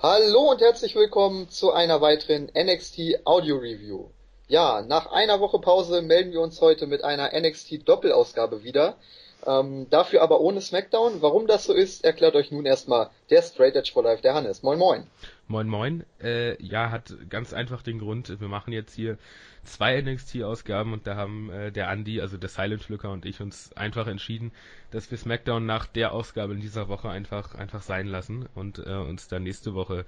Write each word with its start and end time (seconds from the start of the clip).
Hallo 0.00 0.52
und 0.52 0.60
herzlich 0.60 0.94
willkommen 0.94 1.48
zu 1.48 1.72
einer 1.72 2.00
weiteren 2.00 2.52
NXT 2.56 3.26
Audio 3.26 3.56
Review. 3.56 4.10
Ja, 4.46 4.80
nach 4.82 5.10
einer 5.10 5.40
Woche 5.40 5.58
Pause 5.58 6.02
melden 6.02 6.30
wir 6.30 6.40
uns 6.40 6.60
heute 6.60 6.86
mit 6.86 7.02
einer 7.02 7.32
NXT 7.36 7.88
Doppelausgabe 7.88 8.62
wieder. 8.62 8.96
Ähm, 9.46 9.86
dafür 9.90 10.22
aber 10.22 10.40
ohne 10.40 10.60
SmackDown. 10.60 11.22
Warum 11.22 11.46
das 11.46 11.64
so 11.64 11.72
ist, 11.72 12.04
erklärt 12.04 12.34
euch 12.34 12.50
nun 12.50 12.66
erstmal 12.66 13.10
der 13.30 13.42
Straight 13.42 13.76
Edge 13.76 13.90
for 13.92 14.02
Life, 14.02 14.22
der 14.22 14.34
Hannes. 14.34 14.62
Moin 14.62 14.78
moin. 14.78 15.06
Moin 15.46 15.68
moin. 15.68 16.04
Äh, 16.22 16.60
ja, 16.62 16.90
hat 16.90 17.14
ganz 17.30 17.52
einfach 17.52 17.82
den 17.82 17.98
Grund, 17.98 18.40
wir 18.40 18.48
machen 18.48 18.72
jetzt 18.72 18.94
hier 18.94 19.16
zwei 19.64 20.00
NXT-Ausgaben 20.00 20.92
und 20.92 21.06
da 21.06 21.16
haben 21.16 21.50
äh, 21.50 21.70
der 21.70 21.90
Andy, 21.90 22.20
also 22.20 22.36
der 22.36 22.48
Silent 22.48 22.82
Flücker 22.82 23.10
und 23.10 23.24
ich 23.26 23.40
uns 23.40 23.72
einfach 23.76 24.06
entschieden, 24.06 24.52
dass 24.90 25.10
wir 25.10 25.18
SmackDown 25.18 25.64
nach 25.64 25.86
der 25.86 26.12
Ausgabe 26.12 26.54
in 26.54 26.60
dieser 26.60 26.88
Woche 26.88 27.08
einfach 27.08 27.54
einfach 27.54 27.82
sein 27.82 28.06
lassen 28.06 28.48
und 28.54 28.78
äh, 28.78 28.94
uns 28.94 29.28
dann 29.28 29.42
nächste 29.44 29.74
Woche 29.74 30.04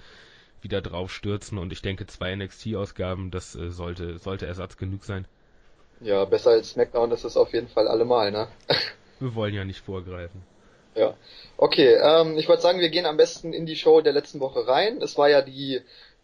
wieder 0.62 0.80
drauf 0.80 1.12
stürzen 1.12 1.58
und 1.58 1.72
ich 1.72 1.82
denke 1.82 2.06
zwei 2.06 2.34
NXT-Ausgaben, 2.34 3.30
das 3.30 3.54
äh, 3.54 3.70
sollte 3.70 4.18
sollte 4.18 4.46
Ersatz 4.46 4.76
genug 4.76 5.04
sein. 5.04 5.26
Ja, 6.00 6.24
besser 6.24 6.50
als 6.50 6.70
SmackDown 6.70 7.12
ist 7.12 7.24
es 7.24 7.36
auf 7.36 7.52
jeden 7.52 7.68
Fall 7.68 7.86
allemal, 7.86 8.30
ne? 8.30 8.48
wir 9.20 9.34
wollen 9.34 9.54
ja 9.54 9.64
nicht 9.64 9.80
vorgreifen. 9.80 10.42
Ja. 10.94 11.14
Okay, 11.56 11.94
ähm, 11.94 12.36
ich 12.36 12.48
wollte 12.48 12.62
sagen, 12.62 12.80
wir 12.80 12.88
gehen 12.88 13.06
am 13.06 13.16
besten 13.16 13.52
in 13.52 13.66
die 13.66 13.76
Show 13.76 14.00
der 14.00 14.12
letzten 14.12 14.40
Woche 14.40 14.66
rein. 14.66 15.00
Es 15.00 15.16
war 15.16 15.28
ja 15.28 15.42
die, 15.42 15.80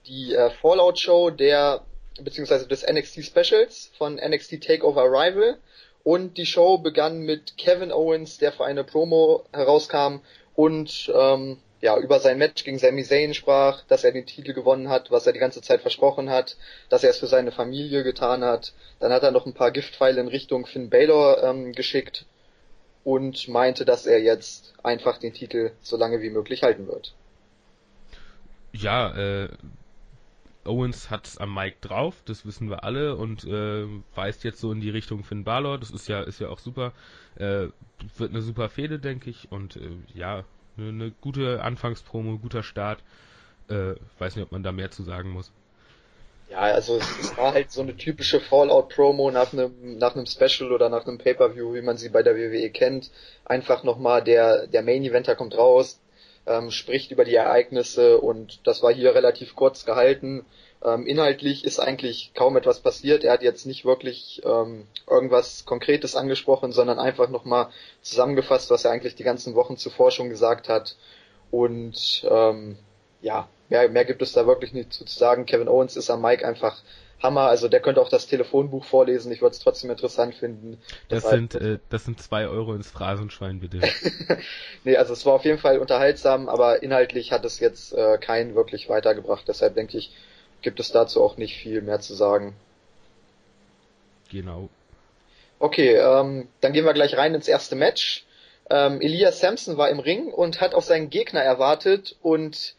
die 0.07 0.35
äh, 0.35 0.51
Fallout-Show 0.51 1.31
der, 1.31 1.83
beziehungsweise 2.21 2.67
des 2.67 2.85
NXT 2.87 3.25
Specials 3.25 3.93
von 3.97 4.17
NXT 4.17 4.63
Takeover 4.63 5.03
Arrival. 5.03 5.59
Und 6.03 6.37
die 6.37 6.47
Show 6.47 6.79
begann 6.79 7.21
mit 7.21 7.57
Kevin 7.57 7.93
Owens, 7.93 8.39
der 8.39 8.53
für 8.53 8.65
eine 8.65 8.85
Promo 8.85 9.45
herauskam 9.53 10.21
und 10.55 11.13
ähm, 11.15 11.59
ja, 11.81 11.99
über 11.99 12.21
sein 12.21 12.39
Match 12.39 12.65
gegen 12.65 12.79
Sami 12.79 13.05
Zayn 13.05 13.35
sprach, 13.35 13.83
dass 13.89 14.05
er 14.05 14.13
den 14.13 14.25
Titel 14.25 14.53
gewonnen 14.53 14.89
hat, 14.89 15.11
was 15.11 15.27
er 15.27 15.33
die 15.33 15.39
ganze 15.39 15.63
Zeit 15.63 15.83
versprochen 15.83 16.31
hat, 16.31 16.57
dass 16.89 17.05
er 17.05 17.11
es 17.11 17.19
für 17.19 17.27
seine 17.27 17.53
Familie 17.53 18.03
getan 18.03 18.43
hat. 18.45 18.73
Dann 18.99 19.13
hat 19.13 19.23
er 19.23 19.31
noch 19.31 19.47
ein 19.47 19.53
paar 19.53 19.73
Giftpfeile 19.73 20.21
in 20.21 20.29
Richtung 20.29 20.65
Finn 20.67 20.91
Balor 20.91 21.43
ähm, 21.43 21.73
geschickt 21.73 22.25
und 23.07 23.47
meinte, 23.47 23.85
dass 23.85 24.05
er 24.05 24.21
jetzt 24.21 24.75
einfach 24.83 25.19
den 25.19 25.33
Titel 25.33 25.71
so 25.81 25.97
lange 25.97 26.23
wie 26.23 26.31
möglich 26.31 26.65
halten 26.65 26.89
wird. 26.89 27.15
Ja, 28.73 29.17
äh, 29.17 29.49
Owens 30.65 31.09
hat 31.09 31.37
am 31.39 31.55
Mike 31.55 31.77
drauf, 31.81 32.17
das 32.25 32.45
wissen 32.45 32.69
wir 32.69 32.83
alle 32.83 33.15
und 33.15 33.45
äh, 33.45 33.87
weist 34.17 34.43
jetzt 34.43 34.59
so 34.59 34.73
in 34.73 34.81
die 34.81 34.91
Richtung 34.91 35.23
Finn 35.23 35.45
Balor, 35.45 35.79
das 35.79 35.93
ist 35.93 36.09
ja 36.09 36.21
ist 36.23 36.41
ja 36.41 36.49
auch 36.49 36.59
super. 36.59 36.93
Äh, 37.37 37.69
wird 38.17 38.31
eine 38.31 38.43
super 38.43 38.69
Fehde, 38.69 38.99
denke 38.99 39.31
ich 39.31 39.53
und 39.53 39.77
äh, 39.77 39.89
ja, 40.13 40.43
eine, 40.77 40.89
eine 40.89 41.11
gute 41.21 41.63
Anfangspromo, 41.63 42.39
guter 42.39 42.65
Start. 42.65 43.05
Äh, 43.69 43.95
weiß 44.19 44.35
nicht, 44.35 44.45
ob 44.45 44.51
man 44.51 44.65
da 44.65 44.73
mehr 44.73 44.91
zu 44.91 45.05
sagen 45.05 45.31
muss. 45.31 45.53
Ja, 46.49 46.59
also 46.61 46.97
es, 46.97 47.19
es 47.19 47.37
war 47.37 47.55
halt 47.55 47.73
so 47.73 47.83
eine 47.83 47.97
typische 47.97 48.41
Fallout-Promo 48.41 49.31
nach 49.33 49.53
einem 49.53 49.99
nach 49.99 50.15
einem 50.15 50.27
Special 50.27 50.73
oder 50.73 50.89
nach 50.89 51.07
einem 51.07 51.19
Pay-per-View, 51.19 51.75
wie 51.75 51.83
man 51.83 51.97
sie 51.97 52.09
bei 52.09 52.23
der 52.23 52.37
WWE 52.37 52.71
kennt. 52.71 53.11
Einfach 53.45 53.83
nochmal 53.83 54.23
der 54.23 54.67
der 54.69 54.83
Main-Eventer 54.83 55.35
kommt 55.35 55.59
raus, 55.59 56.01
ähm, 56.47 56.71
spricht 56.71 57.11
über 57.11 57.25
die 57.25 57.35
Ereignisse 57.35 58.19
und 58.19 58.61
das 58.65 58.83
war 58.83 58.93
hier 58.93 59.15
relativ 59.15 59.57
kurz 59.57 59.85
gehalten. 59.85 60.47
Ähm, 60.85 61.07
inhaltlich 61.07 61.65
ist 61.65 61.81
eigentlich 61.81 62.33
kaum 62.35 62.57
etwas 62.57 62.81
passiert. 62.81 63.25
Er 63.25 63.33
hat 63.33 63.43
jetzt 63.43 63.67
nicht 63.67 63.85
wirklich 63.85 64.43
ähm, 64.45 64.87
irgendwas 65.09 65.65
Konkretes 65.65 66.15
angesprochen, 66.15 66.71
sondern 66.71 67.01
einfach 67.01 67.29
nochmal 67.29 67.71
zusammengefasst, 68.03 68.71
was 68.71 68.85
er 68.85 68.93
eigentlich 68.93 69.17
die 69.17 69.25
ganzen 69.25 69.57
Wochen 69.57 69.77
zuvor 69.79 70.13
schon 70.13 70.29
gesagt 70.29 70.69
hat. 70.69 70.97
Und 71.51 72.25
ähm, 72.31 72.77
ja, 73.21 73.49
mehr, 73.69 73.89
mehr 73.89 74.05
gibt 74.05 74.23
es 74.23 74.33
da 74.33 74.47
wirklich 74.47 74.73
nicht 74.73 74.93
zu 74.93 75.05
sagen. 75.07 75.47
Kevin 75.47 75.69
Owens 75.69 75.97
ist 75.97 76.11
am 76.11 76.23
Mike 76.23 76.47
einfach 76.47 76.83
Hammer. 77.23 77.43
Also 77.43 77.69
der 77.69 77.81
könnte 77.81 78.01
auch 78.01 78.09
das 78.09 78.27
Telefonbuch 78.27 78.85
vorlesen. 78.85 79.33
Ich 79.33 79.41
würde 79.41 79.55
es 79.55 79.61
trotzdem 79.61 79.91
interessant 79.91 80.35
finden. 80.35 80.79
Das, 81.09 81.23
das 81.23 81.33
sind 81.33 81.55
äh, 81.55 81.79
das 81.89 82.05
sind 82.05 82.21
zwei 82.21 82.47
Euro 82.47 82.75
ins 82.75 82.91
Phrasenschwein 82.91 83.61
bitte. 83.61 83.81
nee, 84.85 84.97
also 84.97 85.13
es 85.13 85.25
war 85.25 85.35
auf 85.35 85.45
jeden 85.45 85.59
Fall 85.59 85.79
unterhaltsam, 85.79 86.49
aber 86.49 86.83
inhaltlich 86.83 87.33
hat 87.33 87.45
es 87.45 87.61
jetzt 87.61 87.93
äh, 87.93 88.19
keinen 88.19 88.55
wirklich 88.55 88.89
weitergebracht. 88.89 89.45
Deshalb 89.49 89.75
denke 89.75 89.99
ich, 89.99 90.13
gibt 90.63 90.81
es 90.81 90.93
dazu 90.93 91.23
auch 91.23 91.37
nicht 91.37 91.57
viel 91.57 91.83
mehr 91.83 92.01
zu 92.01 92.15
sagen. 92.15 92.55
Genau. 94.31 94.69
Okay, 95.59 95.95
ähm, 95.97 96.49
dann 96.61 96.73
gehen 96.73 96.85
wir 96.85 96.93
gleich 96.93 97.17
rein 97.17 97.35
ins 97.35 97.49
erste 97.49 97.77
Match. 97.77 98.27
Ähm, 98.69 99.01
Elias 99.01 99.41
Sampson 99.41 99.79
war 99.79 99.89
im 99.89 100.01
Ring 100.01 100.27
und 100.27 100.61
hat 100.61 100.75
auf 100.75 100.85
seinen 100.85 101.09
Gegner 101.09 101.41
erwartet 101.41 102.17
und 102.21 102.75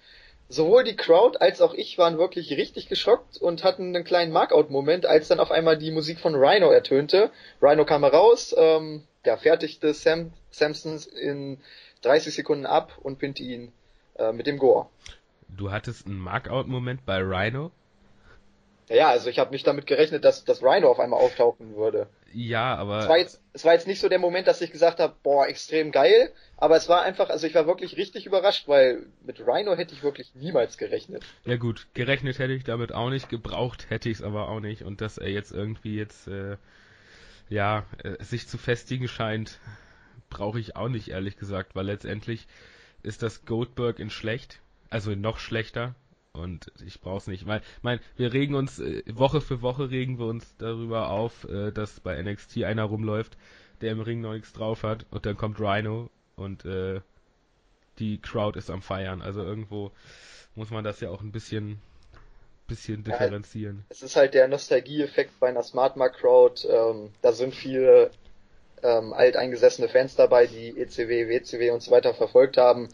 sowohl 0.50 0.84
die 0.84 0.96
Crowd 0.96 1.38
als 1.40 1.62
auch 1.62 1.74
ich 1.74 1.97
waren 1.97 2.18
wirklich 2.18 2.52
richtig 2.52 2.88
geschockt 2.88 3.38
und 3.38 3.63
hatten 3.63 3.96
einen 3.96 4.03
kleinen 4.03 4.31
Markout-Moment, 4.31 5.06
als 5.06 5.28
dann 5.28 5.40
auf 5.40 5.52
einmal 5.52 5.78
die 5.78 5.91
Musik 5.91 6.19
von 6.19 6.35
Rhino 6.35 6.72
ertönte. 6.72 7.31
Rhino 7.62 7.85
kam 7.85 8.03
heraus, 8.03 8.56
ähm, 8.57 9.03
der 9.25 9.38
fertigte 9.38 9.94
Sam 9.94 10.31
Samsons 10.52 11.06
in 11.06 11.59
30 12.02 12.34
Sekunden 12.34 12.66
ab 12.66 12.97
und 13.02 13.19
pinnte 13.19 13.44
ihn 13.44 13.72
äh, 14.16 14.31
mit 14.31 14.47
dem 14.47 14.57
Gore. 14.57 14.88
Du 15.50 15.72
hattest 15.72 16.06
einen 16.06 16.19
Markout-Moment 16.19 17.06
bei 17.06 17.18
Rhino? 17.19 17.72
Ja, 18.90 19.09
also 19.09 19.30
ich 19.30 19.40
habe 19.40 19.52
nicht 19.52 19.68
damit 19.68 19.86
gerechnet, 19.86 20.24
dass 20.24 20.46
das 20.46 20.64
Rhino 20.64 20.90
auf 20.90 21.00
einmal 21.00 21.20
auftauchen 21.20 21.75
würde. 21.75 22.08
Ja, 22.34 22.75
aber. 22.75 23.00
Es 23.00 23.08
war 23.09 23.18
jetzt, 23.18 23.42
es 23.53 23.66
war 23.66 23.74
jetzt 23.74 23.88
nicht 23.88 24.00
so 24.00 24.08
der 24.08 24.20
Moment, 24.20 24.48
dass 24.48 24.62
ich 24.62 24.72
gesagt 24.72 25.00
habe, 25.00 25.14
boah, 25.24 25.48
extrem 25.48 25.92
geil, 25.92 26.31
aber 26.56 26.78
es 26.78 26.88
war 26.88 27.02
einfach, 27.02 27.30
also 27.30 27.48
ich 27.48 27.56
war 27.56 27.68
wirklich 27.68 27.98
richtig 27.98 28.25
überrascht, 28.25 28.68
weil 28.68 29.08
mit 29.25 29.42
Rhino 29.46 29.75
hätte 29.75 29.94
ich 29.94 30.03
wirklich 30.03 30.34
niemals 30.36 30.78
gerechnet. 30.78 31.24
Ja 31.46 31.58
gut, 31.58 31.88
gerechnet 31.94 32.40
hätte 32.40 32.53
ich 32.53 32.64
damit 32.64 32.94
auch 32.94 33.09
nicht, 33.09 33.30
gebraucht 33.30 33.90
hätte 33.90 34.09
ich 34.09 34.18
es 34.18 34.24
aber 34.24 34.48
auch 34.50 34.62
nicht 34.62 34.84
und 34.84 35.02
dass 35.02 35.18
er 35.18 35.30
jetzt 35.30 35.52
irgendwie 35.52 35.98
jetzt, 35.98 36.28
äh, 36.28 36.56
ja, 37.50 37.86
äh, 38.04 38.24
sich 38.24 38.48
zu 38.48 38.58
festigen 38.58 39.08
scheint, 39.08 39.59
brauche 40.30 40.59
ich 40.59 40.75
auch 40.75 40.90
nicht, 40.90 41.09
ehrlich 41.09 41.38
gesagt, 41.38 41.75
weil 41.75 41.86
letztendlich 41.86 42.48
ist 43.04 43.22
das 43.22 43.46
Goldberg 43.46 44.00
in 44.00 44.09
schlecht, 44.09 44.59
also 44.90 45.12
in 45.12 45.22
noch 45.22 45.40
schlechter, 45.40 45.96
und 46.33 46.71
ich 46.85 47.01
brauch's 47.01 47.27
nicht, 47.27 47.47
weil, 47.47 47.61
mein, 47.81 47.99
wir 48.15 48.33
regen 48.33 48.55
uns, 48.55 48.79
äh, 48.79 49.03
Woche 49.07 49.41
für 49.41 49.61
Woche 49.61 49.89
regen 49.89 50.19
wir 50.19 50.25
uns 50.25 50.55
darüber 50.57 51.09
auf, 51.09 51.45
äh, 51.45 51.71
dass 51.71 51.99
bei 51.99 52.21
NXT 52.21 52.63
einer 52.63 52.83
rumläuft, 52.83 53.38
der 53.81 53.91
im 53.91 54.01
Ring 54.01 54.21
noch 54.21 54.33
nichts 54.33 54.53
drauf 54.53 54.83
hat 54.83 55.05
und 55.11 55.25
dann 55.25 55.38
kommt 55.38 55.59
Rhino 55.59 56.09
und 56.35 56.65
äh, 56.65 57.01
die 57.99 58.19
Crowd 58.19 58.57
ist 58.57 58.69
am 58.69 58.81
Feiern. 58.81 59.21
Also 59.21 59.43
irgendwo 59.43 59.91
muss 60.55 60.69
man 60.69 60.83
das 60.83 60.99
ja 60.99 61.09
auch 61.09 61.21
ein 61.21 61.31
bisschen 61.31 61.81
bisschen 62.67 63.03
differenzieren. 63.03 63.77
Ja, 63.77 63.85
es 63.89 64.03
ist 64.03 64.15
halt 64.15 64.33
der 64.33 64.47
Nostalgie-Effekt 64.47 65.39
bei 65.39 65.47
einer 65.47 65.63
Smart 65.63 65.95
Mark 65.95 66.17
Crowd. 66.17 66.67
Ähm, 66.67 67.11
da 67.21 67.31
sind 67.31 67.55
viele 67.55 68.11
ähm, 68.83 69.13
alteingesessene 69.13 69.88
Fans 69.88 70.15
dabei, 70.15 70.47
die 70.47 70.77
ECW, 70.77 71.29
WCW 71.29 71.71
und 71.71 71.81
so 71.81 71.91
weiter 71.91 72.13
verfolgt 72.13 72.57
haben. 72.57 72.89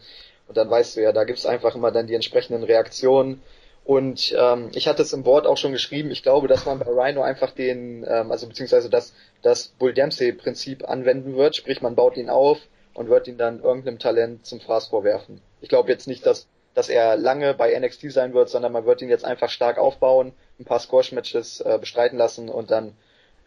Und 0.46 0.56
dann 0.56 0.70
weißt 0.70 0.96
du 0.96 1.02
ja, 1.02 1.12
da 1.12 1.24
gibt's 1.24 1.46
einfach 1.46 1.74
immer 1.74 1.90
dann 1.90 2.06
die 2.06 2.14
entsprechenden 2.14 2.64
Reaktionen. 2.64 3.42
Und 3.84 4.34
ähm, 4.38 4.70
ich 4.74 4.88
hatte 4.88 5.02
es 5.02 5.12
im 5.12 5.24
Board 5.24 5.46
auch 5.46 5.58
schon 5.58 5.72
geschrieben, 5.72 6.10
ich 6.10 6.22
glaube, 6.22 6.48
dass 6.48 6.64
man 6.64 6.78
bei 6.78 6.86
Rhino 6.86 7.22
einfach 7.22 7.50
den, 7.50 8.04
ähm, 8.08 8.30
also 8.30 8.48
beziehungsweise 8.48 8.88
das, 8.88 9.12
das 9.42 9.68
Bull 9.68 9.92
Dempsey-Prinzip 9.92 10.88
anwenden 10.88 11.36
wird, 11.36 11.56
sprich 11.56 11.82
man 11.82 11.94
baut 11.94 12.16
ihn 12.16 12.30
auf 12.30 12.58
und 12.94 13.10
wird 13.10 13.28
ihn 13.28 13.36
dann 13.36 13.62
irgendeinem 13.62 13.98
Talent 13.98 14.46
zum 14.46 14.60
Fraß 14.60 14.88
vorwerfen. 14.88 15.42
Ich 15.60 15.68
glaube 15.68 15.90
jetzt 15.90 16.06
nicht, 16.06 16.24
dass, 16.24 16.46
dass 16.72 16.88
er 16.88 17.16
lange 17.16 17.52
bei 17.52 17.78
NXT 17.78 18.10
sein 18.10 18.32
wird, 18.32 18.48
sondern 18.48 18.72
man 18.72 18.86
wird 18.86 19.02
ihn 19.02 19.10
jetzt 19.10 19.24
einfach 19.24 19.50
stark 19.50 19.76
aufbauen, 19.76 20.32
ein 20.58 20.64
paar 20.64 20.80
Squash-Matches 20.80 21.60
äh, 21.60 21.78
bestreiten 21.78 22.16
lassen 22.16 22.48
und 22.48 22.70
dann 22.70 22.94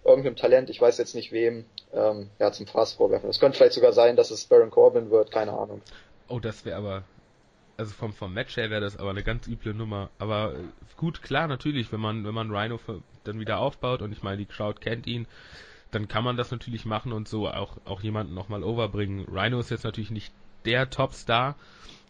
irgendeinem 0.05 0.35
Talent, 0.35 0.69
ich 0.69 0.79
weiß 0.79 0.97
jetzt 0.97 1.15
nicht 1.15 1.31
wem, 1.31 1.65
ähm, 1.93 2.29
ja, 2.39 2.51
zum 2.51 2.67
Fraß 2.67 2.93
vorwerfen. 2.93 3.29
Es 3.29 3.39
könnte 3.39 3.57
vielleicht 3.57 3.73
sogar 3.73 3.93
sein, 3.93 4.15
dass 4.15 4.31
es 4.31 4.45
Baron 4.45 4.69
Corbin 4.69 5.09
wird, 5.09 5.31
keine 5.31 5.53
Ahnung. 5.53 5.81
Oh, 6.27 6.39
das 6.39 6.65
wäre 6.65 6.77
aber, 6.77 7.03
also 7.77 7.93
vom, 7.93 8.13
vom 8.13 8.33
Match 8.33 8.57
her 8.57 8.69
wäre 8.69 8.81
das 8.81 8.97
aber 8.97 9.09
eine 9.09 9.23
ganz 9.23 9.47
üble 9.47 9.73
Nummer. 9.73 10.09
Aber 10.19 10.53
äh, 10.53 10.63
gut, 10.97 11.21
klar, 11.21 11.47
natürlich, 11.47 11.91
wenn 11.91 11.99
man, 11.99 12.25
wenn 12.25 12.33
man 12.33 12.51
Rhino 12.51 12.77
für, 12.77 13.01
dann 13.23 13.39
wieder 13.39 13.59
aufbaut 13.59 14.01
und 14.01 14.11
ich 14.11 14.23
meine, 14.23 14.37
die 14.37 14.45
Crowd 14.45 14.79
kennt 14.79 15.07
ihn, 15.07 15.27
dann 15.91 16.07
kann 16.07 16.23
man 16.23 16.37
das 16.37 16.51
natürlich 16.51 16.85
machen 16.85 17.13
und 17.13 17.27
so 17.27 17.47
auch, 17.47 17.77
auch 17.85 18.01
jemanden 18.01 18.33
nochmal 18.33 18.63
overbringen. 18.63 19.25
Rhino 19.25 19.59
ist 19.59 19.71
jetzt 19.71 19.85
natürlich 19.85 20.11
nicht 20.11 20.33
der 20.65 20.89
Topstar, 20.89 21.55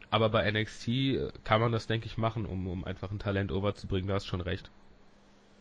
aber 0.09 0.29
bei 0.29 0.49
NXT 0.49 0.87
äh, 0.87 1.29
kann 1.43 1.61
man 1.61 1.71
das, 1.71 1.87
denke 1.87 2.07
ich, 2.07 2.17
machen, 2.17 2.45
um, 2.45 2.67
um 2.67 2.83
einfach 2.85 3.11
ein 3.11 3.19
Talent 3.19 3.51
overzubringen, 3.51 4.07
da 4.07 4.15
hast 4.15 4.25
schon 4.25 4.41
recht. 4.41 4.69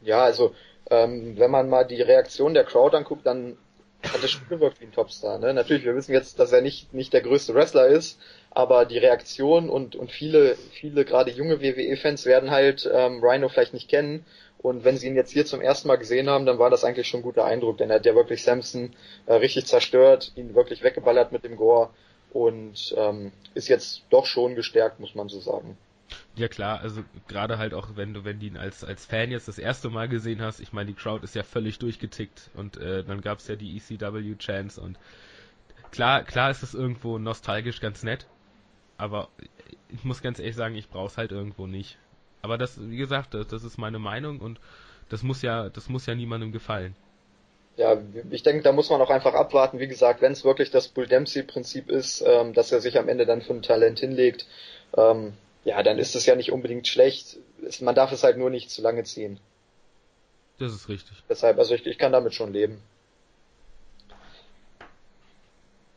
Ja, 0.02 0.22
also 0.22 0.54
ähm, 0.90 1.36
wenn 1.36 1.50
man 1.50 1.68
mal 1.68 1.84
die 1.84 2.00
Reaktion 2.00 2.54
der 2.54 2.64
Crowd 2.64 2.96
anguckt, 2.96 3.26
dann 3.26 3.56
hat 4.02 4.22
er 4.22 4.28
schon 4.28 4.48
gewirkt 4.48 4.80
wie 4.80 4.84
ein 4.84 4.92
Topstar. 4.92 5.38
Ne? 5.38 5.52
Natürlich, 5.52 5.84
wir 5.84 5.96
wissen 5.96 6.12
jetzt, 6.12 6.38
dass 6.38 6.52
er 6.52 6.62
nicht, 6.62 6.94
nicht 6.94 7.12
der 7.12 7.22
größte 7.22 7.54
Wrestler 7.54 7.86
ist, 7.88 8.20
aber 8.56 8.86
die 8.86 8.96
Reaktion 8.96 9.68
und, 9.68 9.96
und 9.96 10.10
viele, 10.10 10.56
viele 10.72 11.04
gerade 11.04 11.30
junge 11.30 11.60
WWE-Fans 11.60 12.24
werden 12.24 12.50
halt 12.50 12.88
ähm, 12.90 13.22
Rhino 13.22 13.50
vielleicht 13.50 13.74
nicht 13.74 13.90
kennen. 13.90 14.24
Und 14.56 14.82
wenn 14.82 14.96
sie 14.96 15.08
ihn 15.08 15.14
jetzt 15.14 15.30
hier 15.30 15.44
zum 15.44 15.60
ersten 15.60 15.88
Mal 15.88 15.96
gesehen 15.96 16.30
haben, 16.30 16.46
dann 16.46 16.58
war 16.58 16.70
das 16.70 16.82
eigentlich 16.82 17.06
schon 17.06 17.20
ein 17.20 17.24
guter 17.24 17.44
Eindruck, 17.44 17.76
denn 17.76 17.90
er 17.90 17.96
hat 17.96 18.06
ja 18.06 18.14
wirklich 18.14 18.42
Samson 18.42 18.94
äh, 19.26 19.34
richtig 19.34 19.66
zerstört, 19.66 20.32
ihn 20.36 20.54
wirklich 20.54 20.82
weggeballert 20.82 21.32
mit 21.32 21.44
dem 21.44 21.56
Gore 21.56 21.90
und 22.32 22.94
ähm, 22.96 23.30
ist 23.52 23.68
jetzt 23.68 24.04
doch 24.08 24.24
schon 24.24 24.54
gestärkt, 24.54 25.00
muss 25.00 25.14
man 25.14 25.28
so 25.28 25.38
sagen. 25.38 25.76
Ja 26.34 26.48
klar, 26.48 26.80
also 26.80 27.02
gerade 27.28 27.58
halt 27.58 27.74
auch, 27.74 27.88
wenn 27.94 28.14
du, 28.14 28.24
wenn 28.24 28.38
die 28.38 28.46
ihn 28.46 28.56
als, 28.56 28.84
als 28.84 29.04
Fan 29.04 29.30
jetzt 29.30 29.48
das 29.48 29.58
erste 29.58 29.90
Mal 29.90 30.08
gesehen 30.08 30.40
hast, 30.40 30.60
ich 30.60 30.72
meine, 30.72 30.86
die 30.86 30.94
Crowd 30.94 31.22
ist 31.22 31.34
ja 31.34 31.42
völlig 31.42 31.78
durchgetickt 31.78 32.48
und 32.54 32.78
äh, 32.78 33.04
dann 33.04 33.20
gab 33.20 33.40
es 33.40 33.48
ja 33.48 33.54
die 33.56 33.76
ECW-Chance 33.76 34.80
und 34.80 34.98
klar, 35.90 36.22
klar 36.24 36.50
ist 36.50 36.62
es 36.62 36.72
irgendwo 36.72 37.18
nostalgisch 37.18 37.82
ganz 37.82 38.02
nett, 38.02 38.26
aber 38.98 39.28
ich 39.88 40.04
muss 40.04 40.22
ganz 40.22 40.38
ehrlich 40.38 40.56
sagen, 40.56 40.74
ich 40.74 40.88
brauch's 40.88 41.16
halt 41.16 41.32
irgendwo 41.32 41.66
nicht. 41.66 41.98
Aber 42.42 42.58
das, 42.58 42.78
wie 42.80 42.96
gesagt, 42.96 43.34
das, 43.34 43.48
das 43.48 43.64
ist 43.64 43.78
meine 43.78 43.98
Meinung 43.98 44.40
und 44.40 44.60
das 45.08 45.22
muss 45.22 45.42
ja, 45.42 45.68
das 45.68 45.88
muss 45.88 46.06
ja 46.06 46.14
niemandem 46.14 46.52
gefallen. 46.52 46.94
Ja, 47.76 47.98
ich 48.30 48.42
denke, 48.42 48.62
da 48.62 48.72
muss 48.72 48.88
man 48.88 49.00
auch 49.02 49.10
einfach 49.10 49.34
abwarten. 49.34 49.78
Wie 49.78 49.86
gesagt, 49.86 50.22
wenn 50.22 50.32
es 50.32 50.44
wirklich 50.44 50.70
das 50.70 50.88
Bull 50.88 51.06
Dempsey-Prinzip 51.06 51.90
ist, 51.90 52.22
ähm, 52.26 52.54
dass 52.54 52.72
er 52.72 52.80
sich 52.80 52.98
am 52.98 53.08
Ende 53.08 53.26
dann 53.26 53.42
für 53.42 53.52
ein 53.52 53.62
Talent 53.62 53.98
hinlegt, 54.00 54.46
ähm, 54.96 55.34
ja, 55.64 55.82
dann 55.82 55.98
ist 55.98 56.14
es 56.14 56.24
ja 56.24 56.36
nicht 56.36 56.52
unbedingt 56.52 56.88
schlecht. 56.88 57.38
Man 57.80 57.94
darf 57.94 58.12
es 58.12 58.22
halt 58.22 58.38
nur 58.38 58.48
nicht 58.48 58.70
zu 58.70 58.80
lange 58.80 59.04
ziehen. 59.04 59.38
Das 60.58 60.72
ist 60.72 60.88
richtig. 60.88 61.22
Deshalb, 61.28 61.58
also 61.58 61.74
ich, 61.74 61.84
ich 61.84 61.98
kann 61.98 62.12
damit 62.12 62.34
schon 62.34 62.52
leben. 62.52 62.80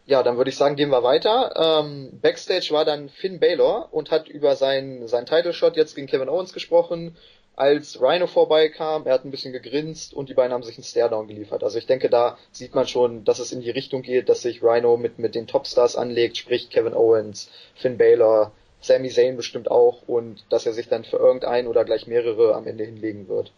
Ja, 0.10 0.24
dann 0.24 0.38
würde 0.38 0.50
ich 0.50 0.58
sagen, 0.58 0.76
gehen 0.76 0.90
wir 0.90 1.04
weiter. 1.04 1.54
Ähm, 1.56 2.20
Backstage 2.20 2.70
war 2.72 2.84
dann 2.84 3.10
Finn 3.10 3.40
Balor 3.40 3.90
und 3.92 4.10
hat 4.10 4.28
über 4.28 4.56
seinen 4.56 5.08
sein 5.08 5.28
Title 5.28 5.54
Shot 5.54 5.78
jetzt 5.78 5.94
gegen 5.94 6.08
Kevin 6.08 6.30
Owens 6.30 6.52
gesprochen. 6.52 7.16
Als 7.56 8.02
Rhino 8.02 8.26
vorbeikam, 8.26 9.06
er 9.06 9.14
hat 9.14 9.24
ein 9.24 9.30
bisschen 9.30 9.54
gegrinst 9.54 10.16
und 10.16 10.28
die 10.28 10.34
beiden 10.34 10.52
haben 10.52 10.64
sich 10.64 10.78
einen 10.78 10.84
Staredown 10.84 11.28
geliefert. 11.28 11.64
Also 11.64 11.78
ich 11.78 11.86
denke, 11.86 12.10
da 12.10 12.40
sieht 12.52 12.74
man 12.74 12.88
schon, 12.88 13.24
dass 13.24 13.38
es 13.38 13.52
in 13.52 13.62
die 13.62 13.70
Richtung 13.70 14.02
geht, 14.02 14.30
dass 14.30 14.42
sich 14.42 14.64
Rhino 14.64 14.98
mit, 14.98 15.20
mit 15.20 15.36
den 15.36 15.46
Topstars 15.46 15.96
anlegt, 15.96 16.38
sprich 16.38 16.72
Kevin 16.72 16.96
Owens, 16.96 17.52
Finn 17.76 18.00
Balor, 18.00 18.52
Sami 18.82 19.10
Zayn 19.10 19.38
bestimmt 19.38 19.70
auch 19.70 20.02
und 20.08 20.44
dass 20.50 20.66
er 20.66 20.74
sich 20.74 20.88
dann 20.88 21.04
für 21.04 21.18
irgendeinen 21.18 21.68
oder 21.68 21.86
gleich 21.86 22.08
mehrere 22.08 22.56
am 22.56 22.66
Ende 22.66 22.84
hinlegen 22.84 23.28
wird. 23.28 23.52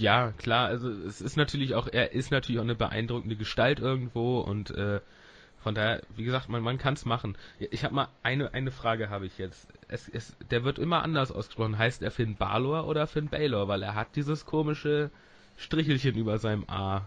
Ja, 0.00 0.32
klar, 0.38 0.68
also 0.68 0.88
es 0.88 1.20
ist 1.20 1.36
natürlich 1.36 1.74
auch, 1.74 1.86
er 1.86 2.12
ist 2.12 2.30
natürlich 2.30 2.58
auch 2.58 2.64
eine 2.64 2.74
beeindruckende 2.74 3.36
Gestalt 3.36 3.80
irgendwo 3.80 4.40
und 4.40 4.70
äh, 4.70 5.00
von 5.62 5.74
daher, 5.74 6.00
wie 6.16 6.24
gesagt, 6.24 6.48
man, 6.48 6.62
man 6.62 6.78
kann 6.78 6.94
es 6.94 7.04
machen. 7.04 7.36
Ich 7.58 7.84
habe 7.84 7.94
mal 7.94 8.08
eine, 8.22 8.54
eine 8.54 8.70
Frage 8.70 9.10
habe 9.10 9.26
ich 9.26 9.36
jetzt. 9.36 9.68
Es, 9.88 10.08
es, 10.08 10.34
der 10.50 10.64
wird 10.64 10.78
immer 10.78 11.02
anders 11.02 11.30
ausgesprochen. 11.30 11.76
Heißt 11.76 12.02
er 12.02 12.10
Finn 12.10 12.36
Balor 12.36 12.86
oder 12.88 13.06
Finn 13.06 13.28
Baylor? 13.28 13.68
Weil 13.68 13.82
er 13.82 13.94
hat 13.94 14.16
dieses 14.16 14.46
komische 14.46 15.10
Strichelchen 15.58 16.14
über 16.14 16.38
seinem 16.38 16.64
A. 16.68 17.02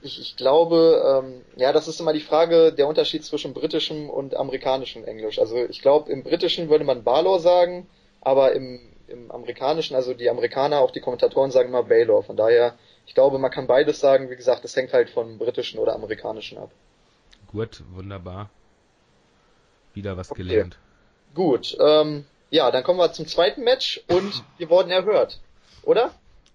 Ich, 0.00 0.20
ich 0.20 0.36
glaube, 0.36 1.02
ähm, 1.24 1.42
ja, 1.56 1.72
das 1.72 1.88
ist 1.88 1.98
immer 1.98 2.12
die 2.12 2.20
Frage, 2.20 2.72
der 2.72 2.86
Unterschied 2.86 3.24
zwischen 3.24 3.52
britischem 3.52 4.08
und 4.08 4.36
amerikanischem 4.36 5.04
Englisch. 5.04 5.40
Also 5.40 5.56
ich 5.56 5.82
glaube, 5.82 6.12
im 6.12 6.22
britischen 6.22 6.70
würde 6.70 6.84
man 6.84 7.02
Balor 7.02 7.40
sagen, 7.40 7.88
aber 8.20 8.52
im, 8.52 8.91
im 9.12 9.30
amerikanischen, 9.30 9.94
also 9.94 10.14
die 10.14 10.28
Amerikaner, 10.28 10.80
auch 10.80 10.90
die 10.90 11.00
Kommentatoren 11.00 11.50
sagen 11.50 11.68
immer 11.68 11.84
Baylor. 11.84 12.22
Von 12.22 12.36
daher, 12.36 12.74
ich 13.06 13.14
glaube, 13.14 13.38
man 13.38 13.50
kann 13.50 13.66
beides 13.66 14.00
sagen. 14.00 14.30
Wie 14.30 14.36
gesagt, 14.36 14.64
es 14.64 14.74
hängt 14.74 14.92
halt 14.92 15.10
vom 15.10 15.38
britischen 15.38 15.78
oder 15.78 15.94
amerikanischen 15.94 16.58
ab. 16.58 16.70
Gut, 17.46 17.82
wunderbar. 17.92 18.50
Wieder 19.94 20.16
was 20.16 20.30
okay. 20.30 20.42
gelernt. 20.42 20.78
Gut, 21.34 21.76
ähm, 21.80 22.24
ja, 22.50 22.70
dann 22.70 22.82
kommen 22.82 22.98
wir 22.98 23.12
zum 23.12 23.26
zweiten 23.26 23.62
Match 23.62 24.02
und 24.08 24.44
wir 24.58 24.70
wurden 24.70 24.90
erhört, 24.90 25.40
oder? 25.82 26.12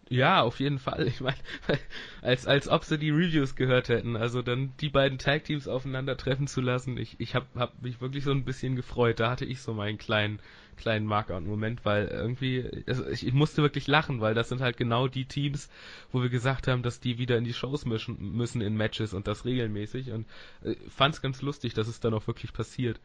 Ja, 0.09 0.42
auf 0.42 0.59
jeden 0.62 0.80
Fall. 0.80 1.07
Ich 1.07 1.19
meine, 1.19 1.38
als, 2.21 2.48
als 2.48 2.69
ob 2.69 2.83
sie 2.86 2.98
die 2.98 3.09
Reviews 3.09 3.56
gehört 3.56 3.89
hätten. 3.89 4.15
Also 4.15 4.42
dann 4.42 4.74
die 4.80 4.89
beiden 4.89 5.18
Tag-Teams 5.18 5.68
aufeinandertreffen 5.68 6.48
zu 6.48 6.62
lassen. 6.62 6.98
Ich, 6.98 7.19
ich 7.19 7.36
habe 7.36 7.45
hab 7.56 7.81
mich 7.81 8.00
wirklich 8.00 8.24
so 8.24 8.31
ein 8.31 8.45
bisschen 8.45 8.75
gefreut. 8.77 9.19
Da 9.19 9.30
hatte 9.31 9.44
ich 9.45 9.62
so 9.62 9.74
meinen 9.74 9.98
kleinen, 9.98 10.39
kleinen 10.77 11.06
Markout-Moment, 11.06 11.83
weil 11.83 12.07
irgendwie, 12.07 12.83
also 12.88 13.06
ich, 13.07 13.27
ich 13.27 13.33
musste 13.33 13.62
wirklich 13.62 13.88
lachen, 13.88 14.21
weil 14.21 14.33
das 14.33 14.48
sind 14.48 14.62
halt 14.62 14.77
genau 14.77 15.09
die 15.09 15.25
Teams, 15.25 15.69
wo 16.13 16.21
wir 16.21 16.30
gesagt 16.30 16.68
haben, 16.68 16.83
dass 16.83 17.01
die 17.01 17.18
wieder 17.18 17.38
in 17.38 17.44
die 17.44 17.53
Shows 17.53 17.86
mischen, 17.86 18.18
müssen 18.38 18.62
in 18.62 18.77
Matches 18.77 19.13
und 19.13 19.27
das 19.27 19.44
regelmäßig. 19.44 20.12
Und 20.12 20.25
äh, 20.63 20.75
fand 20.89 21.15
es 21.15 21.21
ganz 21.21 21.42
lustig, 21.42 21.74
dass 21.74 21.88
es 21.89 22.00
dann 22.00 22.13
auch 22.13 22.27
wirklich 22.27 22.53
passiert. 22.53 23.01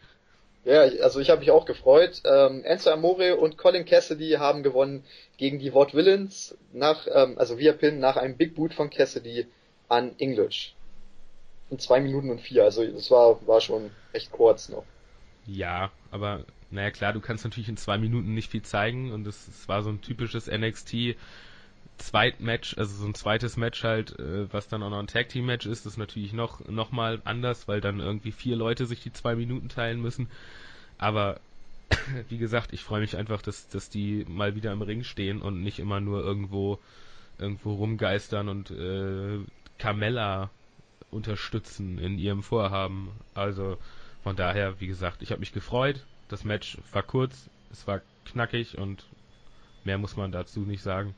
Ja, 0.64 0.82
also 0.82 1.18
ich 1.18 1.30
habe 1.30 1.40
mich 1.40 1.50
auch 1.50 1.66
gefreut. 1.66 2.22
Ähm, 2.24 2.62
Enzo 2.64 2.90
Amore 2.90 3.36
und 3.36 3.58
Colin 3.58 3.84
Cassidy 3.84 4.32
haben 4.38 4.62
gewonnen 4.62 5.04
gegen 5.36 5.58
die 5.58 5.74
Ward 5.74 5.92
Villains 5.94 6.56
nach, 6.72 7.06
ähm, 7.12 7.36
also 7.36 7.58
via 7.58 7.72
Pin 7.72 7.98
nach 7.98 8.16
einem 8.16 8.36
Big 8.36 8.54
Boot 8.54 8.72
von 8.72 8.88
Cassidy 8.88 9.46
an 9.88 10.14
English. 10.18 10.74
In 11.70 11.78
zwei 11.78 12.00
Minuten 12.00 12.30
und 12.30 12.40
vier, 12.40 12.64
also 12.64 12.86
das 12.86 13.10
war, 13.10 13.44
war 13.46 13.60
schon 13.60 13.90
echt 14.12 14.30
kurz 14.30 14.68
noch. 14.68 14.84
Ja, 15.46 15.90
aber 16.10 16.44
naja 16.70 16.90
klar, 16.90 17.12
du 17.12 17.20
kannst 17.20 17.44
natürlich 17.44 17.68
in 17.68 17.76
zwei 17.76 17.98
Minuten 17.98 18.34
nicht 18.34 18.50
viel 18.50 18.62
zeigen 18.62 19.12
und 19.12 19.26
es 19.26 19.68
war 19.68 19.82
so 19.82 19.90
ein 19.90 20.00
typisches 20.00 20.46
NXT 20.46 21.16
Zweitmatch, 22.02 22.76
also 22.76 22.94
so 22.94 23.06
ein 23.06 23.14
zweites 23.14 23.56
Match 23.56 23.82
halt, 23.84 24.18
äh, 24.18 24.52
was 24.52 24.68
dann 24.68 24.82
auch 24.82 24.90
noch 24.90 24.98
ein 24.98 25.06
Tag 25.06 25.28
Team 25.28 25.46
Match 25.46 25.66
ist, 25.66 25.86
ist 25.86 25.96
natürlich 25.96 26.32
noch, 26.32 26.66
noch 26.68 26.90
mal 26.90 27.22
anders, 27.24 27.68
weil 27.68 27.80
dann 27.80 28.00
irgendwie 28.00 28.32
vier 28.32 28.56
Leute 28.56 28.86
sich 28.86 29.00
die 29.00 29.12
zwei 29.12 29.36
Minuten 29.36 29.68
teilen 29.68 30.00
müssen. 30.00 30.28
Aber 30.98 31.40
wie 32.28 32.38
gesagt, 32.38 32.72
ich 32.72 32.82
freue 32.82 33.00
mich 33.00 33.16
einfach, 33.16 33.42
dass, 33.42 33.68
dass 33.68 33.88
die 33.88 34.24
mal 34.28 34.54
wieder 34.54 34.72
im 34.72 34.82
Ring 34.82 35.04
stehen 35.04 35.40
und 35.40 35.62
nicht 35.62 35.78
immer 35.78 36.00
nur 36.00 36.22
irgendwo, 36.22 36.78
irgendwo 37.38 37.74
rumgeistern 37.74 38.48
und 38.48 38.70
äh, 38.70 39.38
Carmella 39.78 40.50
unterstützen 41.10 41.98
in 41.98 42.18
ihrem 42.18 42.42
Vorhaben. 42.42 43.10
Also 43.34 43.78
von 44.22 44.36
daher, 44.36 44.80
wie 44.80 44.86
gesagt, 44.86 45.22
ich 45.22 45.30
habe 45.30 45.40
mich 45.40 45.52
gefreut. 45.52 46.04
Das 46.28 46.44
Match 46.44 46.78
war 46.92 47.02
kurz, 47.02 47.48
es 47.70 47.86
war 47.86 48.00
knackig 48.24 48.78
und 48.78 49.04
mehr 49.84 49.98
muss 49.98 50.16
man 50.16 50.32
dazu 50.32 50.60
nicht 50.60 50.82
sagen. 50.82 51.14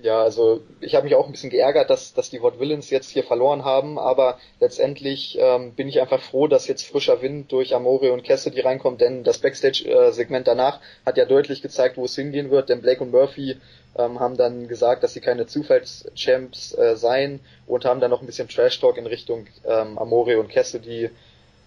Ja, 0.00 0.22
also 0.22 0.60
ich 0.80 0.94
habe 0.94 1.04
mich 1.04 1.16
auch 1.16 1.26
ein 1.26 1.32
bisschen 1.32 1.50
geärgert, 1.50 1.90
dass, 1.90 2.14
dass 2.14 2.30
die 2.30 2.40
Wort 2.40 2.60
Villains 2.60 2.90
jetzt 2.90 3.10
hier 3.10 3.24
verloren 3.24 3.64
haben, 3.64 3.98
aber 3.98 4.38
letztendlich 4.60 5.36
ähm, 5.40 5.74
bin 5.74 5.88
ich 5.88 6.00
einfach 6.00 6.22
froh, 6.22 6.46
dass 6.46 6.68
jetzt 6.68 6.86
frischer 6.86 7.20
Wind 7.20 7.50
durch 7.50 7.74
Amore 7.74 8.12
und 8.12 8.22
Cassidy 8.22 8.60
reinkommt, 8.60 9.00
denn 9.00 9.24
das 9.24 9.38
Backstage-Segment 9.38 10.46
danach 10.46 10.80
hat 11.04 11.16
ja 11.16 11.24
deutlich 11.24 11.62
gezeigt, 11.62 11.96
wo 11.96 12.04
es 12.04 12.14
hingehen 12.14 12.50
wird, 12.50 12.68
denn 12.68 12.80
Blake 12.80 13.02
und 13.02 13.10
Murphy 13.10 13.56
ähm, 13.96 14.20
haben 14.20 14.36
dann 14.36 14.68
gesagt, 14.68 15.02
dass 15.02 15.14
sie 15.14 15.20
keine 15.20 15.46
Zufallschamps 15.46 16.78
äh, 16.78 16.94
seien 16.94 17.40
und 17.66 17.84
haben 17.84 18.00
dann 18.00 18.10
noch 18.10 18.20
ein 18.20 18.26
bisschen 18.26 18.48
Trash-Talk 18.48 18.98
in 18.98 19.06
Richtung 19.06 19.48
ähm, 19.66 19.98
Amore 19.98 20.38
und 20.38 20.48
Cassidy 20.48 21.10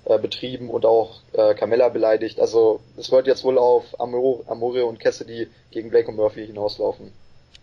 äh, 0.06 0.18
betrieben 0.20 0.70
und 0.70 0.86
auch 0.86 1.20
äh, 1.34 1.54
Carmella 1.54 1.90
beleidigt. 1.90 2.40
Also 2.40 2.80
es 2.96 3.12
wird 3.12 3.28
jetzt 3.28 3.44
wohl 3.44 3.58
auf 3.58 4.00
Amore, 4.00 4.46
Amore 4.48 4.86
und 4.86 5.02
Cassidy 5.02 5.50
gegen 5.72 5.90
Blake 5.90 6.08
und 6.08 6.16
Murphy 6.16 6.46
hinauslaufen. 6.46 7.12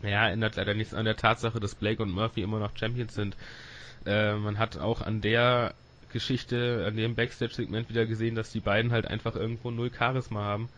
Ja, 0.02 0.28
ändert 0.28 0.56
leider 0.56 0.74
nichts 0.74 0.94
an 0.94 1.04
der 1.04 1.16
Tatsache, 1.16 1.58
dass 1.60 1.74
Blake 1.74 2.02
und 2.02 2.10
Murphy 2.10 2.42
immer 2.42 2.60
noch 2.60 2.76
Champions 2.76 3.14
sind. 3.14 3.36
Äh, 4.06 4.34
man 4.34 4.58
hat 4.58 4.78
auch 4.78 5.02
an 5.02 5.20
der 5.20 5.74
Geschichte, 6.12 6.84
an 6.86 6.96
dem 6.96 7.14
Backstage-Segment 7.14 7.88
wieder 7.88 8.06
gesehen, 8.06 8.34
dass 8.34 8.52
die 8.52 8.60
beiden 8.60 8.92
halt 8.92 9.06
einfach 9.06 9.34
irgendwo 9.34 9.70
null 9.70 9.90
Charisma 9.96 10.40
haben 10.40 10.68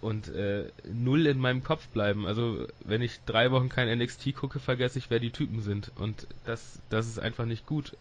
und 0.00 0.28
äh, 0.28 0.66
null 0.92 1.26
in 1.26 1.38
meinem 1.38 1.64
Kopf 1.64 1.88
bleiben. 1.88 2.26
Also 2.26 2.66
wenn 2.84 3.00
ich 3.00 3.20
drei 3.24 3.50
Wochen 3.50 3.70
kein 3.70 3.98
NXT 3.98 4.34
gucke, 4.34 4.60
vergesse 4.60 4.98
ich, 4.98 5.08
wer 5.08 5.18
die 5.18 5.30
Typen 5.30 5.60
sind. 5.62 5.90
Und 5.96 6.26
das, 6.44 6.80
das 6.90 7.08
ist 7.08 7.18
einfach 7.18 7.46
nicht 7.46 7.66
gut. 7.66 7.96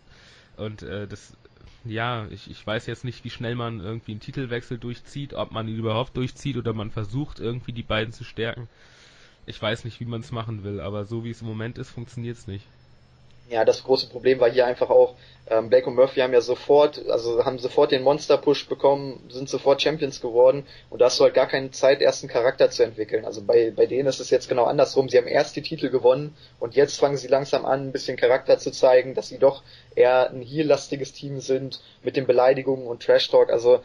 Und 0.57 0.83
äh, 0.83 1.07
das, 1.07 1.38
ja, 1.85 2.27
ich, 2.29 2.51
ich 2.51 2.67
weiß 2.67 2.85
jetzt 2.88 3.05
nicht, 3.05 3.23
wie 3.23 3.29
schnell 3.29 3.55
man 3.55 3.79
irgendwie 3.79 4.12
einen 4.12 4.19
Titelwechsel 4.19 4.77
durchzieht, 4.77 5.33
ob 5.33 5.51
man 5.51 5.69
ihn 5.69 5.77
überhaupt 5.77 6.17
durchzieht 6.17 6.57
oder 6.57 6.73
man 6.73 6.91
versucht 6.91 7.39
irgendwie 7.39 7.71
die 7.71 7.83
beiden 7.83 8.12
zu 8.12 8.25
stärken 8.25 8.67
ich 9.45 9.62
weiß 9.62 9.85
nicht, 9.85 10.00
wie 10.00 10.05
man 10.05 10.21
es 10.21 10.31
machen 10.31 10.63
will, 10.63 10.79
aber 10.79 11.05
so 11.05 11.23
wie 11.23 11.31
es 11.31 11.41
im 11.41 11.47
Moment 11.47 11.77
ist, 11.77 11.89
funktioniert 11.89 12.38
es 12.38 12.47
nicht. 12.47 12.65
Ja, 13.50 13.65
das 13.65 13.83
große 13.83 14.07
Problem 14.07 14.39
war 14.39 14.50
hier 14.50 14.65
einfach 14.65 14.89
auch, 14.89 15.15
ähm, 15.47 15.69
Blake 15.69 15.85
und 15.85 15.95
Murphy 15.95 16.21
haben 16.21 16.31
ja 16.31 16.39
sofort, 16.39 17.05
also 17.09 17.43
haben 17.43 17.59
sofort 17.59 17.91
den 17.91 18.01
Monster-Push 18.01 18.69
bekommen, 18.69 19.21
sind 19.29 19.50
sofort 19.50 19.81
Champions 19.81 20.21
geworden 20.21 20.65
und 20.89 21.01
da 21.01 21.05
hast 21.05 21.19
du 21.19 21.25
halt 21.25 21.33
gar 21.33 21.47
keine 21.47 21.69
Zeit, 21.71 22.01
erst 22.01 22.23
einen 22.23 22.31
Charakter 22.31 22.69
zu 22.71 22.83
entwickeln. 22.83 23.25
Also 23.25 23.43
bei, 23.43 23.71
bei 23.71 23.85
denen 23.85 24.07
ist 24.07 24.21
es 24.21 24.29
jetzt 24.29 24.47
genau 24.47 24.63
andersrum. 24.63 25.09
Sie 25.09 25.17
haben 25.17 25.27
erst 25.27 25.57
die 25.57 25.62
Titel 25.62 25.89
gewonnen 25.89 26.35
und 26.59 26.75
jetzt 26.75 26.97
fangen 26.97 27.17
sie 27.17 27.27
langsam 27.27 27.65
an, 27.65 27.88
ein 27.88 27.91
bisschen 27.91 28.15
Charakter 28.15 28.57
zu 28.57 28.71
zeigen, 28.71 29.13
dass 29.13 29.27
sie 29.27 29.39
doch 29.39 29.62
eher 29.93 30.29
ein 30.29 30.41
heel-lastiges 30.41 31.12
Team 31.12 31.41
sind 31.41 31.81
mit 32.01 32.15
den 32.15 32.25
Beleidigungen 32.25 32.88
und 32.88 33.03
Trash-Talk. 33.03 33.50
Also 33.50 33.81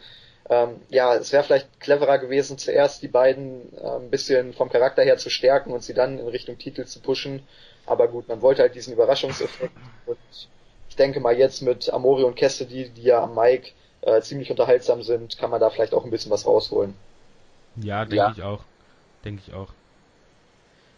ähm, 0.49 0.81
ja, 0.89 1.15
es 1.15 1.31
wäre 1.31 1.43
vielleicht 1.43 1.79
cleverer 1.79 2.17
gewesen, 2.17 2.57
zuerst 2.57 3.03
die 3.03 3.07
beiden 3.07 3.71
äh, 3.77 3.97
ein 3.97 4.09
bisschen 4.09 4.53
vom 4.53 4.69
Charakter 4.69 5.03
her 5.03 5.17
zu 5.17 5.29
stärken 5.29 5.71
und 5.71 5.83
sie 5.83 5.93
dann 5.93 6.17
in 6.17 6.27
Richtung 6.27 6.57
Titel 6.57 6.85
zu 6.85 6.99
pushen. 6.99 7.43
Aber 7.85 8.07
gut, 8.07 8.27
man 8.27 8.41
wollte 8.41 8.63
halt 8.63 8.75
diesen 8.75 8.93
Überraschungseffekt 8.93 9.71
und 10.05 10.17
ich 10.89 10.95
denke 10.95 11.19
mal 11.19 11.37
jetzt 11.37 11.61
mit 11.61 11.91
Amori 11.91 12.23
und 12.23 12.35
Cassidy, 12.35 12.89
die 12.89 13.03
ja 13.03 13.23
am 13.23 13.35
Mike 13.35 13.71
äh, 14.01 14.21
ziemlich 14.21 14.49
unterhaltsam 14.49 15.03
sind, 15.03 15.37
kann 15.37 15.51
man 15.51 15.59
da 15.59 15.69
vielleicht 15.69 15.93
auch 15.93 16.03
ein 16.03 16.11
bisschen 16.11 16.31
was 16.31 16.45
rausholen. 16.45 16.95
Ja, 17.75 18.05
denke 18.05 18.15
ja. 18.15 18.33
ich 18.35 18.43
auch. 18.43 18.63
Denke 19.23 19.43
ich 19.45 19.53
auch. 19.53 19.67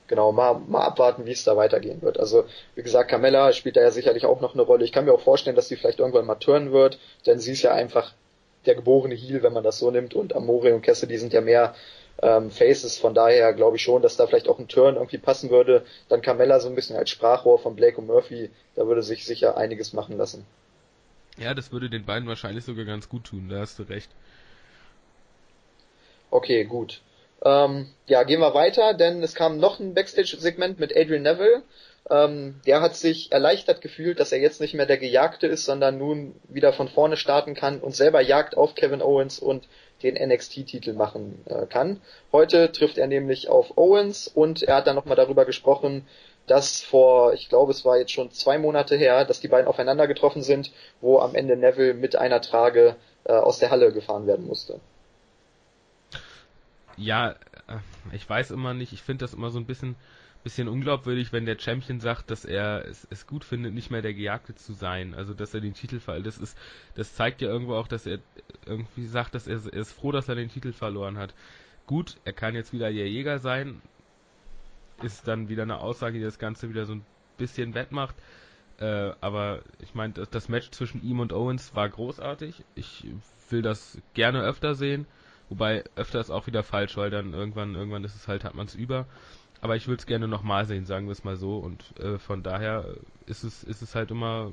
Genau, 0.08 0.32
mal, 0.32 0.60
mal 0.68 0.86
abwarten, 0.86 1.26
wie 1.26 1.32
es 1.32 1.44
da 1.44 1.56
weitergehen 1.56 2.02
wird. 2.02 2.20
Also, 2.20 2.46
wie 2.76 2.84
gesagt, 2.84 3.10
Carmella 3.10 3.54
spielt 3.54 3.78
da 3.78 3.82
ja 3.82 3.92
sicherlich 3.92 4.26
auch 4.26 4.42
noch 4.42 4.54
eine 4.54 4.64
Rolle. 4.64 4.84
Ich 4.84 4.92
kann 4.92 5.06
mir 5.06 5.14
auch 5.14 5.22
vorstellen, 5.22 5.56
dass 5.56 5.70
sie 5.70 5.78
vielleicht 5.78 6.00
irgendwann 6.00 6.26
mal 6.26 6.36
turnen 6.36 6.72
wird, 6.72 7.00
denn 7.26 7.40
sie 7.40 7.54
ist 7.54 7.62
ja 7.62 7.74
einfach 7.74 8.14
der 8.66 8.76
geborene 8.76 9.16
Heel, 9.16 9.44
wenn 9.44 9.54
man 9.54 9.64
das 9.64 9.80
so 9.80 9.92
nimmt, 9.92 10.14
und 10.14 10.36
Amore 10.36 10.74
und 10.74 10.82
Cassidy 10.82 11.18
sind 11.18 11.34
ja 11.34 11.42
mehr 11.42 11.76
ähm, 12.22 12.52
Faces. 12.52 12.98
Von 12.98 13.14
daher 13.14 13.54
glaube 13.54 13.78
ich 13.78 13.84
schon, 13.84 14.02
dass 14.02 14.18
da 14.18 14.28
vielleicht 14.28 14.48
auch 14.48 14.60
ein 14.60 14.68
Turn 14.68 14.96
irgendwie 14.96 15.18
passen 15.18 15.50
würde. 15.50 15.86
Dann 16.10 16.22
Carmella 16.22 16.60
so 16.60 16.70
ein 16.70 16.76
bisschen 16.76 16.96
als 16.96 17.10
Sprachrohr 17.10 17.60
von 17.60 17.76
Blake 17.76 17.98
und 17.98 18.08
Murphy, 18.08 18.50
da 18.76 18.86
würde 18.88 19.04
sich 19.04 19.26
sicher 19.26 19.58
einiges 19.58 19.94
machen 19.94 20.18
lassen. 20.18 20.46
Ja, 21.38 21.54
das 21.54 21.72
würde 21.72 21.90
den 21.90 22.06
beiden 22.06 22.28
wahrscheinlich 22.28 22.66
sogar 22.66 22.86
ganz 22.86 23.10
gut 23.10 23.24
tun, 23.24 23.48
da 23.50 23.60
hast 23.60 23.80
du 23.80 23.84
recht. 23.84 24.12
Okay, 26.30 26.66
gut. 26.66 27.02
Ähm, 27.44 27.88
ja, 28.06 28.24
gehen 28.24 28.40
wir 28.40 28.54
weiter, 28.54 28.94
denn 28.94 29.24
es 29.24 29.34
kam 29.34 29.58
noch 29.58 29.80
ein 29.80 29.94
Backstage-Segment 29.94 30.80
mit 30.80 30.96
Adrian 30.96 31.24
Neville. 31.24 31.64
Ähm, 32.10 32.60
der 32.66 32.82
hat 32.82 32.96
sich 32.96 33.32
erleichtert 33.32 33.82
gefühlt, 33.82 34.20
dass 34.20 34.32
er 34.32 34.40
jetzt 34.40 34.60
nicht 34.60 34.74
mehr 34.74 34.86
der 34.86 34.98
Gejagte 34.98 35.48
ist, 35.48 35.66
sondern 35.66 35.98
nun 35.98 36.36
wieder 36.50 36.74
von 36.74 36.88
vorne 36.88 37.16
starten 37.16 37.54
kann 37.54 37.80
und 37.80 37.96
selber 37.96 38.22
Jagd 38.22 38.58
auf 38.58 38.76
Kevin 38.76 39.02
Owens 39.02 39.40
und 39.40 39.68
den 40.02 40.16
NXT-Titel 40.16 40.94
machen 40.94 41.44
äh, 41.46 41.68
kann. 41.68 42.02
Heute 42.32 42.72
trifft 42.72 42.98
er 42.98 43.08
nämlich 43.08 43.50
auf 43.50 43.78
Owens 43.78 44.28
und 44.28 44.64
er 44.64 44.78
hat 44.78 44.88
dann 44.88 44.96
nochmal 44.96 45.16
darüber 45.16 45.46
gesprochen, 45.46 46.08
dass 46.48 46.82
vor, 46.82 47.34
ich 47.34 47.50
glaube, 47.50 47.72
es 47.72 47.86
war 47.86 47.98
jetzt 47.98 48.12
schon 48.12 48.32
zwei 48.32 48.58
Monate 48.58 48.96
her, 48.96 49.26
dass 49.26 49.40
die 49.40 49.48
beiden 49.48 49.68
aufeinander 49.68 50.08
getroffen 50.08 50.42
sind, 50.42 50.72
wo 51.00 51.20
am 51.20 51.36
Ende 51.36 51.56
Neville 51.56 51.94
mit 51.94 52.16
einer 52.16 52.42
Trage 52.42 52.96
äh, 53.26 53.34
aus 53.34 53.60
der 53.60 53.70
Halle 53.70 53.94
gefahren 53.94 54.26
werden 54.26 54.48
musste. 54.48 54.80
Ja, 56.98 57.32
äh, 57.32 57.36
ich 58.12 58.28
weiß 58.28 58.52
immer 58.52 58.74
nicht, 58.74 58.92
ich 58.92 59.02
finde 59.02 59.24
das 59.24 59.34
immer 59.34 59.52
so 59.52 59.60
ein 59.60 59.66
bisschen 59.66 59.96
bisschen 60.44 60.68
unglaubwürdig, 60.68 61.32
wenn 61.32 61.46
der 61.46 61.60
Champion 61.60 62.00
sagt, 62.00 62.32
dass 62.32 62.46
er 62.46 62.86
es, 62.86 63.08
es, 63.10 63.28
gut 63.28 63.44
findet, 63.44 63.74
nicht 63.74 63.92
mehr 63.92 64.02
der 64.02 64.14
Gejagte 64.14 64.56
zu 64.56 64.74
sein. 64.74 65.14
Also 65.14 65.34
dass 65.34 65.54
er 65.54 65.62
den 65.62 65.74
Titel 65.74 66.00
verliert. 66.00 66.28
Das 66.28 66.38
ist, 66.38 66.58
das 66.96 67.14
zeigt 67.16 67.42
ja 67.42 67.48
irgendwo 67.50 67.76
auch, 67.76 67.88
dass 67.88 68.06
er 68.06 68.20
irgendwie 68.66 69.06
sagt, 69.06 69.36
dass 69.36 69.48
er, 69.48 69.62
er, 69.66 69.74
ist 69.74 69.94
froh, 69.94 70.12
dass 70.12 70.30
er 70.30 70.36
den 70.36 70.50
Titel 70.50 70.74
verloren 70.74 71.18
hat. 71.18 71.34
Gut, 71.86 72.18
er 72.26 72.34
kann 72.34 72.56
jetzt 72.56 72.74
wieder 72.74 72.92
der 72.92 73.10
Jäger 73.10 73.40
sein. 73.40 73.82
Ist 75.04 75.28
dann 75.28 75.50
wieder 75.50 75.64
eine 75.64 75.80
Aussage, 75.80 76.18
die 76.18 76.24
das 76.24 76.40
Ganze 76.40 76.70
wieder 76.70 76.86
so 76.86 76.94
ein 76.94 77.06
bisschen 77.38 77.74
wettmacht. 77.74 78.16
Äh, 78.80 79.12
aber 79.22 79.62
ich 79.80 79.94
meine, 79.94 80.14
das, 80.14 80.30
das 80.30 80.50
Match 80.50 80.72
zwischen 80.72 81.04
ihm 81.04 81.20
und 81.20 81.34
Owens 81.34 81.76
war 81.76 81.88
großartig. 81.88 82.64
Ich 82.76 83.06
will 83.50 83.62
das 83.62 84.00
gerne 84.14 84.42
öfter 84.42 84.76
sehen. 84.76 85.06
Wobei 85.50 85.84
öfter 85.96 86.20
ist 86.20 86.32
auch 86.32 86.48
wieder 86.48 86.64
falsch, 86.64 86.96
weil 86.96 87.10
dann 87.10 87.34
irgendwann, 87.34 87.76
irgendwann 87.76 88.06
ist 88.06 88.16
es 88.16 88.28
halt, 88.28 88.44
hat 88.46 88.56
man 88.56 88.68
es 88.68 88.76
über. 88.76 89.06
Aber 89.62 89.76
ich 89.76 89.88
würde 89.88 90.00
es 90.00 90.08
gerne 90.08 90.28
nochmal 90.28 90.66
sehen, 90.66 90.86
sagen 90.86 91.06
wir 91.06 91.12
es 91.12 91.24
mal 91.24 91.38
so. 91.38 91.58
Und 91.58 91.84
äh, 92.00 92.18
von 92.18 92.44
daher 92.44 92.86
ist 93.28 93.44
es, 93.44 93.64
ist 93.64 93.82
es 93.82 93.94
halt 93.94 94.10
immer, 94.10 94.52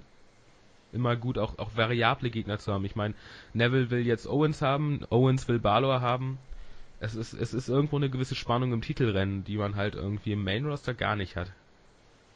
immer 0.93 1.17
gut, 1.17 1.39
auch, 1.39 1.59
auch 1.59 1.71
variable 1.75 2.31
Gegner 2.31 2.59
zu 2.59 2.73
haben. 2.73 2.85
Ich 2.85 2.95
meine, 2.95 3.15
Neville 3.55 3.91
will 3.91 4.07
jetzt 4.07 4.29
Owens 4.29 4.61
haben, 4.61 5.01
Owens 5.11 5.49
will 5.49 5.59
Balor 5.59 6.01
haben. 6.03 6.39
Es 7.01 7.15
ist, 7.15 7.33
es 7.33 7.55
ist 7.55 7.69
irgendwo 7.69 7.97
eine 7.97 8.11
gewisse 8.11 8.35
Spannung 8.35 8.73
im 8.73 8.83
Titelrennen, 8.83 9.45
die 9.45 9.57
man 9.57 9.77
halt 9.77 9.95
irgendwie 9.95 10.33
im 10.33 10.45
Main 10.45 10.67
Roster 10.67 10.95
gar 10.95 11.17
nicht 11.17 11.37
hat. 11.37 11.49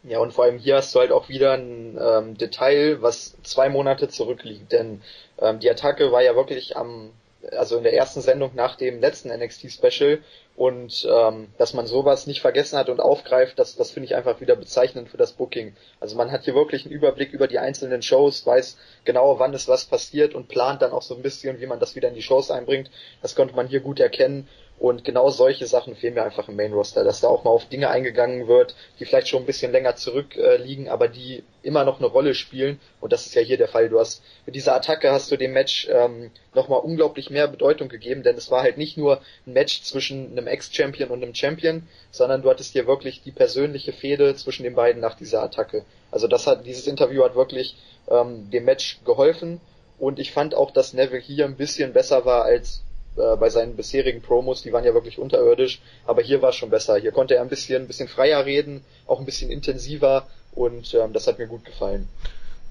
Ja, 0.05 0.19
und 0.19 0.33
vor 0.33 0.45
allem 0.45 0.59
hier 0.59 0.77
hast 0.77 0.95
du 0.95 1.01
halt 1.01 1.13
auch 1.13 1.29
wieder 1.29 1.53
ein 1.53 1.97
ähm, 2.01 2.37
Detail, 2.37 3.03
was 3.03 3.41
zwei 3.43 3.69
Monate 3.69 4.09
zurückliegt, 4.09 4.73
denn 4.73 5.01
ähm, 5.39 5.61
die 5.61 5.71
Attacke 5.71 6.11
war 6.11 6.23
ja 6.23 6.35
wirklich 6.35 6.77
am 6.77 7.11
also 7.51 7.77
in 7.77 7.83
der 7.83 7.95
ersten 7.95 8.21
Sendung 8.21 8.53
nach 8.55 8.77
dem 8.77 9.01
letzten 9.01 9.29
NXT 9.29 9.73
Special 9.73 10.19
und 10.55 11.09
ähm, 11.11 11.49
dass 11.59 11.75
man 11.75 11.87
sowas 11.87 12.27
nicht 12.27 12.41
vergessen 12.41 12.79
hat 12.79 12.89
und 12.89 13.01
aufgreift, 13.01 13.59
das, 13.59 13.75
das 13.77 13.91
finde 13.91 14.07
ich 14.07 14.15
einfach 14.15 14.41
wieder 14.41 14.55
bezeichnend 14.55 15.09
für 15.09 15.17
das 15.17 15.33
Booking. 15.33 15.75
Also 15.99 16.17
man 16.17 16.31
hat 16.31 16.45
hier 16.45 16.55
wirklich 16.55 16.85
einen 16.85 16.95
Überblick 16.95 17.33
über 17.33 17.49
die 17.49 17.59
einzelnen 17.59 18.03
Shows, 18.03 18.47
weiß 18.47 18.77
genau, 19.05 19.39
wann 19.39 19.55
ist 19.55 19.69
was 19.69 19.87
passiert 19.87 20.35
und 20.35 20.49
plant 20.49 20.83
dann 20.83 20.93
auch 20.93 21.03
so 21.03 21.15
ein 21.15 21.23
bisschen, 21.23 21.61
wie 21.61 21.67
man 21.67 21.81
das 21.81 21.97
wieder 21.97 22.09
in 22.09 22.15
die 22.15 22.23
Shows 22.23 22.51
einbringt. 22.51 22.91
Das 23.23 23.35
konnte 23.35 23.57
man 23.57 23.67
hier 23.67 23.81
gut 23.81 23.99
erkennen 23.99 24.49
und 24.83 25.05
genau 25.05 25.31
solche 25.31 25.69
Sachen 25.69 25.95
fehlen 25.95 26.15
mir 26.15 26.25
einfach 26.25 26.49
im 26.49 26.57
Main 26.57 26.73
Roster, 26.73 27.05
dass 27.05 27.21
da 27.21 27.29
auch 27.29 27.45
mal 27.45 27.53
auf 27.53 27.67
Dinge 27.67 27.89
eingegangen 27.89 28.49
wird, 28.49 28.75
die 28.99 29.05
vielleicht 29.05 29.29
schon 29.29 29.45
ein 29.45 29.47
bisschen 29.47 29.71
länger 29.71 29.95
zurückliegen, 29.95 30.87
äh, 30.87 30.89
aber 30.89 31.07
die 31.07 31.45
immer 31.63 31.85
noch 31.85 32.01
eine 32.01 32.09
Rolle 32.09 32.35
spielen. 32.35 32.81
Und 33.01 33.13
das 33.13 33.25
ist 33.25 33.37
ja 33.37 33.43
hier 33.43 33.57
der 33.57 33.69
Fall. 33.69 33.89
Du 33.91 34.01
hast 34.01 34.25
mit 34.45 34.57
dieser 34.57 34.75
Attacke 34.75 35.13
hast 35.13 35.31
du 35.31 35.37
dem 35.37 35.53
Match 35.53 35.87
ähm, 35.89 36.33
nochmal 36.53 36.81
unglaublich 36.81 37.31
mehr 37.31 37.47
Bedeutung 37.47 37.89
gegeben, 37.89 38.25
denn 38.25 38.37
es 38.37 38.51
war 38.51 38.63
halt 38.63 38.77
nicht 38.77 38.97
nur 38.99 39.21
ein 39.47 39.53
Match 39.53 39.83
zwischen 39.83 40.33
einem 40.33 40.49
Ex-Champion 40.49 41.11
und 41.11 41.23
einem 41.23 41.37
Champion, 41.37 41.87
sondern 42.11 42.43
du 42.43 42.51
hattest 42.51 42.73
hier 42.73 42.89
wirklich 42.89 43.23
die 43.23 43.31
persönliche 43.31 43.93
Fehde 43.93 44.35
zwischen 44.35 44.65
den 44.65 44.75
beiden 44.75 45.01
nach 45.01 45.15
dieser 45.15 45.45
Attacke. 45.45 45.85
Also 46.11 46.27
das 46.27 46.49
hat 46.49 46.67
dieses 46.67 46.89
Interview 46.89 47.23
hat 47.23 47.37
wirklich 47.37 47.77
ähm, 48.11 48.51
dem 48.51 48.65
Match 48.65 48.99
geholfen. 49.05 49.61
Und 50.01 50.19
ich 50.19 50.33
fand 50.33 50.57
auch, 50.57 50.73
dass 50.73 50.93
Neville 50.93 51.21
hier 51.21 51.45
ein 51.45 51.57
bisschen 51.57 51.93
besser 51.93 52.25
war 52.25 52.43
als 52.43 52.83
äh, 53.17 53.37
bei 53.37 53.51
seinen 53.51 53.77
bisherigen 53.77 54.23
Promos, 54.23 54.63
die 54.63 54.73
waren 54.73 54.85
ja 54.85 54.95
wirklich 54.95 55.19
unterirdisch, 55.19 55.81
aber 56.07 56.23
hier 56.23 56.41
war 56.41 56.51
es 56.51 56.57
schon 56.57 56.71
besser. 56.71 56.97
Hier 56.99 57.13
konnte 57.13 57.35
er 57.35 57.43
ein 57.43 57.49
bisschen, 57.49 57.83
ein 57.83 57.87
bisschen 57.87 58.09
freier 58.09 58.47
reden, 58.47 58.85
auch 59.07 59.21
ein 59.21 59.27
bisschen 59.27 59.51
intensiver 59.51 60.27
und 60.53 60.95
ähm, 60.95 61.13
das 61.13 61.27
hat 61.27 61.39
mir 61.39 61.47
gut 61.47 61.65
gefallen. 61.65 62.09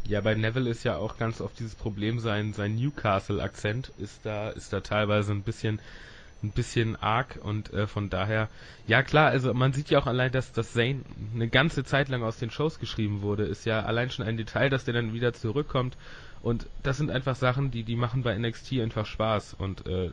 Ja, 0.07 0.21
bei 0.21 0.33
Neville 0.33 0.69
ist 0.69 0.83
ja 0.83 0.98
auch 0.98 1.17
ganz 1.17 1.41
oft 1.41 1.60
dieses 1.60 1.75
Problem, 1.75 2.19
sein, 2.19 2.53
sein 2.53 2.75
Newcastle-Akzent 2.75 3.91
ist 4.00 4.21
da, 4.24 4.50
ist 4.50 4.74
da 4.74 4.79
teilweise 4.79 5.31
ein 5.31 5.43
bisschen, 5.43 5.79
ein 6.41 6.50
bisschen 6.50 6.95
arg 6.95 7.38
und 7.43 7.71
äh, 7.71 7.86
von 7.86 8.10
daher, 8.10 8.50
ja 8.88 9.03
klar, 9.03 9.29
also 9.29 9.53
man 9.53 9.74
sieht 9.74 9.91
ja 9.91 10.00
auch 10.00 10.07
allein, 10.07 10.31
dass, 10.31 10.51
dass 10.53 10.74
Zane 10.74 11.01
eine 11.36 11.50
ganze 11.50 11.83
Zeit 11.83 12.10
lang 12.10 12.24
aus 12.24 12.38
den 12.38 12.50
Shows 12.50 12.79
geschrieben 12.79 13.21
wurde, 13.21 13.43
ist 13.43 13.65
ja 13.65 13.83
allein 13.83 14.10
schon 14.10 14.25
ein 14.25 14.38
Detail, 14.38 14.69
dass 14.71 14.86
der 14.86 14.95
dann 14.95 15.13
wieder 15.13 15.33
zurückkommt 15.33 15.95
und 16.43 16.65
das 16.83 16.98
sind 16.98 17.12
einfach 17.12 17.36
Sachen, 17.36 17.71
die, 17.71 17.83
die 17.83 17.95
machen 17.95 18.24
bei 18.24 18.38
NXT 18.38 18.74
einfach 18.74 19.05
Spaß 19.05 19.55
und 19.57 19.86
äh, 19.88 20.10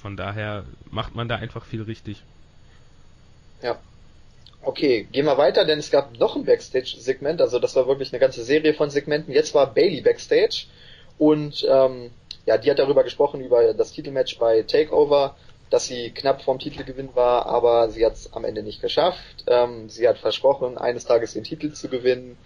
von 0.00 0.16
daher 0.16 0.64
macht 0.90 1.14
man 1.14 1.28
da 1.28 1.36
einfach 1.36 1.64
viel 1.64 1.82
richtig. 1.82 2.22
Ja. 3.62 3.78
Okay, 4.64 5.08
gehen 5.10 5.26
wir 5.26 5.38
weiter, 5.38 5.64
denn 5.64 5.80
es 5.80 5.90
gab 5.90 6.16
noch 6.18 6.36
ein 6.36 6.44
Backstage-Segment, 6.44 7.40
also 7.40 7.58
das 7.58 7.74
war 7.74 7.88
wirklich 7.88 8.12
eine 8.12 8.20
ganze 8.20 8.44
Serie 8.44 8.74
von 8.74 8.90
Segmenten. 8.90 9.34
Jetzt 9.34 9.54
war 9.54 9.74
Bailey 9.74 10.02
Backstage 10.02 10.66
und 11.18 11.66
ähm, 11.68 12.10
ja, 12.46 12.58
die 12.58 12.70
hat 12.70 12.78
darüber 12.78 13.02
gesprochen, 13.02 13.40
über 13.40 13.74
das 13.74 13.92
Titelmatch 13.92 14.38
bei 14.38 14.62
Takeover, 14.62 15.36
dass 15.70 15.86
sie 15.86 16.10
knapp 16.10 16.42
vorm 16.42 16.58
Titelgewinn 16.58 17.14
war, 17.14 17.46
aber 17.46 17.88
sie 17.90 18.04
hat 18.04 18.14
es 18.14 18.32
am 18.34 18.44
Ende 18.44 18.62
nicht 18.62 18.80
geschafft. 18.80 19.44
Ähm, 19.46 19.88
sie 19.88 20.06
hat 20.06 20.18
versprochen, 20.18 20.78
eines 20.78 21.06
Tages 21.06 21.32
den 21.32 21.44
Titel 21.44 21.72
zu 21.72 21.88
gewinnen. 21.88 22.36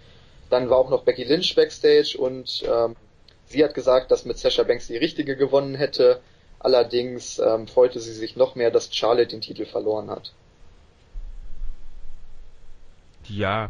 Dann 0.49 0.69
war 0.69 0.77
auch 0.77 0.89
noch 0.89 1.03
Becky 1.03 1.23
Lynch 1.23 1.53
Backstage 1.55 2.17
und 2.17 2.63
ähm, 2.65 2.95
Sie 3.47 3.63
hat 3.63 3.73
gesagt, 3.73 4.11
dass 4.11 4.25
mit 4.25 4.37
Sasha 4.37 4.63
Banks 4.63 4.87
die 4.87 4.97
richtige 4.97 5.35
gewonnen 5.35 5.75
hätte. 5.75 6.21
Allerdings 6.59 7.39
ähm, 7.39 7.67
freute 7.67 7.99
sie 7.99 8.13
sich 8.13 8.35
noch 8.35 8.55
mehr, 8.55 8.71
dass 8.71 8.93
Charlotte 8.93 9.29
den 9.29 9.41
Titel 9.41 9.65
verloren 9.65 10.09
hat. 10.09 10.33
Ja, 13.29 13.69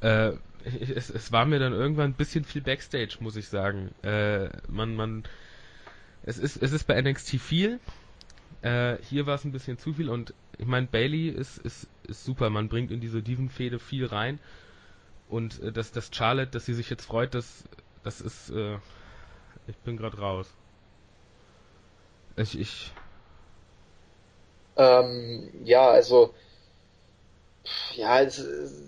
äh, 0.00 0.32
es, 0.94 1.10
es 1.10 1.32
war 1.32 1.44
mir 1.44 1.58
dann 1.58 1.72
irgendwann 1.72 2.10
ein 2.10 2.14
bisschen 2.14 2.44
viel 2.44 2.62
Backstage, 2.62 3.16
muss 3.20 3.36
ich 3.36 3.48
sagen. 3.48 3.90
Äh, 4.02 4.48
man, 4.68 4.94
man, 4.96 5.24
es 6.24 6.38
ist, 6.38 6.62
es 6.62 6.72
ist 6.72 6.86
bei 6.86 7.00
NXT 7.00 7.40
viel. 7.40 7.80
Äh, 8.62 8.96
hier 9.08 9.26
war 9.26 9.34
es 9.34 9.44
ein 9.44 9.52
bisschen 9.52 9.78
zu 9.78 9.92
viel 9.92 10.08
und 10.08 10.34
ich 10.58 10.66
meine, 10.66 10.86
Bailey 10.86 11.28
ist, 11.28 11.58
ist, 11.58 11.88
ist 12.04 12.24
super. 12.24 12.50
Man 12.50 12.68
bringt 12.68 12.90
in 12.90 13.00
diese 13.00 13.22
Diven-Fehde 13.22 13.78
viel 13.78 14.06
rein. 14.06 14.38
Und 15.28 15.62
äh, 15.62 15.72
dass, 15.72 15.92
dass 15.92 16.10
Charlotte, 16.12 16.50
dass 16.50 16.66
sie 16.66 16.74
sich 16.74 16.90
jetzt 16.90 17.06
freut, 17.06 17.34
das, 17.34 17.64
das 18.04 18.20
ist, 18.20 18.50
äh, 18.50 18.78
ich 19.66 19.76
bin 19.78 19.96
gerade 19.96 20.18
raus. 20.18 20.46
Ich, 22.36 22.58
ich. 22.58 22.92
Ähm, 24.76 25.50
ja, 25.64 25.88
also 25.90 26.34
ja, 27.94 28.20
es, 28.22 28.44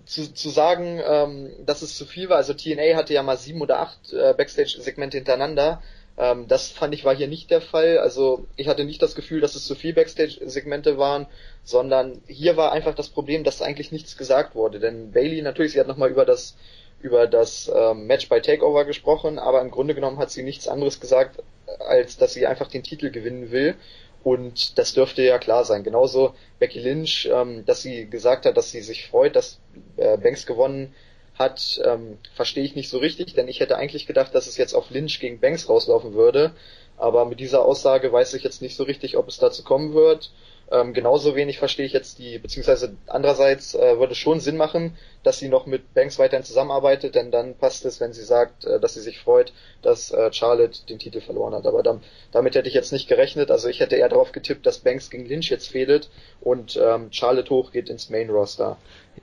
zu, 0.07 0.33
zu 0.33 0.51
sagen, 0.51 1.01
ähm, 1.05 1.53
dass 1.65 1.83
es 1.83 1.97
zu 1.97 2.07
viel 2.07 2.29
war, 2.29 2.39
also 2.39 2.55
TNA 2.55 2.97
hatte 2.97 3.15
ja 3.15 3.23
mal 3.23 3.37
sieben 3.37 3.61
oder 3.61 3.81
acht 3.81 4.13
äh, 4.13 4.35
Backstage-Segmente 4.37 5.19
hintereinander. 5.19 5.83
Ähm, 6.17 6.49
das 6.49 6.69
fand 6.69 6.95
ich 6.95 7.05
war 7.05 7.15
hier 7.15 7.29
nicht 7.29 7.51
der 7.51 7.61
Fall. 7.61 7.99
Also 7.99 8.47
ich 8.57 8.69
hatte 8.69 8.85
nicht 8.85 9.03
das 9.03 9.15
Gefühl, 9.15 9.41
dass 9.41 9.55
es 9.55 9.67
zu 9.67 9.75
viel 9.75 9.95
Backstage-Segmente 9.95 10.99
waren, 10.99 11.27
sondern 11.65 12.23
hier 12.27 12.57
war 12.57 12.73
einfach 12.73 12.95
das 12.95 13.09
Problem, 13.09 13.45
dass 13.45 13.63
eigentlich 13.63 13.93
nichts 13.93 14.17
gesagt 14.17 14.55
wurde. 14.55 14.81
Denn 14.81 15.13
Bailey, 15.13 15.43
natürlich, 15.43 15.73
sie 15.73 15.81
hat 15.81 15.89
nochmal 15.89 16.11
über 16.11 16.25
das 16.25 16.57
über 17.05 17.27
das 17.27 17.71
ähm, 17.73 18.07
Match 18.07 18.31
bei 18.31 18.41
Takeover 18.41 18.87
gesprochen, 18.87 19.39
aber 19.39 19.61
im 19.61 19.71
Grunde 19.71 19.95
genommen 19.95 20.19
hat 20.19 20.31
sie 20.31 20.43
nichts 20.43 20.67
anderes 20.67 21.01
gesagt, 21.01 21.43
als 21.87 22.17
dass 22.17 22.33
sie 22.33 22.47
einfach 22.47 22.69
den 22.69 22.83
Titel 22.83 23.11
gewinnen 23.11 23.51
will. 23.51 23.75
Und 24.23 24.79
das 24.79 24.95
dürfte 24.95 25.23
ja 25.23 25.39
klar 25.39 25.67
sein. 25.67 25.85
Genauso 25.85 26.35
Becky 26.59 26.81
Lynch, 26.81 27.29
ähm, 27.31 27.67
dass 27.67 27.83
sie 27.83 28.09
gesagt 28.09 28.47
hat, 28.47 28.57
dass 28.57 28.71
sie 28.71 28.81
sich 28.81 29.07
freut, 29.07 29.37
dass 29.37 29.61
äh, 29.99 30.17
Banks 30.17 30.47
gewonnen 30.47 30.95
hat, 31.39 31.79
ähm, 31.85 32.17
verstehe 32.35 32.65
ich 32.65 32.75
nicht 32.75 32.89
so 32.89 32.97
richtig, 32.97 33.35
denn 33.35 33.49
ich 33.49 33.61
hätte 33.61 33.77
eigentlich 33.77 34.07
gedacht, 34.07 34.35
dass 34.35 34.47
es 34.47 34.57
jetzt 34.57 34.73
auf 34.73 34.89
Lynch 34.89 35.21
gegen 35.21 35.41
Banks 35.41 35.69
rauslaufen 35.69 36.15
würde. 36.15 36.53
Aber 36.97 37.27
mit 37.27 37.39
dieser 37.39 37.67
Aussage 37.67 38.11
weiß 38.13 38.33
ich 38.33 38.45
jetzt 38.45 38.63
nicht 38.63 38.77
so 38.77 38.85
richtig, 38.85 39.19
ob 39.19 39.29
es 39.29 39.37
dazu 39.37 39.63
kommen 39.63 39.93
wird. 39.93 40.31
Ähm, 40.71 40.95
genauso 40.95 41.37
wenig 41.37 41.59
verstehe 41.59 41.85
ich 41.85 41.93
jetzt 41.93 42.19
die, 42.19 42.39
beziehungsweise 42.39 42.97
andererseits 43.07 43.75
äh, 43.75 43.99
würde 43.99 44.13
es 44.13 44.19
schon 44.19 44.41
Sinn 44.41 44.57
machen, 44.57 44.97
dass 45.23 45.39
sie 45.39 45.49
noch 45.49 45.67
mit 45.67 45.93
Banks 45.93 46.19
weiterhin 46.19 46.45
zusammenarbeitet, 46.45 47.15
denn 47.15 47.31
dann 47.31 47.57
passt 47.57 47.85
es, 47.85 48.01
wenn 48.01 48.13
sie 48.13 48.25
sagt, 48.25 48.65
äh, 48.65 48.81
dass 48.81 48.95
sie 48.95 49.03
sich 49.03 49.19
freut, 49.19 49.53
dass 49.83 50.11
äh, 50.11 50.33
Charlotte 50.33 50.87
den 50.89 50.99
Titel 50.99 51.21
verloren 51.21 51.55
hat. 51.55 51.67
Aber 51.67 51.83
dann, 51.83 52.03
damit 52.33 52.55
hätte 52.55 52.69
ich 52.69 52.75
jetzt 52.75 52.93
nicht 52.93 53.09
gerechnet. 53.09 53.51
Also 53.51 53.69
ich 53.69 53.81
hätte 53.81 53.97
eher 53.97 54.09
darauf 54.09 54.33
getippt, 54.33 54.65
dass 54.65 54.79
Banks 54.79 55.11
gegen 55.11 55.27
Lynch 55.27 55.51
jetzt 55.51 55.69
fehlt 55.69 56.09
und 56.41 56.77
ähm, 56.77 57.09
Charlotte 57.11 57.51
hochgeht 57.51 57.91
ins 57.91 58.09
Main 58.09 58.31
Roster. 58.31 58.79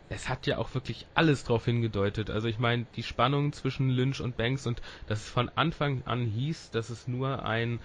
Es 0.10 0.30
hat 0.30 0.46
ja 0.46 0.58
auch 0.58 0.74
wirklich 0.74 1.06
alles 1.16 1.44
darauf 1.44 1.66
hingedeutet. 1.66 2.30
Also 2.30 2.48
ich 2.48 2.60
meine, 2.60 2.86
die 2.96 3.04
Spannung 3.04 3.52
zwischen 3.54 3.90
Lynch 3.90 4.22
und 4.22 4.38
Banks 4.38 4.68
und 4.68 4.82
dass 5.08 5.20
es 5.20 5.30
von 5.30 5.50
Anfang 5.56 6.04
an 6.06 6.26
hieß, 6.26 6.70
dass 6.72 6.90
es 6.90 7.08
nur 7.08 7.46
ein 7.46 7.80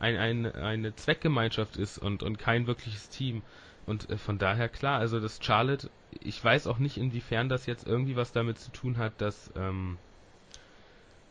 ein, 0.00 0.16
ein, 0.16 0.52
eine 0.54 0.96
Zweckgemeinschaft 0.96 1.76
ist 1.76 1.98
und, 1.98 2.22
und 2.22 2.38
kein 2.38 2.66
wirkliches 2.66 3.08
Team. 3.10 3.42
Und 3.86 4.10
äh, 4.10 4.16
von 4.16 4.38
daher 4.38 4.68
klar, 4.68 4.98
also 4.98 5.20
das 5.20 5.38
Charlotte, 5.42 5.90
ich 6.20 6.42
weiß 6.42 6.66
auch 6.66 6.78
nicht, 6.78 6.96
inwiefern 6.96 7.48
das 7.48 7.66
jetzt 7.66 7.86
irgendwie 7.86 8.16
was 8.16 8.32
damit 8.32 8.58
zu 8.58 8.72
tun 8.72 8.96
hat, 8.96 9.20
dass, 9.20 9.52
ähm, 9.56 9.98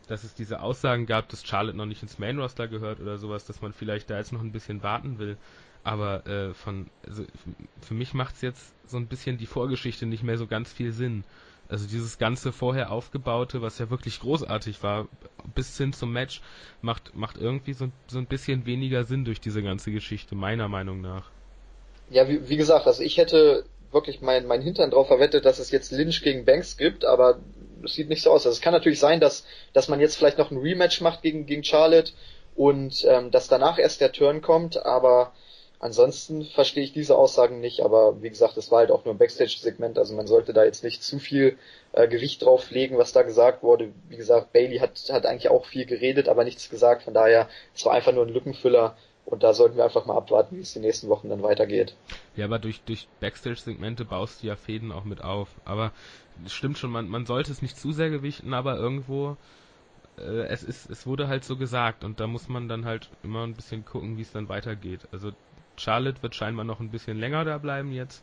dass 0.06 0.24
es 0.24 0.34
diese 0.34 0.60
Aussagen 0.60 1.06
gab, 1.06 1.28
dass 1.28 1.44
Charlotte 1.44 1.76
noch 1.76 1.86
nicht 1.86 2.02
ins 2.02 2.18
Main 2.18 2.38
Roster 2.38 2.68
gehört 2.68 3.00
oder 3.00 3.18
sowas, 3.18 3.44
dass 3.44 3.60
man 3.60 3.72
vielleicht 3.72 4.08
da 4.08 4.18
jetzt 4.18 4.32
noch 4.32 4.40
ein 4.40 4.52
bisschen 4.52 4.82
warten 4.82 5.18
will. 5.18 5.36
Aber 5.82 6.26
äh, 6.26 6.54
von, 6.54 6.90
also 7.06 7.24
für 7.80 7.94
mich 7.94 8.14
macht 8.14 8.36
es 8.36 8.42
jetzt 8.42 8.74
so 8.88 8.98
ein 8.98 9.06
bisschen 9.06 9.38
die 9.38 9.46
Vorgeschichte 9.46 10.06
nicht 10.06 10.22
mehr 10.22 10.36
so 10.38 10.46
ganz 10.46 10.72
viel 10.72 10.92
Sinn. 10.92 11.24
Also 11.70 11.86
dieses 11.86 12.18
ganze 12.18 12.52
vorher 12.52 12.90
aufgebaute, 12.90 13.62
was 13.62 13.78
ja 13.78 13.90
wirklich 13.90 14.18
großartig 14.18 14.82
war, 14.82 15.06
bis 15.54 15.76
hin 15.78 15.92
zum 15.92 16.12
Match, 16.12 16.42
macht, 16.82 17.14
macht 17.14 17.36
irgendwie 17.36 17.74
so, 17.74 17.88
so 18.08 18.18
ein 18.18 18.26
bisschen 18.26 18.66
weniger 18.66 19.04
Sinn 19.04 19.24
durch 19.24 19.40
diese 19.40 19.62
ganze 19.62 19.92
Geschichte, 19.92 20.34
meiner 20.34 20.68
Meinung 20.68 21.00
nach. 21.00 21.30
Ja, 22.10 22.28
wie, 22.28 22.48
wie 22.48 22.56
gesagt, 22.56 22.88
also 22.88 23.04
ich 23.04 23.18
hätte 23.18 23.64
wirklich 23.92 24.20
mein, 24.20 24.46
mein 24.46 24.62
Hintern 24.62 24.90
drauf 24.90 25.06
verwettet, 25.06 25.44
dass 25.44 25.60
es 25.60 25.70
jetzt 25.70 25.92
Lynch 25.92 26.22
gegen 26.22 26.44
Banks 26.44 26.76
gibt, 26.76 27.04
aber 27.04 27.38
es 27.84 27.94
sieht 27.94 28.08
nicht 28.08 28.22
so 28.22 28.30
aus. 28.30 28.46
Also 28.46 28.56
es 28.56 28.60
kann 28.60 28.72
natürlich 28.72 28.98
sein, 28.98 29.20
dass, 29.20 29.46
dass 29.72 29.86
man 29.86 30.00
jetzt 30.00 30.16
vielleicht 30.16 30.38
noch 30.38 30.50
ein 30.50 30.58
Rematch 30.58 31.00
macht 31.00 31.22
gegen, 31.22 31.46
gegen 31.46 31.62
Charlotte 31.62 32.12
und 32.56 33.04
ähm, 33.08 33.30
dass 33.30 33.46
danach 33.46 33.78
erst 33.78 34.00
der 34.00 34.10
Turn 34.10 34.42
kommt, 34.42 34.84
aber 34.84 35.32
Ansonsten 35.82 36.44
verstehe 36.44 36.84
ich 36.84 36.92
diese 36.92 37.16
Aussagen 37.16 37.60
nicht, 37.60 37.80
aber 37.80 38.22
wie 38.22 38.28
gesagt, 38.28 38.58
es 38.58 38.70
war 38.70 38.80
halt 38.80 38.90
auch 38.90 39.06
nur 39.06 39.14
ein 39.14 39.18
Backstage-Segment, 39.18 39.96
also 39.96 40.14
man 40.14 40.26
sollte 40.26 40.52
da 40.52 40.62
jetzt 40.62 40.84
nicht 40.84 41.02
zu 41.02 41.18
viel 41.18 41.56
äh, 41.92 42.06
Gewicht 42.06 42.42
drauf 42.42 42.70
legen, 42.70 42.98
was 42.98 43.12
da 43.12 43.22
gesagt 43.22 43.62
wurde. 43.62 43.90
Wie 44.10 44.18
gesagt, 44.18 44.52
Bailey 44.52 44.78
hat, 44.78 45.02
hat 45.10 45.24
eigentlich 45.24 45.48
auch 45.48 45.64
viel 45.64 45.86
geredet, 45.86 46.28
aber 46.28 46.44
nichts 46.44 46.68
gesagt, 46.68 47.04
von 47.04 47.14
daher, 47.14 47.48
es 47.74 47.86
war 47.86 47.94
einfach 47.94 48.12
nur 48.12 48.26
ein 48.26 48.32
Lückenfüller 48.32 48.94
und 49.24 49.42
da 49.42 49.54
sollten 49.54 49.78
wir 49.78 49.84
einfach 49.84 50.04
mal 50.04 50.18
abwarten, 50.18 50.58
wie 50.58 50.60
es 50.60 50.74
die 50.74 50.80
nächsten 50.80 51.08
Wochen 51.08 51.30
dann 51.30 51.42
weitergeht. 51.42 51.94
Ja, 52.36 52.44
aber 52.44 52.58
durch, 52.58 52.82
durch 52.82 53.08
Backstage-Segmente 53.20 54.04
baust 54.04 54.42
du 54.42 54.48
ja 54.48 54.56
Fäden 54.56 54.92
auch 54.92 55.04
mit 55.04 55.24
auf. 55.24 55.48
Aber 55.64 55.92
es 56.44 56.52
stimmt 56.52 56.76
schon, 56.76 56.90
man, 56.90 57.08
man 57.08 57.24
sollte 57.24 57.52
es 57.52 57.62
nicht 57.62 57.78
zu 57.78 57.92
sehr 57.92 58.10
gewichten, 58.10 58.52
aber 58.52 58.76
irgendwo 58.76 59.38
äh, 60.18 60.42
es 60.48 60.62
ist, 60.62 60.90
es 60.90 61.06
wurde 61.06 61.28
halt 61.28 61.44
so 61.44 61.56
gesagt 61.56 62.04
und 62.04 62.20
da 62.20 62.26
muss 62.26 62.48
man 62.48 62.68
dann 62.68 62.84
halt 62.84 63.08
immer 63.22 63.46
ein 63.46 63.54
bisschen 63.54 63.84
gucken, 63.84 64.18
wie 64.18 64.22
es 64.22 64.32
dann 64.32 64.48
weitergeht. 64.48 65.08
Also 65.12 65.32
Charlotte 65.80 66.22
wird 66.22 66.34
scheinbar 66.34 66.64
noch 66.64 66.80
ein 66.80 66.90
bisschen 66.90 67.18
länger 67.18 67.44
da 67.44 67.58
bleiben 67.58 67.92
jetzt. 67.92 68.22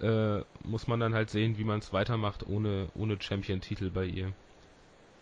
Äh, 0.00 0.40
muss 0.64 0.86
man 0.86 1.00
dann 1.00 1.14
halt 1.14 1.30
sehen, 1.30 1.58
wie 1.58 1.64
man 1.64 1.78
es 1.78 1.92
weitermacht 1.92 2.46
ohne, 2.48 2.88
ohne 2.94 3.20
Champion-Titel 3.20 3.90
bei 3.90 4.04
ihr. 4.04 4.32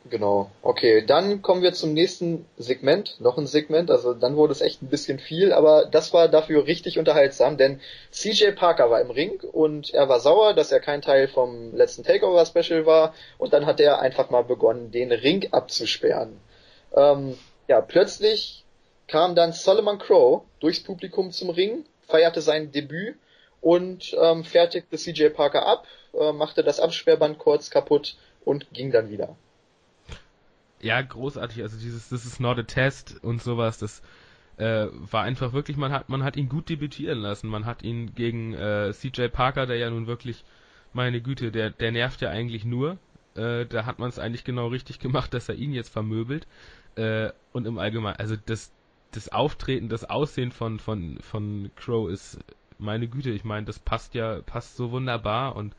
Genau. 0.09 0.51
Okay, 0.63 1.05
dann 1.05 1.43
kommen 1.43 1.63
wir 1.63 1.75
zum 1.75 1.93
nächsten 1.93 2.47
Segment. 2.57 3.21
Noch 3.21 3.37
ein 3.37 3.47
Segment, 3.47 3.91
also 3.91 4.15
dann 4.15 4.35
wurde 4.37 4.53
es 4.53 4.63
echt 4.63 4.81
ein 4.81 4.89
bisschen 4.89 5.19
viel, 5.19 5.53
aber 5.53 5.85
das 5.85 6.15
war 6.15 6.29
dafür 6.29 6.67
richtig 6.67 6.99
unterhaltsam, 6.99 7.59
denn 7.59 7.81
CJ 8.11 8.53
Parker 8.53 8.91
war 8.91 9.03
im 9.03 9.11
Ring 9.11 9.41
und 9.53 9.93
er 9.93 10.09
war 10.09 10.21
sauer, 10.21 10.55
dass 10.55 10.73
er 10.73 10.81
kein 10.81 11.03
Teil 11.03 11.29
vom 11.29 11.75
letzten 11.75 12.03
Takeover 12.03 12.47
Special 12.47 12.87
war 12.87 13.13
und 13.37 13.53
dann 13.53 13.67
hat 13.67 13.79
er 13.79 14.01
einfach 14.01 14.31
mal 14.31 14.43
begonnen, 14.45 14.91
den 14.91 15.13
Ring 15.13 15.49
abzusperren. 15.53 16.41
Ähm, 16.97 17.37
ja, 17.69 17.83
plötzlich 17.83 18.65
kam 19.11 19.35
dann 19.35 19.53
Solomon 19.53 19.99
Crow 19.99 20.45
durchs 20.61 20.81
Publikum 20.81 21.33
zum 21.33 21.51
Ring, 21.51 21.85
feierte 22.07 22.41
sein 22.41 22.71
Debüt 22.71 23.17
und 23.61 24.17
ähm, 24.21 24.45
fertigte 24.45 24.97
CJ 24.97 25.31
Parker 25.31 25.67
ab, 25.67 25.87
äh, 26.15 26.33
machte 26.33 26.63
das 26.63 26.79
Absperrband 26.79 27.39
kurz 27.39 27.71
kaputt 27.71 28.17
und 28.45 28.73
ging 28.73 28.93
dann 28.93 29.11
wieder. 29.11 29.37
Ja, 30.81 31.03
großartig. 31.03 31.61
Also 31.61 31.77
dieses 31.77 32.09
This 32.09 32.25
is 32.25 32.41
not 32.41 32.59
a 32.59 32.63
test 32.63 33.23
und 33.23 33.43
sowas, 33.43 33.79
das 33.79 34.01
äh, 34.57 34.87
war 34.93 35.25
einfach 35.25 35.53
wirklich, 35.53 35.77
man 35.77 35.91
hat, 35.91 36.09
man 36.09 36.23
hat 36.23 36.37
ihn 36.37 36.49
gut 36.49 36.69
debütieren 36.69 37.19
lassen. 37.19 37.49
Man 37.49 37.67
hat 37.67 37.83
ihn 37.83 38.15
gegen 38.15 38.55
äh, 38.55 38.93
CJ 38.93 39.29
Parker, 39.29 39.67
der 39.67 39.77
ja 39.77 39.91
nun 39.91 40.07
wirklich, 40.07 40.45
meine 40.93 41.21
Güte, 41.21 41.51
der, 41.51 41.71
der 41.71 41.91
nervt 41.91 42.21
ja 42.21 42.31
eigentlich 42.31 42.65
nur. 42.65 42.99
Äh, 43.35 43.67
da 43.67 43.87
hat 43.87 43.99
man 43.99 44.09
es 44.09 44.19
eigentlich 44.21 44.45
genau 44.45 44.69
richtig 44.69 45.01
gemacht, 45.01 45.35
dass 45.35 45.49
er 45.49 45.57
ihn 45.57 45.73
jetzt 45.73 45.89
vermöbelt. 45.89 46.47
Äh, 46.95 47.31
und 47.53 47.67
im 47.67 47.79
Allgemeinen, 47.79 48.17
also 48.17 48.37
das, 48.37 48.73
das 49.13 49.31
Auftreten, 49.31 49.89
das 49.89 50.09
Aussehen 50.09 50.53
von, 50.53 50.79
von, 50.79 51.19
von 51.21 51.71
Crow 51.77 52.11
ist, 52.11 52.39
meine 52.79 53.09
Güte, 53.09 53.31
ich 53.31 53.45
meine, 53.45 53.67
das 53.67 53.79
passt 53.79 54.15
ja, 54.15 54.41
passt 54.43 54.77
so 54.77 54.91
wunderbar 54.91 55.57
und 55.57 55.75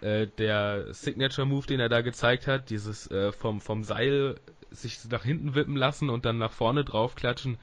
äh, 0.00 0.26
der 0.38 0.92
Signature 0.94 1.46
Move, 1.46 1.66
den 1.66 1.80
er 1.80 1.88
da 1.88 2.02
gezeigt 2.02 2.46
hat, 2.46 2.70
dieses 2.70 3.10
äh, 3.10 3.32
vom, 3.32 3.60
vom 3.60 3.84
Seil 3.84 4.36
sich 4.70 4.98
nach 5.10 5.24
hinten 5.24 5.54
wippen 5.54 5.76
lassen 5.76 6.10
und 6.10 6.24
dann 6.24 6.38
nach 6.38 6.52
vorne 6.52 6.84
draufklatschen, 6.84 7.58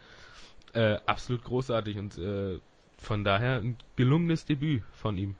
äh, 0.73 0.97
absolut 1.05 1.43
großartig 1.43 1.97
und 1.97 2.17
äh, 2.17 2.59
von 2.97 3.23
daher 3.23 3.59
ein 3.59 3.77
gelungenes 3.95 4.45
Debüt 4.45 4.83
von 4.91 5.17
ihm. 5.17 5.35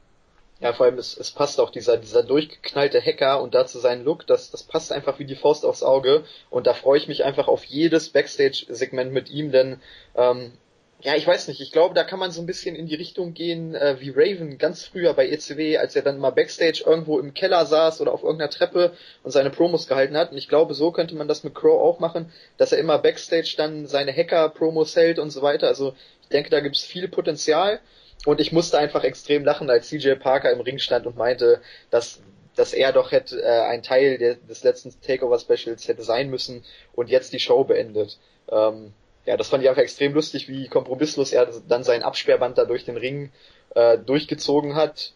Ja, 0.66 0.74
vor 0.74 0.88
allem, 0.88 0.98
es, 0.98 1.16
es 1.16 1.30
passt 1.30 1.60
auch 1.60 1.70
dieser, 1.70 1.98
dieser 1.98 2.24
durchgeknallte 2.24 3.00
Hacker 3.00 3.40
und 3.40 3.54
dazu 3.54 3.78
sein 3.78 4.04
Look, 4.04 4.26
das, 4.26 4.50
das 4.50 4.64
passt 4.64 4.92
einfach 4.92 5.20
wie 5.20 5.26
die 5.26 5.36
Faust 5.36 5.64
aufs 5.64 5.84
Auge. 5.84 6.24
Und 6.50 6.66
da 6.66 6.74
freue 6.74 6.98
ich 6.98 7.08
mich 7.08 7.24
einfach 7.24 7.48
auf 7.48 7.64
jedes 7.66 8.10
Backstage-Segment 8.10 9.14
mit 9.14 9.30
ihm, 9.30 9.52
denn 9.52 9.80
ähm, 10.16 10.54
ja, 11.02 11.14
ich 11.14 11.28
weiß 11.28 11.50
nicht, 11.50 11.62
ich 11.62 11.72
glaube, 11.72 11.94
da 11.94 12.04
kann 12.04 12.18
man 12.18 12.32
so 12.32 12.42
ein 12.42 12.48
bisschen 12.48 12.76
in 12.76 12.88
die 12.88 12.96
Richtung 12.96 13.36
gehen, 13.36 13.76
äh, 13.76 13.98
wie 14.00 14.10
Raven 14.10 14.58
ganz 14.58 14.86
früher 14.86 15.14
bei 15.14 15.30
ECW, 15.30 15.78
als 15.78 15.96
er 15.96 16.02
dann 16.02 16.18
mal 16.18 16.32
Backstage 16.32 16.84
irgendwo 16.84 17.20
im 17.20 17.36
Keller 17.36 17.68
saß 17.68 18.02
oder 18.02 18.12
auf 18.12 18.24
irgendeiner 18.24 18.50
Treppe 18.50 18.94
und 19.22 19.30
seine 19.30 19.52
Promos 19.52 19.88
gehalten 19.88 20.18
hat. 20.18 20.32
Und 20.32 20.38
ich 20.40 20.48
glaube, 20.48 20.74
so 20.74 20.92
könnte 20.92 21.14
man 21.14 21.28
das 21.28 21.44
mit 21.44 21.54
Crow 21.54 21.80
auch 21.80 22.00
machen, 22.00 22.34
dass 22.58 22.72
er 22.72 22.80
immer 22.80 22.98
Backstage 22.98 23.54
dann 23.56 23.86
seine 23.86 24.12
Hacker-Promos 24.12 24.96
hält 24.96 25.20
und 25.20 25.30
so 25.30 25.44
weiter. 25.44 25.68
Also 25.68 25.94
ich 26.24 26.30
denke, 26.30 26.50
da 26.50 26.60
gibt 26.60 26.76
es 26.76 26.84
viel 26.84 27.08
Potenzial. 27.08 27.82
Und 28.26 28.40
ich 28.40 28.52
musste 28.52 28.78
einfach 28.78 29.04
extrem 29.04 29.44
lachen, 29.44 29.70
als 29.70 29.90
CJ 29.90 30.14
Parker 30.16 30.52
im 30.52 30.62
Ring 30.62 30.80
stand 30.80 31.06
und 31.06 31.18
meinte, 31.18 31.62
dass 31.90 32.22
dass 32.56 32.74
er 32.74 32.94
doch 32.94 33.12
hätte 33.12 33.42
äh, 33.42 33.62
ein 33.62 33.84
Teil 33.84 34.18
der, 34.18 34.36
des 34.36 34.64
letzten 34.64 34.94
Takeover 35.02 35.40
Specials 35.40 35.88
hätte 35.88 36.04
sein 36.04 36.30
müssen 36.30 36.64
und 36.94 37.10
jetzt 37.10 37.34
die 37.34 37.40
Show 37.40 37.64
beendet. 37.64 38.18
Ähm, 38.50 38.94
ja, 39.26 39.38
das 39.38 39.50
fand 39.50 39.64
ich 39.64 39.70
einfach 39.70 39.82
extrem 39.82 40.14
lustig, 40.14 40.48
wie 40.48 40.68
kompromisslos 40.68 41.32
er 41.32 41.48
dann 41.68 41.84
sein 41.84 42.04
Absperrband 42.04 42.58
da 42.58 42.66
durch 42.66 42.86
den 42.86 42.98
Ring 42.98 43.32
äh, 43.74 43.98
durchgezogen 43.98 44.76
hat. 44.76 45.14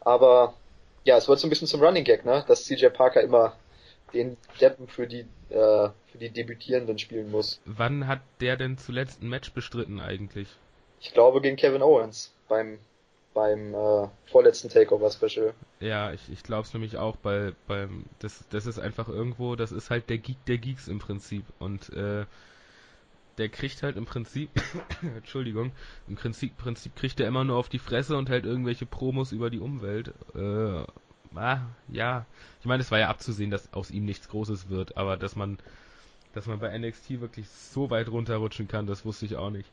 Aber 0.00 0.54
ja, 1.04 1.16
es 1.16 1.28
wird 1.28 1.38
so 1.38 1.46
ein 1.46 1.50
bisschen 1.50 1.68
zum 1.68 1.82
Running 1.82 2.04
Gag, 2.04 2.24
ne? 2.24 2.44
Dass 2.48 2.64
CJ 2.64 2.86
Parker 2.88 3.20
immer 3.20 3.56
den 4.12 4.36
Deppen 4.60 4.88
für 4.88 5.06
die 5.06 5.26
äh, 5.50 5.88
für 6.10 6.18
die 6.18 6.30
Debütierenden 6.30 6.98
spielen 6.98 7.30
muss. 7.30 7.60
Wann 7.64 8.08
hat 8.08 8.20
der 8.40 8.56
denn 8.56 8.78
zuletzt 8.78 9.22
ein 9.22 9.28
Match 9.28 9.52
bestritten 9.52 10.00
eigentlich? 10.00 10.48
Ich 11.00 11.12
glaube 11.12 11.40
gegen 11.40 11.56
Kevin 11.56 11.82
Owens 11.82 12.32
beim 12.50 12.78
beim 13.32 13.74
äh, 13.74 14.08
vorletzten 14.26 14.68
Takeover 14.68 15.10
Special. 15.10 15.54
Ja, 15.78 16.12
ich, 16.12 16.20
ich 16.30 16.42
glaube 16.42 16.66
es 16.66 16.74
nämlich 16.74 16.98
auch, 16.98 17.16
bei 17.16 17.52
beim 17.66 18.04
das 18.18 18.44
das 18.50 18.66
ist 18.66 18.78
einfach 18.78 19.08
irgendwo, 19.08 19.56
das 19.56 19.72
ist 19.72 19.88
halt 19.88 20.10
der 20.10 20.18
Geek 20.18 20.44
der 20.46 20.58
Geeks 20.58 20.88
im 20.88 20.98
Prinzip 20.98 21.44
und 21.58 21.90
äh, 21.90 22.26
der 23.38 23.48
kriegt 23.48 23.82
halt 23.82 23.96
im 23.96 24.04
Prinzip, 24.04 24.50
Entschuldigung, 25.16 25.72
im 26.08 26.16
Prinzip, 26.16 26.58
Prinzip 26.58 26.94
kriegt 26.96 27.20
er 27.20 27.28
immer 27.28 27.44
nur 27.44 27.56
auf 27.56 27.70
die 27.70 27.78
Fresse 27.78 28.16
und 28.16 28.28
hält 28.28 28.44
irgendwelche 28.44 28.84
Promos 28.84 29.32
über 29.32 29.48
die 29.48 29.60
Umwelt. 29.60 30.12
Äh, 30.34 30.84
ah, 31.38 31.60
ja, 31.88 32.26
ich 32.60 32.66
meine, 32.66 32.82
es 32.82 32.90
war 32.90 32.98
ja 32.98 33.08
abzusehen, 33.08 33.50
dass 33.50 33.72
aus 33.72 33.90
ihm 33.90 34.04
nichts 34.04 34.28
Großes 34.28 34.68
wird, 34.68 34.96
aber 34.98 35.16
dass 35.16 35.36
man, 35.36 35.58
dass 36.34 36.46
man 36.46 36.58
bei 36.58 36.76
NXT 36.76 37.20
wirklich 37.20 37.48
so 37.48 37.88
weit 37.88 38.08
runterrutschen 38.08 38.68
kann, 38.68 38.86
das 38.86 39.06
wusste 39.06 39.24
ich 39.24 39.36
auch 39.36 39.50
nicht. 39.50 39.70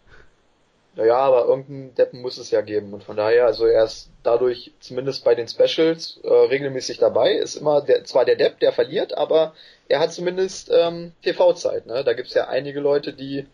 Naja, 0.97 1.17
aber 1.17 1.45
irgendeinen 1.45 1.93
Deppen 1.93 2.21
muss 2.21 2.39
es 2.39 2.49
ja 2.49 2.61
geben. 2.61 2.91
Und 2.91 3.03
von 3.03 3.15
daher, 3.15 3.45
also 3.45 3.67
er 3.67 3.83
ist 3.83 4.09
dadurch 4.23 4.73
zumindest 4.79 5.23
bei 5.23 5.35
den 5.35 5.47
Specials 5.47 6.19
äh, 6.23 6.27
regelmäßig 6.27 6.97
dabei. 6.97 7.33
Ist 7.33 7.55
immer 7.55 7.81
der, 7.81 8.03
zwar 8.03 8.25
der 8.25 8.35
Depp, 8.35 8.59
der 8.59 8.73
verliert, 8.73 9.15
aber 9.15 9.53
er 9.87 9.99
hat 9.99 10.11
zumindest 10.11 10.71
ähm, 10.73 11.11
TV-Zeit. 11.21 11.85
Ne? 11.85 12.03
Da 12.03 12.13
gibt's 12.13 12.33
ja 12.33 12.47
einige 12.47 12.79
Leute, 12.79 13.13
die, 13.13 13.45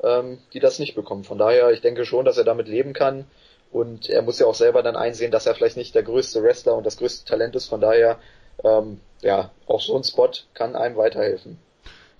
ähm, 0.00 0.38
die 0.52 0.60
das 0.60 0.78
nicht 0.78 0.94
bekommen. 0.94 1.24
Von 1.24 1.38
daher, 1.38 1.72
ich 1.72 1.80
denke 1.80 2.04
schon, 2.04 2.24
dass 2.24 2.38
er 2.38 2.44
damit 2.44 2.68
leben 2.68 2.92
kann. 2.92 3.24
Und 3.72 4.08
er 4.08 4.22
muss 4.22 4.38
ja 4.38 4.46
auch 4.46 4.54
selber 4.54 4.84
dann 4.84 4.94
einsehen, 4.94 5.32
dass 5.32 5.46
er 5.46 5.56
vielleicht 5.56 5.76
nicht 5.76 5.96
der 5.96 6.04
größte 6.04 6.40
Wrestler 6.44 6.76
und 6.76 6.86
das 6.86 6.98
größte 6.98 7.28
Talent 7.28 7.56
ist. 7.56 7.66
Von 7.66 7.80
daher, 7.80 8.20
ähm, 8.62 9.00
ja, 9.22 9.50
auch 9.66 9.80
so 9.80 9.96
ein 9.96 10.04
Spot 10.04 10.30
kann 10.54 10.76
einem 10.76 10.96
weiterhelfen. 10.96 11.58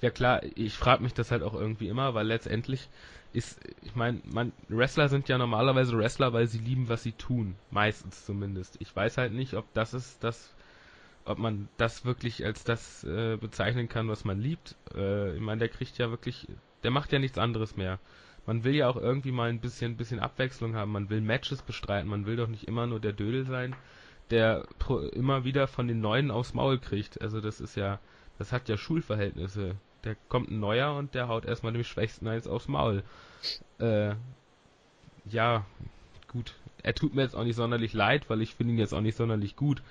Ja 0.00 0.10
klar, 0.10 0.40
ich 0.56 0.74
frage 0.74 1.04
mich 1.04 1.14
das 1.14 1.30
halt 1.30 1.44
auch 1.44 1.54
irgendwie 1.54 1.86
immer, 1.86 2.14
weil 2.14 2.26
letztendlich 2.26 2.88
ist, 3.32 3.58
ich 3.82 3.94
meine, 3.94 4.20
man, 4.24 4.52
Wrestler 4.68 5.08
sind 5.08 5.28
ja 5.28 5.38
normalerweise 5.38 5.96
Wrestler, 5.96 6.32
weil 6.32 6.46
sie 6.46 6.58
lieben, 6.58 6.88
was 6.88 7.02
sie 7.02 7.12
tun. 7.12 7.54
Meistens 7.70 8.24
zumindest. 8.24 8.76
Ich 8.80 8.94
weiß 8.94 9.18
halt 9.18 9.32
nicht, 9.32 9.54
ob 9.54 9.72
das 9.74 9.94
ist 9.94 10.22
das, 10.22 10.54
ob 11.24 11.38
man 11.38 11.68
das 11.76 12.04
wirklich 12.04 12.44
als 12.44 12.64
das 12.64 13.04
äh, 13.04 13.36
bezeichnen 13.36 13.88
kann, 13.88 14.08
was 14.08 14.24
man 14.24 14.40
liebt. 14.40 14.76
Äh, 14.94 15.34
ich 15.34 15.40
meine, 15.40 15.60
der 15.60 15.68
kriegt 15.68 15.98
ja 15.98 16.10
wirklich, 16.10 16.46
der 16.82 16.90
macht 16.90 17.12
ja 17.12 17.18
nichts 17.18 17.38
anderes 17.38 17.76
mehr. 17.76 17.98
Man 18.44 18.64
will 18.64 18.74
ja 18.74 18.88
auch 18.88 18.96
irgendwie 18.96 19.32
mal 19.32 19.48
ein 19.48 19.60
bisschen, 19.60 19.96
bisschen 19.96 20.20
Abwechslung 20.20 20.74
haben. 20.74 20.92
Man 20.92 21.10
will 21.10 21.20
Matches 21.20 21.62
bestreiten. 21.62 22.10
Man 22.10 22.26
will 22.26 22.36
doch 22.36 22.48
nicht 22.48 22.64
immer 22.64 22.86
nur 22.86 23.00
der 23.00 23.12
Dödel 23.12 23.46
sein, 23.46 23.76
der 24.30 24.66
immer 25.12 25.44
wieder 25.44 25.68
von 25.68 25.86
den 25.86 26.00
Neuen 26.00 26.30
aufs 26.30 26.54
Maul 26.54 26.78
kriegt. 26.78 27.20
Also 27.20 27.40
das 27.40 27.60
ist 27.60 27.76
ja, 27.76 28.00
das 28.38 28.52
hat 28.52 28.68
ja 28.68 28.76
Schulverhältnisse. 28.76 29.76
Der 30.04 30.16
kommt 30.28 30.50
ein 30.50 30.60
Neuer 30.60 30.94
und 30.96 31.14
der 31.14 31.28
haut 31.28 31.44
erstmal 31.44 31.72
dem 31.72 31.84
Schwächsten 31.84 32.26
eins 32.26 32.46
aufs 32.46 32.68
Maul. 32.68 33.04
Äh, 33.78 34.14
ja, 35.26 35.64
gut. 36.28 36.54
Er 36.82 36.94
tut 36.94 37.14
mir 37.14 37.22
jetzt 37.22 37.36
auch 37.36 37.44
nicht 37.44 37.56
sonderlich 37.56 37.92
leid, 37.92 38.28
weil 38.28 38.42
ich 38.42 38.54
finde 38.54 38.72
ihn 38.74 38.78
jetzt 38.78 38.92
auch 38.92 39.00
nicht 39.00 39.16
sonderlich 39.16 39.54
gut. 39.54 39.82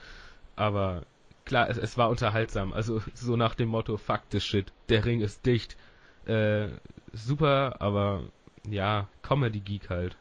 Aber 0.57 1.05
klar, 1.45 1.69
es, 1.69 1.77
es 1.77 1.97
war 1.97 2.09
unterhaltsam. 2.09 2.73
Also 2.73 3.01
so 3.13 3.37
nach 3.37 3.55
dem 3.55 3.69
Motto, 3.69 3.97
fuck 3.97 4.29
this 4.29 4.43
shit, 4.43 4.73
der 4.89 5.05
Ring 5.05 5.21
ist 5.21 5.45
dicht. 5.45 5.77
Äh, 6.25 6.67
super, 7.13 7.77
aber 7.79 8.23
ja, 8.69 9.07
Comedy-Geek 9.21 9.89
halt. 9.89 10.17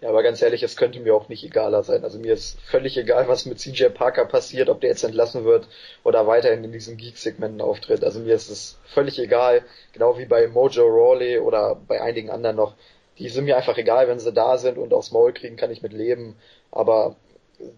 Ja, 0.00 0.08
aber 0.08 0.22
ganz 0.22 0.40
ehrlich, 0.40 0.62
es 0.62 0.76
könnte 0.76 0.98
mir 1.00 1.14
auch 1.14 1.28
nicht 1.28 1.44
egaler 1.44 1.82
sein. 1.82 2.04
Also 2.04 2.18
mir 2.18 2.32
ist 2.32 2.58
völlig 2.62 2.96
egal, 2.96 3.28
was 3.28 3.44
mit 3.44 3.58
CJ 3.58 3.88
Parker 3.88 4.24
passiert, 4.24 4.70
ob 4.70 4.80
der 4.80 4.90
jetzt 4.90 5.04
entlassen 5.04 5.44
wird 5.44 5.68
oder 6.04 6.26
weiterhin 6.26 6.64
in 6.64 6.72
diesen 6.72 6.96
Geek-Segmenten 6.96 7.60
auftritt. 7.60 8.02
Also 8.02 8.20
mir 8.20 8.34
ist 8.34 8.48
es 8.48 8.78
völlig 8.86 9.18
egal, 9.18 9.62
genau 9.92 10.16
wie 10.18 10.24
bei 10.24 10.48
Mojo 10.48 10.86
Rawley 10.86 11.38
oder 11.38 11.74
bei 11.74 12.00
einigen 12.00 12.30
anderen 12.30 12.56
noch. 12.56 12.74
Die 13.18 13.28
sind 13.28 13.44
mir 13.44 13.58
einfach 13.58 13.76
egal, 13.76 14.08
wenn 14.08 14.18
sie 14.18 14.32
da 14.32 14.56
sind 14.56 14.78
und 14.78 14.94
aufs 14.94 15.10
Maul 15.10 15.34
kriegen, 15.34 15.56
kann 15.56 15.70
ich 15.70 15.82
mit 15.82 15.92
leben. 15.92 16.36
Aber 16.70 17.16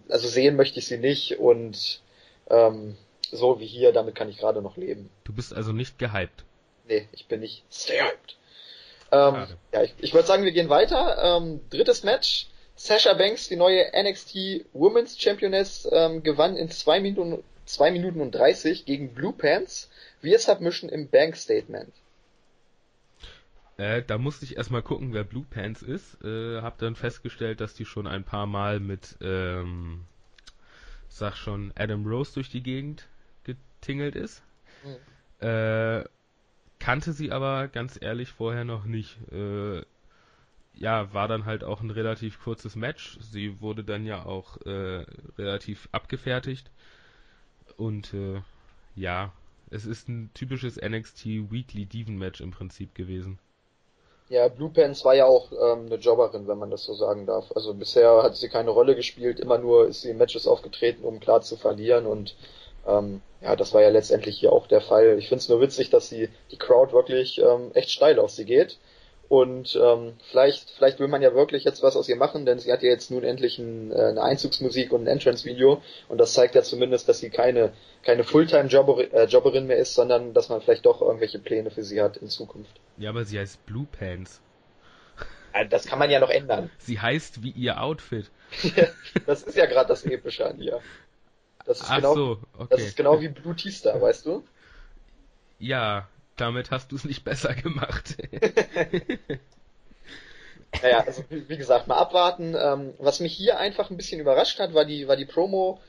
also 0.08 0.28
sehen 0.28 0.54
möchte 0.54 0.78
ich 0.78 0.86
sie 0.86 0.98
nicht 0.98 1.40
und 1.40 2.02
ähm, 2.50 2.96
so 3.32 3.58
wie 3.58 3.66
hier, 3.66 3.92
damit 3.92 4.14
kann 4.14 4.28
ich 4.28 4.38
gerade 4.38 4.62
noch 4.62 4.76
leben. 4.76 5.10
Du 5.24 5.32
bist 5.32 5.52
also 5.52 5.72
nicht 5.72 5.98
gehypt. 5.98 6.44
Nee, 6.86 7.08
ich 7.12 7.26
bin 7.26 7.40
nicht 7.40 7.64
sehr 7.68 8.04
hyped. 8.04 8.36
Ähm, 9.12 9.46
ja, 9.72 9.82
ich, 9.82 9.94
ich 9.98 10.14
würde 10.14 10.26
sagen, 10.26 10.44
wir 10.44 10.52
gehen 10.52 10.70
weiter. 10.70 11.18
Ähm, 11.22 11.60
drittes 11.70 12.02
Match. 12.02 12.48
Sasha 12.74 13.12
Banks, 13.12 13.48
die 13.48 13.56
neue 13.56 13.92
NXT 13.94 14.64
Women's 14.72 15.20
Championess, 15.20 15.86
ähm, 15.92 16.22
gewann 16.22 16.56
in 16.56 16.70
zwei 16.70 17.00
Minuten, 17.00 17.44
zwei 17.66 17.90
Minuten 17.90 18.20
und 18.20 18.32
30 18.32 18.86
gegen 18.86 19.14
Blue 19.14 19.32
Pants 19.32 19.90
via 20.22 20.38
Submission 20.38 20.88
im 20.88 21.08
Bank 21.08 21.36
Statement. 21.36 21.92
Äh, 23.76 24.02
da 24.02 24.18
musste 24.18 24.46
ich 24.46 24.56
erstmal 24.56 24.82
gucken, 24.82 25.12
wer 25.12 25.24
Blue 25.24 25.46
Pants 25.48 25.82
ist. 25.82 26.22
Äh, 26.24 26.62
hab 26.62 26.78
dann 26.78 26.96
festgestellt, 26.96 27.60
dass 27.60 27.74
die 27.74 27.84
schon 27.84 28.06
ein 28.06 28.24
paar 28.24 28.46
Mal 28.46 28.80
mit, 28.80 29.16
ähm, 29.20 30.04
sag 31.08 31.36
schon, 31.36 31.72
Adam 31.76 32.06
Rose 32.06 32.32
durch 32.34 32.48
die 32.48 32.62
Gegend 32.62 33.06
getingelt 33.44 34.16
ist. 34.16 34.42
Mhm. 34.84 35.46
Äh, 35.46 36.04
kannte 36.82 37.12
sie 37.12 37.30
aber 37.30 37.68
ganz 37.68 37.96
ehrlich 38.00 38.30
vorher 38.30 38.64
noch 38.64 38.84
nicht. 38.84 39.16
Äh, 39.30 39.82
ja, 40.74 41.14
war 41.14 41.28
dann 41.28 41.44
halt 41.44 41.62
auch 41.62 41.80
ein 41.80 41.90
relativ 41.90 42.42
kurzes 42.42 42.74
Match. 42.74 43.18
Sie 43.20 43.60
wurde 43.60 43.84
dann 43.84 44.04
ja 44.04 44.26
auch 44.26 44.60
äh, 44.66 45.04
relativ 45.38 45.88
abgefertigt. 45.92 46.70
Und 47.76 48.12
äh, 48.14 48.40
ja, 48.96 49.32
es 49.70 49.86
ist 49.86 50.08
ein 50.08 50.30
typisches 50.34 50.76
NXT 50.76 51.52
Weekly 51.52 51.86
Diven 51.86 52.18
Match 52.18 52.40
im 52.40 52.50
Prinzip 52.50 52.96
gewesen. 52.96 53.38
Ja, 54.28 54.48
Blue 54.48 54.70
Pants 54.70 55.04
war 55.04 55.14
ja 55.14 55.26
auch 55.26 55.52
ähm, 55.52 55.86
eine 55.86 55.96
Jobberin, 55.96 56.48
wenn 56.48 56.58
man 56.58 56.70
das 56.70 56.84
so 56.84 56.94
sagen 56.94 57.26
darf. 57.26 57.52
Also 57.54 57.74
bisher 57.74 58.24
hat 58.24 58.34
sie 58.34 58.48
keine 58.48 58.70
Rolle 58.70 58.96
gespielt, 58.96 59.38
immer 59.38 59.58
nur 59.58 59.86
ist 59.86 60.02
sie 60.02 60.10
in 60.10 60.18
Matches 60.18 60.48
aufgetreten, 60.48 61.04
um 61.04 61.20
klar 61.20 61.42
zu 61.42 61.56
verlieren 61.56 62.06
und 62.06 62.34
ähm, 62.86 63.20
ja, 63.40 63.56
das 63.56 63.74
war 63.74 63.82
ja 63.82 63.88
letztendlich 63.88 64.38
hier 64.38 64.52
auch 64.52 64.66
der 64.66 64.80
Fall. 64.80 65.18
Ich 65.18 65.28
finde 65.28 65.40
es 65.40 65.48
nur 65.48 65.60
witzig, 65.60 65.90
dass 65.90 66.08
sie 66.08 66.28
die 66.50 66.58
Crowd 66.58 66.92
wirklich 66.92 67.38
ähm, 67.38 67.70
echt 67.74 67.90
steil 67.90 68.18
auf 68.18 68.30
sie 68.30 68.44
geht. 68.44 68.78
Und 69.28 69.80
ähm, 69.82 70.12
vielleicht, 70.30 70.68
vielleicht 70.72 71.00
will 71.00 71.08
man 71.08 71.22
ja 71.22 71.34
wirklich 71.34 71.64
jetzt 71.64 71.82
was 71.82 71.96
aus 71.96 72.06
ihr 72.06 72.16
machen, 72.16 72.44
denn 72.44 72.58
sie 72.58 72.70
hat 72.70 72.82
ja 72.82 72.90
jetzt 72.90 73.10
nun 73.10 73.24
endlich 73.24 73.58
ein, 73.58 73.90
äh, 73.90 73.94
eine 73.94 74.22
Einzugsmusik 74.22 74.92
und 74.92 75.04
ein 75.04 75.06
Entrance-Video 75.06 75.80
und 76.10 76.18
das 76.18 76.34
zeigt 76.34 76.54
ja 76.54 76.62
zumindest, 76.62 77.08
dass 77.08 77.20
sie 77.20 77.30
keine, 77.30 77.72
keine 78.02 78.24
Fulltime-Jobberin 78.24 79.64
äh, 79.64 79.66
mehr 79.66 79.78
ist, 79.78 79.94
sondern 79.94 80.34
dass 80.34 80.50
man 80.50 80.60
vielleicht 80.60 80.84
doch 80.84 81.00
irgendwelche 81.00 81.38
Pläne 81.38 81.70
für 81.70 81.82
sie 81.82 82.02
hat 82.02 82.18
in 82.18 82.28
Zukunft. 82.28 82.78
Ja, 82.98 83.08
aber 83.08 83.24
sie 83.24 83.38
heißt 83.38 83.64
Blue 83.64 83.86
Pants. 83.98 84.42
Das 85.70 85.86
kann 85.86 85.98
man 85.98 86.10
ja 86.10 86.20
noch 86.20 86.30
ändern. 86.30 86.70
Sie 86.76 87.00
heißt 87.00 87.42
wie 87.42 87.52
ihr 87.52 87.80
Outfit. 87.80 88.30
das 89.26 89.44
ist 89.44 89.56
ja 89.56 89.64
gerade 89.64 89.88
das 89.88 90.04
Epische 90.04 90.46
an 90.46 90.60
ihr. 90.60 90.80
Das 91.64 91.80
ist 91.80 91.86
Ach 91.88 91.96
genau, 91.96 92.14
so, 92.14 92.38
okay. 92.58 92.66
Das 92.70 92.80
ist 92.82 92.96
genau 92.96 93.20
wie 93.20 93.28
Blue 93.28 93.54
Tista, 93.54 94.00
weißt 94.00 94.26
du? 94.26 94.44
Ja, 95.58 96.08
damit 96.36 96.70
hast 96.70 96.90
du 96.92 96.96
es 96.96 97.04
nicht 97.04 97.24
besser 97.24 97.54
gemacht. 97.54 98.16
naja, 100.82 101.04
also 101.06 101.24
wie 101.28 101.56
gesagt, 101.56 101.86
mal 101.86 101.98
abwarten. 101.98 102.56
Ähm, 102.58 102.94
was 102.98 103.20
mich 103.20 103.32
hier 103.34 103.58
einfach 103.58 103.90
ein 103.90 103.96
bisschen 103.96 104.20
überrascht 104.20 104.58
hat, 104.58 104.74
war 104.74 104.84
die, 104.84 105.06
war 105.06 105.16
die 105.16 105.26
Promo 105.26 105.80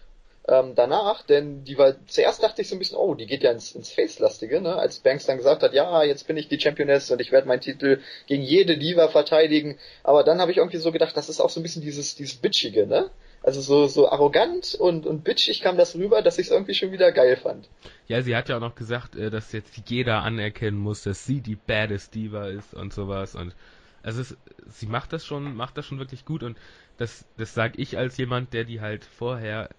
ähm, 0.48 0.74
danach, 0.76 1.24
denn 1.24 1.64
die 1.64 1.78
war, 1.78 1.96
zuerst 2.08 2.44
dachte 2.44 2.62
ich 2.62 2.68
so 2.68 2.76
ein 2.76 2.80
bisschen, 2.80 2.98
oh, 2.98 3.16
die 3.16 3.28
geht 3.28 3.44
ja 3.44 3.52
ins, 3.52 3.74
ins 3.74 3.92
Face-lastige, 3.92 4.60
ne? 4.60 4.76
als 4.76 5.00
Banks 5.00 5.26
dann 5.26 5.38
gesagt 5.38 5.64
hat, 5.64 5.74
ja, 5.74 6.04
jetzt 6.04 6.28
bin 6.28 6.36
ich 6.36 6.50
die 6.50 6.60
Championess 6.60 7.10
und 7.12 7.22
ich 7.22 7.32
werde 7.32 7.48
meinen 7.48 7.62
Titel 7.62 8.02
gegen 8.28 8.44
jede 8.44 8.78
Diva 8.78 9.08
verteidigen, 9.08 9.80
aber 10.04 10.24
dann 10.24 10.42
habe 10.42 10.52
ich 10.52 10.58
irgendwie 10.58 10.78
so 10.78 10.92
gedacht, 10.92 11.16
das 11.16 11.30
ist 11.30 11.40
auch 11.40 11.50
so 11.50 11.62
ein 11.62 11.64
bisschen 11.64 11.82
dieses, 11.82 12.16
dieses 12.16 12.36
Bitchige, 12.36 12.86
ne? 12.86 13.10
Also 13.44 13.60
so, 13.62 13.88
so 13.88 14.10
arrogant 14.10 14.74
und, 14.74 15.06
und 15.06 15.24
bitchig 15.24 15.62
kam 15.62 15.78
das 15.78 15.96
rüber, 15.96 16.22
dass 16.22 16.40
ich 16.40 16.48
es 16.48 16.52
irgendwie 16.52 16.74
schon 16.74 16.92
wieder 16.94 17.12
geil 17.12 17.36
fand. 17.36 17.70
Ja, 18.08 18.22
sie 18.22 18.36
hat 18.36 18.48
ja 18.50 18.56
auch 18.56 18.62
noch 18.62 18.76
gesagt, 18.76 19.16
äh, 19.16 19.30
dass 19.30 19.52
jetzt 19.52 19.90
jeder 19.90 20.24
anerkennen 20.24 20.78
muss, 20.78 21.04
dass 21.04 21.26
sie 21.26 21.42
die 21.42 21.56
baddest 21.56 22.16
Diva 22.16 22.48
ist 22.48 22.74
und 22.74 22.94
sowas 22.94 23.36
und 23.36 23.54
also 24.02 24.22
es, 24.22 24.38
sie 24.68 24.88
macht 24.88 25.14
das 25.14 25.26
schon, 25.26 25.56
macht 25.56 25.78
das 25.78 25.86
schon 25.86 26.00
wirklich 26.00 26.26
gut 26.26 26.44
und 26.44 26.58
das, 26.98 27.26
das 27.38 27.54
sag 27.54 27.80
ich 27.80 27.98
als 27.98 28.18
jemand, 28.18 28.54
der 28.54 28.66
die 28.66 28.82
halt 28.82 29.06
vorher, 29.06 29.70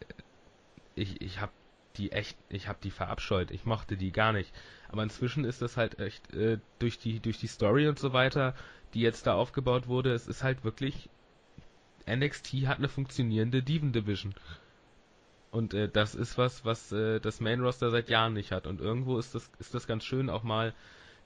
ich, 0.95 1.21
ich 1.21 1.41
hab 1.41 1.51
die 1.97 2.13
echt, 2.13 2.37
ich 2.49 2.69
hab 2.69 2.81
die 2.81 2.91
verabscheut, 2.91 3.51
ich 3.51 3.65
mochte 3.65 3.97
die 3.97 4.13
gar 4.13 4.33
nicht. 4.33 4.53
Aber 4.89 5.03
inzwischen 5.03 5.45
ist 5.45 5.63
das 5.63 5.77
halt 5.77 6.01
echt 6.01 6.35
äh, 6.35 6.59
durch 6.79 6.99
die, 6.99 7.21
durch 7.21 7.39
die 7.39 7.47
Story 7.47 7.87
und 7.87 7.99
so 7.99 8.13
weiter, 8.13 8.55
die 8.95 9.01
jetzt 9.01 9.27
da 9.27 9.35
aufgebaut 9.35 9.87
wurde, 9.87 10.13
es 10.13 10.27
ist 10.27 10.43
halt 10.43 10.65
wirklich 10.65 11.09
NXT 12.09 12.67
hat 12.67 12.79
eine 12.79 12.89
funktionierende 12.89 13.63
Diven 13.63 13.93
Division. 13.93 14.35
Und 15.51 15.73
äh, 15.73 15.89
das 15.89 16.15
ist 16.15 16.37
was, 16.37 16.65
was 16.65 16.91
äh, 16.93 17.21
das 17.21 17.41
Main 17.41 17.61
Roster 17.61 17.91
seit 17.91 18.09
Jahren 18.09 18.35
nicht 18.35 18.51
hat. 18.51 18.67
Und 18.67 18.81
irgendwo 18.81 19.19
ist 19.19 19.35
das, 19.35 19.51
ist 19.59 19.75
das 19.75 19.87
ganz 19.87 20.05
schön 20.05 20.29
auch 20.29 20.43
mal 20.43 20.75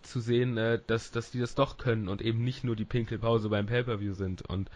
zu 0.03 0.21
sehen, 0.21 0.57
äh, 0.57 0.81
dass, 0.87 1.11
dass 1.11 1.31
die 1.31 1.41
das 1.41 1.55
doch 1.55 1.79
können 1.79 2.09
und 2.09 2.23
eben 2.23 2.45
nicht 2.45 2.63
nur 2.63 2.77
die 2.77 2.85
Pinkelpause 2.85 3.49
beim 3.49 3.67
Pay-Per-View 3.67 4.13
sind. 4.13 4.43
Und 4.43 4.71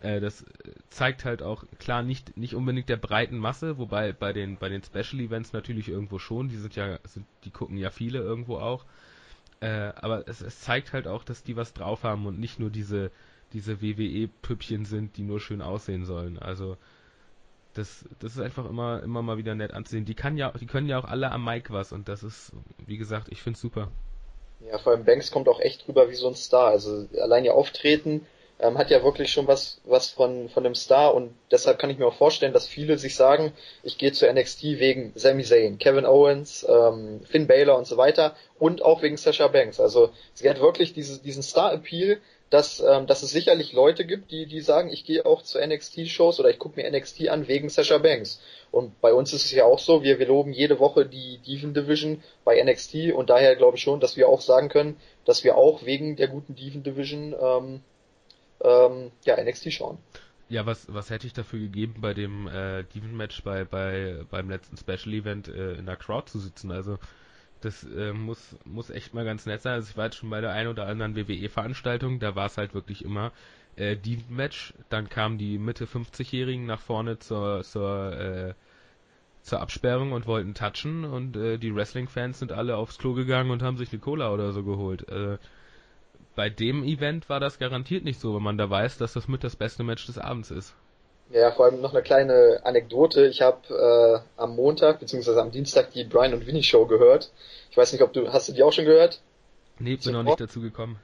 äh, 0.00 0.20
das 0.20 0.44
zeigt 0.88 1.24
halt 1.24 1.42
auch, 1.42 1.64
klar, 1.78 2.02
nicht, 2.02 2.36
nicht 2.36 2.54
unbedingt 2.54 2.88
der 2.88 2.96
breiten 2.96 3.38
Masse, 3.38 3.78
wobei 3.78 4.12
bei 4.12 4.32
den, 4.32 4.56
bei 4.56 4.68
den 4.68 4.82
Special 4.82 5.20
Events 5.20 5.52
natürlich 5.52 5.88
irgendwo 5.88 6.18
schon, 6.18 6.48
die 6.48 6.56
sind 6.56 6.74
ja, 6.74 6.98
sind, 7.04 7.26
die 7.44 7.50
gucken 7.50 7.76
ja 7.76 7.90
viele 7.90 8.18
irgendwo 8.18 8.56
auch. 8.56 8.84
Äh, 9.60 9.92
aber 9.96 10.26
es, 10.26 10.40
es 10.40 10.60
zeigt 10.60 10.92
halt 10.92 11.06
auch, 11.06 11.22
dass 11.22 11.42
die 11.42 11.56
was 11.56 11.74
drauf 11.74 12.02
haben 12.02 12.26
und 12.26 12.40
nicht 12.40 12.58
nur 12.58 12.70
diese, 12.70 13.10
diese 13.52 13.82
WWE-Püppchen 13.82 14.84
sind, 14.84 15.16
die 15.16 15.22
nur 15.22 15.40
schön 15.40 15.62
aussehen 15.62 16.04
sollen. 16.04 16.38
Also 16.38 16.76
das, 17.74 18.04
das 18.18 18.32
ist 18.32 18.40
einfach 18.40 18.68
immer, 18.68 19.02
immer 19.02 19.22
mal 19.22 19.38
wieder 19.38 19.54
nett 19.54 19.72
anzusehen. 19.72 20.04
Die 20.04 20.14
kann 20.14 20.36
ja, 20.36 20.52
die 20.58 20.66
können 20.66 20.88
ja 20.88 20.98
auch 20.98 21.04
alle 21.04 21.30
am 21.30 21.44
Mic 21.44 21.70
was 21.72 21.92
und 21.92 22.08
das 22.08 22.22
ist, 22.22 22.52
wie 22.86 22.96
gesagt, 22.96 23.28
ich 23.30 23.42
find's 23.42 23.60
super. 23.60 23.90
Ja, 24.70 24.78
vor 24.78 24.92
allem 24.92 25.04
Banks 25.04 25.30
kommt 25.30 25.48
auch 25.48 25.60
echt 25.60 25.88
rüber 25.88 26.10
wie 26.10 26.14
so 26.14 26.28
ein 26.28 26.34
Star. 26.34 26.68
Also 26.68 27.08
allein 27.20 27.44
ihr 27.44 27.54
Auftreten 27.54 28.26
ähm, 28.58 28.76
hat 28.76 28.90
ja 28.90 29.02
wirklich 29.02 29.32
schon 29.32 29.46
was, 29.46 29.80
was 29.84 30.10
von, 30.10 30.48
von 30.48 30.66
einem 30.66 30.74
Star 30.74 31.14
und 31.14 31.32
deshalb 31.50 31.78
kann 31.78 31.90
ich 31.90 31.98
mir 31.98 32.06
auch 32.06 32.16
vorstellen, 32.16 32.52
dass 32.52 32.66
viele 32.66 32.98
sich 32.98 33.14
sagen, 33.14 33.52
ich 33.82 33.96
gehe 33.96 34.12
zu 34.12 34.30
NXT 34.30 34.64
wegen 34.64 35.12
Sami 35.14 35.44
Zayn, 35.44 35.78
Kevin 35.78 36.04
Owens, 36.04 36.66
ähm, 36.68 37.20
Finn 37.24 37.46
Balor 37.46 37.78
und 37.78 37.86
so 37.86 37.96
weiter 37.96 38.36
und 38.58 38.82
auch 38.82 39.02
wegen 39.02 39.16
Sasha 39.16 39.48
Banks. 39.48 39.80
Also 39.80 40.10
sie 40.34 40.48
hat 40.50 40.60
wirklich 40.60 40.92
diese, 40.92 41.22
diesen 41.22 41.42
Star-Appeal, 41.42 42.20
dass, 42.50 42.80
ähm, 42.80 43.06
dass 43.06 43.22
es 43.22 43.30
sicherlich 43.30 43.72
Leute 43.72 44.04
gibt, 44.04 44.32
die, 44.32 44.46
die 44.46 44.60
sagen, 44.60 44.90
ich 44.90 45.04
gehe 45.04 45.24
auch 45.24 45.42
zu 45.42 45.58
NXT-Shows 45.64 46.40
oder 46.40 46.50
ich 46.50 46.58
gucke 46.58 46.80
mir 46.80 46.90
NXT 46.90 47.28
an 47.28 47.46
wegen 47.46 47.68
Sasha 47.68 47.98
Banks. 47.98 48.42
Und 48.72 49.00
bei 49.00 49.14
uns 49.14 49.32
ist 49.32 49.44
es 49.44 49.52
ja 49.52 49.64
auch 49.64 49.78
so, 49.78 50.02
wir, 50.02 50.18
wir 50.18 50.26
loben 50.26 50.52
jede 50.52 50.80
Woche 50.80 51.06
die 51.06 51.38
Diven 51.38 51.74
Division 51.74 52.22
bei 52.44 52.62
NXT 52.62 53.12
und 53.14 53.30
daher 53.30 53.54
glaube 53.54 53.76
ich 53.76 53.82
schon, 53.82 54.00
dass 54.00 54.16
wir 54.16 54.28
auch 54.28 54.40
sagen 54.40 54.68
können, 54.68 54.96
dass 55.24 55.44
wir 55.44 55.56
auch 55.56 55.86
wegen 55.86 56.16
der 56.16 56.26
guten 56.26 56.56
Diven 56.56 56.82
Division 56.82 57.34
ähm, 57.40 57.80
ähm, 58.62 59.12
ja, 59.24 59.42
NXT 59.42 59.72
schauen. 59.72 59.98
Ja, 60.48 60.66
was, 60.66 60.92
was 60.92 61.10
hätte 61.10 61.28
ich 61.28 61.32
dafür 61.32 61.60
gegeben, 61.60 62.00
bei 62.00 62.12
dem 62.12 62.48
äh, 62.48 62.82
Diven-Match 62.82 63.44
bei, 63.44 63.64
bei, 63.64 64.24
beim 64.28 64.50
letzten 64.50 64.76
Special 64.76 65.14
Event 65.14 65.46
äh, 65.46 65.74
in 65.74 65.86
der 65.86 65.94
Crowd 65.94 66.28
zu 66.28 66.40
sitzen? 66.40 66.72
Also 66.72 66.98
Das 67.60 67.84
äh, 67.84 68.12
muss, 68.12 68.56
muss 68.64 68.90
echt 68.90 69.12
mal 69.12 69.24
ganz 69.24 69.46
nett 69.46 69.62
sein. 69.62 69.74
Also 69.74 69.90
ich 69.90 69.96
war 69.96 70.06
jetzt 70.06 70.16
schon 70.16 70.30
bei 70.30 70.40
der 70.40 70.52
einen 70.52 70.68
oder 70.68 70.86
anderen 70.86 71.16
WWE-Veranstaltung, 71.16 72.18
da 72.18 72.34
war 72.34 72.46
es 72.46 72.56
halt 72.56 72.74
wirklich 72.74 73.04
immer 73.04 73.32
äh, 73.76 73.96
Deep-Match, 73.96 74.74
dann 74.88 75.08
kamen 75.08 75.38
die 75.38 75.58
Mitte 75.58 75.86
50-Jährigen 75.86 76.66
nach 76.66 76.80
vorne 76.80 77.18
zur, 77.18 77.62
zur, 77.62 78.12
äh, 78.18 78.54
zur 79.42 79.60
Absperrung 79.60 80.12
und 80.12 80.26
wollten 80.26 80.54
touchen 80.54 81.04
und 81.04 81.36
äh, 81.36 81.58
die 81.58 81.74
Wrestling-Fans 81.74 82.38
sind 82.38 82.52
alle 82.52 82.76
aufs 82.76 82.98
Klo 82.98 83.14
gegangen 83.14 83.50
und 83.50 83.62
haben 83.62 83.76
sich 83.76 83.92
eine 83.92 84.00
Cola 84.00 84.32
oder 84.32 84.52
so 84.52 84.64
geholt. 84.64 85.08
Äh, 85.08 85.38
bei 86.36 86.48
dem 86.48 86.84
Event 86.84 87.28
war 87.28 87.40
das 87.40 87.58
garantiert 87.58 88.04
nicht 88.04 88.20
so, 88.20 88.34
wenn 88.34 88.42
man 88.42 88.58
da 88.58 88.70
weiß, 88.70 88.98
dass 88.98 89.12
das 89.12 89.28
mit 89.28 89.44
das 89.44 89.56
beste 89.56 89.82
Match 89.82 90.06
des 90.06 90.18
Abends 90.18 90.50
ist. 90.50 90.74
Ja, 91.32 91.52
vor 91.52 91.66
allem 91.66 91.80
noch 91.80 91.92
eine 91.92 92.02
kleine 92.02 92.60
Anekdote. 92.64 93.26
Ich 93.26 93.40
habe 93.40 94.24
äh, 94.36 94.40
am 94.40 94.56
Montag 94.56 94.98
bzw. 94.98 95.38
am 95.38 95.52
Dienstag 95.52 95.92
die 95.92 96.04
Brian 96.04 96.34
und 96.34 96.46
Winnie 96.46 96.64
Show 96.64 96.86
gehört. 96.86 97.30
Ich 97.70 97.76
weiß 97.76 97.92
nicht, 97.92 98.02
ob 98.02 98.12
du 98.12 98.32
hast 98.32 98.48
du 98.48 98.52
die 98.52 98.64
auch 98.64 98.72
schon 98.72 98.84
gehört? 98.84 99.20
Nee, 99.78 99.96
bin 99.96 100.12
noch 100.12 100.24
nicht 100.24 100.40
dazu 100.40 100.60
gekommen. 100.60 100.98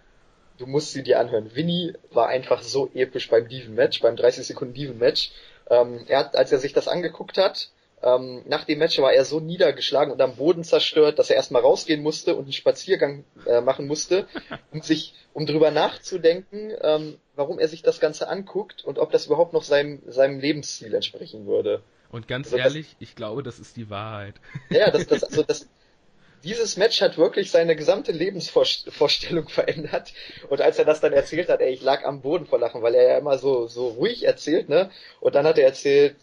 Du 0.58 0.66
musst 0.66 0.92
sie 0.92 1.02
dir 1.02 1.20
anhören. 1.20 1.54
Winnie 1.54 1.94
war 2.10 2.28
einfach 2.28 2.62
so 2.62 2.90
episch 2.94 3.28
beim 3.28 3.46
Diven 3.46 3.74
Match, 3.74 4.00
beim 4.00 4.16
30 4.16 4.46
Sekunden 4.46 4.74
Diven 4.74 4.98
Match. 4.98 5.30
Ähm, 5.68 6.04
er 6.08 6.20
hat, 6.20 6.36
als 6.36 6.50
er 6.50 6.58
sich 6.58 6.72
das 6.72 6.88
angeguckt 6.88 7.38
hat, 7.38 7.70
ähm, 8.02 8.42
nach 8.46 8.64
dem 8.64 8.78
Match 8.78 8.98
war 8.98 9.12
er 9.12 9.24
so 9.24 9.40
niedergeschlagen 9.40 10.12
und 10.12 10.20
am 10.20 10.36
Boden 10.36 10.64
zerstört, 10.64 11.18
dass 11.18 11.30
er 11.30 11.36
erstmal 11.36 11.62
rausgehen 11.62 12.02
musste 12.02 12.34
und 12.34 12.44
einen 12.44 12.52
Spaziergang 12.52 13.24
äh, 13.46 13.60
machen 13.60 13.86
musste, 13.86 14.26
um 14.72 14.82
sich, 14.82 15.14
um 15.32 15.46
drüber 15.46 15.70
nachzudenken, 15.70 16.72
ähm, 16.82 17.18
warum 17.34 17.58
er 17.58 17.68
sich 17.68 17.82
das 17.82 18.00
Ganze 18.00 18.28
anguckt 18.28 18.84
und 18.84 18.98
ob 18.98 19.12
das 19.12 19.26
überhaupt 19.26 19.52
noch 19.52 19.62
seinem, 19.62 20.02
seinem 20.06 20.40
Lebensziel 20.40 20.94
entsprechen 20.94 21.46
würde. 21.46 21.82
Und 22.10 22.28
ganz 22.28 22.48
also 22.48 22.58
ehrlich, 22.58 22.86
das, 22.90 22.96
ich 23.00 23.16
glaube, 23.16 23.42
das 23.42 23.58
ist 23.58 23.76
die 23.76 23.90
Wahrheit. 23.90 24.34
Ja, 24.70 24.90
das, 24.90 25.06
das, 25.06 25.24
also 25.24 25.42
das, 25.42 25.66
dieses 26.44 26.76
Match 26.76 27.00
hat 27.00 27.18
wirklich 27.18 27.50
seine 27.50 27.76
gesamte 27.76 28.12
Lebensvorstellung 28.12 29.48
verändert. 29.48 30.12
Und 30.48 30.60
als 30.60 30.78
er 30.78 30.84
das 30.84 31.00
dann 31.00 31.12
erzählt 31.12 31.48
hat, 31.48 31.60
ey, 31.60 31.72
ich 31.72 31.82
lag 31.82 32.04
am 32.04 32.20
Boden 32.20 32.46
vor 32.46 32.58
Lachen, 32.58 32.82
weil 32.82 32.94
er 32.94 33.08
ja 33.08 33.18
immer 33.18 33.38
so, 33.38 33.66
so 33.66 33.88
ruhig 33.88 34.24
erzählt, 34.24 34.68
ne? 34.68 34.90
Und 35.20 35.34
dann 35.34 35.46
hat 35.46 35.58
er 35.58 35.64
erzählt, 35.64 36.14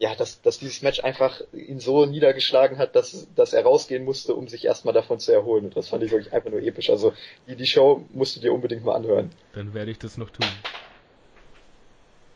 ja, 0.00 0.14
dass, 0.14 0.40
dass 0.40 0.58
dieses 0.58 0.80
Match 0.80 1.04
einfach 1.04 1.42
ihn 1.52 1.78
so 1.78 2.06
niedergeschlagen 2.06 2.78
hat, 2.78 2.96
dass, 2.96 3.28
dass 3.34 3.52
er 3.52 3.64
rausgehen 3.64 4.02
musste, 4.02 4.34
um 4.34 4.48
sich 4.48 4.64
erstmal 4.64 4.94
davon 4.94 5.20
zu 5.20 5.30
erholen. 5.30 5.66
Und 5.66 5.76
das 5.76 5.90
fand 5.90 6.02
ich 6.02 6.10
wirklich 6.10 6.32
einfach 6.32 6.50
nur 6.50 6.62
episch. 6.62 6.88
Also 6.88 7.12
die, 7.46 7.54
die 7.54 7.66
Show 7.66 8.06
musst 8.14 8.34
du 8.34 8.40
dir 8.40 8.54
unbedingt 8.54 8.82
mal 8.82 8.94
anhören. 8.94 9.30
Dann 9.52 9.74
werde 9.74 9.90
ich 9.90 9.98
das 9.98 10.16
noch 10.16 10.30
tun. 10.30 10.46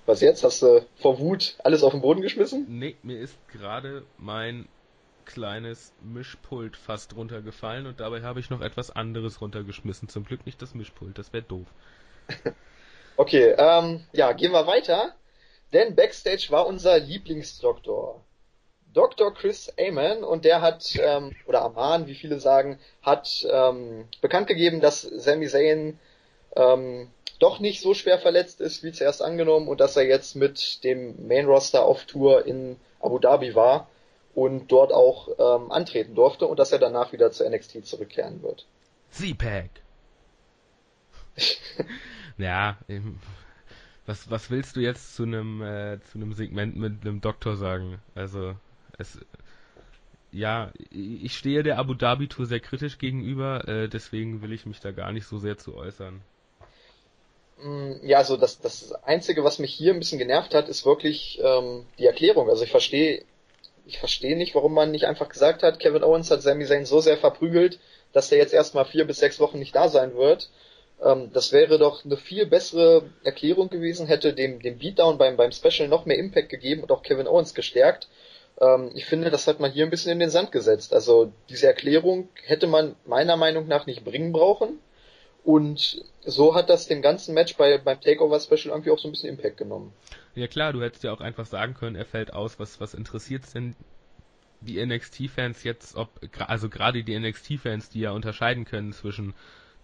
Was 0.04 0.20
jetzt? 0.20 0.44
Hast 0.44 0.60
du 0.60 0.84
vor 0.96 1.18
Wut 1.18 1.56
alles 1.64 1.82
auf 1.82 1.92
den 1.92 2.02
Boden 2.02 2.20
geschmissen? 2.20 2.66
Nee, 2.68 2.96
mir 3.02 3.18
ist 3.18 3.34
gerade 3.48 4.04
mein 4.18 4.68
kleines 5.24 5.94
Mischpult 6.02 6.76
fast 6.76 7.16
runtergefallen 7.16 7.86
und 7.86 7.98
dabei 7.98 8.20
habe 8.20 8.40
ich 8.40 8.50
noch 8.50 8.60
etwas 8.60 8.90
anderes 8.90 9.40
runtergeschmissen. 9.40 10.10
Zum 10.10 10.24
Glück 10.24 10.44
nicht 10.44 10.60
das 10.60 10.74
Mischpult, 10.74 11.16
das 11.16 11.32
wäre 11.32 11.44
doof. 11.44 11.68
okay, 13.16 13.54
ähm, 13.56 14.04
ja, 14.12 14.32
gehen 14.32 14.52
wir 14.52 14.66
weiter. 14.66 15.14
Denn 15.74 15.96
Backstage 15.96 16.46
war 16.50 16.66
unser 16.66 17.00
Lieblingsdoktor. 17.00 18.22
Dr. 18.92 19.34
Chris 19.34 19.72
Aman 19.76 20.22
und 20.22 20.44
der 20.44 20.62
hat, 20.62 20.96
ähm, 21.00 21.34
oder 21.46 21.62
Aman, 21.62 22.06
wie 22.06 22.14
viele 22.14 22.38
sagen, 22.38 22.78
hat 23.02 23.44
ähm, 23.50 24.06
bekannt 24.20 24.46
gegeben, 24.46 24.80
dass 24.80 25.02
Sami 25.02 25.48
Zayn 25.48 25.98
ähm, 26.54 27.10
doch 27.40 27.58
nicht 27.58 27.80
so 27.80 27.92
schwer 27.92 28.20
verletzt 28.20 28.60
ist, 28.60 28.84
wie 28.84 28.92
zuerst 28.92 29.20
angenommen 29.20 29.66
und 29.66 29.80
dass 29.80 29.96
er 29.96 30.04
jetzt 30.04 30.36
mit 30.36 30.84
dem 30.84 31.26
Main 31.26 31.46
Roster 31.46 31.84
auf 31.84 32.04
Tour 32.04 32.46
in 32.46 32.76
Abu 33.00 33.18
Dhabi 33.18 33.56
war 33.56 33.88
und 34.36 34.70
dort 34.70 34.92
auch 34.92 35.28
ähm, 35.38 35.72
antreten 35.72 36.14
durfte 36.14 36.46
und 36.46 36.60
dass 36.60 36.70
er 36.70 36.78
danach 36.78 37.12
wieder 37.12 37.32
zu 37.32 37.48
NXT 37.48 37.84
zurückkehren 37.84 38.44
wird. 38.44 38.64
Z-Pack. 39.10 39.70
ja, 42.38 42.78
was, 44.06 44.30
was 44.30 44.50
willst 44.50 44.76
du 44.76 44.80
jetzt 44.80 45.16
zu 45.16 45.22
einem, 45.22 45.62
äh, 45.62 45.98
zu 46.10 46.18
einem 46.18 46.32
Segment 46.32 46.76
mit 46.76 47.02
einem 47.02 47.20
Doktor 47.20 47.56
sagen? 47.56 47.98
Also, 48.14 48.54
es, 48.98 49.18
ja, 50.32 50.70
ich 50.90 51.36
stehe 51.36 51.62
der 51.62 51.78
Abu 51.78 51.94
Dhabi 51.94 52.28
Tour 52.28 52.46
sehr 52.46 52.60
kritisch 52.60 52.98
gegenüber, 52.98 53.66
äh, 53.68 53.88
deswegen 53.88 54.42
will 54.42 54.52
ich 54.52 54.66
mich 54.66 54.80
da 54.80 54.90
gar 54.90 55.12
nicht 55.12 55.26
so 55.26 55.38
sehr 55.38 55.58
zu 55.58 55.74
äußern. 55.76 56.20
Mm, 57.62 57.92
ja, 58.02 58.18
also 58.18 58.36
das, 58.36 58.60
das 58.60 58.92
Einzige, 59.04 59.44
was 59.44 59.58
mich 59.58 59.72
hier 59.72 59.92
ein 59.92 59.98
bisschen 60.00 60.18
genervt 60.18 60.54
hat, 60.54 60.68
ist 60.68 60.84
wirklich 60.84 61.40
ähm, 61.42 61.86
die 61.98 62.06
Erklärung. 62.06 62.48
Also 62.48 62.64
ich 62.64 62.70
verstehe 62.70 63.24
ich 63.86 63.98
verstehe 63.98 64.36
nicht, 64.36 64.54
warum 64.54 64.72
man 64.72 64.90
nicht 64.90 65.04
einfach 65.04 65.28
gesagt 65.28 65.62
hat, 65.62 65.78
Kevin 65.78 66.02
Owens 66.02 66.30
hat 66.30 66.42
Sami 66.42 66.64
Zayn 66.64 66.86
so 66.86 67.00
sehr 67.00 67.18
verprügelt, 67.18 67.78
dass 68.12 68.28
der 68.28 68.38
jetzt 68.38 68.54
erstmal 68.54 68.84
vier 68.84 69.06
bis 69.06 69.18
sechs 69.18 69.40
Wochen 69.40 69.58
nicht 69.58 69.74
da 69.74 69.88
sein 69.88 70.14
wird. 70.14 70.48
Ähm, 71.02 71.30
das 71.32 71.52
wäre 71.52 71.78
doch 71.78 72.04
eine 72.04 72.16
viel 72.16 72.46
bessere 72.46 73.04
Erklärung 73.22 73.68
gewesen, 73.70 74.06
hätte 74.06 74.32
dem, 74.32 74.60
dem 74.60 74.78
Beatdown 74.78 75.18
beim, 75.18 75.36
beim 75.36 75.52
Special 75.52 75.88
noch 75.88 76.06
mehr 76.06 76.18
Impact 76.18 76.48
gegeben 76.48 76.82
und 76.82 76.92
auch 76.92 77.02
Kevin 77.02 77.26
Owens 77.26 77.54
gestärkt. 77.54 78.08
Ähm, 78.60 78.90
ich 78.94 79.04
finde, 79.06 79.30
das 79.30 79.46
hat 79.46 79.60
man 79.60 79.72
hier 79.72 79.84
ein 79.84 79.90
bisschen 79.90 80.12
in 80.12 80.20
den 80.20 80.30
Sand 80.30 80.52
gesetzt. 80.52 80.94
Also 80.94 81.32
diese 81.48 81.66
Erklärung 81.66 82.28
hätte 82.44 82.66
man 82.66 82.94
meiner 83.04 83.36
Meinung 83.36 83.66
nach 83.66 83.86
nicht 83.86 84.04
bringen 84.04 84.32
brauchen. 84.32 84.78
Und 85.42 86.02
so 86.24 86.54
hat 86.54 86.70
das 86.70 86.86
dem 86.86 87.02
ganzen 87.02 87.34
Match 87.34 87.56
bei, 87.56 87.76
beim 87.76 88.00
Takeover 88.00 88.40
Special 88.40 88.70
irgendwie 88.72 88.90
auch 88.90 88.98
so 88.98 89.08
ein 89.08 89.10
bisschen 89.10 89.28
Impact 89.28 89.58
genommen. 89.58 89.92
Ja 90.34 90.46
klar, 90.46 90.72
du 90.72 90.80
hättest 90.80 91.04
ja 91.04 91.12
auch 91.12 91.20
einfach 91.20 91.44
sagen 91.44 91.74
können, 91.74 91.96
er 91.96 92.06
fällt 92.06 92.32
aus, 92.32 92.58
was, 92.58 92.80
was 92.80 92.94
interessiert 92.94 93.42
denn 93.54 93.76
die 94.62 94.84
NXT-Fans 94.84 95.62
jetzt, 95.62 95.96
ob, 95.96 96.08
also 96.38 96.70
gerade 96.70 97.04
die 97.04 97.18
NXT-Fans, 97.18 97.90
die 97.90 98.00
ja 98.00 98.12
unterscheiden 98.12 98.64
können 98.64 98.94
zwischen 98.94 99.34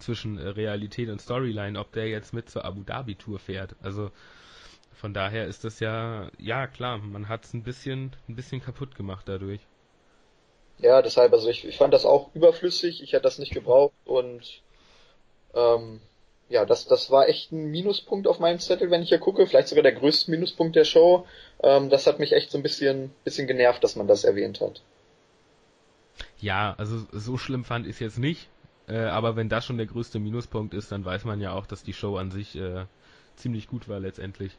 zwischen 0.00 0.38
äh, 0.38 0.48
Realität 0.48 1.08
und 1.08 1.20
Storyline, 1.20 1.78
ob 1.78 1.92
der 1.92 2.08
jetzt 2.08 2.32
mit 2.32 2.50
zur 2.50 2.64
Abu 2.64 2.82
Dhabi 2.82 3.14
Tour 3.14 3.38
fährt. 3.38 3.76
Also 3.82 4.10
von 4.92 5.14
daher 5.14 5.46
ist 5.46 5.64
das 5.64 5.80
ja, 5.80 6.30
ja 6.38 6.66
klar, 6.66 6.98
man 6.98 7.28
hat 7.28 7.44
es 7.44 7.54
ein 7.54 7.62
bisschen, 7.62 8.14
ein 8.28 8.36
bisschen 8.36 8.62
kaputt 8.62 8.94
gemacht 8.94 9.28
dadurch. 9.28 9.60
Ja, 10.78 11.02
deshalb, 11.02 11.32
also 11.32 11.48
ich, 11.48 11.66
ich 11.66 11.76
fand 11.76 11.92
das 11.92 12.04
auch 12.04 12.34
überflüssig, 12.34 13.02
ich 13.02 13.12
hätte 13.12 13.22
das 13.24 13.38
nicht 13.38 13.52
gebraucht 13.52 13.94
und 14.04 14.62
ähm, 15.54 16.00
ja, 16.48 16.64
das, 16.64 16.86
das 16.86 17.10
war 17.10 17.28
echt 17.28 17.52
ein 17.52 17.70
Minuspunkt 17.70 18.26
auf 18.26 18.40
meinem 18.40 18.58
Zettel, 18.58 18.90
wenn 18.90 19.02
ich 19.02 19.10
hier 19.10 19.18
gucke, 19.18 19.46
vielleicht 19.46 19.68
sogar 19.68 19.82
der 19.82 19.92
größte 19.92 20.30
Minuspunkt 20.30 20.74
der 20.74 20.84
Show. 20.84 21.26
Ähm, 21.62 21.90
das 21.90 22.06
hat 22.06 22.18
mich 22.18 22.32
echt 22.32 22.50
so 22.50 22.58
ein 22.58 22.62
bisschen, 22.62 23.12
bisschen 23.24 23.46
genervt, 23.46 23.84
dass 23.84 23.94
man 23.94 24.08
das 24.08 24.24
erwähnt 24.24 24.60
hat. 24.60 24.82
Ja, 26.40 26.74
also 26.76 27.06
so 27.12 27.38
schlimm 27.38 27.64
fand 27.64 27.86
ich 27.86 27.92
es 27.92 28.00
jetzt 28.00 28.18
nicht. 28.18 28.48
Äh, 28.90 29.04
aber 29.04 29.36
wenn 29.36 29.48
das 29.48 29.64
schon 29.64 29.76
der 29.76 29.86
größte 29.86 30.18
Minuspunkt 30.18 30.74
ist, 30.74 30.90
dann 30.90 31.04
weiß 31.04 31.24
man 31.24 31.40
ja 31.40 31.52
auch, 31.52 31.66
dass 31.66 31.84
die 31.84 31.92
Show 31.92 32.16
an 32.16 32.32
sich 32.32 32.56
äh, 32.56 32.86
ziemlich 33.36 33.68
gut 33.68 33.88
war 33.88 34.00
letztendlich. 34.00 34.56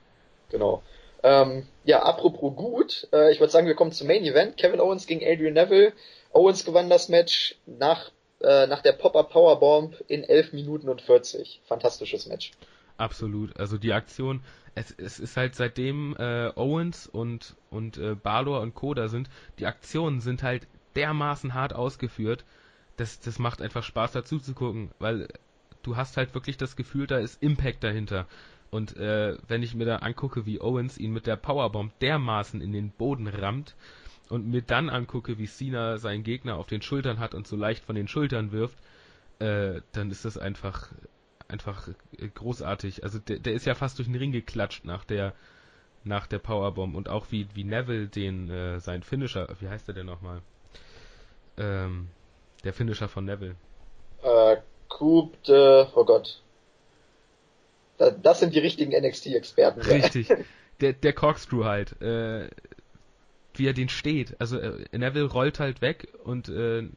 Genau. 0.49 0.81
Ähm, 1.23 1.67
ja, 1.83 2.01
apropos 2.03 2.55
gut, 2.55 3.07
äh, 3.11 3.31
ich 3.31 3.39
würde 3.39 3.51
sagen, 3.51 3.67
wir 3.67 3.75
kommen 3.75 3.91
zum 3.91 4.07
Main 4.07 4.23
Event. 4.23 4.57
Kevin 4.57 4.79
Owens 4.79 5.05
gegen 5.05 5.21
Adrian 5.21 5.53
Neville. 5.53 5.91
Owens 6.31 6.63
gewann 6.63 6.89
das 6.89 7.09
Match 7.09 7.57
nach, 7.65 8.11
äh, 8.39 8.67
nach 8.67 8.81
der 8.81 8.93
Pop-Up 8.93 9.31
Powerbomb 9.31 10.01
in 10.07 10.23
11 10.23 10.53
Minuten 10.53 10.87
und 10.87 11.01
40. 11.01 11.61
Fantastisches 11.65 12.25
Match. 12.25 12.51
Absolut. 12.97 13.59
Also 13.59 13.77
die 13.77 13.91
Aktion, 13.91 14.41
es, 14.75 14.95
es 14.97 15.19
ist 15.19 15.35
halt 15.35 15.55
seitdem 15.55 16.15
äh, 16.17 16.51
Owens 16.55 17.05
und, 17.05 17.55
und 17.69 17.97
äh, 17.97 18.15
Balor 18.15 18.61
und 18.61 18.75
Co. 18.75 18.93
da 18.93 19.09
sind, 19.09 19.29
die 19.59 19.65
Aktionen 19.65 20.21
sind 20.21 20.41
halt 20.41 20.67
dermaßen 20.95 21.53
hart 21.53 21.73
ausgeführt 21.73 22.45
das, 22.97 23.19
das 23.19 23.39
macht 23.39 23.61
einfach 23.61 23.83
Spaß 23.83 24.11
dazu 24.11 24.39
zu 24.39 24.53
gucken, 24.53 24.91
weil 24.99 25.27
du 25.83 25.95
hast 25.95 26.17
halt 26.17 26.33
wirklich 26.33 26.57
das 26.57 26.75
Gefühl, 26.75 27.07
da 27.07 27.17
ist 27.17 27.41
Impact 27.41 27.83
dahinter. 27.83 28.27
Und 28.69 28.95
äh, 28.95 29.37
wenn 29.47 29.63
ich 29.63 29.75
mir 29.75 29.85
da 29.85 29.97
angucke, 29.97 30.45
wie 30.45 30.61
Owens 30.61 30.97
ihn 30.97 31.11
mit 31.11 31.27
der 31.27 31.35
Powerbomb 31.35 31.97
dermaßen 31.99 32.61
in 32.61 32.71
den 32.71 32.91
Boden 32.91 33.27
rammt 33.27 33.75
und 34.29 34.47
mir 34.47 34.61
dann 34.61 34.89
angucke, 34.89 35.37
wie 35.37 35.47
Cena 35.47 35.97
seinen 35.97 36.23
Gegner 36.23 36.55
auf 36.55 36.67
den 36.67 36.81
Schultern 36.81 37.19
hat 37.19 37.35
und 37.35 37.47
so 37.47 37.57
leicht 37.57 37.83
von 37.83 37.95
den 37.95 38.07
Schultern 38.07 38.53
wirft, 38.53 38.77
äh, 39.39 39.81
dann 39.91 40.09
ist 40.09 40.23
das 40.23 40.37
einfach 40.37 40.91
einfach 41.49 41.89
großartig. 42.33 43.03
Also 43.03 43.19
der, 43.19 43.39
der 43.39 43.53
ist 43.53 43.65
ja 43.65 43.75
fast 43.75 43.97
durch 43.97 44.07
den 44.07 44.15
Ring 44.15 44.31
geklatscht 44.31 44.85
nach 44.85 45.03
der 45.03 45.33
nach 46.03 46.25
der 46.25 46.39
Powerbomb 46.39 46.95
und 46.95 47.09
auch 47.09 47.27
wie 47.29 47.47
wie 47.53 47.65
Neville 47.65 48.07
den 48.07 48.49
äh, 48.49 48.79
sein 48.79 49.03
Finisher, 49.03 49.47
wie 49.59 49.67
heißt 49.67 49.87
der 49.87 49.95
denn 49.95 50.05
nochmal? 50.05 50.41
Ähm, 51.57 52.07
der 52.63 52.73
Finisher 52.73 53.07
von 53.07 53.25
Neville. 53.25 53.55
Äh, 54.23 54.57
Coup 54.89 55.31
de, 55.43 55.85
oh 55.95 56.05
Gott. 56.05 56.41
Das 57.97 58.39
sind 58.39 58.55
die 58.55 58.59
richtigen 58.59 58.91
NXT-Experten. 58.99 59.81
Richtig. 59.89 60.27
Der, 60.79 60.93
der 60.93 61.13
Corkscrew 61.13 61.65
halt. 61.65 62.01
Äh, 62.01 62.49
wie 63.55 63.67
er 63.67 63.73
den 63.73 63.89
steht. 63.89 64.39
Also 64.39 64.57
äh, 64.57 64.85
Neville 64.97 65.25
rollt 65.25 65.59
halt 65.59 65.81
weg 65.81 66.07
und 66.23 66.49
äh, 66.49 66.87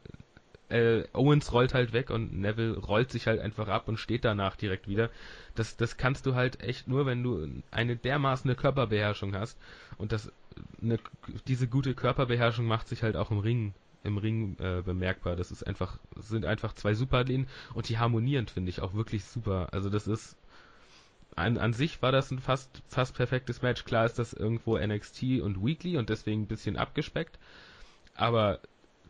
äh, 0.68 1.04
Owens 1.12 1.52
rollt 1.52 1.74
halt 1.74 1.92
weg 1.92 2.10
und 2.10 2.38
Neville 2.38 2.78
rollt 2.78 3.10
sich 3.10 3.26
halt 3.26 3.40
einfach 3.40 3.68
ab 3.68 3.88
und 3.88 3.98
steht 3.98 4.24
danach 4.24 4.56
direkt 4.56 4.88
wieder. 4.88 5.10
Das, 5.54 5.76
das 5.76 5.96
kannst 5.96 6.26
du 6.26 6.34
halt 6.34 6.62
echt 6.62 6.88
nur, 6.88 7.06
wenn 7.06 7.22
du 7.22 7.46
eine 7.70 7.96
dermaßen 7.96 8.54
Körperbeherrschung 8.56 9.34
hast. 9.34 9.58
Und 9.98 10.12
das, 10.12 10.32
eine, 10.80 10.98
diese 11.46 11.68
gute 11.68 11.94
Körperbeherrschung 11.94 12.66
macht 12.66 12.88
sich 12.88 13.02
halt 13.02 13.16
auch 13.16 13.30
im 13.30 13.38
Ring 13.38 13.74
im 14.04 14.18
Ring 14.18 14.56
äh, 14.60 14.82
bemerkbar. 14.82 15.36
Das 15.36 15.50
ist 15.50 15.66
einfach, 15.66 15.98
sind 16.16 16.44
einfach 16.44 16.74
zwei 16.74 16.94
Superathleten 16.94 17.48
und 17.74 17.88
die 17.88 17.98
harmonieren, 17.98 18.46
finde 18.46 18.70
ich, 18.70 18.80
auch 18.80 18.94
wirklich 18.94 19.24
super. 19.24 19.68
Also 19.72 19.90
das 19.90 20.06
ist 20.06 20.36
an, 21.36 21.58
an 21.58 21.72
sich 21.72 22.00
war 22.02 22.12
das 22.12 22.30
ein 22.30 22.38
fast, 22.38 22.82
fast 22.88 23.16
perfektes 23.16 23.62
Match. 23.62 23.84
Klar 23.84 24.06
ist 24.06 24.18
das 24.18 24.32
irgendwo 24.32 24.78
NXT 24.78 25.40
und 25.40 25.64
Weekly 25.64 25.96
und 25.96 26.08
deswegen 26.08 26.42
ein 26.42 26.46
bisschen 26.46 26.76
abgespeckt. 26.76 27.38
Aber 28.14 28.60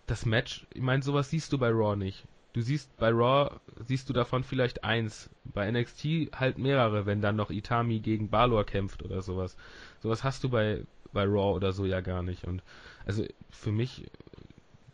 das 0.06 0.24
Match, 0.24 0.66
ich 0.72 0.82
meine, 0.82 1.02
sowas 1.02 1.30
siehst 1.30 1.52
du 1.52 1.58
bei 1.58 1.68
Raw 1.68 1.96
nicht. 1.96 2.24
Du 2.54 2.60
siehst 2.60 2.96
bei 2.96 3.10
Raw, 3.10 3.50
siehst 3.86 4.08
du 4.08 4.12
davon 4.12 4.44
vielleicht 4.44 4.84
eins. 4.84 5.28
Bei 5.44 5.70
NXT 5.70 6.04
halt 6.34 6.56
mehrere, 6.56 7.04
wenn 7.04 7.20
dann 7.20 7.36
noch 7.36 7.50
Itami 7.50 7.98
gegen 7.98 8.30
Balor 8.30 8.64
kämpft 8.64 9.02
oder 9.02 9.22
sowas. 9.22 9.56
Sowas 10.00 10.24
hast 10.24 10.44
du 10.44 10.48
bei, 10.48 10.84
bei 11.12 11.24
Raw 11.24 11.54
oder 11.54 11.72
so 11.72 11.84
ja 11.84 12.00
gar 12.00 12.22
nicht. 12.22 12.44
Und 12.44 12.62
also 13.04 13.24
für 13.50 13.72
mich 13.72 14.06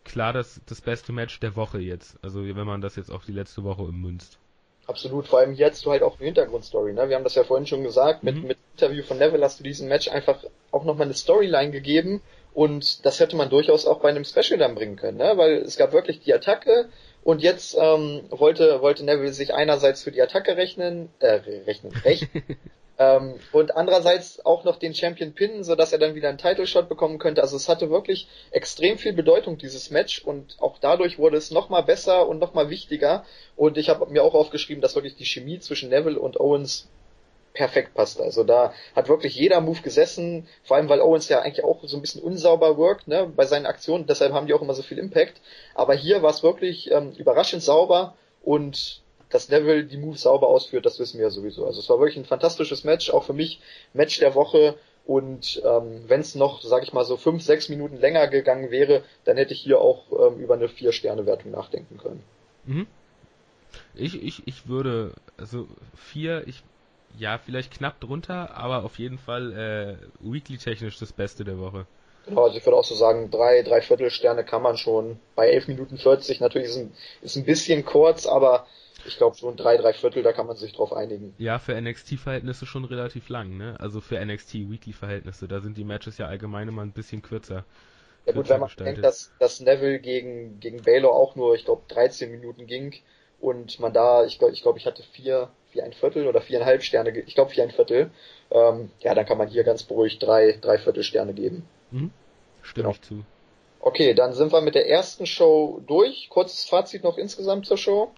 klar 0.04 0.32
das, 0.32 0.60
das 0.66 0.80
beste 0.80 1.12
Match 1.12 1.40
der 1.40 1.56
Woche 1.56 1.78
jetzt. 1.78 2.16
Also 2.22 2.44
wenn 2.44 2.66
man 2.66 2.80
das 2.80 2.96
jetzt 2.96 3.10
auf 3.10 3.24
die 3.24 3.32
letzte 3.32 3.64
Woche 3.64 3.82
ummünzt. 3.82 4.38
Absolut, 4.86 5.28
vor 5.28 5.38
allem 5.38 5.54
jetzt 5.54 5.86
du 5.86 5.92
halt 5.92 6.02
auch 6.02 6.16
eine 6.16 6.26
Hintergrundstory, 6.26 6.92
ne? 6.92 7.08
Wir 7.08 7.14
haben 7.14 7.22
das 7.22 7.36
ja 7.36 7.44
vorhin 7.44 7.66
schon 7.66 7.84
gesagt, 7.84 8.24
mit, 8.24 8.36
mhm. 8.36 8.48
mit 8.48 8.58
Interview 8.72 9.04
von 9.04 9.18
Neville 9.18 9.44
hast 9.44 9.60
du 9.60 9.64
diesem 9.64 9.88
Match 9.88 10.08
einfach 10.08 10.42
auch 10.72 10.84
nochmal 10.84 11.06
eine 11.06 11.14
Storyline 11.14 11.70
gegeben 11.70 12.22
und 12.54 13.06
das 13.06 13.20
hätte 13.20 13.36
man 13.36 13.50
durchaus 13.50 13.86
auch 13.86 14.00
bei 14.00 14.08
einem 14.08 14.24
Special 14.24 14.58
dann 14.58 14.74
bringen 14.74 14.96
können, 14.96 15.18
ne? 15.18 15.34
Weil 15.36 15.58
es 15.58 15.76
gab 15.76 15.92
wirklich 15.92 16.20
die 16.20 16.34
Attacke 16.34 16.88
und 17.22 17.40
jetzt 17.40 17.76
ähm, 17.78 18.22
wollte, 18.30 18.80
wollte 18.80 19.04
Neville 19.04 19.32
sich 19.32 19.54
einerseits 19.54 20.02
für 20.02 20.10
die 20.10 20.22
Attacke 20.22 20.56
rechnen, 20.56 21.10
äh, 21.20 21.40
rechnen, 21.66 21.92
recht, 22.04 22.28
Ähm, 23.00 23.36
und 23.52 23.74
andererseits 23.76 24.44
auch 24.44 24.64
noch 24.64 24.76
den 24.76 24.94
Champion 24.94 25.32
pinnen, 25.32 25.64
sodass 25.64 25.90
er 25.90 25.98
dann 25.98 26.14
wieder 26.14 26.28
einen 26.28 26.36
Title 26.36 26.66
Shot 26.66 26.90
bekommen 26.90 27.18
könnte. 27.18 27.40
Also 27.40 27.56
es 27.56 27.66
hatte 27.66 27.88
wirklich 27.88 28.28
extrem 28.50 28.98
viel 28.98 29.14
Bedeutung, 29.14 29.56
dieses 29.56 29.90
Match. 29.90 30.22
Und 30.22 30.56
auch 30.60 30.76
dadurch 30.78 31.18
wurde 31.18 31.38
es 31.38 31.50
nochmal 31.50 31.82
besser 31.82 32.28
und 32.28 32.38
nochmal 32.38 32.68
wichtiger. 32.68 33.24
Und 33.56 33.78
ich 33.78 33.88
habe 33.88 34.04
mir 34.12 34.22
auch 34.22 34.34
aufgeschrieben, 34.34 34.82
dass 34.82 34.96
wirklich 34.96 35.16
die 35.16 35.24
Chemie 35.24 35.58
zwischen 35.60 35.88
Neville 35.88 36.20
und 36.20 36.38
Owens 36.38 36.88
perfekt 37.54 37.94
passt. 37.94 38.20
Also 38.20 38.44
da 38.44 38.74
hat 38.94 39.08
wirklich 39.08 39.34
jeder 39.34 39.62
Move 39.62 39.80
gesessen, 39.80 40.46
vor 40.62 40.76
allem 40.76 40.90
weil 40.90 41.00
Owens 41.00 41.30
ja 41.30 41.40
eigentlich 41.40 41.64
auch 41.64 41.82
so 41.82 41.96
ein 41.96 42.02
bisschen 42.02 42.22
unsauber 42.22 42.76
workt 42.76 43.08
ne, 43.08 43.32
bei 43.34 43.46
seinen 43.46 43.66
Aktionen, 43.66 44.06
deshalb 44.06 44.32
haben 44.32 44.46
die 44.46 44.54
auch 44.54 44.62
immer 44.62 44.74
so 44.74 44.82
viel 44.82 44.98
Impact. 44.98 45.40
Aber 45.74 45.94
hier 45.94 46.22
war 46.22 46.30
es 46.30 46.42
wirklich 46.42 46.90
ähm, 46.92 47.12
überraschend 47.16 47.62
sauber 47.62 48.14
und 48.42 49.02
dass 49.30 49.48
Neville 49.48 49.84
die 49.84 49.96
Moves 49.96 50.22
sauber 50.22 50.48
ausführt, 50.48 50.84
das 50.84 50.98
wissen 50.98 51.18
wir 51.18 51.26
ja 51.26 51.30
sowieso. 51.30 51.64
Also 51.64 51.80
es 51.80 51.88
war 51.88 51.98
wirklich 51.98 52.18
ein 52.18 52.24
fantastisches 52.24 52.84
Match, 52.84 53.10
auch 53.10 53.24
für 53.24 53.32
mich 53.32 53.60
Match 53.94 54.18
der 54.18 54.34
Woche. 54.34 54.76
Und 55.06 55.62
ähm, 55.64 56.04
wenn 56.06 56.20
es 56.20 56.34
noch, 56.34 56.62
sag 56.62 56.82
ich 56.82 56.92
mal, 56.92 57.04
so 57.04 57.16
fünf, 57.16 57.42
sechs 57.42 57.68
Minuten 57.68 57.96
länger 57.96 58.28
gegangen 58.28 58.70
wäre, 58.70 59.02
dann 59.24 59.36
hätte 59.36 59.54
ich 59.54 59.60
hier 59.60 59.80
auch 59.80 60.04
ähm, 60.12 60.38
über 60.38 60.54
eine 60.54 60.68
Vier-Sterne-Wertung 60.68 61.50
nachdenken 61.50 61.96
können. 61.96 62.22
Mhm. 62.66 62.86
Ich, 63.94 64.22
ich, 64.22 64.46
ich 64.46 64.68
würde, 64.68 65.12
also 65.36 65.68
vier, 65.94 66.46
ich, 66.46 66.62
ja, 67.18 67.38
vielleicht 67.38 67.72
knapp 67.72 68.00
drunter, 68.00 68.56
aber 68.56 68.84
auf 68.84 68.98
jeden 68.98 69.18
Fall 69.18 69.98
äh, 70.22 70.28
weekly-technisch 70.28 70.98
das 70.98 71.12
Beste 71.12 71.44
der 71.44 71.58
Woche. 71.58 71.86
Genau, 72.26 72.44
also 72.44 72.58
ich 72.58 72.66
würde 72.66 72.76
auch 72.76 72.84
so 72.84 72.94
sagen, 72.94 73.30
drei, 73.30 73.62
drei 73.62 73.80
Viertelsterne 73.80 74.44
kann 74.44 74.62
man 74.62 74.76
schon. 74.76 75.18
Bei 75.34 75.48
elf 75.48 75.68
Minuten 75.68 75.98
40 75.98 76.40
natürlich 76.40 76.68
ist 76.68 76.76
ein, 76.76 76.92
ist 77.22 77.36
ein 77.36 77.44
bisschen 77.44 77.84
kurz, 77.84 78.26
aber 78.26 78.66
ich 79.11 79.18
glaube 79.18 79.37
schon 79.37 79.57
drei, 79.57 79.77
drei 79.77 79.92
Viertel, 79.92 80.23
da 80.23 80.33
kann 80.33 80.46
man 80.46 80.57
sich 80.57 80.73
drauf 80.73 80.92
einigen. 80.92 81.35
Ja, 81.38 81.59
für 81.59 81.79
NXT-Verhältnisse 81.81 82.66
schon 82.66 82.85
relativ 82.85 83.29
lang, 83.29 83.57
ne? 83.57 83.77
Also 83.79 84.01
für 84.01 84.25
NXT-Weekly-Verhältnisse, 84.25 85.49
da 85.49 85.61
sind 85.61 85.77
die 85.77 85.85
Matches 85.85 86.18
ja 86.18 86.27
allgemein 86.27 86.68
immer 86.68 86.83
ein 86.83 86.92
bisschen 86.92 87.23
kürzer. 87.23 87.64
Ja 88.27 88.33
gut, 88.33 88.49
wenn 88.49 88.61
man 88.61 88.68
gestaltet. 88.68 88.96
denkt, 88.96 89.05
dass, 89.05 89.33
dass 89.38 89.61
Neville 89.61 89.99
gegen, 89.99 90.61
gegen 90.61 90.83
Baylor 90.83 91.12
auch 91.12 91.37
nur, 91.37 91.55
ich 91.55 91.64
glaube, 91.64 91.83
13 91.88 92.31
Minuten 92.31 92.66
ging 92.66 92.94
und 93.40 93.81
man 93.81 93.92
da, 93.92 94.25
ich 94.25 94.38
glaube, 94.38 94.55
ich, 94.55 94.62
glaub, 94.62 94.77
ich 94.77 94.87
hatte 94.87 95.03
vier, 95.03 95.51
vier 95.70 95.85
ein 95.85 95.92
Viertel 95.92 96.27
oder 96.27 96.40
viereinhalb 96.40 96.83
Sterne, 96.83 97.18
ich 97.18 97.35
glaube 97.35 97.51
vier 97.51 97.64
ein 97.64 97.70
Viertel, 97.70 98.11
ähm, 98.51 98.90
ja, 99.01 99.14
dann 99.14 99.27
kann 99.27 99.38
man 99.38 99.49
hier 99.49 99.64
ganz 99.64 99.83
beruhigt 99.83 100.23
drei, 100.23 100.59
drei 100.61 100.79
Viertel 100.79 101.03
Sterne 101.03 101.35
geben. 101.35 101.66
Mhm. 101.90 102.11
Stimme 102.62 102.85
genau. 102.85 102.94
ich 102.94 103.03
zu. 103.03 103.25
Okay, 103.83 104.12
dann 104.12 104.35
sind 104.35 104.53
wir 104.53 104.61
mit 104.61 104.75
der 104.75 104.88
ersten 104.88 105.25
Show 105.25 105.81
durch. 105.87 106.29
Kurzes 106.29 106.64
Fazit 106.64 107.03
noch 107.03 107.16
insgesamt 107.16 107.64
zur 107.64 107.79
Show. 107.79 108.12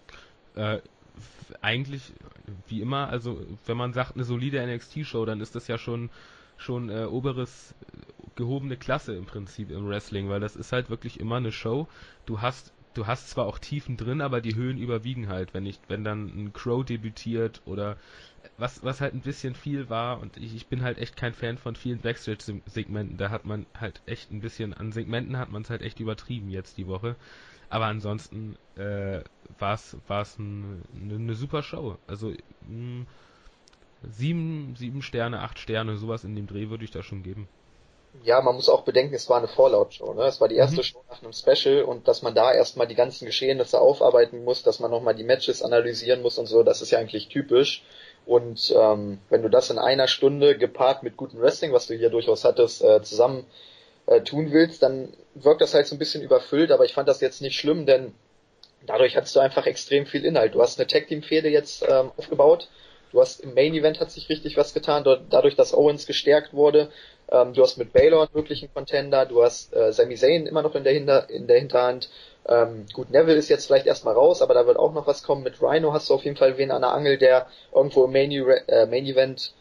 Äh, 0.55 0.81
eigentlich 1.61 2.12
wie 2.67 2.81
immer, 2.81 3.09
also 3.09 3.41
wenn 3.67 3.77
man 3.77 3.93
sagt 3.93 4.15
eine 4.15 4.25
solide 4.25 4.65
NXT-Show, 4.67 5.25
dann 5.25 5.41
ist 5.41 5.55
das 5.55 5.69
ja 5.69 5.79
schon 5.79 6.11
schon 6.57 6.91
äh, 6.91 7.05
oberes 7.05 7.75
gehobene 8.37 8.77
Klasse 8.77 9.15
im 9.15 9.27
Prinzip 9.27 9.71
im 9.71 9.88
Wrestling, 9.88 10.29
weil 10.29 10.41
das 10.41 10.57
ist 10.57 10.73
halt 10.73 10.91
wirklich 10.91 11.19
immer 11.21 11.37
eine 11.37 11.53
Show. 11.53 11.88
Du 12.25 12.41
hast 12.41 12.73
du 12.95 13.07
hast 13.07 13.31
zwar 13.31 13.47
auch 13.47 13.59
Tiefen 13.59 13.97
drin, 13.97 14.21
aber 14.21 14.41
die 14.41 14.55
Höhen 14.55 14.79
überwiegen 14.79 15.29
halt, 15.29 15.55
wenn 15.55 15.67
ich 15.67 15.81
wenn 15.88 16.05
dann 16.05 16.27
ein 16.27 16.53
Crow 16.53 16.85
debütiert 16.85 17.62
oder 17.65 17.97
was 18.59 18.83
was 18.85 19.01
halt 19.01 19.15
ein 19.15 19.23
bisschen 19.23 19.55
viel 19.55 19.88
war 19.88 20.21
und 20.21 20.37
ich, 20.37 20.55
ich 20.55 20.67
bin 20.69 20.83
halt 20.83 20.99
echt 20.99 21.17
kein 21.17 21.35
Fan 21.35 21.59
von 21.59 21.77
vielen 21.77 22.01
Backstage-Segmenten. 22.01 23.17
Da 23.17 23.31
hat 23.31 23.45
man 23.45 23.67
halt 23.79 24.01
echt 24.07 24.31
ein 24.31 24.41
bisschen 24.41 24.75
an 24.75 24.93
Segmenten 24.93 25.38
hat 25.38 25.51
man 25.51 25.62
es 25.62 25.71
halt 25.71 25.83
echt 25.83 26.01
übertrieben 26.01 26.51
jetzt 26.51 26.77
die 26.79 26.87
Woche. 26.87 27.17
Aber 27.69 27.87
ansonsten 27.87 28.57
äh, 28.77 29.21
war 29.59 29.75
es 29.75 30.39
ein, 30.39 30.83
eine, 31.01 31.15
eine 31.15 31.35
super 31.35 31.63
Show. 31.63 31.97
Also 32.07 32.33
mh, 32.69 33.07
sieben, 34.11 34.75
sieben 34.77 35.03
Sterne, 35.03 35.41
acht 35.41 35.59
Sterne, 35.59 35.97
sowas 35.97 36.25
in 36.25 36.35
dem 36.35 36.47
Dreh 36.47 36.71
würde 36.71 36.85
ich 36.85 36.91
da 36.91 37.03
schon 37.03 37.23
geben. 37.23 37.49
Ja, 38.25 38.43
man 38.43 38.55
muss 38.57 38.69
auch 38.69 38.83
bedenken, 38.83 39.15
es 39.15 39.31
war 39.31 39.39
eine 39.39 39.49
Fallout-Show. 39.49 40.13
Ne? 40.13 40.25
Es 40.25 40.41
war 40.41 40.49
die 40.49 40.57
erste 40.57 40.79
mhm. 40.79 40.85
Show 40.85 41.03
nach 41.09 41.23
einem 41.23 41.33
Special 41.33 41.83
und 41.83 42.09
dass 42.09 42.21
man 42.21 42.35
da 42.35 42.53
erstmal 42.53 42.87
die 42.87 42.95
ganzen 42.95 43.25
Geschehnisse 43.25 43.81
aufarbeiten 43.81 44.45
muss, 44.45 44.63
dass 44.63 44.81
man 44.81 44.91
nochmal 44.91 45.15
die 45.15 45.25
Matches 45.25 45.63
analysieren 45.63 46.21
muss 46.21 46.39
und 46.39 46.47
so, 46.47 46.63
das 46.63 46.83
ist 46.83 46.91
ja 46.91 46.99
eigentlich 46.99 47.29
typisch. 47.29 47.83
Und 48.27 48.73
ähm, 48.77 49.19
wenn 49.31 49.43
du 49.43 49.49
das 49.49 49.71
in 49.71 49.79
einer 49.79 50.09
Stunde 50.09 50.59
gepaart 50.59 51.03
mit 51.03 51.17
gutem 51.17 51.41
Wrestling, 51.41 51.73
was 51.73 51.87
du 51.87 51.95
hier 51.95 52.11
durchaus 52.11 52.45
hattest, 52.45 52.83
äh, 52.83 53.03
zusammen 53.03 53.47
äh, 54.07 54.21
tun 54.21 54.53
willst, 54.53 54.83
dann 54.83 55.15
wirkt 55.35 55.63
das 55.63 55.75
halt 55.75 55.87
so 55.87 55.97
ein 55.97 55.99
bisschen 55.99 56.23
überfüllt, 56.23 56.71
aber 56.71 56.85
ich 56.85 56.93
fand 56.93 57.09
das 57.09 57.21
jetzt 57.21 57.41
nicht 57.41 57.59
schlimm, 57.59 57.87
denn 57.87 58.15
dadurch 58.87 59.16
hattest 59.16 59.35
du 59.37 59.40
einfach 59.40 59.66
extrem 59.66 60.07
viel 60.07 60.25
Inhalt. 60.25 60.55
Du 60.55 60.62
hast 60.62 60.79
eine 60.79 60.87
Tag 60.87 61.09
Team 61.09 61.23
Fehde 61.23 61.49
jetzt 61.49 61.85
ähm, 61.88 62.11
aufgebaut. 62.16 62.68
Du 63.12 63.21
hast 63.21 63.40
im 63.40 63.53
Main 63.55 63.75
Event 63.75 64.01
hat 64.01 64.11
sich 64.11 64.29
richtig 64.31 64.57
was 64.57 64.73
getan, 64.73 65.05
dadurch, 65.29 65.55
dass 65.55 65.75
Owens 65.75 66.07
gestärkt 66.07 66.55
wurde. 66.55 66.90
Ähm, 67.31 67.53
du 67.53 67.62
hast 67.62 67.77
mit 67.77 67.92
Baylor 67.92 68.23
einen 68.23 68.35
wirklichen 68.35 68.73
Contender. 68.73 69.27
Du 69.27 69.42
hast 69.42 69.75
äh, 69.75 69.92
Sami 69.92 70.16
Zayn 70.16 70.47
immer 70.47 70.62
noch 70.62 70.75
in 70.75 70.85
der, 70.85 70.95
Hinter 70.95 71.29
in 71.29 71.47
der 71.47 71.59
Hinterhand. 71.59 72.09
Ähm, 72.49 72.87
gut, 72.95 73.11
Neville 73.11 73.37
ist 73.37 73.51
jetzt 73.51 73.66
vielleicht 73.66 73.87
erstmal 73.87 74.14
raus, 74.14 74.40
aber 74.40 74.55
da 74.55 74.66
wird 74.66 74.79
auch 74.79 74.95
noch 74.95 75.07
was 75.07 75.23
kommen. 75.23 75.42
Mit 75.42 75.61
Rhino 75.61 75.92
hast 75.92 76.09
du 76.09 76.14
auf 76.14 76.25
jeden 76.25 76.37
Fall 76.37 76.57
wen 76.57 76.71
an 76.71 76.83
der 76.83 76.92
Angel, 76.92 77.18
der 77.18 77.47
irgendwo 77.75 78.05
im 78.07 78.12
Main, 78.12 78.31
äh, 78.33 78.87
Main 78.87 79.05
Event 79.05 79.55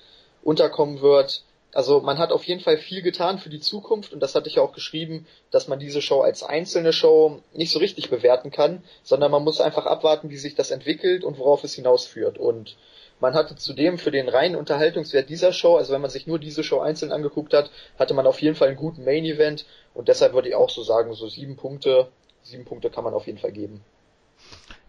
unterkommen 0.44 1.02
wird 1.02 1.44
also 1.74 2.02
man 2.02 2.18
hat 2.18 2.32
auf 2.32 2.44
jeden 2.44 2.62
Fall 2.62 2.78
viel 2.78 3.02
getan 3.02 3.40
für 3.40 3.50
die 3.50 3.62
Zukunft 3.62 4.12
und 4.12 4.20
das 4.20 4.36
hatte 4.36 4.50
ich 4.50 4.56
ja 4.56 4.62
auch 4.62 4.74
geschrieben, 4.74 5.26
dass 5.52 5.68
man 5.68 5.80
diese 5.80 6.02
Show 6.02 6.20
als 6.22 6.44
einzelne 6.44 6.92
Show 6.92 7.40
nicht 7.54 7.72
so 7.72 7.80
richtig 7.80 8.10
bewerten 8.10 8.52
kann, 8.52 8.84
sondern 9.04 9.32
man 9.32 9.44
muss 9.44 9.62
einfach 9.62 9.86
abwarten, 9.86 10.30
wie 10.30 10.38
sich 10.38 10.56
das 10.56 10.72
entwickelt 10.72 11.24
und 11.24 11.38
worauf 11.38 11.64
es 11.64 11.74
hinausführt. 11.74 12.38
Und 12.38 12.76
man 13.22 13.36
hatte 13.36 13.56
zudem 13.56 13.98
für 13.98 14.12
den 14.12 14.28
reinen 14.28 14.56
Unterhaltungswert 14.56 15.30
dieser 15.30 15.54
Show, 15.54 15.78
also 15.78 15.94
wenn 15.94 16.02
man 16.02 16.10
sich 16.10 16.28
nur 16.28 16.40
diese 16.40 16.64
Show 16.64 16.80
einzeln 16.80 17.12
angeguckt 17.12 17.54
hat, 17.54 17.72
hatte 17.98 18.14
man 18.14 18.28
auf 18.28 18.42
jeden 18.42 18.56
Fall 18.56 18.70
einen 18.70 18.78
guten 18.78 19.06
Main 19.06 19.24
Event 19.24 19.66
und 19.94 20.08
deshalb 20.10 20.34
würde 20.34 20.50
ich 20.50 20.56
auch 20.56 20.70
so 20.70 20.84
sagen, 20.84 21.14
so 21.14 21.30
sieben 21.30 21.56
Punkte, 21.56 22.08
sieben 22.44 22.66
Punkte 22.66 22.90
kann 22.90 23.04
man 23.04 23.14
auf 23.14 23.28
jeden 23.28 23.38
Fall 23.38 23.52
geben. 23.52 23.82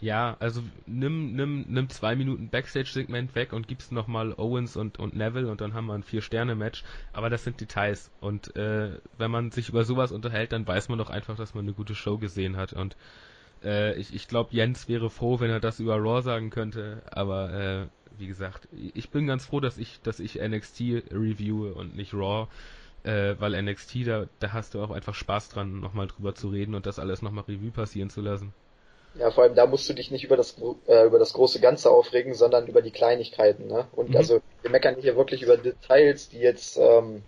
Ja, 0.02 0.36
also 0.40 0.64
nimm, 0.84 1.32
nimm, 1.36 1.64
nimm 1.68 1.88
zwei 1.88 2.16
Minuten 2.16 2.48
Backstage-Segment 2.48 3.36
weg 3.36 3.52
und 3.52 3.68
gibst 3.68 3.92
nochmal 3.92 4.34
Owens 4.36 4.76
und, 4.76 4.98
und 4.98 5.14
Neville 5.14 5.48
und 5.48 5.60
dann 5.60 5.74
haben 5.74 5.86
wir 5.86 5.94
ein 5.94 6.02
Vier-Sterne-Match. 6.02 6.82
Aber 7.12 7.30
das 7.30 7.44
sind 7.44 7.60
Details. 7.60 8.10
Und 8.20 8.56
äh, 8.56 8.98
wenn 9.16 9.30
man 9.30 9.52
sich 9.52 9.68
über 9.68 9.84
sowas 9.84 10.10
unterhält, 10.10 10.50
dann 10.50 10.66
weiß 10.66 10.88
man 10.88 10.98
doch 10.98 11.08
einfach, 11.08 11.36
dass 11.36 11.54
man 11.54 11.66
eine 11.66 11.72
gute 11.72 11.94
Show 11.94 12.18
gesehen 12.18 12.56
hat. 12.56 12.72
Und 12.72 12.96
äh, 13.62 13.94
ich, 13.94 14.12
ich 14.12 14.26
glaube, 14.26 14.50
Jens 14.52 14.88
wäre 14.88 15.08
froh, 15.08 15.38
wenn 15.38 15.50
er 15.50 15.60
das 15.60 15.78
über 15.78 15.94
Raw 15.98 16.20
sagen 16.20 16.50
könnte. 16.50 17.02
Aber 17.08 17.52
äh, 17.52 17.86
wie 18.18 18.26
gesagt, 18.26 18.66
ich 18.72 19.10
bin 19.10 19.28
ganz 19.28 19.46
froh, 19.46 19.60
dass 19.60 19.78
ich, 19.78 20.00
dass 20.02 20.18
ich 20.18 20.34
NXT 20.34 20.80
reviewe 21.12 21.74
und 21.74 21.94
nicht 21.94 22.12
Raw. 22.12 22.48
Äh, 23.04 23.36
weil 23.38 23.62
NXT, 23.62 24.08
da, 24.08 24.26
da 24.40 24.52
hast 24.52 24.74
du 24.74 24.82
auch 24.82 24.90
einfach 24.90 25.14
Spaß 25.14 25.50
dran, 25.50 25.78
nochmal 25.78 26.08
drüber 26.08 26.34
zu 26.34 26.48
reden 26.48 26.74
und 26.74 26.86
das 26.86 26.98
alles 26.98 27.22
nochmal 27.22 27.44
Revue 27.44 27.70
passieren 27.70 28.10
zu 28.10 28.20
lassen. 28.20 28.52
Ja, 29.14 29.30
vor 29.30 29.44
allem 29.44 29.54
da 29.54 29.66
musst 29.66 29.88
du 29.88 29.92
dich 29.92 30.10
nicht 30.10 30.24
über 30.24 30.36
das 30.36 30.56
äh, 30.86 31.04
über 31.04 31.18
das 31.18 31.34
große 31.34 31.60
Ganze 31.60 31.90
aufregen, 31.90 32.34
sondern 32.34 32.66
über 32.66 32.80
die 32.80 32.90
Kleinigkeiten. 32.90 33.66
Ne? 33.66 33.86
Und 33.92 34.10
mhm. 34.10 34.16
also 34.16 34.40
wir 34.62 34.70
meckern 34.70 34.96
hier 34.98 35.16
wirklich 35.16 35.42
über 35.42 35.56
Details, 35.56 36.30
die 36.30 36.38
jetzt, 36.38 36.78
ähm, 36.78 37.22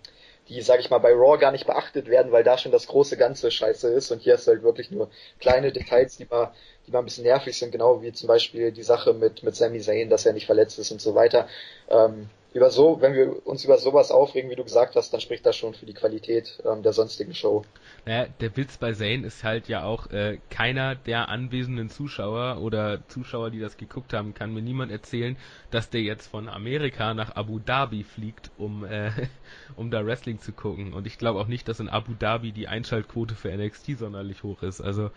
die 0.49 0.61
sage 0.61 0.81
ich 0.81 0.89
mal 0.89 0.97
bei 0.97 1.11
Raw 1.11 1.37
gar 1.37 1.51
nicht 1.51 1.67
beachtet 1.67 2.07
werden, 2.07 2.31
weil 2.31 2.43
da 2.43 2.57
schon 2.57 2.71
das 2.71 2.87
große 2.87 3.17
Ganze 3.17 3.51
scheiße 3.51 3.89
ist. 3.89 4.11
Und 4.11 4.21
hier 4.21 4.33
hast 4.33 4.47
du 4.47 4.51
halt 4.51 4.63
wirklich 4.63 4.89
nur 4.89 5.09
kleine 5.39 5.71
Details, 5.71 6.17
die 6.17 6.25
mal, 6.25 6.53
die 6.87 6.91
mal 6.91 6.99
ein 6.99 7.05
bisschen 7.05 7.23
nervig 7.23 7.57
sind, 7.57 7.71
genau 7.71 8.01
wie 8.01 8.13
zum 8.13 8.27
Beispiel 8.27 8.71
die 8.71 8.83
Sache 8.83 9.13
mit 9.13 9.43
mit 9.43 9.55
Sami 9.55 9.79
Zayn, 9.79 10.09
dass 10.09 10.25
er 10.25 10.33
nicht 10.33 10.47
verletzt 10.47 10.79
ist 10.79 10.91
und 10.91 11.01
so 11.01 11.13
weiter. 11.13 11.47
Ähm, 11.89 12.29
über 12.55 12.69
so, 12.69 13.01
wenn 13.01 13.13
wir 13.13 13.45
uns 13.45 13.65
über 13.65 13.77
sowas 13.77 14.11
aufregen, 14.11 14.49
wie 14.49 14.55
du 14.55 14.63
gesagt 14.63 14.95
hast, 14.95 15.11
dann 15.11 15.19
spricht 15.19 15.45
das 15.45 15.57
schon 15.57 15.73
für 15.73 15.85
die 15.85 15.93
Qualität 15.93 16.63
ähm, 16.65 16.83
der 16.83 16.93
sonstigen 16.93 17.35
Show. 17.35 17.65
Naja, 18.05 18.27
der 18.39 18.55
Witz 18.55 18.77
bei 18.77 18.93
Zane 18.93 19.27
ist 19.27 19.43
halt 19.43 19.67
ja 19.67 19.83
auch, 19.83 20.09
äh, 20.11 20.37
keiner 20.49 20.95
der 20.95 21.27
anwesenden 21.27 21.89
Zuschauer 21.89 22.61
oder 22.61 23.05
Zuschauer, 23.09 23.51
die 23.51 23.59
das 23.59 23.75
geguckt 23.75 24.13
haben, 24.13 24.33
kann 24.33 24.53
mir 24.53 24.61
niemand 24.61 24.89
erzählen, 24.89 25.35
dass 25.69 25.89
der 25.89 26.01
jetzt 26.01 26.27
von 26.27 26.47
Amerika 26.47 27.13
nach 27.13 27.35
Abu 27.35 27.59
Dhabi 27.59 28.05
fliegt, 28.05 28.51
um, 28.57 28.85
äh, 28.85 29.11
um 29.75 29.91
da 29.91 30.05
Wrestling 30.05 30.39
zu 30.39 30.53
gucken. 30.53 30.93
Und 30.93 31.07
ich 31.07 31.17
glaube 31.17 31.41
auch 31.41 31.47
nicht, 31.47 31.67
dass 31.67 31.81
in 31.81 31.89
Abu 31.89 32.13
Dhabi 32.13 32.53
die 32.53 32.69
Einschaltquote 32.69 33.35
für 33.35 33.51
NXT 33.53 33.99
sonderlich 33.99 34.43
hoch 34.43 34.63
ist. 34.63 34.79
Also 34.79 35.11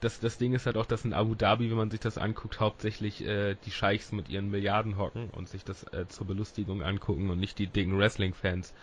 das, 0.00 0.20
das 0.20 0.38
Ding 0.38 0.52
ist 0.54 0.66
halt 0.66 0.76
auch, 0.76 0.86
dass 0.86 1.04
in 1.04 1.12
Abu 1.12 1.34
Dhabi, 1.34 1.70
wenn 1.70 1.76
man 1.76 1.90
sich 1.90 2.00
das 2.00 2.18
anguckt, 2.18 2.60
hauptsächlich 2.60 3.24
äh, 3.24 3.56
die 3.64 3.70
Scheichs 3.70 4.12
mit 4.12 4.28
ihren 4.28 4.50
Milliarden 4.50 4.98
hocken 4.98 5.30
und 5.30 5.48
sich 5.48 5.64
das 5.64 5.84
äh, 5.92 6.06
zur 6.08 6.26
Belustigung 6.26 6.82
angucken 6.82 7.30
und 7.30 7.40
nicht 7.40 7.58
die 7.58 7.66
dicken 7.66 7.98
Wrestling-Fans. 7.98 8.74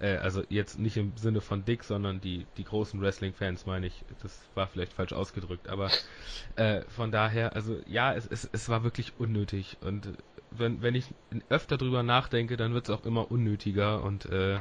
Äh, 0.00 0.16
also 0.16 0.42
jetzt 0.48 0.78
nicht 0.78 0.96
im 0.96 1.16
Sinne 1.16 1.40
von 1.40 1.64
dick, 1.64 1.84
sondern 1.84 2.20
die, 2.20 2.46
die 2.56 2.64
großen 2.64 3.00
Wrestling-Fans 3.00 3.66
meine 3.66 3.86
ich. 3.86 4.04
Das 4.22 4.40
war 4.54 4.66
vielleicht 4.66 4.92
falsch 4.92 5.12
ausgedrückt, 5.12 5.68
aber 5.68 5.90
äh, 6.56 6.82
von 6.88 7.12
daher, 7.12 7.54
also 7.54 7.80
ja, 7.86 8.14
es, 8.14 8.26
es, 8.26 8.48
es 8.52 8.68
war 8.68 8.84
wirklich 8.84 9.12
unnötig 9.18 9.76
und 9.80 10.12
wenn, 10.50 10.82
wenn 10.82 10.94
ich 10.94 11.06
öfter 11.50 11.76
drüber 11.76 12.02
nachdenke, 12.02 12.56
dann 12.56 12.72
wird 12.72 12.88
es 12.88 12.90
auch 12.94 13.04
immer 13.04 13.30
unnötiger 13.30 14.02
und 14.02 14.26
äh, 14.26 14.58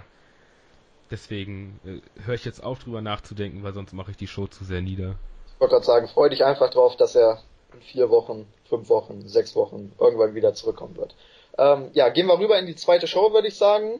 deswegen 1.11 1.79
äh, 1.85 2.01
höre 2.23 2.35
ich 2.35 2.45
jetzt 2.45 2.61
auf 2.61 2.79
drüber 2.79 3.01
nachzudenken, 3.01 3.63
weil 3.63 3.73
sonst 3.73 3.93
mache 3.93 4.11
ich 4.11 4.17
die 4.17 4.27
Show 4.27 4.47
zu 4.47 4.65
sehr 4.65 4.81
nieder. 4.81 5.15
Wollte 5.59 5.73
gerade 5.73 5.85
sagen, 5.85 6.07
freu 6.07 6.29
dich 6.29 6.43
einfach 6.43 6.69
drauf, 6.69 6.95
dass 6.95 7.15
er 7.15 7.41
in 7.73 7.81
vier 7.81 8.09
Wochen, 8.09 8.47
fünf 8.69 8.89
Wochen, 8.89 9.27
sechs 9.27 9.55
Wochen 9.55 9.91
irgendwann 9.99 10.35
wieder 10.35 10.53
zurückkommen 10.53 10.97
wird. 10.97 11.15
Ähm, 11.57 11.89
ja, 11.93 12.09
gehen 12.09 12.27
wir 12.27 12.39
rüber 12.39 12.57
in 12.59 12.67
die 12.67 12.75
zweite 12.75 13.07
Show, 13.07 13.33
würde 13.33 13.47
ich 13.47 13.57
sagen. 13.57 13.99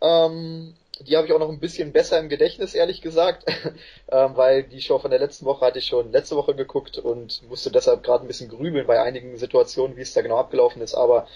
Ähm, 0.00 0.74
die 1.00 1.16
habe 1.16 1.26
ich 1.26 1.32
auch 1.32 1.38
noch 1.38 1.50
ein 1.50 1.60
bisschen 1.60 1.92
besser 1.92 2.18
im 2.18 2.28
Gedächtnis, 2.28 2.74
ehrlich 2.74 3.02
gesagt, 3.02 3.44
ähm, 4.10 4.36
weil 4.36 4.62
die 4.62 4.80
Show 4.80 4.98
von 4.98 5.10
der 5.10 5.20
letzten 5.20 5.44
Woche 5.44 5.66
hatte 5.66 5.78
ich 5.78 5.86
schon 5.86 6.10
letzte 6.10 6.36
Woche 6.36 6.54
geguckt 6.54 6.98
und 6.98 7.42
musste 7.48 7.70
deshalb 7.70 8.02
gerade 8.02 8.24
ein 8.24 8.28
bisschen 8.28 8.48
grübeln 8.48 8.86
bei 8.86 9.00
einigen 9.00 9.36
Situationen, 9.36 9.96
wie 9.96 10.02
es 10.02 10.14
da 10.14 10.22
genau 10.22 10.38
abgelaufen 10.38 10.80
ist. 10.80 10.94
Aber 10.94 11.26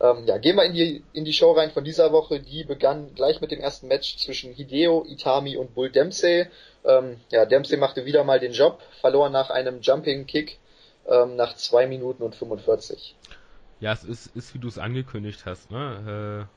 ähm, 0.00 0.24
ja, 0.26 0.38
gehen 0.38 0.56
wir 0.56 0.64
in 0.64 0.72
die, 0.72 1.04
in 1.12 1.24
die 1.24 1.32
Show 1.32 1.52
rein 1.52 1.70
von 1.70 1.84
dieser 1.84 2.12
Woche. 2.12 2.40
Die 2.40 2.64
begann 2.64 3.14
gleich 3.14 3.40
mit 3.40 3.50
dem 3.50 3.60
ersten 3.60 3.86
Match 3.88 4.16
zwischen 4.16 4.54
Hideo 4.54 5.04
Itami 5.06 5.56
und 5.56 5.74
Bull 5.74 5.90
Dempsey. 5.90 6.46
Ähm, 6.84 7.20
ja, 7.30 7.44
Dempsey 7.44 7.76
machte 7.76 8.04
wieder 8.04 8.24
mal 8.24 8.40
den 8.40 8.52
Job, 8.52 8.80
verlor 9.00 9.30
nach 9.30 9.50
einem 9.50 9.80
Jumping 9.80 10.26
Kick 10.26 10.58
ähm, 11.06 11.36
nach 11.36 11.54
zwei 11.54 11.86
Minuten 11.86 12.22
und 12.22 12.34
45. 12.34 13.16
Ja, 13.80 13.92
es 13.92 14.04
ist, 14.04 14.36
ist 14.36 14.54
wie 14.54 14.58
du 14.58 14.68
es 14.68 14.78
angekündigt 14.78 15.44
hast. 15.46 15.70
Ne? 15.70 16.48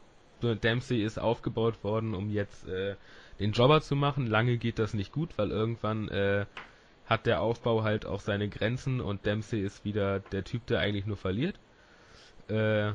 Äh, 0.43 0.55
Dempsey 0.55 1.01
ist 1.03 1.17
aufgebaut 1.17 1.84
worden, 1.84 2.13
um 2.13 2.30
jetzt 2.30 2.67
äh, 2.67 2.95
den 3.39 3.51
Jobber 3.51 3.82
zu 3.82 3.95
machen. 3.95 4.28
Lange 4.28 4.57
geht 4.57 4.78
das 4.78 4.93
nicht 4.93 5.11
gut, 5.11 5.38
weil 5.38 5.49
irgendwann 5.49 6.07
äh, 6.09 6.45
hat 7.05 7.26
der 7.26 7.41
Aufbau 7.41 7.84
halt 7.84 8.05
auch 8.05 8.19
seine 8.19 8.49
Grenzen 8.49 9.01
und 9.01 9.26
Dempsey 9.26 9.61
ist 9.61 9.86
wieder 9.86 10.19
der 10.19 10.43
Typ, 10.43 10.67
der 10.67 10.80
eigentlich 10.80 11.05
nur 11.05 11.17
verliert. 11.17 11.55
Äh, 12.47 12.91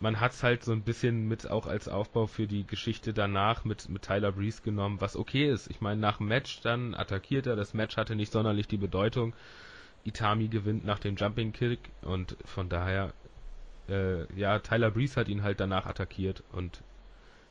man 0.00 0.18
hat 0.18 0.32
es 0.32 0.42
halt 0.42 0.64
so 0.64 0.72
ein 0.72 0.82
bisschen 0.82 1.28
mit 1.28 1.50
auch 1.50 1.66
als 1.66 1.88
Aufbau 1.88 2.26
für 2.26 2.46
die 2.46 2.66
Geschichte 2.66 3.12
danach 3.12 3.64
mit, 3.64 3.88
mit 3.90 4.02
Tyler 4.02 4.32
Breeze 4.32 4.62
genommen, 4.62 5.00
was 5.00 5.14
okay 5.14 5.50
ist. 5.50 5.70
Ich 5.70 5.80
meine, 5.80 6.00
nach 6.00 6.16
dem 6.16 6.28
Match 6.28 6.60
dann 6.62 6.94
attackiert 6.94 7.46
er, 7.46 7.54
das 7.54 7.74
Match 7.74 7.96
hatte 7.96 8.16
nicht 8.16 8.32
sonderlich 8.32 8.66
die 8.66 8.78
Bedeutung. 8.78 9.34
Itami 10.04 10.48
gewinnt 10.48 10.86
nach 10.86 10.98
dem 10.98 11.16
Jumping 11.16 11.52
Kick 11.52 11.78
und 12.00 12.34
von 12.46 12.70
daher, 12.70 13.12
äh, 13.90 14.24
ja, 14.34 14.58
Tyler 14.60 14.90
Breeze 14.90 15.20
hat 15.20 15.28
ihn 15.28 15.42
halt 15.42 15.60
danach 15.60 15.84
attackiert 15.84 16.42
und 16.52 16.80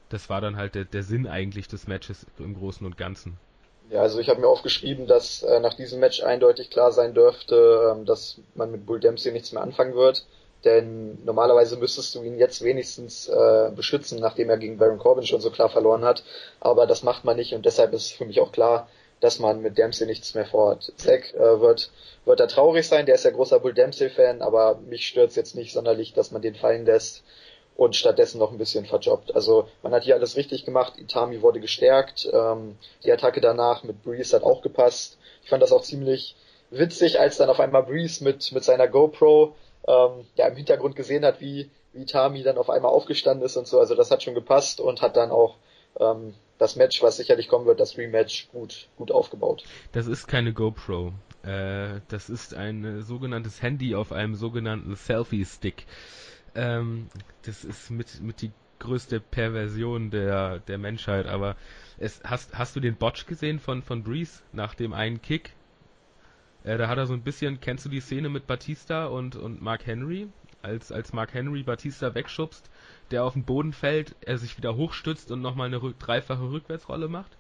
das 0.09 0.29
war 0.29 0.41
dann 0.41 0.57
halt 0.57 0.73
der, 0.73 0.85
der 0.85 1.03
Sinn 1.03 1.27
eigentlich 1.27 1.67
des 1.67 1.87
Matches 1.87 2.25
im 2.39 2.55
Großen 2.55 2.85
und 2.85 2.97
Ganzen. 2.97 3.37
Ja, 3.91 4.01
also 4.01 4.19
ich 4.19 4.29
habe 4.29 4.41
mir 4.41 4.47
aufgeschrieben, 4.47 5.05
dass 5.05 5.43
äh, 5.43 5.59
nach 5.59 5.75
diesem 5.75 5.99
Match 5.99 6.23
eindeutig 6.23 6.71
klar 6.71 6.91
sein 6.91 7.13
dürfte, 7.13 7.91
ähm, 7.91 8.05
dass 8.05 8.39
man 8.55 8.71
mit 8.71 8.87
Bull 8.87 8.99
Dempsey 8.99 9.31
nichts 9.31 9.51
mehr 9.51 9.61
anfangen 9.61 9.93
wird. 9.93 10.25
Denn 10.65 11.23
normalerweise 11.23 11.77
müsstest 11.77 12.15
du 12.15 12.23
ihn 12.23 12.37
jetzt 12.37 12.61
wenigstens 12.63 13.27
äh, 13.27 13.71
beschützen, 13.73 14.19
nachdem 14.19 14.49
er 14.49 14.57
gegen 14.57 14.77
Baron 14.77 14.99
Corbin 14.99 15.25
schon 15.25 15.39
so 15.39 15.51
klar 15.51 15.69
verloren 15.69 16.03
hat. 16.03 16.23
Aber 16.59 16.85
das 16.85 17.03
macht 17.03 17.23
man 17.23 17.37
nicht 17.37 17.53
und 17.53 17.65
deshalb 17.65 17.93
ist 17.93 18.11
für 18.11 18.25
mich 18.25 18.41
auch 18.41 18.51
klar, 18.51 18.89
dass 19.21 19.39
man 19.39 19.61
mit 19.61 19.77
Dempsey 19.77 20.05
nichts 20.05 20.33
mehr 20.33 20.45
vorhat. 20.45 20.91
Zack 20.97 21.33
äh, 21.33 21.59
wird, 21.61 21.91
wird 22.25 22.39
da 22.39 22.47
traurig 22.47 22.87
sein, 22.87 23.05
der 23.05 23.15
ist 23.15 23.25
ja 23.25 23.31
großer 23.31 23.59
Bull 23.59 23.73
Dempsey-Fan, 23.73 24.41
aber 24.41 24.79
mich 24.87 25.07
stört's 25.07 25.35
jetzt 25.35 25.55
nicht 25.55 25.73
sonderlich, 25.73 26.13
dass 26.13 26.31
man 26.31 26.41
den 26.41 26.55
fallen 26.55 26.85
lässt 26.85 27.23
und 27.75 27.95
stattdessen 27.95 28.39
noch 28.39 28.51
ein 28.51 28.57
bisschen 28.57 28.85
verjobbt. 28.85 29.33
Also 29.35 29.67
man 29.83 29.93
hat 29.93 30.03
hier 30.03 30.15
alles 30.15 30.35
richtig 30.35 30.65
gemacht, 30.65 30.93
Itami 30.97 31.41
wurde 31.41 31.59
gestärkt, 31.59 32.29
ähm, 32.31 32.77
die 33.03 33.11
Attacke 33.11 33.39
danach 33.41 33.83
mit 33.83 34.03
Breeze 34.03 34.35
hat 34.35 34.43
auch 34.43 34.61
gepasst. 34.61 35.17
Ich 35.43 35.49
fand 35.49 35.63
das 35.63 35.71
auch 35.71 35.81
ziemlich 35.81 36.35
witzig, 36.71 37.19
als 37.19 37.37
dann 37.37 37.49
auf 37.49 37.59
einmal 37.59 37.83
Breeze 37.83 38.23
mit, 38.23 38.51
mit 38.51 38.63
seiner 38.63 38.87
GoPro 38.87 39.55
ähm, 39.87 40.25
ja 40.35 40.47
im 40.47 40.55
Hintergrund 40.55 40.95
gesehen 40.95 41.25
hat, 41.25 41.41
wie, 41.41 41.69
wie 41.93 42.05
Tami 42.05 42.43
dann 42.43 42.57
auf 42.57 42.69
einmal 42.69 42.91
aufgestanden 42.91 43.45
ist 43.45 43.57
und 43.57 43.67
so. 43.67 43.79
Also 43.79 43.95
das 43.95 44.11
hat 44.11 44.23
schon 44.23 44.35
gepasst 44.35 44.79
und 44.79 45.01
hat 45.01 45.17
dann 45.17 45.31
auch 45.31 45.57
ähm, 45.99 46.33
das 46.57 46.75
Match, 46.75 47.01
was 47.01 47.17
sicherlich 47.17 47.47
kommen 47.47 47.65
wird, 47.65 47.79
das 47.79 47.97
Rematch, 47.97 48.49
gut, 48.51 48.89
gut 48.97 49.11
aufgebaut. 49.11 49.63
Das 49.91 50.07
ist 50.07 50.27
keine 50.27 50.53
GoPro. 50.53 51.13
Äh, 51.43 52.01
das 52.09 52.29
ist 52.29 52.53
ein 52.53 53.01
sogenanntes 53.01 53.61
Handy 53.61 53.95
auf 53.95 54.11
einem 54.11 54.35
sogenannten 54.35 54.95
Selfie-Stick. 54.95 55.85
Ähm, 56.55 57.07
das 57.45 57.63
ist 57.63 57.89
mit, 57.89 58.21
mit 58.21 58.41
die 58.41 58.51
größte 58.79 59.19
Perversion 59.19 60.09
der, 60.09 60.59
der 60.59 60.77
Menschheit, 60.77 61.27
aber 61.27 61.55
es, 61.97 62.21
hast, 62.23 62.57
hast 62.57 62.75
du 62.75 62.79
den 62.79 62.95
Botch 62.95 63.25
gesehen 63.25 63.59
von, 63.59 63.83
von 63.83 64.03
Breeze 64.03 64.41
nach 64.53 64.73
dem 64.73 64.93
einen 64.93 65.21
Kick? 65.21 65.53
Äh, 66.63 66.77
da 66.77 66.87
hat 66.87 66.97
er 66.97 67.05
so 67.05 67.13
ein 67.13 67.23
bisschen, 67.23 67.59
kennst 67.61 67.85
du 67.85 67.89
die 67.89 68.01
Szene 68.01 68.29
mit 68.29 68.47
Batista 68.47 69.05
und, 69.05 69.35
und 69.35 69.61
Mark 69.61 69.85
Henry? 69.85 70.27
Als, 70.61 70.91
als 70.91 71.13
Mark 71.13 71.33
Henry 71.33 71.63
Batista 71.63 72.13
wegschubst, 72.13 72.69
der 73.11 73.23
auf 73.23 73.33
den 73.33 73.45
Boden 73.45 73.71
fällt, 73.71 74.15
er 74.21 74.37
sich 74.37 74.57
wieder 74.57 74.75
hochstützt 74.75 75.31
und 75.31 75.41
nochmal 75.41 75.67
eine 75.67 75.81
rück, 75.81 75.97
dreifache 75.99 76.51
Rückwärtsrolle 76.51 77.07
macht? 77.07 77.37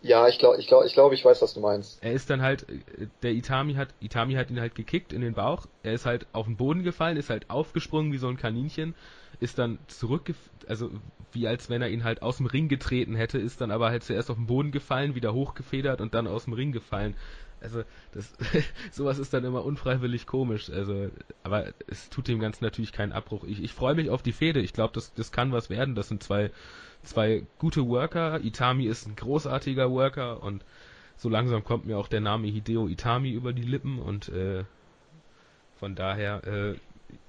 Ja, 0.00 0.28
ich 0.28 0.38
glaube, 0.38 0.58
ich 0.58 0.68
glaube, 0.68 0.86
ich 0.86 0.94
glaube, 0.94 1.14
ich 1.14 1.24
weiß, 1.24 1.42
was 1.42 1.54
du 1.54 1.60
meinst. 1.60 2.02
Er 2.02 2.12
ist 2.12 2.30
dann 2.30 2.40
halt, 2.40 2.66
der 3.22 3.32
Itami 3.32 3.74
hat, 3.74 3.88
Itami 4.00 4.34
hat 4.34 4.48
ihn 4.48 4.60
halt 4.60 4.74
gekickt 4.74 5.12
in 5.12 5.20
den 5.20 5.34
Bauch. 5.34 5.66
Er 5.82 5.92
ist 5.92 6.06
halt 6.06 6.26
auf 6.32 6.46
den 6.46 6.56
Boden 6.56 6.84
gefallen, 6.84 7.16
ist 7.16 7.30
halt 7.30 7.50
aufgesprungen 7.50 8.12
wie 8.12 8.18
so 8.18 8.28
ein 8.28 8.36
Kaninchen, 8.36 8.94
ist 9.40 9.58
dann 9.58 9.78
zurück, 9.88 10.32
also 10.68 10.90
wie 11.32 11.48
als 11.48 11.68
wenn 11.68 11.82
er 11.82 11.90
ihn 11.90 12.04
halt 12.04 12.22
aus 12.22 12.36
dem 12.36 12.46
Ring 12.46 12.68
getreten 12.68 13.16
hätte, 13.16 13.38
ist 13.38 13.60
dann 13.60 13.72
aber 13.72 13.90
halt 13.90 14.04
zuerst 14.04 14.30
auf 14.30 14.36
den 14.36 14.46
Boden 14.46 14.70
gefallen, 14.70 15.16
wieder 15.16 15.34
hochgefedert 15.34 16.00
und 16.00 16.14
dann 16.14 16.28
aus 16.28 16.44
dem 16.44 16.52
Ring 16.52 16.70
gefallen 16.70 17.16
also 17.60 17.82
das 18.12 18.32
sowas 18.92 19.18
ist 19.18 19.32
dann 19.34 19.44
immer 19.44 19.64
unfreiwillig 19.64 20.26
komisch. 20.26 20.70
Also, 20.70 21.10
aber 21.42 21.72
es 21.86 22.08
tut 22.10 22.28
dem 22.28 22.40
Ganzen 22.40 22.64
natürlich 22.64 22.92
keinen 22.92 23.12
Abbruch. 23.12 23.44
Ich, 23.44 23.62
ich 23.62 23.72
freue 23.72 23.94
mich 23.94 24.10
auf 24.10 24.22
die 24.22 24.32
Fehde. 24.32 24.60
Ich 24.60 24.72
glaube, 24.72 24.94
das, 24.94 25.12
das 25.14 25.32
kann 25.32 25.52
was 25.52 25.70
werden. 25.70 25.94
Das 25.94 26.08
sind 26.08 26.22
zwei, 26.22 26.50
zwei 27.02 27.44
gute 27.58 27.86
Worker. 27.86 28.40
Itami 28.44 28.86
ist 28.86 29.06
ein 29.06 29.16
großartiger 29.16 29.90
Worker 29.90 30.42
und 30.42 30.64
so 31.16 31.28
langsam 31.28 31.64
kommt 31.64 31.86
mir 31.86 31.98
auch 31.98 32.08
der 32.08 32.20
Name 32.20 32.46
Hideo 32.46 32.86
Itami 32.86 33.32
über 33.32 33.52
die 33.52 33.62
Lippen 33.62 33.98
und 33.98 34.28
äh, 34.28 34.64
von 35.80 35.96
daher, 35.96 36.44
äh, 36.46 36.74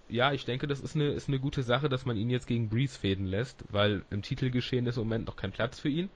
ja, 0.09 0.31
ich 0.31 0.45
denke, 0.45 0.67
das 0.67 0.79
ist 0.79 0.95
eine, 0.95 1.09
ist 1.09 1.27
eine 1.27 1.39
gute 1.39 1.63
Sache, 1.63 1.89
dass 1.89 2.05
man 2.05 2.17
ihn 2.17 2.29
jetzt 2.29 2.47
gegen 2.47 2.69
Breeze 2.69 2.99
fäden 2.99 3.25
lässt, 3.25 3.63
weil 3.69 4.03
im 4.11 4.21
Titelgeschehen 4.21 4.85
ist 4.85 4.97
im 4.97 5.03
Moment 5.03 5.25
noch 5.27 5.35
kein 5.35 5.51
Platz 5.51 5.79
für 5.79 5.89
ihn 5.89 6.09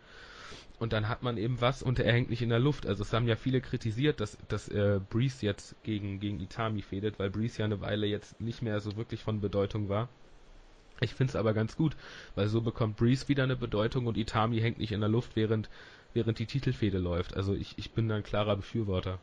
und 0.80 0.94
dann 0.94 1.08
hat 1.08 1.24
man 1.24 1.38
eben 1.38 1.62
was 1.62 1.84
und 1.84 2.00
er 2.00 2.12
hängt 2.12 2.30
nicht 2.30 2.42
in 2.42 2.50
der 2.50 2.60
Luft. 2.60 2.86
Also 2.86 3.04
es 3.04 3.14
haben 3.14 3.28
ja 3.28 3.36
viele 3.36 3.62
kritisiert, 3.62 4.20
dass, 4.20 4.38
dass 4.48 4.68
äh, 4.70 5.00
Breeze 5.10 5.46
jetzt 5.46 5.76
gegen, 5.84 6.20
gegen 6.20 6.40
Itami 6.40 6.82
fädet, 6.82 7.20
weil 7.20 7.30
Breeze 7.30 7.60
ja 7.60 7.66
eine 7.66 7.82
Weile 7.82 8.08
jetzt 8.08 8.40
nicht 8.42 8.62
mehr 8.62 8.80
so 8.80 8.96
wirklich 8.98 9.22
von 9.22 9.40
Bedeutung 9.42 9.90
war. 9.90 10.10
Ich 11.00 11.14
finde 11.14 11.32
es 11.32 11.36
aber 11.36 11.54
ganz 11.54 11.76
gut, 11.76 11.96
weil 12.36 12.48
so 12.48 12.62
bekommt 12.62 12.98
Breeze 12.98 13.28
wieder 13.28 13.44
eine 13.44 13.56
Bedeutung 13.56 14.08
und 14.08 14.18
Itami 14.18 14.60
hängt 14.60 14.78
nicht 14.78 14.92
in 14.92 15.02
der 15.02 15.10
Luft, 15.10 15.36
während, 15.36 15.70
während 16.14 16.40
die 16.40 16.46
Titelfehde 16.46 16.98
läuft. 16.98 17.36
Also 17.36 17.54
ich, 17.54 17.78
ich 17.78 17.92
bin 17.92 18.08
da 18.08 18.16
ein 18.16 18.24
klarer 18.24 18.56
Befürworter. 18.56 19.20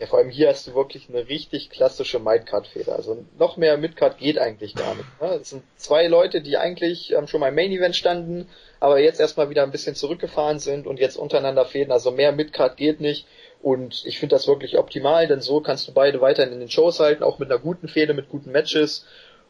Ja, 0.00 0.06
vor 0.06 0.18
allem 0.18 0.30
hier 0.30 0.48
hast 0.48 0.66
du 0.66 0.74
wirklich 0.74 1.10
eine 1.10 1.28
richtig 1.28 1.68
klassische 1.68 2.18
Midcard-Fehler. 2.18 2.94
Also 2.94 3.22
noch 3.38 3.58
mehr 3.58 3.76
Midcard 3.76 4.16
geht 4.16 4.38
eigentlich 4.38 4.74
gar 4.74 4.94
nicht. 4.94 5.20
Ne? 5.20 5.38
Es 5.42 5.50
sind 5.50 5.62
zwei 5.76 6.06
Leute, 6.06 6.40
die 6.40 6.56
eigentlich 6.56 7.12
ähm, 7.12 7.26
schon 7.26 7.40
mal 7.40 7.48
im 7.48 7.54
Main 7.54 7.70
Event 7.70 7.94
standen, 7.94 8.48
aber 8.80 8.98
jetzt 8.98 9.20
erstmal 9.20 9.50
wieder 9.50 9.62
ein 9.62 9.72
bisschen 9.72 9.94
zurückgefahren 9.94 10.58
sind 10.58 10.86
und 10.86 10.98
jetzt 10.98 11.16
untereinander 11.16 11.66
fehlen. 11.66 11.92
Also 11.92 12.12
mehr 12.12 12.32
Midcard 12.32 12.78
geht 12.78 13.02
nicht. 13.02 13.26
Und 13.60 14.06
ich 14.06 14.18
finde 14.18 14.36
das 14.36 14.48
wirklich 14.48 14.78
optimal, 14.78 15.26
denn 15.26 15.42
so 15.42 15.60
kannst 15.60 15.86
du 15.86 15.92
beide 15.92 16.22
weiterhin 16.22 16.54
in 16.54 16.60
den 16.60 16.70
Shows 16.70 16.98
halten, 16.98 17.22
auch 17.22 17.38
mit 17.38 17.50
einer 17.50 17.60
guten 17.60 17.86
Fehde, 17.86 18.14
mit 18.14 18.30
guten 18.30 18.52
Matches. 18.52 19.04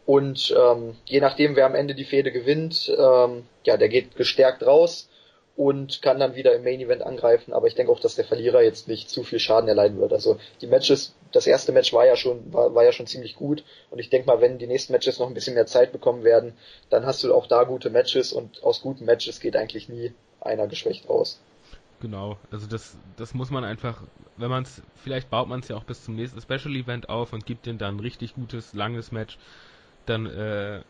Und 0.04 0.52
ähm, 0.58 0.96
je 1.04 1.20
nachdem, 1.20 1.54
wer 1.54 1.66
am 1.66 1.76
Ende 1.76 1.94
die 1.94 2.04
Fehde 2.04 2.32
gewinnt, 2.32 2.92
ähm, 2.98 3.44
ja, 3.62 3.76
der 3.76 3.88
geht 3.88 4.16
gestärkt 4.16 4.66
raus. 4.66 5.08
Und 5.60 6.00
kann 6.00 6.18
dann 6.18 6.36
wieder 6.36 6.54
im 6.54 6.64
Main 6.64 6.80
Event 6.80 7.02
angreifen. 7.02 7.52
Aber 7.52 7.66
ich 7.66 7.74
denke 7.74 7.92
auch, 7.92 8.00
dass 8.00 8.14
der 8.14 8.24
Verlierer 8.24 8.62
jetzt 8.62 8.88
nicht 8.88 9.10
zu 9.10 9.24
viel 9.24 9.38
Schaden 9.38 9.68
erleiden 9.68 10.00
wird. 10.00 10.10
Also 10.10 10.38
die 10.62 10.66
Matches, 10.66 11.14
das 11.32 11.46
erste 11.46 11.70
Match 11.70 11.92
war 11.92 12.06
ja 12.06 12.16
schon, 12.16 12.50
war, 12.50 12.74
war 12.74 12.82
ja 12.82 12.92
schon 12.92 13.06
ziemlich 13.06 13.36
gut. 13.36 13.62
Und 13.90 13.98
ich 13.98 14.08
denke 14.08 14.26
mal, 14.26 14.40
wenn 14.40 14.56
die 14.56 14.66
nächsten 14.66 14.94
Matches 14.94 15.18
noch 15.18 15.26
ein 15.26 15.34
bisschen 15.34 15.52
mehr 15.52 15.66
Zeit 15.66 15.92
bekommen 15.92 16.24
werden, 16.24 16.54
dann 16.88 17.04
hast 17.04 17.22
du 17.22 17.34
auch 17.34 17.46
da 17.46 17.64
gute 17.64 17.90
Matches 17.90 18.32
und 18.32 18.62
aus 18.62 18.80
guten 18.80 19.04
Matches 19.04 19.38
geht 19.38 19.54
eigentlich 19.54 19.90
nie 19.90 20.14
einer 20.40 20.66
geschwächt 20.66 21.10
raus. 21.10 21.38
Genau, 22.00 22.38
also 22.50 22.66
das, 22.66 22.96
das 23.18 23.34
muss 23.34 23.50
man 23.50 23.62
einfach, 23.62 24.02
wenn 24.38 24.48
man 24.48 24.62
es, 24.62 24.80
vielleicht 25.04 25.28
baut 25.28 25.46
man 25.46 25.60
es 25.60 25.68
ja 25.68 25.76
auch 25.76 25.84
bis 25.84 26.02
zum 26.02 26.16
nächsten 26.16 26.40
Special 26.40 26.74
Event 26.74 27.10
auf 27.10 27.34
und 27.34 27.44
gibt 27.44 27.66
den 27.66 27.76
dann 27.76 27.96
ein 27.96 28.00
richtig 28.00 28.34
gutes, 28.34 28.72
langes 28.72 29.12
Match, 29.12 29.36
dann 30.06 30.24
äh, 30.24 30.80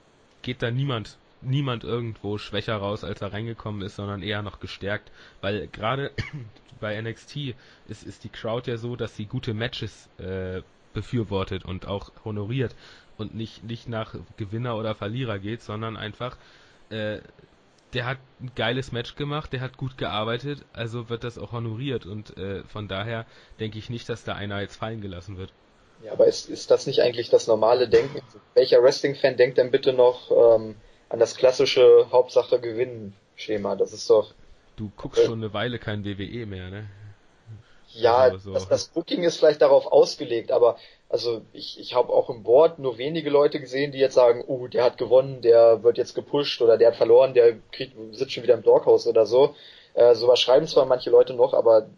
geht 0.43 0.63
da 0.63 0.71
niemand 0.71 1.19
niemand 1.43 1.85
irgendwo 1.85 2.39
schwächer 2.39 2.77
raus, 2.77 3.05
als 3.05 3.21
er 3.21 3.33
reingekommen 3.33 3.83
ist, 3.83 3.97
sondern 3.97 4.23
eher 4.23 4.43
noch 4.43 4.61
gestärkt, 4.61 5.11
weil 5.41 5.69
gerade 5.69 6.11
bei 6.81 7.01
NXT 7.01 7.55
ist, 7.89 8.03
ist 8.05 8.25
die 8.25 8.29
Crowd 8.29 8.71
ja 8.71 8.77
so, 8.77 8.97
dass 8.97 9.17
sie 9.17 9.27
gute 9.27 9.55
Matches 9.55 10.09
äh, 10.19 10.63
befürwortet 10.93 11.65
und 11.65 11.87
auch 11.87 12.11
honoriert 12.25 12.75
und 13.17 13.35
nicht, 13.35 13.65
nicht 13.65 13.89
nach 13.89 14.15
Gewinner 14.37 14.77
oder 14.77 14.95
Verlierer 14.95 15.39
geht, 15.39 15.63
sondern 15.63 15.97
einfach, 15.97 16.37
äh, 16.91 17.19
der 17.93 18.07
hat 18.07 18.19
ein 18.41 18.53
geiles 18.55 18.93
Match 18.93 19.17
gemacht, 19.17 19.53
der 19.53 19.61
hat 19.61 19.77
gut 19.77 19.99
gearbeitet, 19.99 20.65
also 20.73 21.09
wird 21.09 21.25
das 21.25 21.39
auch 21.39 21.53
honoriert 21.53 22.07
und 22.07 22.37
äh, 22.37 22.63
von 22.65 22.89
daher 22.89 23.27
denke 23.59 23.79
ich 23.79 23.91
nicht, 23.91 24.09
dass 24.09 24.25
da 24.25 24.35
einer 24.35 24.61
jetzt 24.61 24.77
fallen 24.77 25.01
gelassen 25.01 25.37
wird. 25.37 25.53
Ja, 26.03 26.13
aber 26.13 26.27
ist, 26.27 26.49
ist 26.49 26.71
das 26.71 26.87
nicht 26.87 27.03
eigentlich 27.03 27.29
das 27.29 27.47
normale 27.47 27.89
Denken? 27.89 28.23
Welcher 28.55 28.83
Wrestling-Fan 28.83 29.37
denkt 29.37 29.59
denn 29.59 29.71
bitte 29.71 29.93
noch, 29.93 30.31
ähm, 30.31 30.77
an 31.11 31.19
das 31.19 31.37
klassische 31.37 32.07
Hauptsache 32.11 32.59
gewinnen 32.61 33.15
Schema. 33.37 33.77
Das 33.77 33.93
ist 33.93 34.09
doch. 34.09 34.33
Du 34.77 34.91
guckst 34.97 35.21
äh, 35.21 35.27
schon 35.27 35.41
eine 35.41 35.53
Weile 35.53 35.79
kein 35.79 36.05
WWE 36.05 36.47
mehr, 36.47 36.71
ne? 36.71 36.87
Ja, 37.93 38.17
also, 38.17 38.39
so. 38.39 38.53
das, 38.53 38.69
das 38.69 38.85
Booking 38.87 39.25
ist 39.25 39.37
vielleicht 39.39 39.61
darauf 39.61 39.87
ausgelegt, 39.87 40.53
aber 40.53 40.77
also 41.09 41.43
ich, 41.53 41.81
ich 41.81 41.95
habe 41.95 42.13
auch 42.13 42.31
im 42.31 42.45
Board 42.45 42.79
nur 42.79 42.99
wenige 42.99 43.31
Leute 43.31 43.59
gesehen, 43.59 43.91
die 43.91 43.99
jetzt 43.99 44.15
sagen, 44.15 44.45
oh, 44.47 44.69
der 44.69 44.85
hat 44.85 44.97
gewonnen, 44.97 45.43
der 45.43 45.83
wird 45.83 45.99
jetzt 45.99 46.15
gepusht 46.15 46.63
oder 46.63 46.79
der 46.79 46.89
hat 46.89 46.97
verloren, 46.97 47.35
der 47.35 47.57
kriegt, 47.73 47.97
sitzt 48.13 48.33
schon 48.33 48.45
wieder 48.45 48.55
im 48.55 48.63
Doghouse 48.63 49.09
oder 49.09 49.27
so. 49.27 49.57
Äh, 49.95 50.15
sowas 50.15 50.41
schreiben 50.41 50.69
zwar 50.69 50.87
manche 50.87 51.11
Leute 51.11 51.35
noch, 51.35 51.53
aber 51.53 51.89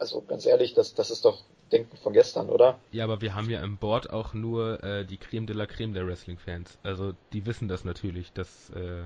also 0.00 0.22
ganz 0.22 0.46
ehrlich, 0.46 0.72
das, 0.72 0.94
das 0.94 1.10
ist 1.10 1.26
doch 1.26 1.42
Denken 1.72 1.96
von 1.96 2.12
gestern, 2.12 2.48
oder? 2.48 2.78
Ja, 2.92 3.04
aber 3.04 3.20
wir 3.20 3.34
haben 3.34 3.50
ja 3.50 3.62
im 3.62 3.78
Board 3.78 4.10
auch 4.10 4.34
nur 4.34 4.82
äh, 4.84 5.04
die 5.04 5.16
Creme 5.16 5.46
de 5.46 5.56
la 5.56 5.66
Creme 5.66 5.94
der 5.94 6.06
Wrestling-Fans. 6.06 6.78
Also 6.82 7.14
die 7.32 7.46
wissen 7.46 7.68
das 7.68 7.84
natürlich, 7.84 8.32
dass, 8.32 8.70
äh, 8.70 9.04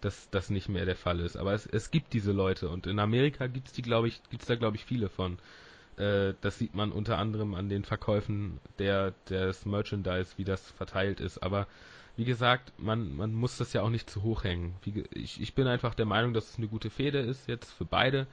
dass 0.00 0.28
das 0.30 0.50
nicht 0.50 0.68
mehr 0.68 0.84
der 0.84 0.96
Fall 0.96 1.20
ist. 1.20 1.36
Aber 1.36 1.54
es, 1.54 1.66
es 1.66 1.90
gibt 1.90 2.12
diese 2.12 2.32
Leute 2.32 2.68
und 2.68 2.86
in 2.86 2.98
Amerika 2.98 3.46
gibt's 3.46 3.72
die, 3.72 3.82
glaube 3.82 4.08
ich, 4.08 4.20
gibt's 4.30 4.46
da 4.46 4.54
glaube 4.54 4.76
ich 4.76 4.84
viele 4.84 5.08
von. 5.08 5.38
Äh, 5.96 6.34
das 6.40 6.58
sieht 6.58 6.74
man 6.74 6.92
unter 6.92 7.18
anderem 7.18 7.54
an 7.54 7.68
den 7.68 7.84
Verkäufen 7.84 8.60
der 8.78 9.12
des 9.28 9.66
Merchandise, 9.66 10.34
wie 10.36 10.44
das 10.44 10.70
verteilt 10.72 11.20
ist. 11.20 11.42
Aber 11.42 11.66
wie 12.16 12.24
gesagt, 12.24 12.72
man, 12.78 13.16
man 13.16 13.32
muss 13.32 13.56
das 13.56 13.72
ja 13.72 13.82
auch 13.82 13.90
nicht 13.90 14.10
zu 14.10 14.22
hoch 14.22 14.44
hängen. 14.44 14.74
Wie, 14.82 15.04
ich, 15.14 15.40
ich 15.40 15.54
bin 15.54 15.66
einfach 15.66 15.94
der 15.94 16.06
Meinung, 16.06 16.34
dass 16.34 16.50
es 16.50 16.58
eine 16.58 16.68
gute 16.68 16.90
Fehde 16.90 17.18
ist 17.18 17.48
jetzt 17.48 17.70
für 17.72 17.84
beide. 17.84 18.26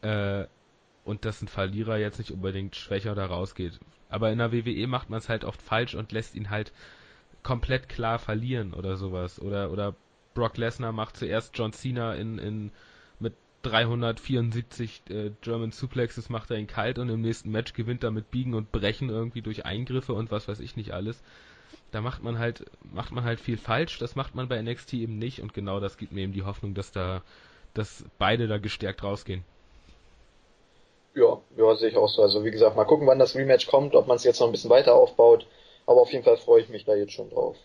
Äh, 0.00 0.46
und 1.08 1.24
dass 1.24 1.42
ein 1.42 1.48
Verlierer 1.48 1.96
jetzt 1.96 2.18
nicht 2.18 2.30
unbedingt 2.30 2.76
schwächer 2.76 3.14
da 3.14 3.26
rausgeht. 3.26 3.80
Aber 4.08 4.30
in 4.30 4.38
der 4.38 4.52
WWE 4.52 4.86
macht 4.86 5.10
man 5.10 5.18
es 5.18 5.28
halt 5.28 5.44
oft 5.44 5.60
falsch 5.60 5.94
und 5.94 6.12
lässt 6.12 6.34
ihn 6.34 6.50
halt 6.50 6.72
komplett 7.42 7.88
klar 7.88 8.18
verlieren 8.18 8.74
oder 8.74 8.96
sowas. 8.96 9.40
Oder, 9.40 9.70
oder 9.70 9.94
Brock 10.34 10.56
Lesnar 10.56 10.92
macht 10.92 11.16
zuerst 11.16 11.56
John 11.56 11.72
Cena 11.72 12.14
in, 12.14 12.38
in 12.38 12.70
mit 13.18 13.34
374 13.62 15.02
äh, 15.08 15.30
German 15.40 15.72
Suplexes 15.72 16.28
macht 16.28 16.50
er 16.50 16.58
ihn 16.58 16.66
kalt 16.66 16.98
und 16.98 17.08
im 17.08 17.20
nächsten 17.22 17.50
Match 17.50 17.72
gewinnt 17.72 18.04
er 18.04 18.10
mit 18.10 18.30
Biegen 18.30 18.54
und 18.54 18.70
Brechen 18.70 19.08
irgendwie 19.08 19.42
durch 19.42 19.66
Eingriffe 19.66 20.12
und 20.12 20.30
was 20.30 20.46
weiß 20.46 20.60
ich 20.60 20.76
nicht 20.76 20.92
alles. 20.92 21.22
Da 21.90 22.00
macht 22.02 22.22
man 22.22 22.38
halt, 22.38 22.66
macht 22.92 23.12
man 23.12 23.24
halt 23.24 23.40
viel 23.40 23.56
falsch, 23.56 23.98
das 23.98 24.14
macht 24.14 24.34
man 24.34 24.48
bei 24.48 24.60
NXT 24.60 24.94
eben 24.94 25.18
nicht 25.18 25.40
und 25.40 25.54
genau 25.54 25.80
das 25.80 25.96
gibt 25.96 26.12
mir 26.12 26.20
eben 26.20 26.32
die 26.32 26.44
Hoffnung, 26.44 26.74
dass 26.74 26.92
da, 26.92 27.22
dass 27.72 28.04
beide 28.18 28.46
da 28.46 28.58
gestärkt 28.58 29.02
rausgehen. 29.02 29.42
Ja, 31.18 31.40
ja, 31.56 31.74
sehe 31.74 31.88
ich 31.88 31.96
auch 31.96 32.08
so. 32.08 32.22
Also 32.22 32.44
wie 32.44 32.52
gesagt, 32.52 32.76
mal 32.76 32.84
gucken, 32.84 33.08
wann 33.08 33.18
das 33.18 33.34
Rematch 33.34 33.66
kommt, 33.66 33.96
ob 33.96 34.06
man 34.06 34.16
es 34.16 34.24
jetzt 34.24 34.38
noch 34.38 34.46
ein 34.46 34.52
bisschen 34.52 34.70
weiter 34.70 34.94
aufbaut. 34.94 35.46
Aber 35.84 36.00
auf 36.00 36.12
jeden 36.12 36.24
Fall 36.24 36.36
freue 36.36 36.60
ich 36.60 36.68
mich 36.68 36.84
da 36.84 36.94
jetzt 36.94 37.12
schon 37.12 37.30
drauf. 37.30 37.56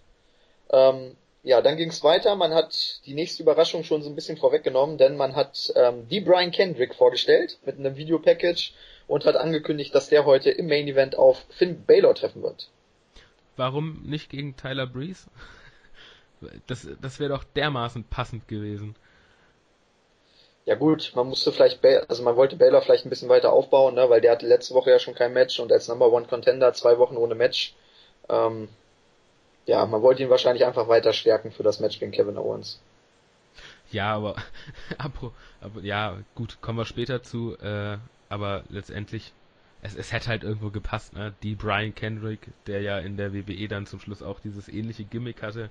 Ähm, 0.71 1.15
ja, 1.43 1.61
dann 1.61 1.77
ging 1.77 1.89
es 1.89 2.03
weiter. 2.03 2.35
Man 2.35 2.53
hat 2.53 3.05
die 3.05 3.13
nächste 3.13 3.43
Überraschung 3.43 3.83
schon 3.83 4.01
so 4.01 4.09
ein 4.09 4.15
bisschen 4.15 4.37
vorweggenommen, 4.37 4.97
denn 4.97 5.17
man 5.17 5.35
hat 5.35 5.71
ähm, 5.75 6.07
die 6.07 6.21
Brian 6.21 6.51
Kendrick 6.51 6.95
vorgestellt 6.95 7.59
mit 7.65 7.77
einem 7.77 7.95
Videopackage 7.95 8.73
und 9.07 9.25
hat 9.25 9.35
angekündigt, 9.35 9.93
dass 9.93 10.09
der 10.09 10.25
heute 10.25 10.49
im 10.49 10.67
Main 10.67 10.87
Event 10.87 11.15
auf 11.15 11.45
Finn 11.49 11.83
Baylor 11.85 12.15
treffen 12.15 12.41
wird. 12.41 12.69
Warum 13.55 14.01
nicht 14.03 14.31
gegen 14.31 14.55
Tyler 14.55 14.87
Breeze? 14.87 15.29
Das, 16.65 16.87
das 17.01 17.19
wäre 17.19 17.29
doch 17.29 17.43
dermaßen 17.43 18.03
passend 18.05 18.47
gewesen. 18.47 18.95
Ja 20.65 20.75
gut, 20.75 21.11
man 21.15 21.27
musste 21.27 21.51
vielleicht, 21.51 21.83
also 21.83 22.23
man 22.23 22.37
wollte 22.37 22.55
Baylor 22.55 22.81
vielleicht 22.81 23.05
ein 23.05 23.09
bisschen 23.09 23.27
weiter 23.27 23.51
aufbauen, 23.51 23.95
ne, 23.95 24.09
weil 24.09 24.21
der 24.21 24.31
hatte 24.31 24.47
letzte 24.47 24.73
Woche 24.73 24.91
ja 24.91 24.99
schon 24.99 25.15
kein 25.15 25.33
Match 25.33 25.59
und 25.59 25.71
als 25.71 25.89
Number 25.89 26.11
One 26.11 26.25
Contender 26.25 26.73
zwei 26.73 26.97
Wochen 26.97 27.17
ohne 27.17 27.35
Match. 27.35 27.75
Ähm, 28.29 28.69
ja, 29.65 29.85
man 29.85 30.01
wollte 30.01 30.23
ihn 30.23 30.29
wahrscheinlich 30.29 30.65
einfach 30.65 30.87
weiter 30.87 31.11
stärken 31.11 31.51
für 31.51 31.63
das 31.63 31.79
Match 31.79 31.99
gegen 31.99 32.11
Kevin 32.11 32.37
Owens. 32.37 32.79
Ja, 33.91 34.13
aber, 34.15 34.35
aber, 34.97 35.31
aber 35.61 35.81
ja, 35.81 36.17
gut, 36.35 36.59
kommen 36.61 36.77
wir 36.77 36.85
später 36.85 37.23
zu, 37.23 37.57
äh, 37.59 37.97
aber 38.29 38.63
letztendlich, 38.69 39.33
es, 39.81 39.95
es 39.95 40.13
hätte 40.13 40.29
halt 40.29 40.43
irgendwo 40.43 40.69
gepasst, 40.69 41.13
ne? 41.13 41.33
Die 41.43 41.55
Brian 41.55 41.93
Kendrick, 41.93 42.47
der 42.67 42.81
ja 42.81 42.99
in 42.99 43.17
der 43.17 43.33
WWE 43.33 43.67
dann 43.67 43.85
zum 43.85 43.99
Schluss 43.99 44.23
auch 44.23 44.39
dieses 44.39 44.69
ähnliche 44.69 45.03
Gimmick 45.03 45.43
hatte, 45.43 45.69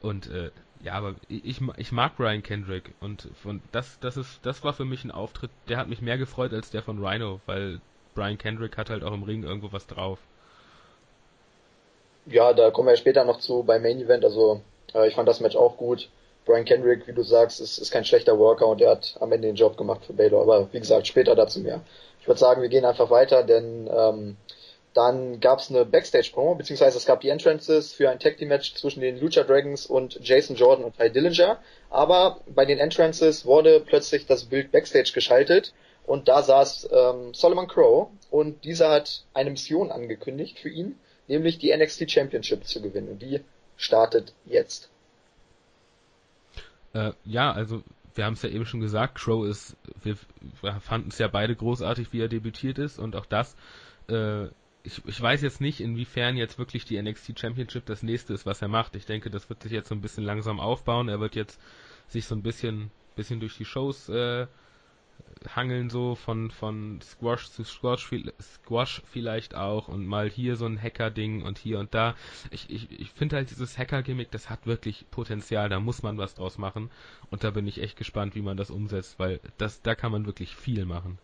und 0.00 0.28
äh, 0.30 0.50
ja, 0.82 0.94
aber 0.94 1.14
ich, 1.28 1.60
ich 1.76 1.92
mag 1.92 2.12
Ryan 2.18 2.42
Kendrick 2.42 2.94
und 3.00 3.28
von 3.42 3.60
das 3.72 3.98
das 4.00 4.16
ist 4.16 4.40
das 4.42 4.64
war 4.64 4.72
für 4.72 4.84
mich 4.84 5.04
ein 5.04 5.10
Auftritt, 5.10 5.50
der 5.68 5.76
hat 5.76 5.88
mich 5.88 6.00
mehr 6.00 6.18
gefreut 6.18 6.52
als 6.52 6.70
der 6.70 6.82
von 6.82 7.04
Rhino, 7.04 7.40
weil 7.46 7.80
Brian 8.14 8.38
Kendrick 8.38 8.76
hat 8.76 8.90
halt 8.90 9.04
auch 9.04 9.12
im 9.12 9.22
Ring 9.22 9.42
irgendwo 9.42 9.72
was 9.72 9.86
drauf. 9.86 10.18
Ja, 12.26 12.52
da 12.52 12.70
kommen 12.70 12.88
wir 12.88 12.96
später 12.96 13.24
noch 13.24 13.38
zu 13.38 13.62
beim 13.62 13.82
Main 13.82 14.00
Event, 14.00 14.24
also 14.24 14.62
äh, 14.94 15.08
ich 15.08 15.14
fand 15.14 15.28
das 15.28 15.40
Match 15.40 15.56
auch 15.56 15.76
gut. 15.76 16.08
Brian 16.46 16.64
Kendrick, 16.64 17.06
wie 17.06 17.12
du 17.12 17.22
sagst, 17.22 17.60
ist, 17.60 17.78
ist 17.78 17.90
kein 17.90 18.04
schlechter 18.04 18.38
Worker 18.38 18.66
und 18.66 18.80
der 18.80 18.90
hat 18.90 19.16
am 19.20 19.32
Ende 19.32 19.48
den 19.48 19.56
Job 19.56 19.76
gemacht 19.76 20.04
für 20.04 20.14
Baylor, 20.14 20.42
aber 20.42 20.72
wie 20.72 20.80
gesagt, 20.80 21.06
später 21.06 21.34
dazu 21.34 21.60
mehr. 21.60 21.82
Ich 22.20 22.26
würde 22.26 22.40
sagen, 22.40 22.62
wir 22.62 22.68
gehen 22.68 22.84
einfach 22.84 23.10
weiter, 23.10 23.42
denn 23.42 23.88
ähm, 23.92 24.36
dann 24.94 25.38
gab 25.40 25.60
es 25.60 25.70
eine 25.70 25.84
Backstage-Promo, 25.84 26.56
beziehungsweise 26.56 26.98
es 26.98 27.06
gab 27.06 27.20
die 27.20 27.28
Entrances 27.28 27.92
für 27.92 28.10
ein 28.10 28.18
Tag 28.18 28.38
Team 28.38 28.48
Match 28.48 28.74
zwischen 28.74 29.00
den 29.00 29.20
Lucha 29.20 29.44
Dragons 29.44 29.86
und 29.86 30.18
Jason 30.20 30.56
Jordan 30.56 30.84
und 30.84 30.96
Ty 30.98 31.10
Dillinger. 31.10 31.60
Aber 31.90 32.40
bei 32.46 32.64
den 32.64 32.78
Entrances 32.78 33.44
wurde 33.44 33.80
plötzlich 33.80 34.26
das 34.26 34.44
Bild 34.44 34.72
Backstage 34.72 35.12
geschaltet 35.14 35.72
und 36.04 36.26
da 36.26 36.42
saß 36.42 36.88
ähm, 36.92 37.34
Solomon 37.34 37.68
Crow 37.68 38.08
und 38.30 38.64
dieser 38.64 38.90
hat 38.90 39.24
eine 39.32 39.50
Mission 39.50 39.92
angekündigt 39.92 40.58
für 40.58 40.68
ihn, 40.68 40.96
nämlich 41.28 41.58
die 41.58 41.76
NXT 41.76 42.10
Championship 42.10 42.64
zu 42.64 42.82
gewinnen. 42.82 43.08
Und 43.08 43.22
die 43.22 43.40
startet 43.76 44.34
jetzt. 44.44 44.90
Äh, 46.94 47.12
ja, 47.24 47.52
also 47.52 47.84
wir 48.16 48.24
haben 48.24 48.34
es 48.34 48.42
ja 48.42 48.48
eben 48.48 48.66
schon 48.66 48.80
gesagt, 48.80 49.14
Crow 49.14 49.46
ist, 49.46 49.76
wir, 50.02 50.16
wir 50.60 50.80
fanden 50.80 51.10
es 51.10 51.18
ja 51.18 51.28
beide 51.28 51.54
großartig, 51.54 52.12
wie 52.12 52.20
er 52.20 52.28
debütiert 52.28 52.78
ist 52.78 52.98
und 52.98 53.14
auch 53.14 53.26
das 53.26 53.54
äh, 54.08 54.48
ich, 54.82 55.04
ich 55.04 55.20
weiß 55.20 55.42
jetzt 55.42 55.60
nicht, 55.60 55.80
inwiefern 55.80 56.36
jetzt 56.36 56.58
wirklich 56.58 56.84
die 56.84 57.00
NXT 57.00 57.38
Championship 57.38 57.86
das 57.86 58.02
nächste 58.02 58.32
ist, 58.32 58.46
was 58.46 58.62
er 58.62 58.68
macht. 58.68 58.96
Ich 58.96 59.06
denke, 59.06 59.30
das 59.30 59.48
wird 59.48 59.62
sich 59.62 59.72
jetzt 59.72 59.88
so 59.88 59.94
ein 59.94 60.00
bisschen 60.00 60.24
langsam 60.24 60.60
aufbauen. 60.60 61.08
Er 61.08 61.20
wird 61.20 61.34
jetzt 61.36 61.60
sich 62.08 62.26
so 62.26 62.34
ein 62.34 62.42
bisschen, 62.42 62.90
bisschen 63.16 63.40
durch 63.40 63.56
die 63.56 63.64
Shows 63.64 64.08
äh, 64.08 64.46
hangeln, 65.54 65.90
so 65.90 66.14
von, 66.14 66.50
von 66.50 67.00
Squash 67.02 67.50
zu 67.50 67.64
Squash, 67.64 68.10
Squash 68.40 69.02
vielleicht 69.10 69.54
auch 69.54 69.88
und 69.88 70.06
mal 70.06 70.28
hier 70.28 70.56
so 70.56 70.66
ein 70.66 70.80
Hacker-Ding 70.80 71.42
und 71.42 71.58
hier 71.58 71.78
und 71.78 71.94
da. 71.94 72.14
Ich, 72.50 72.68
ich, 72.70 72.90
ich 72.90 73.10
finde 73.10 73.36
halt 73.36 73.50
dieses 73.50 73.78
Hacker-Gimmick, 73.78 74.30
das 74.30 74.50
hat 74.50 74.66
wirklich 74.66 75.06
Potenzial, 75.10 75.68
da 75.68 75.80
muss 75.80 76.02
man 76.02 76.18
was 76.18 76.34
draus 76.34 76.58
machen 76.58 76.90
und 77.30 77.44
da 77.44 77.50
bin 77.50 77.66
ich 77.66 77.82
echt 77.82 77.96
gespannt, 77.96 78.34
wie 78.34 78.42
man 78.42 78.56
das 78.56 78.70
umsetzt, 78.70 79.18
weil 79.18 79.40
das, 79.58 79.82
da 79.82 79.94
kann 79.94 80.12
man 80.12 80.26
wirklich 80.26 80.56
viel 80.56 80.84
machen. 80.84 81.18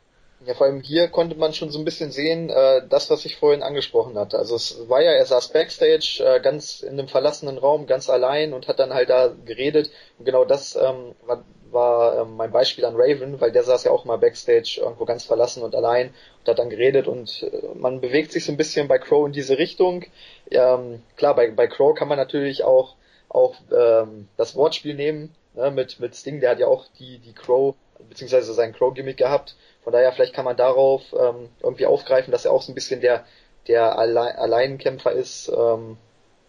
Ja, 0.47 0.55
vor 0.55 0.67
allem 0.67 0.81
hier 0.81 1.09
konnte 1.09 1.37
man 1.37 1.53
schon 1.53 1.71
so 1.71 1.79
ein 1.79 1.85
bisschen 1.85 2.13
sehen, 2.13 2.51
äh, 2.51 2.83
das, 2.89 3.11
was 3.11 3.25
ich 3.25 3.37
vorhin 3.37 3.63
angesprochen 3.63 4.17
hatte. 4.17 4.39
Also 4.39 4.55
es 4.55 4.89
war 4.89 5.03
ja, 5.03 5.11
er 5.13 5.27
saß 5.27 5.49
Backstage, 5.49 6.23
äh, 6.25 6.41
ganz 6.41 6.83
in 6.83 6.93
einem 6.93 7.09
verlassenen 7.09 7.59
Raum, 7.59 7.87
ganz 7.87 8.09
allein 8.09 8.53
und 8.53 8.69
hat 8.69 8.79
dann 8.79 8.95
halt 8.95 9.11
da 9.11 9.35
geredet. 9.45 9.91
Und 10.19 10.25
genau 10.25 10.45
das 10.45 10.77
ähm, 10.77 11.15
war, 11.27 11.45
war 11.71 12.23
ähm, 12.23 12.37
mein 12.37 12.53
Beispiel 12.53 12.85
an 12.85 12.95
Raven, 12.97 13.41
weil 13.41 13.51
der 13.51 13.65
saß 13.65 13.85
ja 13.85 13.91
auch 13.91 14.05
mal 14.05 14.19
Backstage 14.19 14.79
irgendwo 14.81 15.05
ganz 15.05 15.25
verlassen 15.25 15.63
und 15.63 15.75
allein 15.75 16.15
und 16.41 16.49
hat 16.49 16.59
dann 16.61 16.71
geredet 16.71 17.09
und 17.09 17.43
äh, 17.43 17.75
man 17.75 18.01
bewegt 18.01 18.31
sich 18.31 18.45
so 18.45 18.53
ein 18.53 18.57
bisschen 18.57 18.87
bei 18.87 18.99
Crow 18.99 19.27
in 19.27 19.33
diese 19.33 19.59
Richtung. 19.59 20.05
Ähm, 20.51 21.03
klar, 21.17 21.35
bei, 21.35 21.51
bei 21.51 21.67
Crow 21.67 21.95
kann 21.95 22.09
man 22.09 22.19
natürlich 22.19 22.63
auch 22.63 22.95
auch 23.29 23.57
ähm, 23.77 24.29
das 24.37 24.55
Wortspiel 24.55 24.95
nehmen 24.95 25.35
ne, 25.55 25.71
mit, 25.71 25.99
mit 26.01 26.15
Sting, 26.15 26.41
der 26.41 26.51
hat 26.51 26.59
ja 26.59 26.67
auch 26.67 26.87
die, 26.99 27.19
die 27.19 27.33
Crow, 27.33 27.75
beziehungsweise 28.09 28.53
sein 28.53 28.73
Crow-Gimmick 28.73 29.17
gehabt. 29.17 29.57
Von 29.87 29.93
daher, 29.93 30.11
vielleicht 30.11 30.35
kann 30.35 30.45
man 30.45 30.57
darauf 30.57 31.13
ähm, 31.13 31.49
irgendwie 31.63 31.87
aufgreifen, 31.87 32.33
dass 32.33 32.45
er 32.45 32.51
auch 32.51 32.61
so 32.61 32.73
ein 32.73 32.75
bisschen 32.75 33.01
der, 33.01 33.25
der 33.69 33.97
Alle 33.97 34.37
Alleinkämpfer 34.37 35.13
ist. 35.13 35.49
Ähm, 35.49 35.97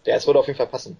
ja, 0.04 0.16
es 0.16 0.26
würde 0.26 0.40
auf 0.40 0.48
jeden 0.48 0.56
Fall 0.56 0.66
passen. 0.66 0.96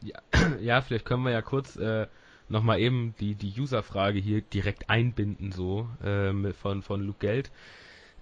Ja, 0.00 0.20
ja 0.62 0.80
vielleicht 0.80 1.04
können 1.04 1.22
wir 1.22 1.32
ja 1.32 1.42
kurz 1.42 1.76
äh, 1.76 2.06
nochmal 2.48 2.80
eben 2.80 3.14
die, 3.20 3.34
die 3.34 3.60
User-Frage 3.60 4.20
hier 4.20 4.40
direkt 4.40 4.88
einbinden, 4.88 5.52
so 5.52 5.86
äh, 6.02 6.32
von, 6.54 6.80
von 6.80 7.02
Luke 7.02 7.18
Geld 7.18 7.50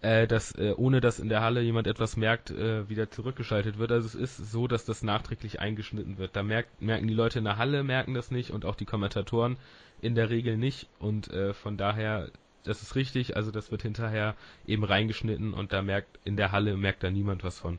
äh, 0.01 0.27
dass 0.27 0.53
äh, 0.57 0.75
ohne 0.77 1.01
dass 1.01 1.21
in 1.21 1.29
der 1.29 1.43
Halle 1.43 1.63
jemand 1.63 1.87
etwas 1.87 2.17
merkt, 2.17 2.51
äh, 2.51 2.89
wieder 2.89 3.11
zurückgeschaltet 3.11 3.79
wird. 3.79 3.93
Also 3.93 4.07
es 4.07 4.15
ist 4.17 4.51
so, 4.51 4.67
dass 4.67 4.85
das 4.85 5.05
nachträglich 5.05 5.61
eingeschnitten 5.61 6.19
wird. 6.19 6.35
Da 6.35 6.43
merkt, 6.43 6.83
merken 6.83 7.07
die 7.07 7.15
Leute 7.15 7.39
in 7.39 7.45
der 7.45 7.57
Halle 7.57 7.85
merken 7.85 8.15
das 8.15 8.33
nicht 8.33 8.51
und 8.51 8.65
auch 8.65 8.75
die 8.75 8.85
Kommentatoren 8.85 9.57
in 10.01 10.17
der 10.17 10.29
Regel 10.29 10.57
nicht 10.57 10.89
und 10.99 11.33
äh, 11.33 11.55
von 11.55 11.77
daher 11.77 12.29
das 12.65 12.83
ist 12.83 12.95
richtig, 12.95 13.37
also 13.37 13.51
das 13.51 13.71
wird 13.71 13.83
hinterher 13.83 14.35
eben 14.67 14.85
reingeschnitten 14.85 15.55
und 15.55 15.73
da 15.73 15.83
merkt 15.83 16.19
in 16.25 16.37
der 16.37 16.53
Halle 16.53 16.77
merkt 16.77 17.03
da 17.03 17.11
niemand 17.11 17.45
was 17.45 17.59
von. 17.59 17.79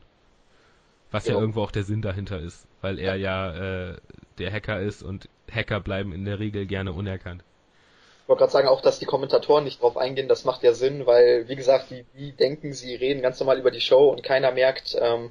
Was 1.10 1.26
ja, 1.26 1.34
ja 1.34 1.40
irgendwo 1.40 1.62
auch 1.62 1.70
der 1.70 1.84
Sinn 1.84 2.02
dahinter 2.02 2.40
ist, 2.40 2.66
weil 2.80 2.98
er 2.98 3.16
ja 3.16 3.90
äh, 3.90 3.96
der 4.38 4.52
Hacker 4.52 4.80
ist 4.80 5.02
und 5.02 5.28
Hacker 5.50 5.80
bleiben 5.80 6.12
in 6.12 6.24
der 6.24 6.38
Regel 6.38 6.66
gerne 6.66 6.92
unerkannt. 6.92 7.42
Ich 8.22 8.28
wollte 8.28 8.40
gerade 8.40 8.52
sagen, 8.52 8.68
auch 8.68 8.80
dass 8.80 8.98
die 8.98 9.04
Kommentatoren 9.04 9.64
nicht 9.64 9.82
drauf 9.82 9.96
eingehen, 9.96 10.28
das 10.28 10.44
macht 10.44 10.62
ja 10.62 10.72
Sinn, 10.72 11.06
weil, 11.06 11.46
wie 11.48 11.56
gesagt, 11.56 11.90
die, 11.90 12.04
die 12.18 12.32
denken, 12.32 12.72
sie 12.72 12.94
reden 12.94 13.22
ganz 13.22 13.38
normal 13.38 13.58
über 13.58 13.70
die 13.70 13.82
Show 13.82 14.08
und 14.08 14.22
keiner 14.22 14.50
merkt, 14.50 14.96
ähm, 14.98 15.30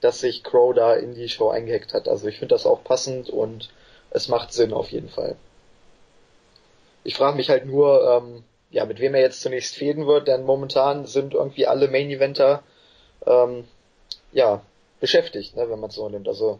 dass 0.00 0.20
sich 0.20 0.44
Crow 0.44 0.74
da 0.74 0.94
in 0.94 1.14
die 1.14 1.30
Show 1.30 1.48
eingehackt 1.48 1.94
hat. 1.94 2.06
Also 2.06 2.28
ich 2.28 2.38
finde 2.38 2.54
das 2.54 2.66
auch 2.66 2.84
passend 2.84 3.30
und 3.30 3.70
es 4.10 4.28
macht 4.28 4.52
Sinn 4.52 4.74
auf 4.74 4.90
jeden 4.90 5.08
Fall. 5.08 5.36
Ich 7.02 7.16
frage 7.16 7.36
mich 7.36 7.48
halt 7.48 7.64
nur, 7.64 8.22
ähm, 8.22 8.44
ja, 8.74 8.84
mit 8.86 8.98
wem 8.98 9.14
er 9.14 9.20
jetzt 9.20 9.40
zunächst 9.40 9.76
fäden 9.76 10.08
wird, 10.08 10.26
denn 10.26 10.44
momentan 10.44 11.06
sind 11.06 11.32
irgendwie 11.32 11.66
alle 11.68 11.86
Main-Eventer 11.86 12.64
ähm, 13.24 13.64
ja, 14.32 14.62
beschäftigt, 14.98 15.54
ne, 15.54 15.70
wenn 15.70 15.78
man 15.78 15.90
es 15.90 15.96
so 15.96 16.08
nimmt. 16.08 16.26
Also 16.26 16.58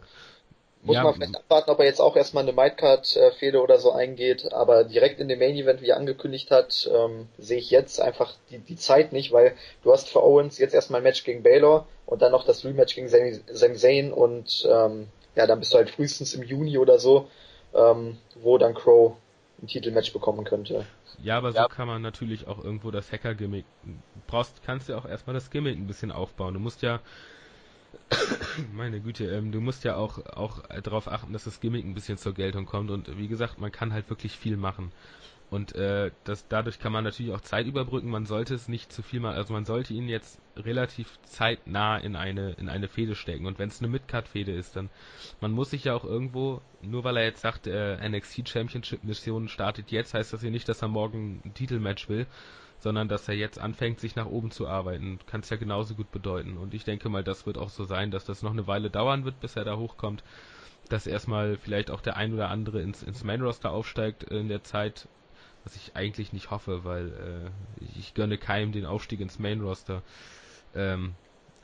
muss 0.81 0.95
ja, 0.95 1.03
man 1.03 1.15
vielleicht 1.15 1.35
abwarten, 1.35 1.71
ob 1.71 1.79
er 1.79 1.85
jetzt 1.85 1.99
auch 1.99 2.15
erstmal 2.15 2.43
eine 2.43 2.53
Mightcard-Fehde 2.53 3.61
oder 3.61 3.79
so 3.79 3.91
eingeht, 3.91 4.53
aber 4.53 4.85
direkt 4.85 5.19
in 5.19 5.27
dem 5.27 5.39
Main 5.39 5.57
Event, 5.57 5.81
wie 5.81 5.89
er 5.89 5.97
angekündigt 5.97 6.51
hat, 6.51 6.89
ähm, 6.93 7.27
sehe 7.37 7.57
ich 7.57 7.69
jetzt 7.69 7.99
einfach 7.99 8.33
die, 8.49 8.59
die 8.59 8.77
Zeit 8.77 9.11
nicht, 9.11 9.33
weil 9.33 9.53
du 9.83 9.91
hast 9.91 10.07
für 10.07 10.23
Owens 10.23 10.57
jetzt 10.57 10.73
erstmal 10.73 11.01
ein 11.01 11.03
Match 11.03 11.25
gegen 11.25 11.43
Baylor 11.43 11.85
und 12.05 12.21
dann 12.21 12.31
noch 12.31 12.45
das 12.45 12.63
Rematch 12.63 12.95
gegen 12.95 13.09
Sami, 13.09 13.41
Sami 13.51 13.75
Zayn 13.75 14.13
und 14.13 14.65
ähm, 14.71 15.07
ja, 15.35 15.47
dann 15.47 15.59
bist 15.59 15.73
du 15.73 15.77
halt 15.77 15.89
frühestens 15.89 16.33
im 16.33 16.43
Juni 16.43 16.77
oder 16.77 16.97
so, 16.97 17.27
ähm, 17.73 18.17
wo 18.35 18.57
dann 18.57 18.73
Crow 18.73 19.17
ein 19.61 19.67
Titelmatch 19.67 20.13
bekommen 20.13 20.43
könnte. 20.43 20.85
Ja, 21.21 21.37
aber 21.37 21.51
so 21.51 21.59
ja. 21.59 21.67
kann 21.67 21.87
man 21.87 22.01
natürlich 22.01 22.47
auch 22.47 22.63
irgendwo 22.63 22.91
das 22.91 23.11
Hacker-Gimmick, 23.11 23.65
brauchst, 24.27 24.63
kannst 24.63 24.89
du 24.89 24.95
auch 24.97 25.05
erstmal 25.05 25.33
das 25.33 25.49
Gimmick 25.49 25.77
ein 25.77 25.87
bisschen 25.87 26.11
aufbauen. 26.11 26.53
Du 26.53 26.59
musst 26.59 26.81
ja 26.81 26.99
meine 28.73 28.99
Güte, 28.99 29.25
ähm, 29.25 29.51
du 29.51 29.61
musst 29.61 29.83
ja 29.83 29.95
auch, 29.95 30.25
auch 30.25 30.59
darauf 30.83 31.07
achten, 31.07 31.33
dass 31.33 31.45
das 31.45 31.59
Gimmick 31.59 31.85
ein 31.85 31.93
bisschen 31.93 32.17
zur 32.17 32.33
Geltung 32.33 32.65
kommt 32.65 32.91
und 32.91 33.17
wie 33.17 33.27
gesagt, 33.27 33.59
man 33.59 33.71
kann 33.71 33.93
halt 33.93 34.09
wirklich 34.09 34.37
viel 34.37 34.57
machen. 34.57 34.91
Und 35.51 35.75
äh, 35.75 36.11
das, 36.23 36.47
dadurch 36.47 36.79
kann 36.79 36.91
man 36.91 37.03
natürlich 37.03 37.31
auch 37.31 37.41
Zeit 37.41 37.67
überbrücken. 37.67 38.09
Man 38.09 38.25
sollte 38.25 38.55
es 38.55 38.67
nicht 38.67 38.91
zu 38.91 39.03
viel 39.03 39.19
machen. 39.19 39.35
Also 39.35 39.53
man 39.53 39.65
sollte 39.65 39.93
ihn 39.93 40.09
jetzt 40.09 40.39
relativ 40.57 41.19
zeitnah 41.23 41.97
in 41.97 42.15
eine 42.15 42.53
in 42.53 42.67
eine 42.67 42.87
Fehde 42.87 43.15
stecken. 43.15 43.45
Und 43.45 43.59
wenn 43.59 43.69
es 43.69 43.79
eine 43.79 43.89
Midcard-Fehde 43.89 44.51
ist, 44.51 44.75
dann 44.75 44.89
man 45.41 45.51
muss 45.51 45.69
sich 45.69 45.83
ja 45.83 45.93
auch 45.93 46.03
irgendwo, 46.03 46.61
nur 46.81 47.03
weil 47.03 47.17
er 47.17 47.25
jetzt 47.25 47.41
sagt, 47.41 47.67
äh, 47.67 47.97
NXT 48.09 48.49
Championship 48.49 49.03
Mission 49.03 49.47
startet 49.47 49.91
jetzt, 49.91 50.13
heißt 50.13 50.33
das 50.33 50.41
ja 50.41 50.49
nicht, 50.49 50.67
dass 50.67 50.81
er 50.81 50.87
morgen 50.87 51.41
ein 51.45 51.53
Titelmatch 51.53 52.09
will, 52.09 52.25
sondern 52.79 53.07
dass 53.07 53.27
er 53.27 53.35
jetzt 53.35 53.59
anfängt, 53.59 53.99
sich 53.99 54.15
nach 54.15 54.25
oben 54.25 54.51
zu 54.51 54.67
arbeiten. 54.67 55.19
Kann 55.27 55.41
es 55.41 55.49
ja 55.49 55.57
genauso 55.57 55.93
gut 55.95 56.11
bedeuten. 56.11 56.57
Und 56.57 56.73
ich 56.73 56.83
denke 56.83 57.09
mal, 57.09 57.23
das 57.23 57.45
wird 57.45 57.57
auch 57.57 57.69
so 57.69 57.83
sein, 57.83 58.11
dass 58.11 58.25
das 58.25 58.41
noch 58.41 58.51
eine 58.51 58.67
Weile 58.67 58.89
dauern 58.89 59.25
wird, 59.25 59.39
bis 59.39 59.55
er 59.55 59.63
da 59.63 59.77
hochkommt. 59.77 60.23
Dass 60.89 61.07
erstmal 61.07 61.57
vielleicht 61.57 61.89
auch 61.89 62.01
der 62.01 62.15
ein 62.15 62.33
oder 62.33 62.49
andere 62.49 62.81
ins, 62.81 63.01
ins 63.01 63.23
Main 63.23 63.41
Roster 63.41 63.71
aufsteigt 63.71 64.23
in 64.23 64.49
der 64.49 64.63
Zeit, 64.63 65.07
was 65.65 65.75
ich 65.75 65.95
eigentlich 65.95 66.31
nicht 66.31 66.51
hoffe, 66.51 66.85
weil 66.85 67.51
äh, 67.81 67.85
ich 67.99 68.13
gönne 68.13 68.37
keinem 68.37 68.71
den 68.71 68.85
Aufstieg 68.85 69.19
ins 69.19 69.39
Main 69.39 69.61
Roster. 69.61 70.03
Ähm, 70.75 71.15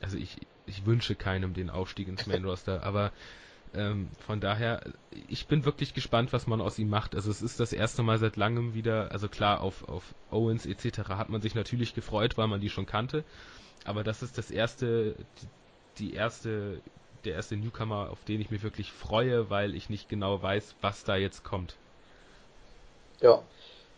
also 0.02 0.18
ich, 0.18 0.36
ich 0.66 0.86
wünsche 0.86 1.16
keinem 1.16 1.54
den 1.54 1.70
Aufstieg 1.70 2.08
ins 2.08 2.26
Main 2.26 2.44
Roster, 2.46 2.84
aber 2.84 3.12
ähm, 3.74 4.10
von 4.26 4.42
daher, 4.42 4.82
ich 5.12 5.48
bin 5.48 5.64
wirklich 5.64 5.94
gespannt, 5.94 6.34
was 6.34 6.48
man 6.48 6.60
aus 6.60 6.78
ihm 6.80 6.90
macht. 6.90 7.16
Also 7.16 7.32
es 7.32 7.42
ist 7.42 7.60
das 7.60 7.72
erste 7.72 8.04
Mal 8.04 8.18
seit 8.18 8.36
langem 8.36 8.74
wieder, 8.74 9.12
also 9.12 9.30
klar, 9.30 9.62
auf, 9.62 9.88
auf 9.88 10.04
Owens 10.30 10.66
etc. 10.66 11.10
hat 11.10 11.30
man 11.30 11.42
sich 11.42 11.56
natürlich 11.56 11.94
gefreut, 11.94 12.38
weil 12.38 12.48
man 12.48 12.60
die 12.60 12.70
schon 12.70 12.86
kannte. 12.86 13.24
Aber 13.86 14.04
das 14.04 14.24
ist 14.24 14.38
das 14.38 14.52
erste, 14.52 15.16
die, 15.42 15.48
die 16.00 16.14
erste, 16.14 16.82
der 17.24 17.36
erste 17.36 17.56
Newcomer, 17.56 18.10
auf 18.10 18.24
den 18.26 18.42
ich 18.42 18.50
mich 18.50 18.64
wirklich 18.64 18.92
freue, 18.92 19.50
weil 19.50 19.76
ich 19.76 19.90
nicht 19.90 20.10
genau 20.10 20.42
weiß, 20.42 20.76
was 20.82 21.04
da 21.04 21.16
jetzt 21.16 21.44
kommt. 21.44 21.76
Ja, 23.22 23.42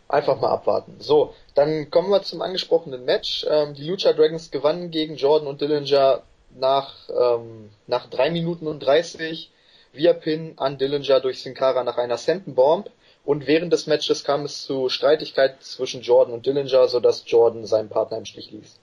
einfach 0.08 0.40
mal 0.40 0.50
abwarten. 0.50 0.96
So, 0.98 1.34
dann 1.54 1.90
kommen 1.90 2.10
wir 2.10 2.22
zum 2.22 2.42
angesprochenen 2.42 3.04
Match. 3.04 3.46
Ähm, 3.48 3.74
die 3.74 3.88
Lucha 3.88 4.12
Dragons 4.12 4.50
gewannen 4.50 4.90
gegen 4.90 5.16
Jordan 5.16 5.48
und 5.48 5.60
Dillinger 5.60 6.22
nach, 6.54 6.94
ähm, 7.08 7.70
nach 7.86 8.08
3 8.08 8.30
Minuten 8.30 8.66
und 8.66 8.80
30 8.80 9.50
via 9.92 10.12
Pin 10.12 10.54
an 10.56 10.78
Dillinger 10.78 11.20
durch 11.20 11.42
Sin 11.42 11.54
Cara 11.54 11.84
nach 11.84 11.98
einer 11.98 12.18
Bomb 12.46 12.90
und 13.24 13.46
während 13.46 13.72
des 13.72 13.86
Matches 13.86 14.24
kam 14.24 14.44
es 14.44 14.64
zu 14.64 14.88
Streitigkeiten 14.88 15.60
zwischen 15.60 16.02
Jordan 16.02 16.34
und 16.34 16.46
Dillinger, 16.46 16.88
sodass 16.88 17.24
Jordan 17.26 17.64
seinen 17.64 17.88
Partner 17.88 18.18
im 18.18 18.26
Stich 18.26 18.50
ließ. 18.50 18.78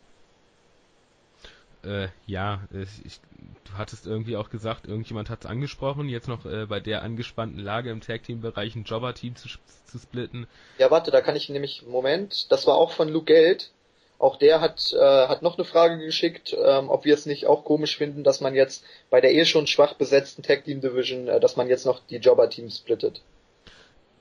Äh, 1.84 2.10
ja, 2.28 2.62
ich, 2.72 3.20
du 3.64 3.78
hattest 3.78 4.06
irgendwie 4.06 4.38
auch 4.38 4.50
gesagt, 4.50 4.88
irgendjemand 4.88 5.30
hat 5.30 5.46
es 5.46 5.50
angesprochen, 5.50 6.10
jetzt 6.10 6.28
noch 6.28 6.46
äh, 6.46 6.66
bei 6.68 6.80
der 6.80 7.02
angespannten 7.02 7.60
Lage 7.60 7.90
im 7.90 8.02
Tag-Team-Bereich 8.02 8.76
ein 8.76 8.84
Jobber-Team 8.84 9.36
zu, 9.36 9.50
zu 9.86 9.98
splitten. 9.98 10.48
Ja, 10.78 10.92
warte, 10.92 11.12
da 11.12 11.22
kann 11.22 11.36
ich 11.36 11.50
nämlich, 11.50 11.84
Moment, 11.88 12.52
das 12.52 12.68
war 12.68 12.76
auch 12.76 12.92
von 12.92 13.10
Luke 13.10 13.26
Geld, 13.26 13.72
auch 14.22 14.38
der 14.38 14.62
hat, 14.62 14.94
äh, 14.94 15.28
hat 15.28 15.42
noch 15.42 15.58
eine 15.58 15.66
Frage 15.66 15.98
geschickt, 15.98 16.56
ähm, 16.64 16.90
ob 16.90 17.06
wir 17.06 17.16
es 17.16 17.26
nicht 17.26 17.48
auch 17.48 17.66
komisch 17.66 17.98
finden, 17.98 18.24
dass 18.24 18.40
man 18.40 18.54
jetzt 18.54 18.86
bei 19.10 19.20
der 19.20 19.34
eh 19.34 19.46
schon 19.46 19.66
schwach 19.66 19.96
besetzten 19.96 20.44
Tag 20.44 20.64
Team 20.64 20.80
Division, 20.82 21.28
äh, 21.28 21.40
dass 21.40 21.56
man 21.56 21.68
jetzt 21.68 21.88
noch 21.88 22.00
die 22.06 22.18
Jobber-Teams 22.18 22.78
splittet. 22.78 23.24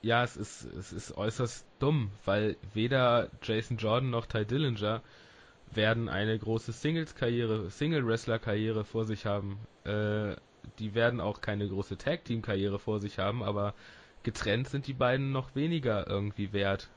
Ja, 0.01 0.23
es 0.23 0.35
ist, 0.35 0.63
es 0.63 0.91
ist 0.91 1.15
äußerst 1.15 1.63
dumm, 1.77 2.09
weil 2.25 2.55
weder 2.73 3.29
Jason 3.43 3.77
Jordan 3.77 4.09
noch 4.09 4.25
Ty 4.25 4.45
Dillinger 4.45 5.03
werden 5.75 6.09
eine 6.09 6.37
große 6.37 6.71
Singles-Karriere, 6.71 7.69
Single-Wrestler-Karriere 7.69 8.83
vor 8.83 9.05
sich 9.05 9.25
haben. 9.25 9.59
Äh, 9.85 10.35
die 10.79 10.93
werden 10.93 11.21
auch 11.21 11.41
keine 11.41 11.67
große 11.67 11.97
Tag-Team-Karriere 11.97 12.79
vor 12.79 12.99
sich 12.99 13.17
haben, 13.17 13.43
aber 13.43 13.73
getrennt 14.23 14.69
sind 14.69 14.87
die 14.87 14.93
beiden 14.93 15.31
noch 15.31 15.55
weniger 15.55 16.07
irgendwie 16.07 16.53
wert. 16.53 16.89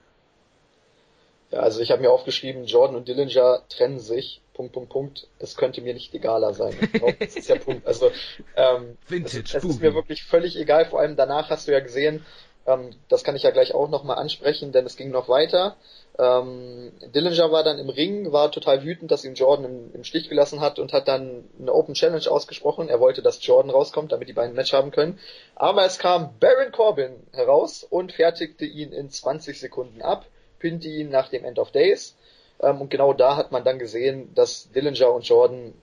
Ja, 1.51 1.61
also 1.61 1.81
ich 1.81 1.91
habe 1.91 2.03
mir 2.03 2.11
aufgeschrieben, 2.11 2.65
Jordan 2.65 2.97
und 2.97 3.09
Dillinger 3.09 3.63
trennen 3.69 4.01
sich. 4.01 4.41
Punkt, 4.55 4.73
Punkt, 4.73 4.91
Punkt. 4.91 5.29
Es 5.39 5.57
könnte 5.57 5.81
mir 5.83 5.95
nicht 5.95 6.15
egaler 6.15 6.55
sein. 6.55 6.77
Glaub, 6.93 7.19
das 7.19 7.37
ist 7.37 7.49
der 7.49 7.57
Punkt. 7.57 7.87
Also 7.87 8.11
ähm, 8.57 8.97
Vintage, 9.09 9.45
es, 9.45 9.55
es 9.55 9.65
ist 9.65 9.81
mir 9.81 9.95
wirklich 9.95 10.23
völlig 10.25 10.57
egal. 10.57 10.85
Vor 10.87 11.01
allem 11.01 11.17
danach 11.17 11.51
hast 11.51 11.69
du 11.69 11.73
ja 11.73 11.81
gesehen, 11.81 12.25
ähm, 12.67 12.91
das 13.09 13.25
kann 13.25 13.37
ich 13.37 13.43
ja 13.43 13.51
gleich 13.51 13.75
auch 13.75 13.89
nochmal 13.89 14.19
ansprechen, 14.19 14.73
denn 14.73 14.87
es 14.87 14.97
ging 14.97 15.11
noch 15.11 15.29
weiter. 15.29 15.77
Ähm, 16.19 16.93
Dillinger 17.15 17.51
war 17.51 17.65
dann 17.65 17.79
im 17.79 17.89
Ring, 17.89 18.33
war 18.33 18.53
total 18.53 18.85
wütend, 18.85 19.11
dass 19.11 19.25
ihn 19.25 19.35
Jordan 19.35 19.65
im, 19.65 19.95
im, 19.95 20.05
Stich 20.05 20.29
gelassen 20.29 20.61
hat 20.61 20.79
und 20.79 20.93
hat 20.93 21.09
dann 21.09 21.45
eine 21.61 21.73
Open 21.73 21.95
Challenge 21.95 22.31
ausgesprochen. 22.31 22.89
Er 22.89 23.01
wollte, 23.01 23.23
dass 23.23 23.45
Jordan 23.45 23.71
rauskommt, 23.71 24.13
damit 24.13 24.29
die 24.29 24.33
beiden 24.33 24.53
ein 24.53 24.57
Match 24.57 24.73
haben 24.73 24.93
können. 24.93 25.19
Aber 25.57 25.85
es 25.85 25.99
kam 25.99 26.35
Baron 26.39 26.73
Corbin 26.73 27.15
heraus 27.33 27.85
und 27.89 28.13
fertigte 28.13 28.65
ihn 28.65 28.93
in 28.93 29.11
20 29.11 29.59
Sekunden 29.59 30.03
ab 30.03 30.27
pinte 30.65 30.89
ihn 30.89 31.11
nach 31.11 31.29
dem 31.29 31.45
End 31.45 31.59
of 31.59 31.73
Days. 31.73 32.17
Ähm, 32.59 32.81
und 32.81 32.89
genau 32.89 33.13
da 33.13 33.37
hat 33.37 33.53
man 33.53 33.65
dann 33.65 33.79
gesehen, 33.79 34.35
dass 34.35 34.73
Dillinger 34.73 35.13
und 35.13 35.29
Jordan, 35.29 35.75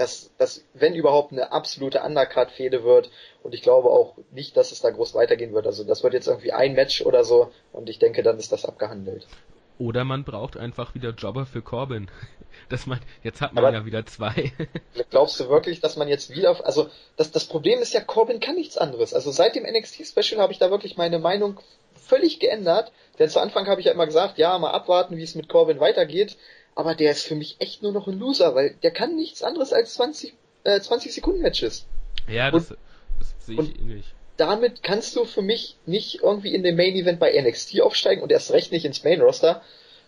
dass 0.00 0.30
das, 0.38 0.64
wenn 0.72 0.94
überhaupt, 0.94 1.30
eine 1.30 1.52
absolute 1.52 2.02
Undercard-Fehde 2.02 2.84
wird. 2.84 3.10
Und 3.42 3.54
ich 3.54 3.60
glaube 3.60 3.90
auch 3.90 4.16
nicht, 4.30 4.56
dass 4.56 4.72
es 4.72 4.80
da 4.80 4.90
groß 4.90 5.14
weitergehen 5.14 5.52
wird. 5.52 5.66
Also 5.66 5.84
das 5.84 6.02
wird 6.02 6.14
jetzt 6.14 6.26
irgendwie 6.26 6.52
ein 6.52 6.72
Match 6.72 7.02
oder 7.02 7.22
so. 7.22 7.52
Und 7.72 7.90
ich 7.90 7.98
denke, 7.98 8.22
dann 8.22 8.38
ist 8.38 8.50
das 8.50 8.64
abgehandelt. 8.64 9.26
Oder 9.78 10.04
man 10.04 10.24
braucht 10.24 10.56
einfach 10.56 10.94
wieder 10.94 11.10
Jobber 11.10 11.44
für 11.44 11.60
Corbin. 11.60 12.10
Dass 12.68 12.86
man, 12.86 12.98
jetzt 13.22 13.40
hat 13.40 13.52
man 13.52 13.64
Aber 13.64 13.76
ja 13.76 13.84
wieder 13.84 14.06
zwei. 14.06 14.52
glaubst 15.10 15.38
du 15.38 15.48
wirklich, 15.48 15.80
dass 15.80 15.96
man 15.96 16.08
jetzt 16.08 16.30
wieder, 16.30 16.64
also 16.66 16.88
das, 17.16 17.30
das 17.30 17.44
Problem 17.44 17.80
ist 17.80 17.94
ja, 17.94 18.00
Corbin 18.00 18.40
kann 18.40 18.56
nichts 18.56 18.76
anderes. 18.76 19.14
Also 19.14 19.30
seit 19.30 19.54
dem 19.54 19.64
NXT-Special 19.64 20.40
habe 20.40 20.52
ich 20.52 20.58
da 20.58 20.70
wirklich 20.70 20.96
meine 20.96 21.18
Meinung 21.20 21.60
völlig 22.10 22.40
geändert. 22.40 22.92
Denn 23.18 23.30
zu 23.30 23.40
Anfang 23.40 23.66
habe 23.66 23.80
ich 23.80 23.86
ja 23.86 23.92
immer 23.92 24.06
gesagt, 24.06 24.36
ja, 24.36 24.58
mal 24.58 24.72
abwarten, 24.72 25.16
wie 25.16 25.22
es 25.22 25.34
mit 25.34 25.48
Corbin 25.48 25.80
weitergeht. 25.80 26.36
Aber 26.74 26.94
der 26.94 27.12
ist 27.12 27.26
für 27.26 27.34
mich 27.34 27.56
echt 27.58 27.82
nur 27.82 27.92
noch 27.92 28.06
ein 28.06 28.18
Loser, 28.18 28.54
weil 28.54 28.74
der 28.82 28.90
kann 28.90 29.16
nichts 29.16 29.42
anderes 29.42 29.72
als 29.72 29.94
20, 29.94 30.34
äh, 30.64 30.80
20 30.80 31.14
Sekunden 31.14 31.40
Matches. 31.40 31.86
Ja, 32.28 32.50
das, 32.50 32.70
und, 32.70 32.78
das 33.18 33.34
sehe 33.46 33.62
ich 33.62 33.80
ähnlich 33.80 34.14
damit 34.40 34.82
kannst 34.82 35.16
du 35.16 35.26
für 35.26 35.42
mich 35.42 35.76
nicht 35.84 36.22
irgendwie 36.22 36.54
in 36.54 36.62
den 36.62 36.74
Main 36.74 36.94
Event 36.94 37.20
bei 37.20 37.38
NXT 37.38 37.82
aufsteigen 37.82 38.22
und 38.22 38.32
erst 38.32 38.52
recht 38.52 38.72
nicht 38.72 38.86
ins 38.86 39.04
Main 39.04 39.20
Roster. 39.20 39.60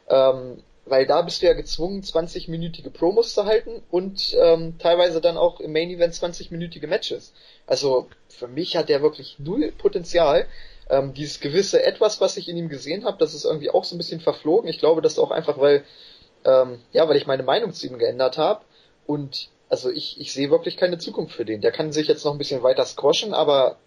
Ähm, 0.09 0.63
weil 0.87 1.07
da 1.07 1.23
bist 1.23 1.43
du 1.43 1.47
ja 1.47 1.53
gezwungen, 1.53 2.03
20-minütige 2.03 2.91
Promos 2.91 3.35
zu 3.35 3.45
halten 3.45 3.83
und 3.91 4.35
ähm, 4.41 4.79
teilweise 4.79 5.21
dann 5.21 5.37
auch 5.37 5.61
im 5.61 5.73
Main 5.73 5.91
Event 5.91 6.15
20-minütige 6.15 6.87
Matches. 6.87 7.35
Also 7.67 8.09
für 8.29 8.49
mich 8.49 8.75
hat 8.77 8.89
der 8.89 9.03
wirklich 9.03 9.37
null 9.39 9.71
Potenzial. 9.77 10.47
Ähm, 10.91 11.15
dieses 11.15 11.41
gewisse 11.41 11.83
Etwas, 11.83 12.21
was 12.21 12.37
ich 12.37 12.49
in 12.49 12.57
ihm 12.57 12.69
gesehen 12.69 13.05
habe, 13.05 13.19
das 13.19 13.35
ist 13.35 13.45
irgendwie 13.45 13.71
auch 13.71 13.85
so 13.85 13.95
ein 13.95 13.99
bisschen 13.99 14.21
verflogen. 14.21 14.69
Ich 14.69 14.79
glaube, 14.79 15.03
das 15.03 15.19
auch 15.19 15.31
einfach, 15.31 15.59
weil 15.59 15.85
ähm, 16.45 16.81
ja, 16.93 17.09
weil 17.09 17.17
ich 17.17 17.27
meine 17.27 17.43
Meinung 17.43 17.73
zu 17.73 17.87
ihm 17.87 17.99
geändert 17.99 18.39
habe 18.39 18.65
und 19.07 19.49
also 19.69 19.91
ich, 19.91 20.21
ich 20.21 20.33
sehe 20.33 20.51
wirklich 20.51 20.77
keine 20.77 20.99
Zukunft 20.99 21.35
für 21.35 21.45
den. 21.45 21.61
Der 21.61 21.73
kann 21.73 21.93
sich 21.93 22.09
jetzt 22.09 22.25
noch 22.25 22.33
ein 22.33 22.39
bisschen 22.39 22.63
weiter 22.63 22.85
squashen, 22.85 23.33
aber 23.33 23.79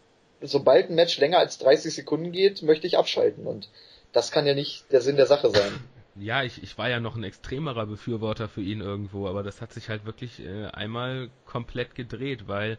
sobald 0.42 0.90
ein 0.90 0.96
Match 0.96 1.18
länger 1.20 1.40
als 1.40 1.58
30 1.60 1.94
Sekunden 1.94 2.32
geht, 2.32 2.64
möchte 2.64 2.88
ich 2.88 2.98
abschalten 2.98 3.46
und 3.46 3.70
das 4.14 4.32
kann 4.32 4.48
ja 4.48 4.54
nicht 4.54 4.92
der 4.92 5.02
Sinn 5.02 5.18
der 5.18 5.28
Sache 5.28 5.50
sein. 5.50 5.72
Ja, 6.18 6.44
ich, 6.44 6.64
ich 6.64 6.78
war 6.78 6.90
ja 6.90 7.02
noch 7.02 7.18
ein 7.18 7.26
extremerer 7.26 7.88
Befürworter 7.88 8.48
für 8.48 8.62
ihn 8.62 8.80
irgendwo, 8.80 9.28
aber 9.28 9.44
das 9.44 9.60
hat 9.60 9.74
sich 9.74 9.90
halt 9.90 10.06
wirklich 10.06 10.40
äh, 10.40 10.68
einmal 10.68 11.30
komplett 11.46 11.94
gedreht, 11.94 12.48
weil 12.48 12.78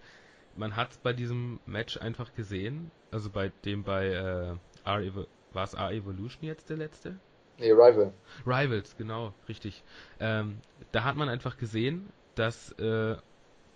man 0.57 0.77
hat 0.77 1.03
bei 1.03 1.13
diesem 1.13 1.61
Match 1.67 1.97
einfach 1.99 2.35
gesehen, 2.35 2.91
also 3.11 3.31
bei 3.31 3.53
dem 3.65 3.85
bei 3.85 4.07
äh, 4.07 4.57
R 4.85 5.27
war 5.53 5.65
es 5.65 5.75
R 5.75 5.93
Evolution 5.93 6.45
jetzt 6.45 6.71
der 6.71 6.77
letzte? 6.77 7.19
Nee, 7.59 7.73
Rival. 7.73 8.13
Rivals, 8.45 8.97
genau, 8.97 9.33
richtig. 9.49 9.83
Ähm, 10.21 10.59
da 10.93 11.05
hat 11.05 11.17
man 11.17 11.29
einfach 11.29 11.57
gesehen, 11.57 12.13
dass, 12.35 12.73
äh, 12.73 13.17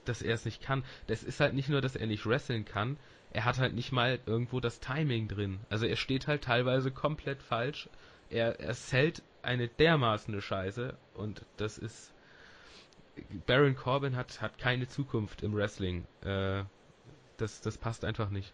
dass 0.04 0.20
er 0.20 0.34
es 0.34 0.44
nicht 0.44 0.62
kann. 0.62 0.84
Das 1.06 1.22
ist 1.22 1.40
halt 1.40 1.54
nicht 1.54 1.70
nur, 1.70 1.80
dass 1.80 1.96
er 1.96 2.06
nicht 2.06 2.26
wresteln 2.26 2.66
kann, 2.66 2.98
er 3.32 3.44
hat 3.44 3.58
halt 3.58 3.74
nicht 3.74 3.92
mal 3.92 4.18
irgendwo 4.26 4.60
das 4.60 4.80
Timing 4.80 5.28
drin. 5.28 5.60
Also 5.68 5.86
er 5.86 5.96
steht 5.96 6.26
halt 6.26 6.42
teilweise 6.42 6.90
komplett 6.90 7.42
falsch. 7.42 7.88
Er, 8.28 8.60
er 8.60 8.74
zählt 8.74 9.22
eine 9.42 9.68
dermaßen 9.68 10.40
Scheiße 10.40 10.96
und 11.14 11.44
das 11.56 11.78
ist 11.78 12.12
Baron 13.46 13.76
Corbin 13.76 14.16
hat, 14.16 14.40
hat 14.40 14.58
keine 14.58 14.88
Zukunft 14.88 15.42
im 15.42 15.54
Wrestling. 15.54 16.06
Äh, 16.24 16.64
das, 17.36 17.60
das 17.60 17.78
passt 17.78 18.04
einfach 18.04 18.30
nicht. 18.30 18.52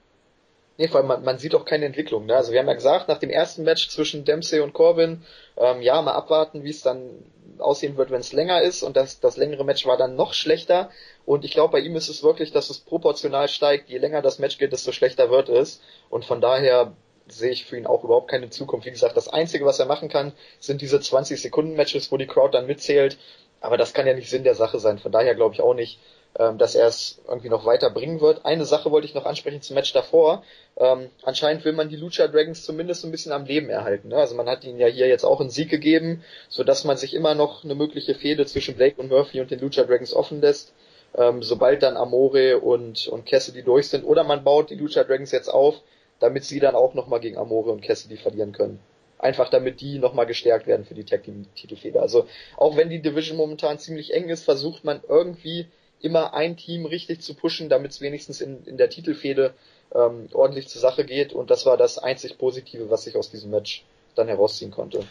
Nee, 0.79 0.89
vor 0.89 0.99
allem 0.99 1.09
man, 1.09 1.25
man 1.25 1.39
sieht 1.39 1.55
auch 1.55 1.65
keine 1.65 1.87
Entwicklung. 1.87 2.27
Ne? 2.27 2.37
Also 2.37 2.53
wir 2.53 2.61
haben 2.61 2.69
ja 2.69 2.75
gesagt, 2.75 3.09
nach 3.09 3.19
dem 3.19 3.31
ersten 3.31 3.65
Match 3.65 3.89
zwischen 3.89 4.25
Dempsey 4.25 4.61
und 4.61 4.75
Corbin, 4.75 5.25
ähm, 5.57 5.81
ja, 5.81 6.01
mal 6.03 6.13
abwarten, 6.13 6.65
wie 6.65 6.71
es 6.71 6.83
dann 6.83 7.25
aussehen 7.59 7.97
wird, 7.97 8.11
wenn 8.11 8.21
es 8.21 8.33
länger 8.33 8.61
ist. 8.61 8.83
Und 8.83 8.97
das, 8.97 9.21
das 9.21 9.37
längere 9.39 9.65
Match 9.65 9.87
war 9.87 9.97
dann 9.97 10.17
noch 10.17 10.35
schlechter. 10.35 10.91
Und 11.25 11.45
ich 11.45 11.53
glaube, 11.53 11.73
bei 11.73 11.81
ihm 11.81 11.97
ist 11.97 12.09
es 12.09 12.23
wirklich, 12.23 12.53
dass 12.53 12.69
es 12.69 12.79
proportional 12.79 13.49
steigt. 13.49 13.89
Je 13.89 13.99
länger 13.99 14.21
das 14.21 14.39
Match 14.39 14.59
geht, 14.59 14.73
desto 14.73 14.93
schlechter 14.93 15.31
wird 15.31 15.49
es. 15.49 15.81
Und 16.11 16.27
von 16.27 16.41
daher 16.43 16.93
sehe 17.29 17.51
ich 17.51 17.65
für 17.65 17.77
ihn 17.77 17.87
auch 17.87 18.05
überhaupt 18.05 18.31
keine 18.31 18.51
Zukunft. 18.51 18.87
Wie 18.87 18.91
gesagt, 18.91 19.17
das 19.17 19.29
Einzige, 19.29 19.65
was 19.65 19.81
er 19.81 19.87
machen 19.87 20.09
kann, 20.09 20.33
sind 20.61 20.81
diese 20.83 21.01
20 21.01 21.41
Sekunden 21.41 21.75
Matches, 21.75 22.13
wo 22.13 22.19
die 22.19 22.27
Crowd 22.27 22.57
dann 22.57 22.67
mitzählt. 22.67 23.19
Aber 23.61 23.77
das 23.77 23.95
kann 23.95 24.07
ja 24.07 24.15
nicht 24.15 24.31
Sinn 24.31 24.45
der 24.45 24.55
Sache 24.55 24.79
sein. 24.79 24.99
Von 24.99 25.13
daher 25.13 25.35
glaube 25.35 25.55
ich 25.55 25.61
auch 25.61 25.75
nicht, 25.75 25.99
ähm, 26.39 26.59
dass 26.59 26.75
er 26.75 26.87
es 26.87 27.21
irgendwie 27.27 27.49
noch 27.49 27.65
weiter 27.65 27.91
bringen 27.91 28.21
wird. 28.21 28.45
Eine 28.45 28.65
Sache 28.65 28.91
wollte 28.91 29.07
ich 29.07 29.15
noch 29.15 29.25
ansprechen 29.25 29.63
zum 29.63 29.75
Match 29.75 29.93
davor. 29.93 30.43
Ähm, 30.77 31.09
anscheinend 31.23 31.65
will 31.65 31.73
man 31.73 31.89
die 31.89 31.97
Lucha 31.97 32.29
Dragons 32.29 32.63
zumindest 32.63 33.05
ein 33.05 33.11
bisschen 33.11 33.33
am 33.33 33.47
Leben 33.47 33.71
erhalten. 33.71 34.09
Ne? 34.09 34.17
Also 34.17 34.35
man 34.35 34.49
hat 34.49 34.65
ihnen 34.65 34.79
ja 34.79 34.87
hier 34.87 35.09
jetzt 35.09 35.25
auch 35.25 35.41
einen 35.41 35.51
Sieg 35.51 35.71
gegeben, 35.71 36.23
so 36.49 36.63
dass 36.63 36.85
man 36.85 36.97
sich 36.99 37.15
immer 37.15 37.35
noch 37.35 37.65
eine 37.65 37.75
mögliche 37.75 38.15
Fehde 38.15 38.45
zwischen 38.45 38.77
Blake 38.77 39.01
und 39.01 39.09
Murphy 39.09 39.41
und 39.41 39.51
den 39.51 39.61
Lucha 39.61 39.85
Dragons 39.85 40.13
offen 40.13 40.41
lässt. 40.41 40.75
Ähm, 41.17 41.43
sobald 41.43 41.83
dann 41.83 41.97
Amore 41.97 42.59
und, 42.59 43.09
und 43.09 43.25
Cassidy 43.25 43.63
durch 43.63 43.89
sind. 43.89 44.05
Oder 44.05 44.23
man 44.23 44.45
baut 44.45 44.69
die 44.69 44.75
Lucha 44.75 45.05
Dragons 45.05 45.33
jetzt 45.33 45.49
auf, 45.49 45.81
damit 46.21 46.45
sie 46.45 46.61
dann 46.61 46.75
auch 46.75 46.93
nochmal 46.93 47.21
gegen 47.21 47.39
Amore 47.39 47.71
und 47.71 47.81
Cassidy 47.81 48.19
verlieren 48.19 48.53
können. 48.53 48.81
Einfach 49.19 49.49
damit 49.49 49.81
die 49.81 49.99
nochmal 49.99 50.27
gestärkt 50.27 50.67
werden 50.67 50.85
für 50.85 50.95
die 50.95 51.05
Tag 51.05 51.25
Team 51.25 51.47
Titelfehde. 51.55 52.01
Also 52.01 52.29
auch 52.57 52.77
wenn 52.77 52.91
die 52.91 53.01
Division 53.01 53.37
momentan 53.37 53.79
ziemlich 53.79 54.13
eng 54.13 54.29
ist, 54.29 54.45
versucht 54.45 54.85
man 54.85 55.01
irgendwie 55.09 55.67
immer 56.01 56.35
ein 56.35 56.57
Team 56.57 56.85
richtig 56.87 57.21
zu 57.21 57.35
pushen, 57.35 57.69
damit 57.69 57.93
es 57.93 58.01
wenigstens 58.01 58.41
in, 58.41 58.65
in 58.65 58.77
der 58.77 58.91
Titelfehde 58.91 59.55
ähm, 59.95 60.29
ordentlich 60.33 60.69
zur 60.69 60.81
Sache 60.81 61.05
geht. 61.05 61.33
Und 61.33 61.51
das 61.51 61.65
war 61.65 61.77
das 61.77 61.99
einzig 61.99 62.39
Positive, 62.39 62.91
was 62.91 63.07
ich 63.07 63.17
aus 63.17 63.31
diesem 63.31 63.51
Match 63.51 63.85
dann 64.15 64.29
herausziehen 64.29 64.71
konnte. 64.71 65.05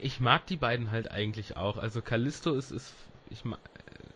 Ich 0.00 0.20
mag 0.20 0.46
die 0.46 0.56
beiden 0.56 0.90
halt 0.90 1.10
eigentlich 1.10 1.56
auch. 1.56 1.76
Also 1.76 2.02
Callisto 2.02 2.54
ist, 2.54 2.70
ist 2.70 2.92
ich, 3.30 3.38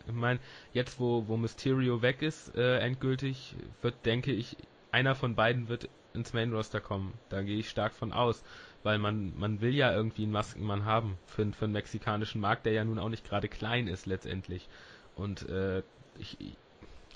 ich 0.07 0.13
meine, 0.13 0.39
jetzt 0.73 0.99
wo, 0.99 1.27
wo 1.27 1.37
Mysterio 1.37 2.01
weg 2.01 2.21
ist, 2.21 2.55
äh, 2.55 2.79
endgültig, 2.79 3.55
wird, 3.81 3.95
denke 4.05 4.31
ich, 4.31 4.57
einer 4.91 5.15
von 5.15 5.35
beiden 5.35 5.69
wird 5.69 5.89
ins 6.13 6.33
Main 6.33 6.53
Roster 6.53 6.79
kommen. 6.79 7.13
Da 7.29 7.41
gehe 7.41 7.57
ich 7.57 7.69
stark 7.69 7.93
von 7.93 8.13
aus. 8.13 8.43
Weil 8.83 8.97
man, 8.99 9.33
man 9.37 9.61
will 9.61 9.73
ja 9.73 9.93
irgendwie 9.93 10.23
einen 10.23 10.33
Maskenmann 10.33 10.85
haben 10.85 11.17
für, 11.25 11.45
für 11.53 11.65
einen 11.65 11.73
mexikanischen 11.73 12.41
Markt, 12.41 12.65
der 12.65 12.73
ja 12.73 12.83
nun 12.83 12.99
auch 12.99 13.09
nicht 13.09 13.27
gerade 13.27 13.47
klein 13.47 13.87
ist 13.87 14.05
letztendlich. 14.05 14.67
Und 15.15 15.47
äh, 15.49 15.83
ich, 16.19 16.37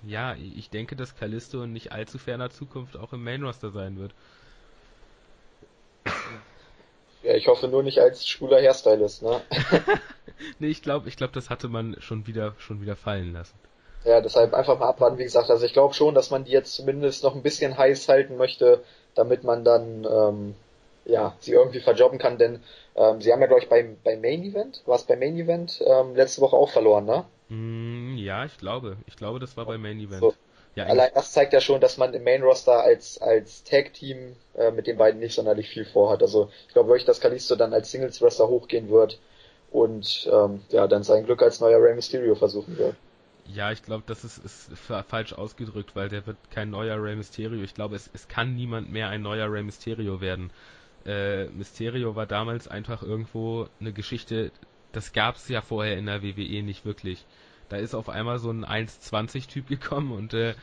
ja, 0.05 0.35
ich 0.35 0.69
denke, 0.69 0.95
dass 0.95 1.15
Callisto 1.15 1.63
in 1.63 1.73
nicht 1.73 1.91
allzu 1.91 2.17
ferner 2.17 2.49
Zukunft 2.49 2.95
auch 2.95 3.13
im 3.13 3.23
Main 3.23 3.43
Roster 3.43 3.71
sein 3.71 3.97
wird. 3.99 4.13
Ja, 7.23 7.33
ich 7.33 7.47
hoffe 7.47 7.67
nur 7.67 7.83
nicht 7.83 7.99
als 7.99 8.25
schwuler 8.25 8.61
Hairstylist, 8.61 9.23
ne? 9.23 9.41
nee, 10.59 10.67
ich 10.67 10.81
glaube, 10.81 11.09
ich 11.09 11.17
glaube, 11.17 11.33
das 11.33 11.49
hatte 11.49 11.67
man 11.67 11.97
schon 11.99 12.27
wieder, 12.27 12.53
schon 12.57 12.81
wieder 12.81 12.95
fallen 12.95 13.33
lassen. 13.33 13.55
Ja, 14.03 14.21
deshalb 14.21 14.53
einfach 14.53 14.79
mal 14.79 14.87
abwarten, 14.87 15.17
wie 15.17 15.23
gesagt. 15.23 15.49
Also 15.49 15.65
ich 15.65 15.73
glaube 15.73 15.93
schon, 15.93 16.15
dass 16.15 16.29
man 16.29 16.45
die 16.45 16.51
jetzt 16.51 16.73
zumindest 16.73 17.23
noch 17.23 17.35
ein 17.35 17.43
bisschen 17.43 17.77
heiß 17.77 18.07
halten 18.07 18.37
möchte, 18.37 18.83
damit 19.15 19.43
man 19.43 19.65
dann 19.65 20.07
ähm, 20.09 20.55
ja 21.07 21.35
sie 21.39 21.53
irgendwie 21.53 21.79
verjobben 21.79 22.19
kann, 22.19 22.37
denn 22.37 22.61
ähm, 22.95 23.21
sie 23.21 23.31
haben 23.31 23.41
ja 23.41 23.47
glaube 23.47 23.63
ich 23.63 23.69
beim, 23.69 23.97
beim 24.03 24.21
Main 24.21 24.43
Event, 24.43 24.83
war 24.85 24.95
es 24.95 25.03
beim 25.03 25.19
Main 25.19 25.37
Event 25.37 25.81
ähm, 25.85 26.15
letzte 26.15 26.41
Woche 26.41 26.55
auch 26.55 26.69
verloren, 26.69 27.05
ne? 27.05 27.25
Mm, 27.49 28.17
ja, 28.17 28.45
ich 28.45 28.57
glaube. 28.57 28.97
Ich 29.07 29.15
glaube, 29.15 29.39
das 29.39 29.55
war 29.57 29.65
beim 29.65 29.81
Main 29.81 29.99
Event. 29.99 30.19
So. 30.19 30.33
Ja, 30.75 30.85
Allein 30.85 31.09
das 31.15 31.31
zeigt 31.31 31.53
ja 31.53 31.61
schon, 31.61 31.81
dass 31.81 31.97
man 31.97 32.13
im 32.13 32.23
Main 32.23 32.43
Roster 32.43 32.83
als, 32.83 33.19
als 33.19 33.63
Tag 33.63 33.93
Team 33.93 34.35
äh, 34.53 34.69
mit 34.69 34.85
den 34.85 34.97
beiden 34.97 35.19
nicht 35.19 35.33
sonderlich 35.33 35.69
viel 35.69 35.85
vorhat. 35.85 36.21
Also 36.21 36.51
ich 36.67 36.73
glaube 36.73 36.89
wirklich, 36.89 37.05
dass 37.05 37.19
Kalisto 37.19 37.55
dann 37.55 37.73
als 37.73 37.89
Singles 37.89 38.21
Wrestler 38.21 38.47
hochgehen 38.47 38.89
wird 38.89 39.19
und 39.71 40.29
ähm, 40.31 40.61
ja 40.69 40.87
dann 40.87 41.01
sein 41.01 41.25
Glück 41.25 41.41
als 41.41 41.59
neuer 41.61 41.81
Rey 41.81 41.95
Mysterio 41.95 42.35
versuchen 42.35 42.77
wird. 42.77 42.95
Ja, 43.47 43.71
ich 43.71 43.81
glaube, 43.81 44.03
das 44.05 44.23
ist, 44.23 44.37
ist 44.39 44.69
falsch 45.07 45.33
ausgedrückt, 45.33 45.95
weil 45.95 46.09
der 46.09 46.27
wird 46.27 46.37
kein 46.51 46.69
neuer 46.69 47.01
Rey 47.01 47.15
Mysterio. 47.15 47.63
Ich 47.63 47.73
glaube, 47.73 47.95
es, 47.95 48.09
es 48.13 48.27
kann 48.27 48.55
niemand 48.55 48.91
mehr 48.91 49.09
ein 49.09 49.21
neuer 49.21 49.51
Rey 49.51 49.63
Mysterio 49.63 50.21
werden. 50.21 50.51
Äh, 51.07 51.45
Mysterio 51.51 52.15
war 52.15 52.25
damals 52.25 52.67
einfach 52.67 53.01
irgendwo 53.01 53.69
eine 53.79 53.93
Geschichte, 53.93 54.51
das 54.91 55.13
gab 55.13 55.35
es 55.35 55.47
ja 55.47 55.61
vorher 55.61 55.97
in 55.97 56.05
der 56.05 56.21
WWE 56.21 56.61
nicht 56.63 56.83
wirklich. 56.83 57.25
Da 57.69 57.77
ist 57.77 57.95
auf 57.95 58.09
einmal 58.09 58.39
so 58.39 58.51
ein 58.51 58.65
1,20-Typ 58.65 59.67
gekommen 59.67 60.11
und 60.11 60.33
äh, 60.33 60.53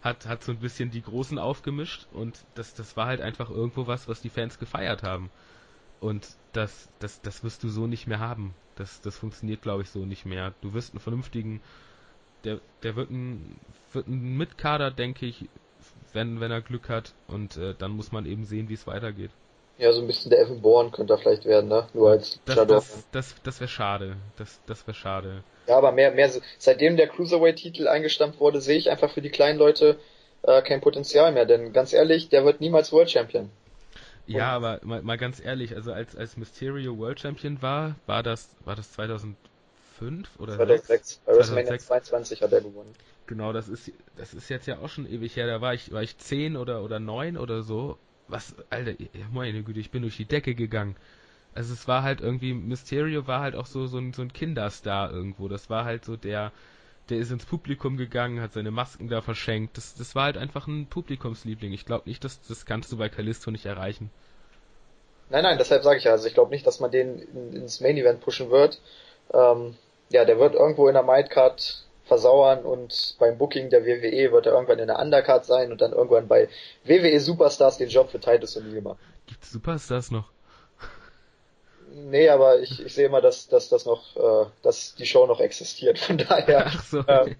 hat, 0.00 0.26
hat 0.26 0.42
so 0.42 0.52
ein 0.52 0.58
bisschen 0.58 0.90
die 0.90 1.02
Großen 1.02 1.38
aufgemischt 1.38 2.06
und 2.12 2.44
das, 2.54 2.72
das 2.74 2.96
war 2.96 3.06
halt 3.06 3.20
einfach 3.20 3.50
irgendwo 3.50 3.86
was, 3.86 4.08
was 4.08 4.22
die 4.22 4.30
Fans 4.30 4.58
gefeiert 4.58 5.02
haben. 5.02 5.30
Und 6.00 6.26
das, 6.52 6.88
das, 6.98 7.20
das 7.20 7.44
wirst 7.44 7.62
du 7.62 7.68
so 7.68 7.86
nicht 7.86 8.06
mehr 8.06 8.20
haben. 8.20 8.54
Das, 8.76 9.02
das 9.02 9.18
funktioniert, 9.18 9.60
glaube 9.60 9.82
ich, 9.82 9.90
so 9.90 10.06
nicht 10.06 10.24
mehr. 10.24 10.54
Du 10.62 10.72
wirst 10.72 10.94
einen 10.94 11.00
vernünftigen, 11.00 11.60
der, 12.44 12.60
der 12.82 12.96
wird 12.96 13.10
ein, 13.10 13.60
wird 13.92 14.08
ein 14.08 14.38
Mitkader, 14.38 14.90
denke 14.90 15.26
ich, 15.26 15.50
wenn, 16.14 16.40
wenn 16.40 16.50
er 16.50 16.62
Glück 16.62 16.88
hat. 16.88 17.14
Und 17.26 17.58
äh, 17.58 17.74
dann 17.74 17.90
muss 17.90 18.12
man 18.12 18.24
eben 18.24 18.44
sehen, 18.44 18.70
wie 18.70 18.74
es 18.74 18.86
weitergeht. 18.86 19.30
Ja, 19.80 19.94
so 19.94 20.02
ein 20.02 20.06
bisschen 20.06 20.28
der 20.28 20.40
Evan 20.40 20.60
Bourne 20.60 20.90
könnte 20.90 21.14
er 21.14 21.18
vielleicht 21.18 21.46
werden, 21.46 21.68
ne? 21.68 21.86
Nur 21.94 22.10
als 22.10 22.38
das, 22.44 22.54
Shadow. 22.54 22.74
Das, 22.74 23.06
das, 23.12 23.34
das 23.42 23.60
wäre 23.60 23.68
schade. 23.68 24.16
Das, 24.36 24.60
das 24.66 24.86
wäre 24.86 24.94
schade. 24.94 25.42
Ja, 25.66 25.78
aber 25.78 25.90
mehr, 25.90 26.10
mehr, 26.10 26.30
seitdem 26.58 26.98
der 26.98 27.08
Cruiserweight-Titel 27.08 27.88
eingestampft 27.88 28.40
wurde, 28.40 28.60
sehe 28.60 28.76
ich 28.76 28.90
einfach 28.90 29.10
für 29.10 29.22
die 29.22 29.30
kleinen 29.30 29.58
Leute 29.58 29.98
äh, 30.42 30.60
kein 30.60 30.82
Potenzial 30.82 31.32
mehr, 31.32 31.46
denn 31.46 31.72
ganz 31.72 31.94
ehrlich, 31.94 32.28
der 32.28 32.44
wird 32.44 32.60
niemals 32.60 32.92
World 32.92 33.10
Champion. 33.10 33.48
Ja, 34.26 34.52
aber 34.52 34.80
mal, 34.82 35.00
mal 35.00 35.16
ganz 35.16 35.42
ehrlich, 35.42 35.74
also 35.74 35.92
als, 35.92 36.14
als 36.14 36.36
Mysterio 36.36 36.98
World 36.98 37.20
Champion 37.20 37.62
war, 37.62 37.96
war 38.04 38.22
das, 38.22 38.54
war 38.66 38.76
das 38.76 38.92
2005 38.92 39.36
oder 40.38 40.56
2006? 40.56 40.58
2006. 40.58 41.20
Bei 41.24 41.36
WrestleMania 41.36 41.78
22 41.78 42.42
hat 42.42 42.52
er 42.52 42.60
gewonnen. 42.60 42.92
Genau, 43.26 43.54
das 43.54 43.68
ist, 43.68 43.92
das 44.16 44.34
ist 44.34 44.50
jetzt 44.50 44.66
ja 44.66 44.78
auch 44.80 44.90
schon 44.90 45.10
ewig 45.10 45.36
her, 45.36 45.46
da 45.46 45.62
war 45.62 45.72
ich, 45.72 45.90
war 45.90 46.02
ich 46.02 46.18
10 46.18 46.58
oder, 46.58 46.84
oder 46.84 47.00
9 47.00 47.38
oder 47.38 47.62
so 47.62 47.96
was, 48.30 48.54
Alter, 48.70 48.92
meine 49.32 49.62
Güte, 49.62 49.80
ich 49.80 49.90
bin 49.90 50.02
durch 50.02 50.16
die 50.16 50.24
Decke 50.24 50.54
gegangen. 50.54 50.96
Also 51.54 51.72
es 51.72 51.88
war 51.88 52.02
halt 52.02 52.20
irgendwie, 52.20 52.54
Mysterio 52.54 53.26
war 53.26 53.40
halt 53.40 53.56
auch 53.56 53.66
so, 53.66 53.86
so 53.86 53.98
ein, 53.98 54.12
so 54.12 54.22
ein 54.22 54.32
Kinderstar 54.32 55.10
irgendwo. 55.10 55.48
Das 55.48 55.68
war 55.68 55.84
halt 55.84 56.04
so 56.04 56.16
der, 56.16 56.52
der 57.08 57.18
ist 57.18 57.32
ins 57.32 57.44
Publikum 57.44 57.96
gegangen, 57.96 58.40
hat 58.40 58.52
seine 58.52 58.70
Masken 58.70 59.08
da 59.08 59.20
verschenkt. 59.20 59.76
Das, 59.76 59.94
das 59.94 60.14
war 60.14 60.24
halt 60.24 60.36
einfach 60.36 60.68
ein 60.68 60.86
Publikumsliebling. 60.86 61.72
Ich 61.72 61.86
glaube 61.86 62.08
nicht, 62.08 62.22
dass 62.24 62.40
das 62.46 62.66
kannst 62.66 62.92
du 62.92 62.98
bei 62.98 63.08
Kalisto 63.08 63.50
nicht 63.50 63.66
erreichen. 63.66 64.10
Nein, 65.28 65.44
nein, 65.44 65.58
deshalb 65.58 65.82
sage 65.82 65.98
ich 65.98 66.04
ja, 66.04 66.12
also 66.12 66.26
ich 66.26 66.34
glaube 66.34 66.50
nicht, 66.50 66.66
dass 66.66 66.80
man 66.80 66.90
den 66.90 67.18
in, 67.18 67.52
ins 67.52 67.80
Main 67.80 67.96
Event 67.96 68.20
pushen 68.20 68.50
wird. 68.50 68.80
Ähm, 69.32 69.76
ja, 70.08 70.24
der 70.24 70.38
wird 70.38 70.54
irgendwo 70.54 70.88
in 70.88 70.94
der 70.94 71.04
Midcard 71.04 71.84
versauern 72.10 72.64
und 72.64 73.14
beim 73.20 73.38
Booking 73.38 73.70
der 73.70 73.86
WWE 73.86 74.32
wird 74.32 74.46
er 74.46 74.54
irgendwann 74.54 74.80
in 74.80 74.88
der 74.88 74.98
Undercard 74.98 75.44
sein 75.44 75.70
und 75.70 75.80
dann 75.80 75.92
irgendwann 75.92 76.26
bei 76.26 76.48
WWE 76.82 77.20
Superstars 77.20 77.78
den 77.78 77.88
Job 77.88 78.10
für 78.10 78.18
Titus 78.18 78.56
O'Neill 78.56 78.82
machen. 78.82 78.98
Gibt's 79.28 79.52
Superstars 79.52 80.10
noch? 80.10 80.28
Nee, 81.92 82.28
aber 82.28 82.60
ich, 82.60 82.84
ich 82.84 82.94
sehe 82.94 83.06
immer, 83.06 83.20
dass, 83.20 83.48
dass 83.48 83.68
das 83.68 83.84
noch, 83.84 84.16
äh, 84.16 84.46
dass 84.62 84.94
die 84.94 85.06
Show 85.06 85.26
noch 85.26 85.40
existiert. 85.40 85.98
Von 85.98 86.18
daher, 86.18 86.66
Ach 86.68 86.84
so. 86.84 87.04
ähm, 87.08 87.34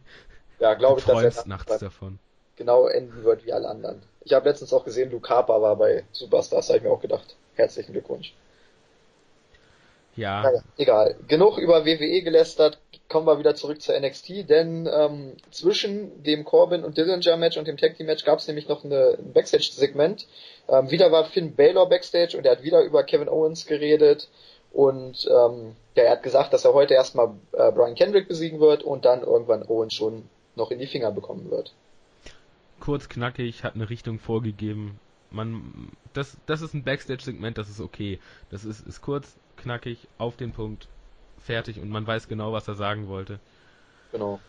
ja, 0.59 0.75
glaube 0.75 0.99
ich, 0.99 1.07
dass 1.07 1.37
er 1.37 1.47
nachts 1.47 1.79
davon. 1.79 2.19
genau 2.57 2.89
enden 2.89 3.23
wird 3.23 3.45
wie 3.45 3.53
alle 3.53 3.69
anderen. 3.69 4.03
Ich 4.25 4.33
habe 4.33 4.49
letztens 4.49 4.73
auch 4.73 4.85
gesehen, 4.85 5.11
Luke 5.13 5.29
Harper 5.29 5.63
war 5.63 5.77
bei 5.77 6.05
Superstars, 6.11 6.69
habe 6.69 6.79
ich 6.79 6.85
mir 6.85 6.91
auch 6.91 7.01
gedacht. 7.01 7.37
Herzlichen 7.55 7.93
Glückwunsch. 7.93 8.35
Ja, 10.17 10.43
Naja, 10.43 10.63
egal. 10.77 11.17
Genug 11.29 11.59
über 11.59 11.85
WWE 11.87 12.23
gelästert. 12.23 12.79
Kommen 13.09 13.27
wir 13.27 13.39
wieder 13.39 13.55
zurück 13.55 13.83
zur 13.83 13.99
NXT, 13.99 14.49
denn 14.49 14.89
ähm, 14.93 15.37
zwischen 15.51 16.23
dem 16.23 16.45
Corbin 16.45 16.85
und 16.85 16.97
Dillinger 16.97 17.37
Match 17.37 17.57
und 17.57 17.67
dem 17.67 17.77
Tag 17.77 17.97
Team 17.97 18.07
Match 18.07 18.25
gab 18.25 18.39
es 18.39 18.47
nämlich 18.47 18.69
noch 18.69 18.85
eine, 18.85 19.17
ein 19.19 19.33
Backstage-Segment. 19.33 20.27
Ähm, 20.69 20.91
wieder 20.91 21.11
war 21.11 21.25
Finn 21.25 21.57
Balor 21.57 21.89
Backstage 21.89 22.37
und 22.37 22.47
er 22.47 22.53
hat 22.53 22.63
wieder 22.63 22.83
über 22.83 23.03
Kevin 23.03 23.29
Owens 23.29 23.67
geredet 23.67 24.29
und 24.73 25.29
ähm, 25.29 25.75
ja, 25.97 26.05
er 26.05 26.11
hat 26.13 26.23
gesagt, 26.23 26.53
dass 26.53 26.65
er 26.65 26.75
heute 26.75 26.95
erstmal 26.95 27.35
äh, 27.53 27.73
Brian 27.73 27.95
Kendrick 27.95 28.29
besiegen 28.29 28.61
wird 28.61 28.83
und 28.83 29.05
dann 29.05 29.23
irgendwann 29.23 29.65
Owens 29.65 29.95
schon 29.95 30.29
noch 30.55 30.71
in 30.71 30.79
die 30.79 30.87
Finger 30.87 31.11
bekommen 31.11 31.51
wird. 31.51 31.75
kurz 32.79 33.09
knackig, 33.09 33.65
hat 33.65 33.75
eine 33.75 33.91
Richtung 33.91 34.19
vorgegeben. 34.19 34.99
Man, 35.31 35.93
das, 36.13 36.37
das 36.47 36.61
ist 36.63 36.75
ein 36.75 36.85
Backstage-Segment, 36.85 37.59
das 37.59 37.69
ist 37.69 37.81
okay. 37.81 38.19
Das 38.51 38.65
ist, 38.65 38.87
ist 38.87 39.01
kurz, 39.01 39.37
knackig, 39.61 40.09
auf 40.19 40.37
den 40.37 40.53
Punkt, 40.53 40.89
fertig 41.39 41.79
und 41.79 41.91
man 41.91 42.07
weiß 42.07 42.29
genau, 42.29 42.53
was 42.53 42.69
er 42.69 42.75
sagen 42.75 43.09
wollte. 43.09 43.39
Genau. 44.13 44.41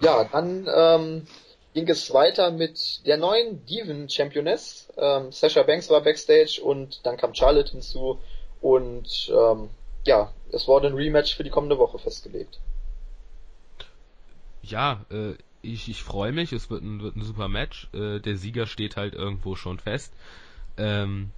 Ja, 0.00 0.24
dann 0.24 0.68
ähm, 0.72 1.26
ging 1.74 1.88
es 1.88 2.12
weiter 2.12 2.50
mit 2.50 3.06
der 3.06 3.16
neuen 3.16 3.64
Diven 3.66 4.08
Championess. 4.08 4.88
Ähm, 4.96 5.32
Sasha 5.32 5.62
Banks 5.62 5.90
war 5.90 6.00
backstage 6.00 6.60
und 6.62 7.04
dann 7.04 7.16
kam 7.16 7.34
Charlotte 7.34 7.72
hinzu 7.72 8.18
und 8.60 9.32
ähm, 9.32 9.70
ja, 10.04 10.32
es 10.52 10.68
wurde 10.68 10.88
ein 10.88 10.94
Rematch 10.94 11.34
für 11.34 11.44
die 11.44 11.50
kommende 11.50 11.78
Woche 11.78 11.98
festgelegt. 11.98 12.60
Ja, 14.62 15.04
äh, 15.10 15.34
ich, 15.62 15.88
ich 15.88 16.02
freue 16.02 16.32
mich, 16.32 16.52
es 16.52 16.70
wird 16.70 16.82
ein, 16.82 17.02
wird 17.02 17.16
ein 17.16 17.22
super 17.22 17.48
Match. 17.48 17.88
Äh, 17.92 18.20
der 18.20 18.36
Sieger 18.36 18.66
steht 18.66 18.96
halt 18.96 19.14
irgendwo 19.14 19.56
schon 19.56 19.78
fest. 19.78 20.12
Ähm, 20.76 21.30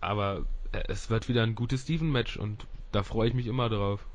aber 0.00 0.44
es 0.88 1.10
wird 1.10 1.28
wieder 1.28 1.42
ein 1.42 1.54
gutes 1.54 1.82
Steven-Match 1.82 2.36
und 2.36 2.66
da 2.92 3.02
freue 3.02 3.28
ich 3.28 3.34
mich 3.34 3.46
immer 3.46 3.68
drauf. 3.68 4.06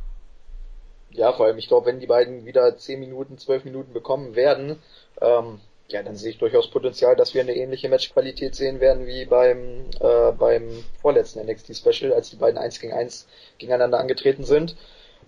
Ja, 1.12 1.34
vor 1.34 1.46
allem, 1.46 1.58
ich 1.58 1.68
glaube, 1.68 1.88
wenn 1.88 2.00
die 2.00 2.08
beiden 2.08 2.46
wieder 2.46 2.78
10 2.78 3.00
Minuten, 3.00 3.38
12 3.38 3.66
Minuten 3.66 3.94
bekommen 3.94 4.36
werden, 4.36 4.78
ähm, 5.22 5.60
ja, 5.90 6.02
dann 6.04 6.16
sehe 6.16 6.32
ich 6.32 6.38
durchaus 6.38 6.70
Potenzial, 6.70 7.16
dass 7.16 7.34
wir 7.34 7.42
eine 7.42 7.56
ähnliche 7.56 7.90
Matchqualität 7.90 8.56
sehen 8.56 8.80
werden 8.80 9.06
wie 9.06 9.26
beim, 9.26 9.90
äh, 10.00 10.32
beim 10.32 10.84
vorletzten 11.02 11.46
NXT 11.46 11.76
Special, 11.76 12.14
als 12.14 12.30
die 12.30 12.38
beiden 12.38 12.58
1 12.58 12.80
gegen 12.80 12.94
1 12.94 13.28
gegeneinander 13.58 14.00
angetreten 14.00 14.46
sind. 14.46 14.78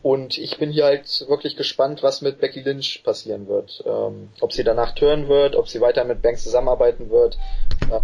Und 0.01 0.37
ich 0.37 0.57
bin 0.57 0.71
hier 0.71 0.85
halt 0.85 1.25
wirklich 1.29 1.55
gespannt, 1.55 2.03
was 2.03 2.21
mit 2.21 2.39
Becky 2.39 2.61
Lynch 2.61 3.03
passieren 3.03 3.47
wird. 3.47 3.83
Ähm, 3.85 4.29
ob 4.41 4.51
sie 4.51 4.63
danach 4.63 4.95
turnen 4.95 5.29
wird, 5.29 5.55
ob 5.55 5.69
sie 5.69 5.79
weiter 5.79 6.03
mit 6.03 6.21
Banks 6.21 6.43
zusammenarbeiten 6.43 7.09
wird. 7.09 7.37
Ja, 7.89 8.01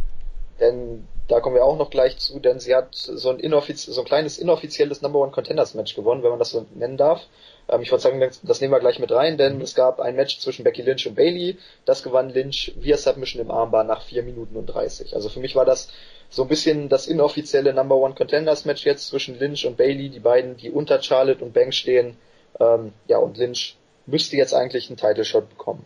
denn 0.59 1.07
da 1.27 1.39
kommen 1.39 1.55
wir 1.55 1.63
auch 1.63 1.77
noch 1.77 1.91
gleich 1.91 2.17
zu, 2.17 2.39
denn 2.39 2.59
sie 2.59 2.75
hat 2.75 2.95
so 2.95 3.29
ein, 3.29 3.39
inoffiz 3.39 3.85
so 3.85 4.01
ein 4.01 4.05
kleines 4.05 4.39
inoffizielles 4.39 5.01
Number 5.01 5.19
One 5.19 5.31
Contenders 5.31 5.75
Match 5.75 5.95
gewonnen, 5.95 6.23
wenn 6.23 6.31
man 6.31 6.39
das 6.39 6.49
so 6.49 6.65
nennen 6.73 6.97
darf. 6.97 7.21
Ähm, 7.69 7.81
ich 7.81 7.91
würde 7.91 8.01
sagen, 8.01 8.19
das, 8.19 8.61
nehmen 8.61 8.73
wir 8.73 8.79
gleich 8.79 8.99
mit 8.99 9.11
rein, 9.11 9.37
denn 9.37 9.61
es 9.61 9.75
gab 9.75 9.99
ein 9.99 10.15
Match 10.15 10.39
zwischen 10.39 10.63
Becky 10.63 10.81
Lynch 10.81 11.07
und 11.07 11.15
Bailey. 11.15 11.57
Das 11.85 12.01
gewann 12.01 12.31
Lynch 12.31 12.73
via 12.77 12.97
Submission 12.97 13.41
im 13.41 13.51
Armbar 13.51 13.83
nach 13.83 14.01
4 14.01 14.23
Minuten 14.23 14.55
und 14.55 14.65
30. 14.65 15.15
Also 15.15 15.29
für 15.29 15.39
mich 15.39 15.55
war 15.55 15.65
das 15.65 15.89
so 16.29 16.43
ein 16.43 16.47
bisschen 16.47 16.89
das 16.89 17.07
inoffizielle 17.07 17.73
Number 17.73 17.95
One 17.95 18.15
Contenders 18.15 18.65
Match 18.65 18.85
jetzt 18.85 19.07
zwischen 19.07 19.37
Lynch 19.37 19.65
und 19.65 19.77
Bailey, 19.77 20.09
die 20.09 20.19
beiden, 20.19 20.57
die 20.57 20.71
unter 20.71 21.01
Charlotte 21.01 21.43
und 21.43 21.53
Banks 21.53 21.75
stehen. 21.75 22.17
Ähm, 22.59 22.93
ja, 23.07 23.19
und 23.19 23.37
Lynch 23.37 23.77
müsste 24.07 24.35
jetzt 24.35 24.53
eigentlich 24.53 24.89
einen 24.89 24.97
Title 24.97 25.25
Shot 25.25 25.49
bekommen. 25.49 25.83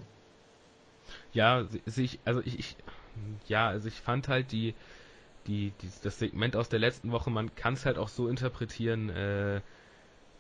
Ja, 1.34 1.68
sich, 1.86 2.20
also 2.26 2.42
ich, 2.46 2.60
ich, 2.60 2.76
ja, 3.48 3.68
also 3.68 3.88
ich 3.88 4.00
fand 4.00 4.28
halt 4.28 4.52
die, 4.52 4.74
die, 5.48 5.72
die, 5.82 5.90
das 6.02 6.20
Segment 6.20 6.56
aus 6.56 6.70
der 6.70 6.80
letzten 6.80 7.12
Woche, 7.12 7.30
man 7.30 7.54
kann 7.56 7.74
es 7.74 7.86
halt 7.86 7.98
auch 7.98 8.10
so 8.10 8.28
interpretieren, 8.28 9.10
äh, 9.10 9.62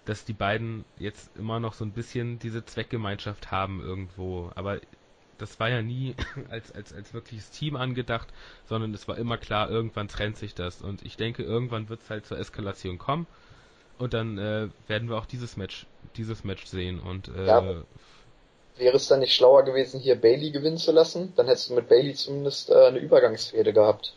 dass 0.06 0.26
die 0.26 0.34
beiden 0.34 0.86
jetzt 0.98 1.36
immer 1.38 1.60
noch 1.60 1.74
so 1.74 1.86
ein 1.86 1.92
bisschen 1.92 2.40
diese 2.40 2.66
Zweckgemeinschaft 2.66 3.52
haben 3.52 3.82
irgendwo. 3.82 4.52
Aber 4.56 4.80
das 5.38 5.60
war 5.60 5.70
ja 5.70 5.82
nie 5.82 6.16
als, 6.50 6.72
als, 6.72 6.94
als 6.94 7.14
wirkliches 7.14 7.52
Team 7.52 7.76
angedacht, 7.76 8.28
sondern 8.66 8.94
es 8.94 9.08
war 9.08 9.18
immer 9.18 9.38
klar, 9.38 9.70
irgendwann 9.70 10.08
trennt 10.08 10.38
sich 10.38 10.56
das. 10.56 10.82
Und 10.82 11.04
ich 11.04 11.18
denke, 11.18 11.44
irgendwann 11.44 11.90
wird 11.90 12.02
es 12.02 12.10
halt 12.10 12.26
zur 12.26 12.38
Eskalation 12.40 12.98
kommen. 12.98 13.28
Und 13.98 14.14
dann 14.14 14.38
äh, 14.38 14.70
werden 14.88 15.10
wir 15.10 15.18
auch 15.18 15.26
dieses 15.26 15.56
Match, 15.56 15.86
dieses 16.18 16.44
Match 16.44 16.66
sehen. 16.66 17.00
Und 17.00 17.30
äh, 17.30 17.48
Ja. 17.48 17.84
Wäre 18.78 18.96
es 18.96 19.08
dann 19.08 19.20
nicht 19.20 19.36
schlauer 19.36 19.64
gewesen, 19.64 20.00
hier 20.00 20.16
Bailey 20.16 20.52
gewinnen 20.52 20.78
zu 20.78 20.92
lassen? 20.92 21.34
Dann 21.36 21.48
hättest 21.48 21.70
du 21.70 21.76
mit 21.76 21.90
Bailey 21.90 22.16
zumindest 22.16 22.70
äh, 22.70 22.88
eine 22.88 23.00
Übergangsfehde 23.00 23.72
gehabt. 23.72 24.16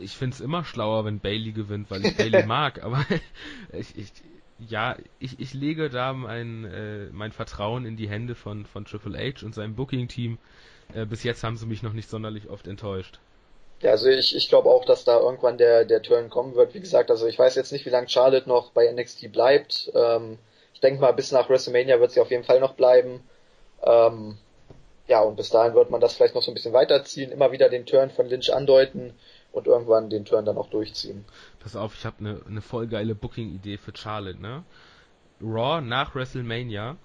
ich 0.00 0.16
finde 0.16 0.34
es 0.34 0.40
immer 0.40 0.64
schlauer, 0.64 1.04
wenn 1.04 1.20
Bailey 1.20 1.52
gewinnt, 1.52 1.90
weil 1.90 2.04
ich 2.04 2.16
Bailey 2.16 2.42
mag, 2.46 2.82
aber 2.82 3.04
ich, 3.72 3.96
ich, 3.96 4.12
ja, 4.68 4.96
ich, 5.18 5.38
ich 5.40 5.54
lege 5.54 5.90
da 5.90 6.12
mein, 6.12 6.64
äh, 6.64 7.06
mein 7.12 7.32
Vertrauen 7.32 7.86
in 7.86 7.96
die 7.96 8.08
Hände 8.08 8.34
von, 8.34 8.66
von 8.66 8.84
Triple 8.84 9.18
H 9.18 9.44
und 9.44 9.54
seinem 9.54 9.74
Booking-Team. 9.74 10.38
Äh, 10.94 11.06
bis 11.06 11.22
jetzt 11.22 11.44
haben 11.44 11.56
sie 11.56 11.66
mich 11.66 11.82
noch 11.82 11.92
nicht 11.92 12.10
sonderlich 12.10 12.48
oft 12.48 12.66
enttäuscht. 12.66 13.20
Ja, 13.80 13.92
also 13.92 14.08
ich, 14.08 14.36
ich 14.36 14.48
glaube 14.48 14.68
auch, 14.68 14.84
dass 14.84 15.04
da 15.04 15.18
irgendwann 15.18 15.56
der, 15.56 15.86
der 15.86 16.02
Turn 16.02 16.28
kommen 16.28 16.54
wird. 16.54 16.74
Wie 16.74 16.80
gesagt, 16.80 17.10
also 17.10 17.26
ich 17.26 17.38
weiß 17.38 17.54
jetzt 17.54 17.72
nicht, 17.72 17.86
wie 17.86 17.90
lange 17.90 18.08
Charlotte 18.08 18.48
noch 18.48 18.72
bei 18.72 18.92
NXT 18.92 19.32
bleibt. 19.32 19.90
Ähm, 19.94 20.38
ich 20.80 20.88
denke 20.88 21.02
mal, 21.02 21.12
bis 21.12 21.30
nach 21.30 21.50
WrestleMania 21.50 22.00
wird 22.00 22.12
sie 22.12 22.20
auf 22.20 22.30
jeden 22.30 22.42
Fall 22.42 22.58
noch 22.58 22.72
bleiben. 22.72 23.20
Ähm, 23.82 24.38
ja, 25.08 25.20
und 25.20 25.36
bis 25.36 25.50
dahin 25.50 25.74
wird 25.74 25.90
man 25.90 26.00
das 26.00 26.14
vielleicht 26.14 26.34
noch 26.34 26.42
so 26.42 26.50
ein 26.50 26.54
bisschen 26.54 26.72
weiterziehen, 26.72 27.30
immer 27.32 27.52
wieder 27.52 27.68
den 27.68 27.84
Turn 27.84 28.08
von 28.08 28.26
Lynch 28.26 28.50
andeuten 28.50 29.12
und 29.52 29.66
irgendwann 29.66 30.08
den 30.08 30.24
Turn 30.24 30.46
dann 30.46 30.56
auch 30.56 30.70
durchziehen. 30.70 31.26
Pass 31.58 31.76
auf, 31.76 31.94
ich 31.94 32.06
habe 32.06 32.16
eine 32.20 32.40
ne 32.48 32.62
voll 32.62 32.86
geile 32.86 33.14
Booking-Idee 33.14 33.76
für 33.76 33.94
Charlotte, 33.94 34.40
ne? 34.40 34.64
Raw 35.42 35.82
nach 35.82 36.14
WrestleMania. 36.14 36.96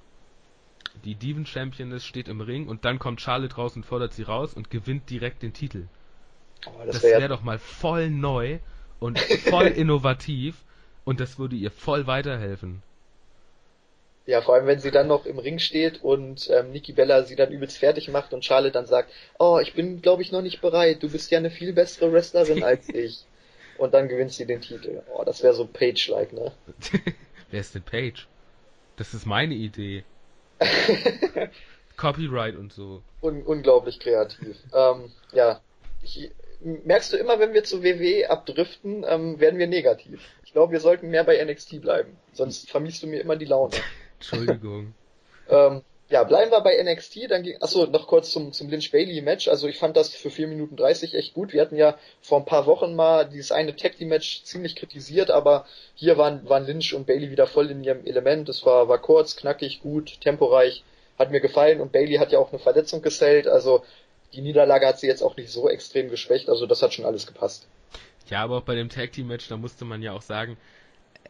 Die 1.03 1.15
Diven 1.15 1.45
Championess 1.45 2.05
steht 2.05 2.30
im 2.30 2.39
Ring 2.39 2.69
und 2.69 2.86
dann 2.86 2.97
kommt 2.97 3.19
Charlotte 3.19 3.57
raus 3.57 3.76
und 3.76 3.86
fordert 3.86 4.13
sie 4.13 4.23
raus 4.23 4.53
und 4.53 4.69
gewinnt 4.69 5.09
direkt 5.09 5.43
den 5.43 5.51
Titel. 5.51 5.88
Oh, 6.65 6.86
Das, 6.86 7.03
wäre 7.03 7.19
wäre 7.19 7.30
doch 7.30 7.43
mal 7.43 7.59
voll 7.59 8.09
neu 8.09 8.59
und 9.01 9.19
voll 9.19 9.67
innovativ 9.67 10.63
und 11.03 11.19
das 11.19 11.38
würde 11.38 11.57
ihr 11.57 11.71
voll 11.71 12.07
weiterhelfen. 12.07 12.82
Ja, 14.26 14.41
vor 14.41 14.55
allem 14.55 14.65
wenn 14.65 14.80
sie 14.80 14.91
dann 14.91 15.07
noch 15.07 15.26
im 15.26 15.38
Ring 15.38 15.59
steht 15.59 16.03
und 16.03 16.49
ähm, 16.49 16.71
Nikki 16.71 16.93
Bella 16.93 17.23
sie 17.23 17.36
dann 17.36 17.51
übelst 17.51 17.78
fertig 17.78 18.09
macht 18.09 18.34
und 18.34 18.43
Charlotte 18.43 18.73
dann 18.73 18.88
sagt, 18.88 19.11
oh, 19.38 19.59
ich 19.61 19.73
bin 19.73 20.01
glaube 20.01 20.21
ich 20.21 20.32
noch 20.32 20.41
nicht 20.41 20.61
bereit, 20.61 21.03
du 21.03 21.11
bist 21.11 21.32
ja 21.32 21.38
eine 21.38 21.51
viel 21.51 21.73
bessere 21.73 22.11
Wrestlerin 22.11 22.63
als 22.63 22.89
ich. 22.89 23.26
Und 23.78 23.93
dann 23.93 24.07
gewinnt 24.07 24.32
sie 24.32 24.45
den 24.45 24.61
Titel. 24.61 25.01
Oh, 25.13 25.23
das 25.26 25.43
wäre 25.43 25.53
so 25.53 25.67
Page-like, 25.67 26.32
ne? 26.32 26.53
Wer 27.51 27.59
ist 27.59 27.76
denn 27.76 27.84
Paige? 27.84 28.26
Das 28.95 29.13
ist 29.13 29.26
meine 29.26 29.53
Idee. 29.53 30.05
Copyright 31.97 32.55
und 32.55 32.71
so. 32.71 33.01
Un 33.21 33.43
unglaublich 33.43 33.99
kreativ. 33.99 34.55
ähm, 34.73 35.11
ja, 35.34 35.59
ich, 36.01 36.32
merkst 36.61 37.13
du 37.13 37.17
immer, 37.17 37.39
wenn 37.39 37.53
wir 37.53 37.63
zu 37.63 37.84
WWE 37.84 38.30
abdriften, 38.30 39.05
ähm, 39.07 39.39
werden 39.39 39.59
wir 39.59 39.67
negativ. 39.67 40.21
Ich 40.45 40.53
glaube, 40.53 40.71
wir 40.71 40.80
sollten 40.80 41.09
mehr 41.09 41.23
bei 41.23 41.43
NXT 41.43 41.82
bleiben. 41.82 42.17
Sonst 42.32 42.69
vermisst 42.69 43.03
du 43.03 43.07
mir 43.07 43.21
immer 43.21 43.36
die 43.36 43.45
Laune. 43.45 43.76
Entschuldigung. 44.20 44.93
ähm, 45.49 45.82
ja, 46.09 46.24
bleiben 46.24 46.51
wir 46.51 46.61
bei 46.61 46.82
NXT, 46.82 47.32
dann 47.32 47.41
ging, 47.41 47.59
achso, 47.61 47.88
noch 47.88 48.07
kurz 48.07 48.30
zum, 48.30 48.53
zum 48.53 48.70
Lynch 48.70 48.91
Bailey 48.91 49.22
Match. 49.22 49.47
Also 49.47 49.68
ich 49.68 49.80
fand 49.80 49.97
das 49.97 50.13
für 50.13 50.30
4 50.30 50.47
Minuten 50.47 50.76
30 50.76 51.16
echt 51.16 51.34
gut. 51.34 51.51
Wir 51.51 51.61
hatten 51.61 51.78
ja 51.78 51.97
vor 52.22 52.38
ein 52.39 52.45
paar 52.45 52.68
Wochen 52.68 52.95
mal 52.95 53.28
dieses 53.28 53.51
eine 53.51 53.76
Tag 53.76 53.97
Team 53.97 54.09
Match 54.09 54.43
ziemlich 54.43 54.76
kritisiert, 54.76 55.32
aber 55.32 55.66
hier 55.95 56.18
waren, 56.18 56.47
waren 56.47 56.68
Lynch 56.68 56.93
und 56.93 57.07
Bailey 57.07 57.32
wieder 57.32 57.47
voll 57.47 57.72
in 57.72 57.84
ihrem 57.84 58.05
Element. 58.05 58.49
Es 58.49 58.66
war, 58.66 58.88
war 58.88 58.99
kurz, 58.99 59.36
knackig, 59.36 59.82
gut, 59.82 60.22
temporeich, 60.22 60.84
hat 61.18 61.32
mir 61.32 61.41
gefallen 61.41 61.82
und 61.82 61.91
Bailey 61.91 62.18
hat 62.18 62.32
ja 62.32 62.38
auch 62.38 62.51
eine 62.51 62.59
Verletzung 62.59 63.01
gesellt, 63.01 63.47
also 63.47 63.84
die 64.34 64.41
Niederlage 64.41 64.86
hat 64.86 64.99
sie 64.99 65.07
jetzt 65.07 65.22
auch 65.22 65.38
nicht 65.38 65.49
so 65.49 65.70
extrem 65.70 66.09
geschwächt, 66.09 66.49
also 66.49 66.66
das 66.66 66.82
hat 66.82 66.93
schon 66.93 67.05
alles 67.05 67.26
gepasst. 67.26 67.68
Ja, 68.30 68.43
aber 68.43 68.57
auch 68.57 68.63
bei 68.63 68.76
dem 68.76 68.89
Tag 68.89 69.13
Team 69.13 69.28
Match, 69.28 69.47
da 69.47 69.57
musste 69.57 69.86
man 69.86 70.01
ja 70.01 70.11
auch 70.11 70.22
sagen, 70.22 70.57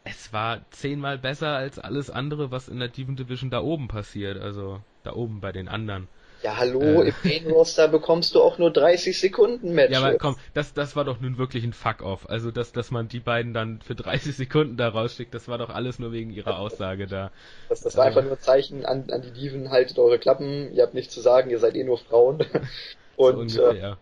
es 0.05 0.31
war 0.31 0.61
zehnmal 0.69 1.17
besser 1.17 1.55
als 1.55 1.79
alles 1.79 2.09
andere, 2.09 2.51
was 2.51 2.69
in 2.69 2.79
der 2.79 2.89
Diven 2.89 3.15
Division 3.15 3.49
da 3.49 3.61
oben 3.61 3.87
passiert, 3.87 4.39
also 4.39 4.79
da 5.03 5.13
oben 5.13 5.41
bei 5.41 5.51
den 5.51 5.67
anderen. 5.67 6.07
Ja, 6.43 6.57
hallo, 6.57 7.01
äh, 7.01 7.09
im 7.09 7.15
Main 7.23 7.51
Roster 7.51 7.87
bekommst 7.87 8.35
du 8.35 8.41
auch 8.41 8.59
nur 8.59 8.71
30 8.71 9.19
Sekunden 9.19 9.73
Matches. 9.73 9.97
Ja, 9.97 10.05
aber 10.05 10.17
komm, 10.19 10.35
das, 10.53 10.73
das 10.75 10.95
war 10.95 11.03
doch 11.03 11.19
nun 11.19 11.39
wirklich 11.39 11.63
ein 11.63 11.73
Fuck-off. 11.73 12.29
Also, 12.29 12.51
dass, 12.51 12.71
dass 12.71 12.91
man 12.91 13.07
die 13.07 13.19
beiden 13.19 13.53
dann 13.53 13.81
für 13.81 13.95
30 13.95 14.35
Sekunden 14.35 14.77
da 14.77 14.89
rausschickt, 14.89 15.33
das 15.33 15.47
war 15.47 15.57
doch 15.57 15.71
alles 15.71 15.97
nur 15.97 16.11
wegen 16.11 16.29
ihrer 16.29 16.59
Aussage 16.59 17.07
da. 17.07 17.31
Das, 17.67 17.81
das 17.81 17.97
war 17.97 18.05
also, 18.05 18.19
einfach 18.19 18.29
nur 18.29 18.37
ein 18.37 18.43
Zeichen 18.43 18.85
an, 18.85 19.09
an 19.09 19.23
die 19.23 19.31
Diven, 19.31 19.71
haltet 19.71 19.97
eure 19.97 20.19
Klappen, 20.19 20.71
ihr 20.75 20.83
habt 20.83 20.93
nichts 20.93 21.15
zu 21.15 21.21
sagen, 21.21 21.49
ihr 21.49 21.57
seid 21.57 21.75
eh 21.75 21.83
nur 21.83 21.97
Frauen. 21.97 22.45
Und, 23.15 23.49
so 23.49 23.63
ungefähr, 23.63 23.97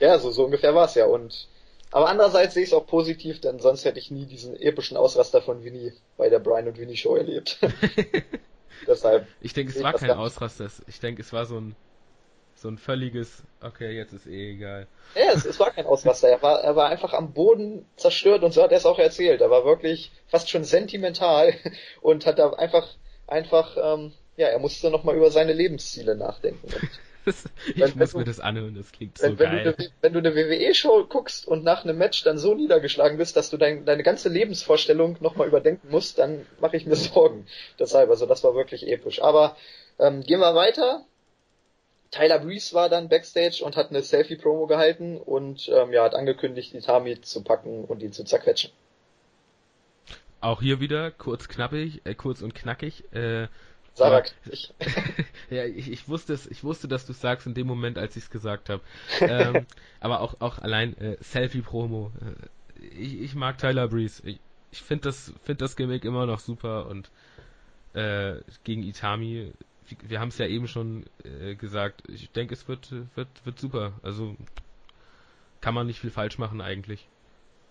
äh, 0.00 0.04
ja, 0.04 0.18
so, 0.18 0.32
so 0.32 0.46
ungefähr 0.46 0.74
war's 0.74 0.96
ja. 0.96 1.06
Und, 1.06 1.46
aber 1.94 2.08
andererseits 2.08 2.54
sehe 2.54 2.64
ich 2.64 2.70
es 2.70 2.74
auch 2.74 2.88
positiv, 2.88 3.40
denn 3.40 3.60
sonst 3.60 3.84
hätte 3.84 4.00
ich 4.00 4.10
nie 4.10 4.26
diesen 4.26 4.56
epischen 4.56 4.96
Ausraster 4.96 5.40
von 5.40 5.62
Winnie 5.62 5.92
bei 6.16 6.28
der 6.28 6.40
Brian 6.40 6.66
und 6.66 6.76
Winnie 6.76 6.96
Show 6.96 7.14
erlebt. 7.14 7.56
Deshalb. 8.88 9.28
Ich 9.40 9.52
denke, 9.52 9.72
es 9.72 9.80
war 9.80 9.92
kein 9.92 10.10
Ausraster. 10.10 10.68
Ich 10.88 10.98
denke, 10.98 11.22
es 11.22 11.32
war 11.32 11.46
so 11.46 11.56
ein, 11.56 11.76
so 12.56 12.66
ein 12.66 12.78
völliges, 12.78 13.44
okay, 13.62 13.96
jetzt 13.96 14.12
ist 14.12 14.26
eh 14.26 14.54
egal. 14.54 14.88
Ja, 15.14 15.34
es, 15.34 15.44
es 15.44 15.60
war 15.60 15.70
kein 15.70 15.86
Ausraster. 15.86 16.28
Er 16.28 16.42
war, 16.42 16.62
er 16.62 16.74
war 16.74 16.88
einfach 16.88 17.12
am 17.12 17.32
Boden 17.32 17.86
zerstört 17.94 18.42
und 18.42 18.52
so 18.52 18.64
hat 18.64 18.72
er 18.72 18.78
es 18.78 18.86
auch 18.86 18.98
erzählt. 18.98 19.40
Er 19.40 19.50
war 19.50 19.64
wirklich 19.64 20.10
fast 20.26 20.50
schon 20.50 20.64
sentimental 20.64 21.54
und 22.02 22.26
hat 22.26 22.40
da 22.40 22.54
einfach, 22.54 22.88
einfach, 23.28 23.76
ähm, 23.80 24.12
ja, 24.36 24.48
er 24.48 24.58
musste 24.58 24.90
nochmal 24.90 25.14
über 25.14 25.30
seine 25.30 25.52
Lebensziele 25.52 26.16
nachdenken. 26.16 26.68
Ich 27.26 27.80
wenn, 27.80 27.92
muss 27.96 28.14
wenn 28.14 28.20
mir 28.20 28.24
du, 28.24 28.30
das 28.30 28.40
anhören, 28.40 28.74
das 28.74 28.92
klingt 28.92 29.20
wenn, 29.22 29.32
so 29.32 29.38
wenn 29.38 29.50
geil. 29.50 29.74
Du, 29.76 29.84
wenn 30.00 30.12
du 30.12 30.18
eine 30.18 30.34
WWE-Show 30.34 31.06
guckst 31.06 31.46
und 31.48 31.64
nach 31.64 31.84
einem 31.84 31.96
Match 31.96 32.22
dann 32.24 32.38
so 32.38 32.54
niedergeschlagen 32.54 33.18
bist, 33.18 33.36
dass 33.36 33.50
du 33.50 33.56
dein, 33.56 33.84
deine 33.84 34.02
ganze 34.02 34.28
Lebensvorstellung 34.28 35.16
nochmal 35.20 35.48
überdenken 35.48 35.88
musst, 35.90 36.18
dann 36.18 36.46
mache 36.60 36.76
ich 36.76 36.86
mir 36.86 36.96
Sorgen. 36.96 37.46
Deshalb, 37.78 38.10
also 38.10 38.26
das 38.26 38.44
war 38.44 38.54
wirklich 38.54 38.86
episch. 38.86 39.22
Aber 39.22 39.56
ähm, 39.98 40.20
gehen 40.22 40.40
wir 40.40 40.54
weiter. 40.54 41.04
Tyler 42.10 42.38
Breeze 42.38 42.74
war 42.74 42.88
dann 42.88 43.08
backstage 43.08 43.64
und 43.64 43.76
hat 43.76 43.90
eine 43.90 44.02
Selfie-Promo 44.02 44.66
gehalten 44.66 45.16
und 45.16 45.68
ähm, 45.68 45.92
ja, 45.92 46.04
hat 46.04 46.14
angekündigt, 46.14 46.72
Itami 46.74 47.20
zu 47.20 47.42
packen 47.42 47.84
und 47.84 48.02
ihn 48.02 48.12
zu 48.12 48.24
zerquetschen. 48.24 48.70
Auch 50.40 50.60
hier 50.60 50.78
wieder 50.78 51.10
kurz 51.10 51.48
knappig, 51.48 52.02
äh, 52.04 52.14
kurz 52.14 52.42
und 52.42 52.54
knackig. 52.54 53.12
Äh, 53.12 53.48
Sarah 53.94 54.24
ja, 55.50 55.64
ich, 55.64 55.90
ich 55.90 56.08
wusste 56.08 56.32
es, 56.32 56.46
ich 56.46 56.64
wusste, 56.64 56.88
dass 56.88 57.06
du 57.06 57.12
es 57.12 57.20
sagst 57.20 57.46
in 57.46 57.54
dem 57.54 57.66
Moment, 57.66 57.96
als 57.96 58.16
ich 58.16 58.24
es 58.24 58.30
gesagt 58.30 58.68
habe. 58.68 58.82
ähm, 59.20 59.66
aber 60.00 60.20
auch, 60.20 60.40
auch 60.40 60.58
allein 60.58 60.96
äh, 60.98 61.16
Selfie-Promo. 61.20 62.12
Äh, 62.20 62.84
ich, 62.98 63.20
ich 63.20 63.34
mag 63.34 63.58
Tyler 63.58 63.88
Breeze. 63.88 64.22
Ich, 64.26 64.40
ich 64.72 64.82
finde 64.82 65.04
das, 65.04 65.32
find 65.44 65.60
das 65.60 65.76
Gimmick 65.76 66.04
immer 66.04 66.26
noch 66.26 66.40
super 66.40 66.86
und 66.86 67.10
äh, 67.94 68.40
gegen 68.64 68.82
Itami, 68.82 69.52
wir 70.02 70.18
haben 70.18 70.28
es 70.28 70.38
ja 70.38 70.46
eben 70.46 70.66
schon 70.66 71.04
äh, 71.22 71.54
gesagt, 71.54 72.02
ich 72.08 72.30
denke, 72.30 72.54
es 72.54 72.66
wird, 72.66 72.90
wird, 73.14 73.28
wird 73.44 73.60
super. 73.60 73.92
Also 74.02 74.36
kann 75.60 75.74
man 75.74 75.86
nicht 75.86 76.00
viel 76.00 76.10
falsch 76.10 76.38
machen 76.38 76.60
eigentlich. 76.60 77.08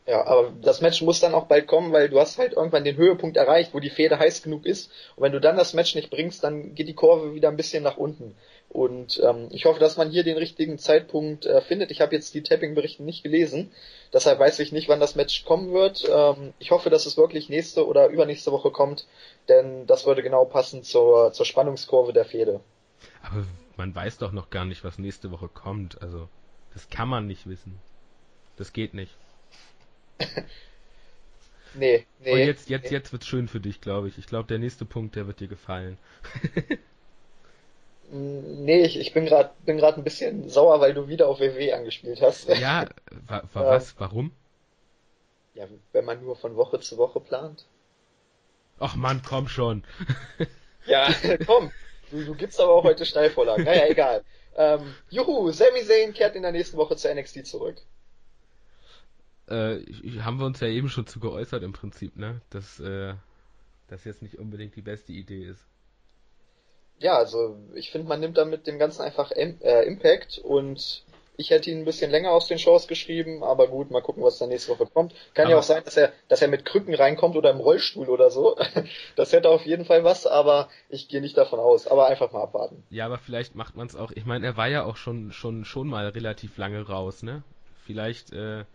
Ja, 0.06 0.28
aber 0.28 0.52
das 0.62 0.82
Match 0.82 1.02
muss 1.02 1.22
dann 1.22 1.34
auch 1.34 1.46
bald 1.46 1.66
kommen, 1.66 1.94
weil 1.94 2.10
du 2.10 2.20
hast 2.20 2.38
halt 2.38 2.54
irgendwann 2.54 2.84
den 2.84 2.98
Höhepunkt 2.98 3.38
erreicht, 3.38 3.74
wo 3.74 3.80
die 3.80 3.90
Fehde 3.90 4.20
heiß 4.20 4.44
genug 4.44 4.66
ist. 4.66 4.92
Und 5.16 5.24
wenn 5.24 5.32
du 5.32 5.40
dann 5.40 5.56
das 5.56 5.74
Match 5.74 5.96
nicht 5.96 6.10
bringst, 6.10 6.44
dann 6.44 6.76
geht 6.76 6.90
die 6.90 6.94
Kurve 6.94 7.34
wieder 7.34 7.48
ein 7.48 7.56
bisschen 7.56 7.84
nach 7.84 7.96
unten. 7.96 8.36
Und 8.68 9.22
ähm, 9.24 9.48
ich 9.52 9.64
hoffe, 9.64 9.80
dass 9.80 9.96
man 9.96 10.10
hier 10.10 10.24
den 10.24 10.36
richtigen 10.36 10.78
Zeitpunkt 10.78 11.46
äh, 11.46 11.62
findet. 11.62 11.90
Ich 11.90 12.02
habe 12.02 12.14
jetzt 12.14 12.34
die 12.34 12.44
Tapping-Berichte 12.44 13.04
nicht 13.04 13.24
gelesen, 13.24 13.72
deshalb 14.12 14.40
weiß 14.40 14.60
ich 14.60 14.74
nicht, 14.74 14.90
wann 14.90 15.00
das 15.00 15.16
Match 15.16 15.46
kommen 15.46 15.72
wird. 15.72 16.04
Ähm, 16.12 16.54
ich 16.60 16.72
hoffe, 16.72 16.90
dass 16.90 17.06
es 17.06 17.16
wirklich 17.16 17.48
nächste 17.48 17.88
oder 17.88 18.08
übernächste 18.08 18.52
Woche 18.52 18.72
kommt, 18.72 19.08
denn 19.48 19.88
das 19.88 20.06
würde 20.06 20.22
genau 20.22 20.44
passen 20.44 20.84
zur, 20.84 21.32
zur 21.32 21.46
Spannungskurve 21.46 22.12
der 22.12 22.26
Fehde. 22.26 22.60
Aber 23.22 23.46
man 23.78 23.96
weiß 23.96 24.18
doch 24.18 24.34
noch 24.34 24.50
gar 24.50 24.66
nicht, 24.66 24.84
was 24.84 24.98
nächste 24.98 25.32
Woche 25.32 25.48
kommt. 25.48 26.02
Also, 26.02 26.28
das 26.74 26.90
kann 26.90 27.08
man 27.08 27.26
nicht 27.26 27.48
wissen. 27.48 27.80
Das 28.58 28.74
geht 28.74 28.94
nicht. 28.94 29.16
nee, 31.74 32.06
nee. 32.20 32.32
Und 32.32 32.40
jetzt, 32.40 32.70
jetzt, 32.70 32.86
nee. 32.86 32.92
jetzt 32.92 33.12
wird's 33.12 33.28
schön 33.28 33.48
für 33.48 33.60
dich, 33.60 33.82
glaube 33.82 34.08
ich. 34.08 34.18
Ich 34.18 34.28
glaube, 34.28 34.48
der 34.48 34.60
nächste 34.60 34.86
Punkt, 34.86 35.16
der 35.16 35.28
wird 35.28 35.40
dir 35.40 35.48
gefallen. 35.48 35.98
nee, 38.12 38.82
ich, 38.82 39.00
ich 39.00 39.14
bin 39.14 39.26
gerade 39.26 39.52
bin 39.66 39.84
ein 39.84 40.04
bisschen 40.04 40.50
sauer, 40.50 40.80
weil 40.80 40.94
du 40.94 41.08
wieder 41.08 41.28
auf 41.28 41.40
WW 41.40 41.74
angespielt 41.74 42.22
hast. 42.22 42.50
Ja, 42.50 42.88
wa, 43.28 43.44
wa 43.54 43.66
was? 43.66 43.96
Warum? 44.00 44.32
Ja, 45.54 45.68
wenn 45.92 46.06
man 46.06 46.24
nur 46.24 46.36
von 46.36 46.56
Woche 46.56 46.80
zu 46.80 46.98
Woche 46.98 47.20
plant. 47.20 47.66
Ach 48.80 48.96
man, 48.96 49.22
komm 49.22 49.48
schon. 49.48 49.84
ja, 50.88 51.14
komm. 51.46 51.72
Du, 52.10 52.24
du 52.26 52.34
gibst 52.36 52.60
aber 52.60 52.74
auch 52.74 52.84
heute 52.84 53.06
Steilvorlagen. 53.06 53.64
Naja, 53.64 53.88
egal. 53.88 54.24
Ähm, 54.56 54.96
juhu, 55.10 55.52
Sami 55.52 55.84
Zayn 55.84 56.14
kehrt 56.14 56.36
in 56.36 56.42
der 56.42 56.52
nächsten 56.52 56.78
Woche 56.78 56.96
zu 56.96 57.14
NXT 57.14 57.46
zurück 57.46 57.78
äh, 59.48 59.80
haben 60.22 60.40
wir 60.40 60.46
uns 60.46 60.60
ja 60.60 60.68
eben 60.68 60.90
schon 60.90 61.08
zu 61.08 61.20
geäußert 61.20 61.64
im 61.64 61.74
Prinzip, 61.74 62.16
ne? 62.18 62.42
Dass 62.50 62.80
äh, 62.80 63.14
das 63.88 64.06
jetzt 64.06 64.22
nicht 64.22 64.40
unbedingt 64.40 64.76
die 64.76 64.82
beste 64.82 65.12
Idee 65.12 65.46
ist. 65.46 65.66
Ja, 67.00 67.18
also 67.18 67.58
ich 67.74 67.92
finde, 67.92 68.08
man 68.08 68.20
nimmt 68.20 68.38
damit 68.38 68.68
dem 68.68 68.80
Ganzen 68.80 69.02
einfach 69.02 69.32
M 69.32 69.58
äh, 69.62 69.84
Impact 69.86 70.38
und 70.38 71.04
ich 71.36 71.50
hätte 71.50 71.72
ihn 71.72 71.80
ein 71.80 71.86
bisschen 71.86 72.12
länger 72.12 72.32
aus 72.32 72.48
den 72.48 72.60
Shows 72.60 72.88
geschrieben, 72.88 73.44
aber 73.44 73.68
gut, 73.68 73.90
mal 73.90 74.02
gucken, 74.02 74.24
was 74.24 74.38
da 74.38 74.46
nächste 74.46 74.72
Woche 74.72 74.86
kommt. 74.86 75.14
Kann 75.34 75.46
aber 75.46 75.54
ja 75.54 75.60
auch 75.60 75.64
sein, 75.64 75.84
dass 75.84 75.98
er, 75.98 76.14
dass 76.28 76.42
er 76.42 76.48
mit 76.48 76.64
Krücken 76.64 76.94
reinkommt 76.94 77.36
oder 77.36 77.50
im 77.50 77.60
Rollstuhl 77.60 78.10
oder 78.10 78.30
so. 78.30 78.56
Das 79.16 79.32
hätte 79.32 79.50
auf 79.50 79.66
jeden 79.66 79.86
Fall 79.86 80.04
was, 80.04 80.26
aber 80.28 80.70
ich 80.90 81.08
gehe 81.08 81.22
nicht 81.22 81.38
davon 81.38 81.60
aus. 81.60 81.88
Aber 81.88 82.08
einfach 82.08 82.32
mal 82.32 82.44
abwarten. 82.44 82.84
Ja, 82.90 83.06
aber 83.06 83.18
vielleicht 83.18 83.56
macht 83.56 83.76
man 83.76 83.88
es 83.88 83.96
auch. 83.96 84.12
Ich 84.12 84.26
meine, 84.26 84.46
er 84.46 84.58
war 84.58 84.68
ja 84.68 84.84
auch 84.84 84.98
schon 84.98 85.32
schon 85.32 85.66
schon 85.66 85.88
mal 85.88 86.08
relativ 86.10 86.58
lange 86.58 86.88
raus, 86.88 87.24
ne? 87.24 87.44
Vielleicht 87.86 88.32
äh, 88.34 88.66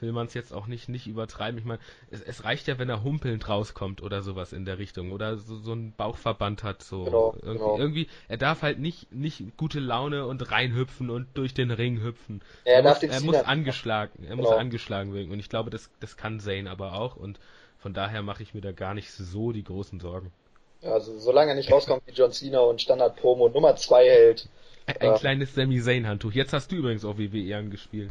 will 0.00 0.12
man 0.12 0.26
es 0.26 0.34
jetzt 0.34 0.52
auch 0.52 0.66
nicht, 0.66 0.88
nicht 0.88 1.06
übertreiben. 1.06 1.58
Ich 1.58 1.64
meine, 1.64 1.80
es, 2.10 2.22
es, 2.22 2.44
reicht 2.44 2.66
ja, 2.66 2.78
wenn 2.78 2.88
er 2.88 3.02
humpelnd 3.02 3.48
rauskommt 3.48 4.02
oder 4.02 4.22
sowas 4.22 4.52
in 4.52 4.64
der 4.64 4.78
Richtung 4.78 5.12
oder 5.12 5.36
so, 5.36 5.56
so 5.56 5.72
einen 5.72 5.92
Bauchverband 5.92 6.62
hat. 6.62 6.82
So 6.82 7.04
genau, 7.04 7.34
irgendwie, 7.42 7.58
genau. 7.58 7.78
irgendwie, 7.78 8.08
er 8.28 8.36
darf 8.36 8.62
halt 8.62 8.78
nicht, 8.78 9.12
nicht 9.12 9.56
gute 9.56 9.80
Laune 9.80 10.26
und 10.26 10.50
reinhüpfen 10.50 11.10
und 11.10 11.26
durch 11.34 11.54
den 11.54 11.70
Ring 11.70 12.02
hüpfen. 12.02 12.40
Ja, 12.64 12.72
er, 12.72 12.82
muss, 12.82 13.02
er 13.02 13.20
muss 13.22 13.36
angeschlagen, 13.36 14.24
er 14.24 14.36
genau. 14.36 14.42
muss 14.48 14.58
angeschlagen 14.58 15.12
wirken 15.12 15.32
und 15.32 15.38
ich 15.40 15.48
glaube, 15.48 15.70
das, 15.70 15.90
das 16.00 16.16
kann 16.16 16.40
Zane 16.40 16.70
aber 16.70 16.94
auch 16.94 17.16
und 17.16 17.38
von 17.78 17.94
daher 17.94 18.22
mache 18.22 18.42
ich 18.42 18.54
mir 18.54 18.60
da 18.60 18.72
gar 18.72 18.94
nicht 18.94 19.10
so 19.10 19.52
die 19.52 19.64
großen 19.64 20.00
Sorgen. 20.00 20.32
Also 20.82 21.18
solange 21.18 21.52
er 21.52 21.56
nicht 21.56 21.70
rauskommt 21.70 22.02
wie 22.06 22.12
John 22.12 22.32
Cena 22.32 22.60
und 22.60 22.80
Standard 22.80 23.16
Promo 23.16 23.48
Nummer 23.48 23.76
2 23.76 24.04
hält. 24.04 24.48
Ein, 24.86 24.96
ein 24.96 25.14
äh, 25.14 25.18
kleines 25.18 25.54
Sami 25.54 25.80
Zayn 25.80 26.06
Handtuch. 26.06 26.32
Jetzt 26.32 26.52
hast 26.52 26.72
du 26.72 26.76
übrigens 26.76 27.04
auch 27.04 27.18
WWE 27.18 27.56
angespielt. 27.56 28.10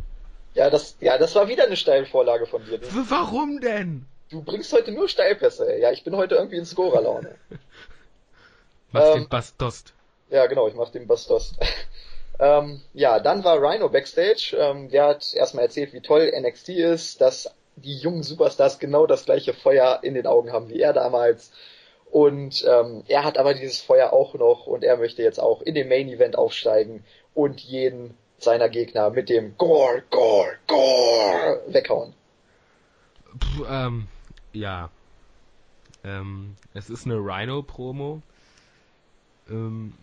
Ja, 0.54 0.70
das, 0.70 0.96
ja, 1.00 1.18
das 1.18 1.36
war 1.36 1.48
wieder 1.48 1.66
eine 1.66 1.78
Steilvorlage 1.78 2.46
von 2.46 2.66
dir. 2.66 2.82
W 2.82 2.88
warum 3.10 3.62
denn? 3.62 4.06
Du 4.30 4.44
bringst 4.44 4.74
heute 4.74 4.92
nur 4.92 5.10
Steilpässe. 5.10 5.78
Ja, 5.78 5.92
ich 5.92 6.04
bin 6.04 6.16
heute 6.16 6.36
irgendwie 6.36 6.58
in 6.58 6.66
Scorer-Laune. 6.66 7.36
Machst 8.92 9.16
ähm, 9.16 9.22
den 9.22 9.30
Bastost. 9.30 9.94
Ja, 10.30 10.46
genau, 10.48 10.68
ich 10.68 10.76
mach 10.76 10.90
den 10.90 11.08
Bastost. 11.08 11.56
ähm, 12.40 12.82
ja, 12.94 13.20
dann 13.20 13.44
war 13.44 13.62
Rhino 13.62 13.90
backstage. 13.90 14.56
Ähm, 14.58 14.90
der 14.90 15.06
hat 15.06 15.34
erstmal 15.34 15.66
erzählt, 15.66 15.94
wie 15.94 16.02
toll 16.02 16.32
NXT 16.40 16.70
ist, 16.70 17.22
dass 17.22 17.54
die 17.76 17.98
jungen 17.98 18.24
Superstars 18.24 18.80
genau 18.80 19.08
das 19.08 19.26
gleiche 19.26 19.54
Feuer 19.54 20.00
in 20.04 20.14
den 20.14 20.28
Augen 20.28 20.52
haben 20.52 20.70
wie 20.70 20.80
er 20.80 20.94
damals. 20.94 21.52
Und 22.12 22.66
ähm, 22.68 23.04
er 23.08 23.24
hat 23.24 23.38
aber 23.38 23.54
dieses 23.54 23.82
Feuer 23.82 24.14
auch 24.14 24.34
noch 24.34 24.66
und 24.66 24.84
er 24.84 24.98
möchte 24.98 25.22
jetzt 25.22 25.40
auch 25.40 25.62
in 25.62 25.76
den 25.76 25.88
Main 25.88 26.10
Event 26.10 26.38
aufsteigen 26.38 27.04
und 27.36 27.60
jeden 27.60 28.18
seiner 28.44 28.70
Gegner 28.70 29.10
mit 29.10 29.30
dem 29.30 29.58
Gore, 29.58 30.04
Gore, 30.10 30.58
Gore 30.68 31.62
weghauen. 31.68 32.14
Puh, 33.40 33.66
ähm, 33.70 34.08
ja. 34.54 34.90
Ähm, 36.04 36.56
es 36.74 36.90
ist 36.90 37.06
eine 37.06 37.16
Rhino-Promo. 37.16 38.22
Ähm, 39.50 39.94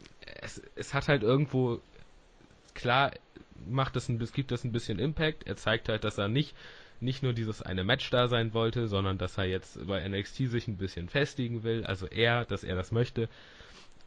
es, 0.43 0.61
es 0.74 0.95
hat 0.95 1.09
halt 1.09 1.22
irgendwo, 1.22 1.80
klar, 2.74 3.12
macht 3.66 3.97
das 3.97 4.09
ein, 4.09 4.20
es 4.20 4.32
gibt 4.32 4.51
das 4.51 4.64
ein 4.64 4.72
bisschen 4.72 4.99
Impact. 4.99 5.47
Er 5.47 5.57
zeigt 5.57 5.89
halt, 5.89 6.05
dass 6.05 6.18
er 6.18 6.28
nicht, 6.28 6.55
nicht 7.01 7.22
nur 7.22 7.32
dieses 7.32 7.62
eine 7.62 7.84
Match 7.84 8.09
da 8.11 8.28
sein 8.28 8.55
wollte, 8.55 8.89
sondern 8.89 9.18
dass 9.18 9.39
er 9.39 9.45
jetzt 9.45 9.87
bei 9.87 10.07
NXT 10.07 10.51
sich 10.51 10.68
ein 10.68 10.76
bisschen 10.76 11.09
festigen 11.09 11.62
will. 11.62 11.84
Also 11.84 12.07
er, 12.07 12.45
dass 12.45 12.64
er 12.64 12.76
das 12.76 12.93
möchte. 12.93 13.28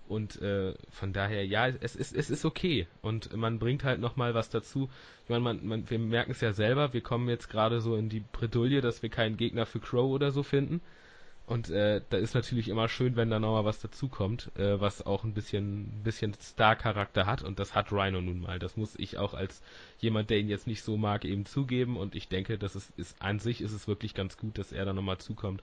Und 0.09 0.41
äh, 0.41 0.73
von 0.89 1.13
daher, 1.13 1.45
ja, 1.45 1.67
es 1.67 1.95
ist, 1.95 2.15
es 2.15 2.31
ist 2.31 2.43
okay. 2.43 2.87
Und 3.03 3.31
man 3.37 3.59
bringt 3.59 3.83
halt 3.83 4.01
nochmal 4.01 4.33
was 4.33 4.49
dazu. 4.49 4.89
Ich 5.23 5.29
meine, 5.29 5.41
man, 5.41 5.63
man, 5.63 5.87
wir 5.87 5.99
merken 5.99 6.31
es 6.31 6.41
ja 6.41 6.51
selber, 6.51 6.93
wir 6.93 7.01
kommen 7.01 7.29
jetzt 7.29 7.47
gerade 7.47 7.79
so 7.79 7.95
in 7.95 8.09
die 8.09 8.21
Bredouille, 8.31 8.81
dass 8.81 9.03
wir 9.03 9.09
keinen 9.09 9.37
Gegner 9.37 9.67
für 9.67 9.79
Crow 9.79 10.11
oder 10.11 10.31
so 10.31 10.41
finden. 10.41 10.81
Und 11.45 11.69
äh, 11.69 12.01
da 12.09 12.17
ist 12.17 12.33
natürlich 12.33 12.69
immer 12.69 12.89
schön, 12.89 13.15
wenn 13.15 13.29
da 13.29 13.39
nochmal 13.39 13.65
was 13.65 13.81
dazukommt, 13.81 14.49
äh, 14.57 14.79
was 14.79 15.05
auch 15.05 15.23
ein 15.23 15.35
bisschen, 15.35 16.01
bisschen 16.03 16.33
Star-Charakter 16.33 17.27
hat. 17.27 17.43
Und 17.43 17.59
das 17.59 17.75
hat 17.75 17.91
Rhino 17.91 18.19
nun 18.19 18.39
mal. 18.39 18.57
Das 18.57 18.77
muss 18.77 18.95
ich 18.97 19.19
auch 19.19 19.35
als 19.35 19.61
jemand, 19.99 20.31
der 20.31 20.39
ihn 20.39 20.49
jetzt 20.49 20.65
nicht 20.65 20.81
so 20.81 20.97
mag, 20.97 21.23
eben 21.23 21.45
zugeben. 21.45 21.97
Und 21.97 22.15
ich 22.15 22.29
denke, 22.29 22.57
das 22.57 22.75
ist, 22.75 22.91
ist 22.97 23.21
an 23.21 23.37
sich 23.37 23.61
ist 23.61 23.73
es 23.73 23.87
wirklich 23.87 24.15
ganz 24.15 24.37
gut, 24.37 24.57
dass 24.57 24.71
er 24.71 24.85
da 24.85 24.93
nochmal 24.93 25.19
zukommt. 25.19 25.61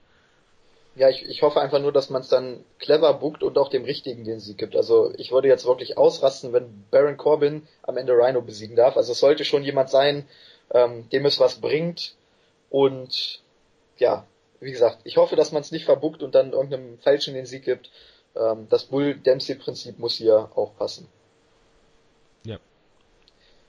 Ja, 0.97 1.11
ich, 1.11 1.27
ich 1.27 1.43
hoffe 1.43 1.61
einfach 1.61 1.79
nur, 1.79 1.93
dass 1.93 2.09
man 2.09 2.23
es 2.23 2.29
dann 2.29 2.65
clever 2.79 3.13
bookt 3.13 3.43
und 3.43 3.59
auch 3.59 3.69
dem 3.69 3.85
Richtigen 3.85 4.25
den 4.25 4.41
Sieg 4.41 4.57
gibt. 4.57 4.75
Also 4.75 5.13
ich 5.19 5.31
würde 5.31 5.47
jetzt 5.47 5.67
wirklich 5.67 5.99
ausrasten, 5.99 6.55
wenn 6.55 6.87
Baron 6.91 7.19
Corbin 7.19 7.69
am 7.83 7.99
Ende 7.99 8.15
Rhino 8.15 8.41
besiegen 8.41 8.77
darf. 8.77 8.97
Also 8.97 9.13
es 9.13 9.21
sollte 9.21 9.45
schon 9.45 9.63
jemand 9.63 9.91
sein, 9.91 10.27
ähm, 10.71 11.07
dem 11.11 11.27
es 11.27 11.39
was 11.39 11.61
bringt. 11.61 12.15
Und 12.71 13.43
ja, 13.99 14.27
wie 14.61 14.73
gesagt, 14.73 15.01
ich 15.05 15.19
hoffe, 15.19 15.37
dass 15.37 15.53
man 15.53 15.61
es 15.61 15.71
nicht 15.71 15.85
verbuckt 15.85 16.23
und 16.23 16.35
dann 16.35 16.53
irgendeinem 16.53 16.99
Falschen 16.99 17.35
den 17.35 17.45
Sieg 17.45 17.65
gibt. 17.65 17.91
Ähm, 18.35 18.67
das 18.71 18.85
Bull-Dempsey-Prinzip 18.85 19.99
muss 19.99 20.15
hier 20.15 20.51
auch 20.55 20.77
passen. 20.79 21.09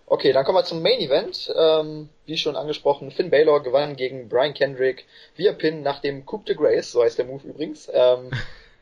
Okay, 0.10 0.32
dann 0.32 0.45
kommen 0.45 0.58
wir 0.58 0.64
zum 0.64 0.82
Main 0.82 0.99
Event. 0.99 1.53
Ähm, 1.53 2.08
wie 2.26 2.38
schon 2.38 2.55
angesprochen, 2.55 3.12
Finn 3.12 3.30
Balor 3.30 3.62
gewann 3.62 3.97
gegen 3.97 4.30
Brian 4.30 4.53
Kendrick 4.53 5.05
via 5.36 5.51
Pin 5.51 5.82
nach 5.82 5.99
dem 5.99 6.26
Coup 6.26 6.45
de 6.45 6.55
Grace, 6.55 6.93
so 6.93 7.03
heißt 7.03 7.18
der 7.18 7.26
Move 7.26 7.45
übrigens. 7.45 7.91
Ähm, 7.93 8.32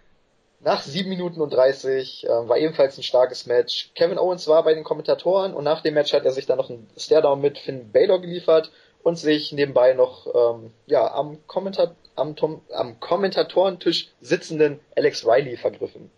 nach 0.59 0.83
7 0.83 1.09
Minuten 1.09 1.41
und 1.41 1.51
30 1.51 2.25
äh, 2.25 2.29
war 2.29 2.59
ebenfalls 2.59 2.99
ein 2.99 3.03
starkes 3.03 3.47
Match. 3.47 3.89
Kevin 3.95 4.19
Owens 4.19 4.47
war 4.47 4.63
bei 4.63 4.75
den 4.75 4.83
Kommentatoren 4.83 5.55
und 5.55 5.63
nach 5.63 5.81
dem 5.81 5.95
Match 5.95 6.13
hat 6.13 6.25
er 6.25 6.31
sich 6.31 6.45
dann 6.45 6.59
noch 6.59 6.69
ein 6.69 6.87
Stairdown 6.95 7.41
mit 7.41 7.57
Finn 7.57 7.91
Balor 7.91 8.21
geliefert 8.21 8.71
und 9.01 9.17
sich 9.17 9.51
nebenbei 9.51 9.93
noch 9.93 10.27
ähm, 10.27 10.73
ja 10.85 11.11
am, 11.11 11.39
Kommentar 11.47 11.95
am, 12.15 12.35
Tom 12.35 12.61
am 12.71 12.99
Kommentatorentisch 12.99 14.09
sitzenden 14.21 14.79
Alex 14.95 15.25
Riley 15.25 15.57
vergriffen. 15.57 16.11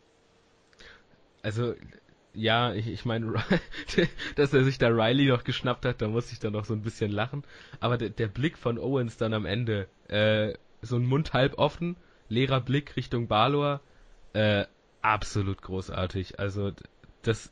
Also 1.44 1.76
ja, 2.38 2.74
ich, 2.74 2.88
ich 2.88 3.04
meine, 3.04 3.34
dass 4.36 4.54
er 4.54 4.64
sich 4.64 4.78
da 4.78 4.90
Riley 4.90 5.26
noch 5.26 5.44
geschnappt 5.44 5.86
hat, 5.86 6.02
da 6.02 6.08
muss 6.08 6.32
ich 6.32 6.40
dann 6.40 6.54
noch 6.54 6.66
so 6.66 6.74
ein 6.74 6.84
bisschen 6.84 7.12
lachen. 7.12 7.44
Aber 7.80 7.98
der, 7.98 8.10
der 8.10 8.28
Blick 8.28 8.58
von 8.58 8.78
Owens 8.78 9.18
dann 9.18 9.34
am 9.34 9.46
Ende, 9.46 9.88
äh, 10.08 10.54
so 10.82 10.98
ein 10.98 11.06
Mund 11.06 11.34
halb 11.34 11.58
offen, 11.58 11.98
leerer 12.30 12.62
Blick 12.62 12.96
Richtung 12.96 13.28
Balor, 13.28 13.82
äh, 14.34 14.66
absolut 15.02 15.62
großartig. 15.62 16.40
Also 16.40 16.72
das, 17.24 17.52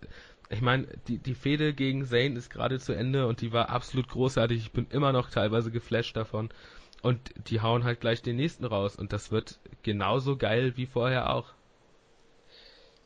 ich 0.49 0.61
meine, 0.61 0.88
die, 1.07 1.17
die 1.17 1.33
Fehde 1.33 1.73
gegen 1.73 2.05
Zane 2.05 2.36
ist 2.36 2.51
gerade 2.51 2.79
zu 2.79 2.93
Ende 2.93 3.27
und 3.27 3.41
die 3.41 3.51
war 3.51 3.69
absolut 3.69 4.07
großartig. 4.07 4.59
Ich 4.59 4.71
bin 4.71 4.86
immer 4.91 5.11
noch 5.11 5.31
teilweise 5.31 5.71
geflasht 5.71 6.15
davon. 6.15 6.49
Und 7.01 7.19
die 7.49 7.61
hauen 7.61 7.83
halt 7.83 8.01
gleich 8.01 8.21
den 8.21 8.36
nächsten 8.36 8.65
raus 8.65 8.95
und 8.95 9.13
das 9.13 9.31
wird 9.31 9.59
genauso 9.83 10.38
geil 10.38 10.73
wie 10.75 10.88
vorher 10.88 11.33
auch. 11.33 11.53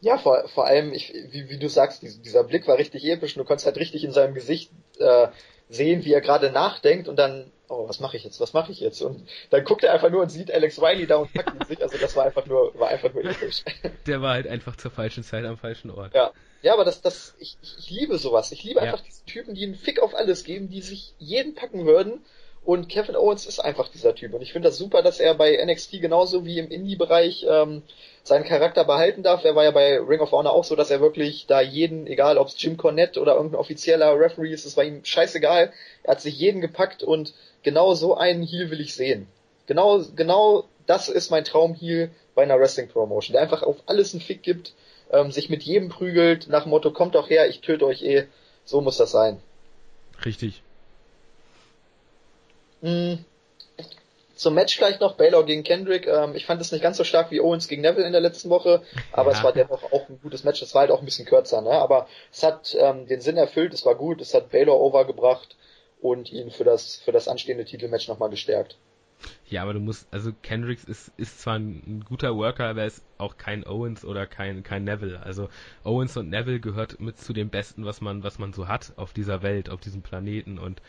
Ja, 0.02 0.18
vor, 0.18 0.48
vor 0.48 0.66
allem, 0.66 0.94
ich, 0.94 1.14
wie, 1.32 1.50
wie 1.50 1.58
du 1.60 1.68
sagst, 1.68 2.04
dieser 2.04 2.44
Blick 2.44 2.68
war 2.68 2.78
richtig 2.78 3.06
episch 3.06 3.36
und 3.36 3.40
du 3.40 3.46
konntest 3.46 3.66
halt 3.66 3.78
richtig 3.78 4.04
in 4.04 4.12
seinem 4.14 4.34
Gesicht 4.34 4.72
äh, 5.00 5.28
sehen, 5.68 6.06
wie 6.06 6.14
er 6.14 6.22
gerade 6.22 6.52
nachdenkt 6.52 7.08
und 7.08 7.18
dann, 7.18 7.52
oh, 7.68 7.88
was 7.88 8.00
mache 8.00 8.18
ich 8.18 8.24
jetzt, 8.24 8.40
was 8.40 8.54
mache 8.54 8.72
ich 8.72 8.80
jetzt? 8.80 9.02
Und 9.02 9.28
dann 9.50 9.64
guckt 9.64 9.84
er 9.84 9.94
einfach 9.94 10.10
nur 10.10 10.22
und 10.22 10.30
sieht 10.30 10.52
Alex 10.52 10.82
Riley 10.82 11.06
da 11.06 11.18
und 11.18 11.34
packt 11.34 11.54
ihn 11.54 11.66
sich, 11.68 11.82
also 11.82 11.98
das 11.98 12.16
war 12.16 12.26
einfach 12.26 12.46
nur, 12.46 12.78
war 12.80 12.90
einfach 12.90 13.14
nur 13.14 13.26
episch. 13.26 13.64
Der 14.08 14.22
war 14.22 14.34
halt 14.34 14.48
einfach 14.48 14.76
zur 14.76 14.92
falschen 14.92 15.24
Zeit 15.24 15.46
am 15.46 15.58
falschen 15.58 15.92
Ort. 15.92 16.14
Ja. 16.14 16.32
Ja, 16.62 16.74
aber 16.74 16.84
das, 16.84 17.02
das, 17.02 17.36
ich, 17.40 17.58
ich 17.62 17.90
liebe 17.90 18.18
sowas. 18.18 18.52
Ich 18.52 18.64
liebe 18.64 18.80
ja. 18.80 18.88
einfach 18.88 19.02
diese 19.02 19.24
Typen, 19.26 19.56
die 19.56 19.64
einen 19.64 19.76
Fick 19.76 20.02
auf 20.02 20.14
alles 20.14 20.44
geben, 20.44 20.70
die 20.70 20.82
sich 20.82 21.14
jeden 21.18 21.56
packen 21.56 21.86
würden. 21.86 22.26
Und 22.66 22.90
Kevin 22.90 23.16
Owens 23.16 23.46
ist 23.46 23.60
einfach 23.60 23.88
dieser 23.88 24.14
Typ. 24.14 24.34
Und 24.34 24.42
ich 24.42 24.52
finde 24.52 24.68
das 24.68 24.78
super, 24.78 25.02
dass 25.02 25.20
er 25.22 25.34
bei 25.36 25.58
NXT 25.64 26.02
genauso 26.02 26.46
wie 26.46 26.60
im 26.60 26.70
Indie-Bereich 26.70 27.46
ähm, 27.50 27.84
seinen 28.30 28.46
Charakter 28.46 28.86
behalten 28.86 29.24
darf. 29.24 29.44
Er 29.44 29.56
war 29.56 29.66
ja 29.66 29.72
bei 29.72 30.00
Ring 30.00 30.22
of 30.22 30.32
Honor 30.32 30.54
auch 30.54 30.64
so, 30.64 30.76
dass 30.76 30.90
er 30.90 31.02
wirklich 31.02 31.46
da 31.48 31.60
jeden, 31.60 32.08
egal 32.08 32.38
ob 32.38 32.48
es 32.48 32.62
Jim 32.62 32.78
Cornette 32.78 33.20
oder 33.20 33.36
irgendein 33.36 33.60
offizieller 33.60 34.18
Referee 34.18 34.54
ist, 34.54 34.66
es 34.66 34.78
war 34.78 34.86
ihm 34.86 35.04
scheißegal. 35.04 35.74
Er 36.04 36.12
hat 36.12 36.22
sich 36.22 36.38
jeden 36.38 36.62
gepackt 36.62 37.04
und 37.04 37.34
genau 37.64 37.94
so 37.94 38.16
einen 38.16 38.44
Heel 38.44 38.72
will 38.72 38.80
ich 38.80 38.96
sehen. 38.96 39.28
Genau, 39.68 40.02
genau 40.16 40.64
das 40.88 41.10
ist 41.10 41.30
mein 41.30 41.44
Traum-Heel 41.44 42.10
bei 42.34 42.44
einer 42.44 42.60
Wrestling-Promotion, 42.60 43.34
der 43.34 43.42
einfach 43.42 43.64
auf 43.64 43.78
alles 43.86 44.14
einen 44.14 44.22
Fick 44.22 44.42
gibt 44.42 44.74
ähm, 45.12 45.32
sich 45.32 45.50
mit 45.50 45.64
jedem 45.64 45.90
prügelt, 45.90 46.48
nach 46.48 46.64
dem 46.64 46.70
Motto, 46.70 46.92
kommt 46.92 47.16
doch 47.16 47.30
her, 47.30 47.50
ich 47.50 47.62
töte 47.62 47.86
euch 47.86 48.02
eh. 48.04 48.28
So 48.66 48.82
muss 48.82 48.98
das 48.98 49.12
sein. 49.12 49.42
Richtig. 50.24 50.62
Mhm. 52.82 53.26
Zum 54.40 54.54
Match 54.54 54.78
vielleicht 54.78 55.02
noch, 55.02 55.18
Baylor 55.18 55.46
gegen 55.46 55.64
Kendrick. 55.64 56.08
Ähm, 56.08 56.34
ich 56.34 56.46
fand 56.46 56.62
es 56.62 56.72
nicht 56.72 56.82
ganz 56.82 56.96
so 56.96 57.04
stark 57.04 57.30
wie 57.30 57.42
Owens 57.42 57.68
gegen 57.68 57.82
Neville 57.82 58.06
in 58.06 58.14
der 58.14 58.22
letzten 58.22 58.50
Woche, 58.50 58.84
aber 59.12 59.32
ja. 59.32 59.38
es 59.38 59.44
war 59.44 59.52
dennoch 59.52 59.92
auch 59.92 60.08
ein 60.08 60.18
gutes 60.22 60.46
Match. 60.46 60.62
Es 60.62 60.74
war 60.74 60.84
halt 60.84 60.92
auch 60.92 61.00
ein 61.00 61.06
bisschen 61.06 61.26
kürzer, 61.26 61.62
ne? 61.62 61.72
aber 61.72 62.08
es 62.32 62.42
hat 62.42 62.74
ähm, 62.80 63.06
den 63.06 63.20
Sinn 63.20 63.36
erfüllt, 63.36 63.74
es 63.74 63.86
war 63.86 63.96
gut, 63.96 64.22
es 64.22 64.34
hat 64.34 64.50
Baylor 64.50 64.80
overgebracht 64.80 65.58
und 66.00 66.32
ihn 66.32 66.52
für 66.52 66.64
das, 66.64 66.96
für 66.96 67.12
das 67.12 67.28
anstehende 67.28 67.66
Titelmatch 67.66 68.08
nochmal 68.08 68.30
gestärkt. 68.30 68.78
Ja, 69.46 69.64
aber 69.64 69.74
du 69.74 69.82
musst, 69.82 70.08
also 70.10 70.32
Kendricks 70.42 70.86
ist, 70.86 71.12
ist 71.18 71.42
zwar 71.42 71.56
ein, 71.56 71.84
ein, 71.86 72.06
guter 72.08 72.38
Worker, 72.38 72.68
aber 72.68 72.82
er 72.84 72.88
ist 72.88 73.04
auch 73.18 73.36
kein 73.36 73.68
Owens 73.68 74.06
oder 74.06 74.26
kein, 74.26 74.64
kein 74.64 74.86
Neville. 74.86 75.22
Also 75.22 75.50
Owens 75.84 76.16
und 76.16 76.30
Neville 76.30 76.62
gehört 76.62 77.02
mit 77.02 77.20
zu 77.20 77.34
dem 77.34 77.50
Besten, 77.50 77.84
was 77.84 78.00
man, 78.00 78.24
was 78.24 78.40
man 78.40 78.54
so 78.54 78.70
hat 78.70 78.94
auf 78.96 79.12
dieser 79.12 79.44
Welt, 79.44 79.70
auf 79.70 79.82
diesem 79.82 80.02
Planeten 80.02 80.58
und 80.60 80.82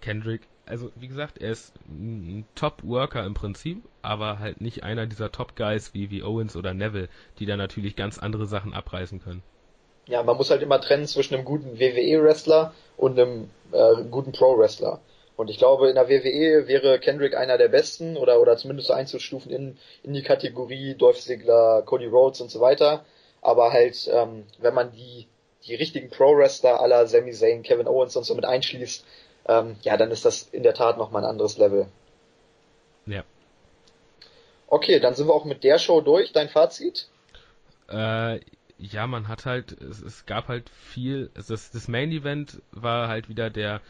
Kendrick, 0.00 0.42
also 0.66 0.90
wie 0.94 1.08
gesagt, 1.08 1.38
er 1.38 1.50
ist 1.50 1.74
ein 1.88 2.46
Top-Worker 2.54 3.24
im 3.24 3.34
Prinzip, 3.34 3.82
aber 4.00 4.38
halt 4.38 4.60
nicht 4.60 4.84
einer 4.84 5.06
dieser 5.06 5.32
Top-Guys 5.32 5.94
wie, 5.94 6.10
wie 6.10 6.22
Owens 6.22 6.56
oder 6.56 6.74
Neville, 6.74 7.08
die 7.38 7.46
da 7.46 7.56
natürlich 7.56 7.96
ganz 7.96 8.18
andere 8.18 8.46
Sachen 8.46 8.74
abreißen 8.74 9.22
können. 9.22 9.42
Ja, 10.06 10.22
man 10.22 10.36
muss 10.36 10.50
halt 10.50 10.62
immer 10.62 10.80
trennen 10.80 11.06
zwischen 11.06 11.34
einem 11.34 11.44
guten 11.44 11.78
WWE-Wrestler 11.78 12.74
und 12.96 13.18
einem 13.18 13.50
äh, 13.70 14.02
guten 14.10 14.32
Pro-Wrestler. 14.32 15.00
Und 15.36 15.48
ich 15.48 15.58
glaube, 15.58 15.88
in 15.88 15.94
der 15.94 16.08
WWE 16.08 16.68
wäre 16.68 16.98
Kendrick 16.98 17.36
einer 17.36 17.56
der 17.58 17.68
besten 17.68 18.16
oder, 18.16 18.40
oder 18.40 18.56
zumindest 18.56 18.90
einzustufen 18.90 19.50
in, 19.50 19.78
in 20.02 20.12
die 20.12 20.22
Kategorie 20.22 20.94
Dolph 20.94 21.20
Ziggler, 21.20 21.82
Cody 21.82 22.06
Rhodes 22.06 22.40
und 22.40 22.50
so 22.50 22.60
weiter. 22.60 23.04
Aber 23.40 23.72
halt, 23.72 24.08
ähm, 24.12 24.44
wenn 24.58 24.74
man 24.74 24.92
die, 24.92 25.26
die 25.66 25.74
richtigen 25.74 26.10
Pro-Wrestler 26.10 26.80
aller 26.80 27.06
Sami 27.06 27.32
Zayn, 27.32 27.62
Kevin 27.62 27.88
Owens 27.88 28.16
und 28.16 28.24
so 28.24 28.34
mit 28.34 28.44
einschließt, 28.44 29.04
ähm, 29.46 29.76
ja, 29.82 29.96
dann 29.96 30.10
ist 30.10 30.24
das 30.24 30.42
in 30.52 30.62
der 30.62 30.74
Tat 30.74 30.98
nochmal 30.98 31.24
ein 31.24 31.30
anderes 31.30 31.58
Level. 31.58 31.86
Ja. 33.06 33.24
Okay, 34.68 35.00
dann 35.00 35.14
sind 35.14 35.26
wir 35.26 35.34
auch 35.34 35.44
mit 35.44 35.64
der 35.64 35.78
Show 35.78 36.00
durch. 36.00 36.32
Dein 36.32 36.48
Fazit? 36.48 37.08
Äh, 37.90 38.40
ja, 38.78 39.06
man 39.06 39.28
hat 39.28 39.46
halt, 39.46 39.72
es, 39.72 40.00
es 40.00 40.26
gab 40.26 40.48
halt 40.48 40.70
viel, 40.70 41.30
das, 41.34 41.46
das 41.46 41.88
Main 41.88 42.10
Event 42.10 42.62
war 42.72 43.08
halt 43.08 43.28
wieder 43.28 43.50
der 43.50 43.80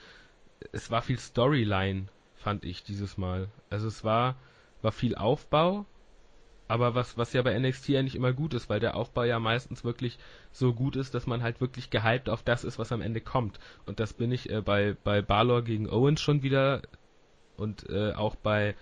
es 0.73 0.91
war 0.91 1.03
viel 1.03 1.19
Storyline, 1.19 2.07
fand 2.37 2.65
ich 2.65 2.85
dieses 2.85 3.19
Mal. 3.19 3.49
Also 3.71 3.89
es 3.89 4.05
war, 4.05 4.37
war 4.83 4.93
viel 4.93 5.15
Aufbau, 5.15 5.87
aber 6.73 6.95
was, 6.95 7.19
was 7.19 7.35
ja 7.35 7.43
bei 7.43 7.59
NXT 7.59 7.91
nicht 7.91 8.15
immer 8.15 8.33
gut 8.33 8.55
ist, 8.55 8.71
weil 8.71 8.81
der 8.81 8.97
Aufbau 8.97 9.25
ja 9.25 9.39
meistens 9.39 9.85
wirklich 9.85 10.17
so 10.53 10.73
gut 10.73 10.97
ist, 10.97 11.13
dass 11.13 11.27
man 11.27 11.43
halt 11.43 11.61
wirklich 11.61 11.91
gehypt 11.91 12.31
auf 12.31 12.43
das 12.43 12.65
ist, 12.65 12.79
was 12.79 12.93
am 12.93 13.03
Ende 13.03 13.21
kommt. 13.21 13.61
Und 13.85 14.01
das 14.01 14.15
bin 14.15 14.33
ich 14.33 14.49
äh, 14.49 14.63
bei, 14.63 14.97
bei 15.05 15.21
Balor 15.21 15.61
gegen 15.61 15.91
Owens 15.91 16.23
schon 16.23 16.43
wieder 16.43 16.81
und 17.59 17.91
äh, 17.91 18.13
auch 18.13 18.37
bei, 18.37 18.75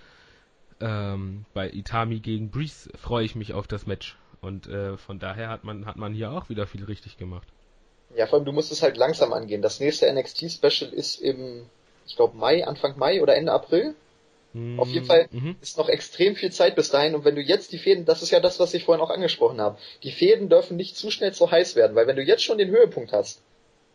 ähm, 0.80 1.46
bei 1.52 1.68
Itami 1.68 2.20
gegen 2.20 2.52
Breeze 2.52 2.90
freue 2.96 3.24
ich 3.24 3.34
mich 3.34 3.54
auf 3.54 3.66
das 3.66 3.88
Match. 3.88 4.16
Und 4.40 4.68
äh, 4.68 4.96
von 4.96 5.18
daher 5.18 5.48
hat 5.48 5.64
man, 5.64 5.84
hat 5.84 5.96
man 5.96 6.14
hier 6.14 6.30
auch 6.30 6.48
wieder 6.48 6.68
viel 6.68 6.84
richtig 6.84 7.16
gemacht. 7.18 7.48
Ja, 8.14 8.28
vor 8.28 8.38
allem 8.38 8.44
du 8.44 8.52
musst 8.52 8.70
es 8.70 8.82
halt 8.82 8.96
langsam 8.98 9.32
angehen. 9.32 9.62
Das 9.62 9.80
nächste 9.80 10.12
NXT-Special 10.12 10.92
ist 10.92 11.20
im, 11.20 11.66
ich 12.06 12.14
glaube 12.14 12.36
Mai, 12.36 12.64
Anfang 12.64 12.96
Mai 12.96 13.20
oder 13.20 13.34
Ende 13.34 13.50
April. 13.50 13.96
Mm, 14.52 14.80
Auf 14.80 14.88
jeden 14.88 15.06
Fall 15.06 15.28
mm 15.30 15.52
ist 15.60 15.78
noch 15.78 15.88
extrem 15.88 16.36
viel 16.36 16.50
Zeit 16.50 16.74
bis 16.74 16.90
dahin 16.90 17.14
und 17.14 17.24
wenn 17.24 17.34
du 17.34 17.40
jetzt 17.42 17.72
die 17.72 17.78
Fäden, 17.78 18.04
das 18.04 18.22
ist 18.22 18.30
ja 18.30 18.40
das, 18.40 18.58
was 18.58 18.74
ich 18.74 18.84
vorhin 18.84 19.02
auch 19.02 19.10
angesprochen 19.10 19.60
habe, 19.60 19.78
die 20.02 20.12
Fäden 20.12 20.48
dürfen 20.48 20.76
nicht 20.76 20.96
zu 20.96 21.10
schnell 21.10 21.32
zu 21.32 21.50
heiß 21.50 21.76
werden, 21.76 21.94
weil 21.94 22.06
wenn 22.06 22.16
du 22.16 22.22
jetzt 22.22 22.42
schon 22.42 22.58
den 22.58 22.70
Höhepunkt 22.70 23.12
hast, 23.12 23.42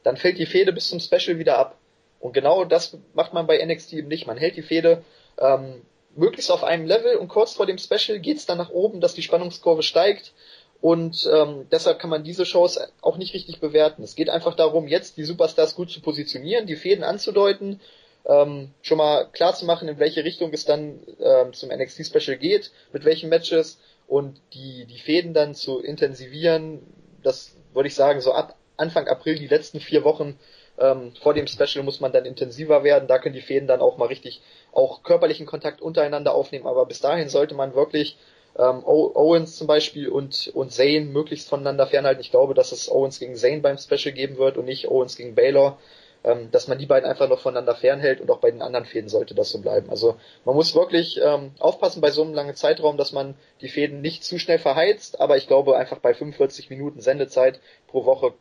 dann 0.04 0.18
fällt 0.18 0.38
die 0.38 0.46
Fäde 0.46 0.72
bis 0.72 0.90
zum 0.90 1.00
Special 1.00 1.40
wieder 1.40 1.58
ab. 1.58 1.78
Und 2.20 2.34
genau 2.34 2.64
das 2.64 2.98
macht 3.14 3.34
man 3.34 3.48
bei 3.48 3.64
NXT 3.64 3.94
eben 3.94 4.08
nicht. 4.08 4.28
Man 4.28 4.38
hält 4.38 4.56
die 4.56 4.62
Fäde 4.62 5.04
ähm, 5.38 5.82
möglichst 6.16 6.52
auf 6.52 6.64
einem 6.64 6.86
Level 6.86 7.18
und 7.18 7.28
kurz 7.28 7.54
vor 7.54 7.66
dem 7.66 7.78
Special 7.78 8.20
geht's 8.20 8.46
dann 8.46 8.58
nach 8.58 8.70
oben, 8.70 9.02
dass 9.02 9.14
die 9.14 9.24
Spannungskurve 9.24 9.84
steigt 9.84 10.34
und 10.82 11.28
ähm, 11.34 11.68
deshalb 11.72 12.00
kann 12.00 12.10
man 12.10 12.24
diese 12.24 12.46
Shows 12.46 12.80
auch 13.02 13.18
nicht 13.18 13.34
richtig 13.34 13.60
bewerten. 13.60 14.04
Es 14.04 14.16
geht 14.16 14.30
einfach 14.30 14.56
darum, 14.56 14.88
jetzt 14.88 15.18
die 15.18 15.24
Superstars 15.24 15.76
gut 15.76 15.90
zu 15.90 16.02
positionieren, 16.02 16.68
die 16.68 16.76
Fäden 16.76 17.04
anzudeuten, 17.04 17.80
ähm, 18.28 18.72
schon 18.82 18.98
mal 18.98 19.26
klar 19.32 19.54
zu 19.54 19.66
machen, 19.66 19.88
in 19.88 20.00
welche 20.00 20.24
Richtung 20.24 20.52
es 20.54 20.66
dann 20.66 21.00
ähm, 21.20 21.54
zum 21.54 21.70
NXT 21.70 22.06
Special 22.08 22.38
geht, 22.38 22.72
mit 22.92 23.06
welchen 23.06 23.30
Matches 23.30 23.80
und 24.08 24.40
die, 24.54 24.86
die 24.86 25.00
Fäden 25.00 25.34
dann 25.34 25.56
zu 25.56 25.80
intensivieren. 25.80 26.82
Das 27.24 27.56
würde 27.74 27.88
ich 27.88 27.96
sagen, 27.96 28.22
so 28.22 28.34
ab 28.34 28.56
Anfang 28.78 29.08
April, 29.08 29.36
die 29.36 29.48
letzten 29.48 29.80
vier 29.80 30.04
Wochen 30.04 30.38
ähm, 30.78 31.14
vor 31.22 31.34
dem 31.34 31.48
Special 31.48 31.84
muss 31.84 32.00
man 32.00 32.12
dann 32.12 32.26
intensiver 32.26 32.84
werden. 32.84 33.08
Da 33.08 33.20
können 33.20 33.36
die 33.36 33.42
Fäden 33.42 33.68
dann 33.68 33.82
auch 33.82 33.98
mal 33.98 34.08
richtig 34.08 34.42
auch 34.74 35.04
körperlichen 35.04 35.46
Kontakt 35.46 35.82
untereinander 35.82 36.34
aufnehmen. 36.34 36.68
Aber 36.68 36.86
bis 36.86 37.00
dahin 37.00 37.30
sollte 37.30 37.56
man 37.56 37.76
wirklich 37.76 38.18
ähm, 38.58 38.84
Owens 38.86 39.58
zum 39.58 39.68
Beispiel 39.68 40.10
und, 40.10 40.52
und 40.54 40.72
Zane 40.72 41.02
möglichst 41.02 41.50
voneinander 41.50 41.88
fernhalten. 41.88 42.22
Ich 42.22 42.32
glaube, 42.32 42.54
dass 42.54 42.72
es 42.72 42.90
Owens 42.90 43.20
gegen 43.20 43.36
Zane 43.36 43.62
beim 43.62 43.78
Special 43.78 44.14
geben 44.14 44.38
wird 44.38 44.58
und 44.58 44.66
nicht 44.66 44.88
Owens 44.90 45.16
gegen 45.16 45.36
Baylor. 45.36 45.78
Ähm, 46.26 46.50
dass 46.52 46.68
man 46.68 46.80
die 46.80 46.88
beiden 46.88 47.08
einfach 47.08 47.30
noch 47.30 47.40
voneinander 47.40 47.76
fernhält 47.76 48.20
und 48.20 48.32
auch 48.32 48.40
bei 48.40 48.50
den 48.50 48.64
anderen 48.64 48.86
Fäden 48.86 49.10
sollte 49.10 49.36
das 49.36 49.52
so 49.52 49.62
bleiben. 49.62 49.90
Also 49.92 50.18
man 50.44 50.56
muss 50.56 50.74
wirklich 50.74 51.20
ähm, 51.24 51.52
aufpassen 51.60 52.02
bei 52.02 52.10
so 52.10 52.24
einem 52.24 52.34
langen 52.34 52.56
Zeitraum, 52.56 52.98
dass 52.98 53.12
man 53.12 53.36
die 53.62 53.70
Fäden 53.70 54.02
nicht 54.02 54.24
zu 54.24 54.40
schnell 54.40 54.58
verheizt, 54.58 55.22
aber 55.22 55.38
ich 55.38 55.48
glaube 55.48 55.78
einfach 55.78 56.00
bei 56.00 56.16
45 56.16 56.72
Minuten 56.72 57.00
Sendezeit 57.00 57.60
pro 57.88 58.06
Woche 58.06 58.34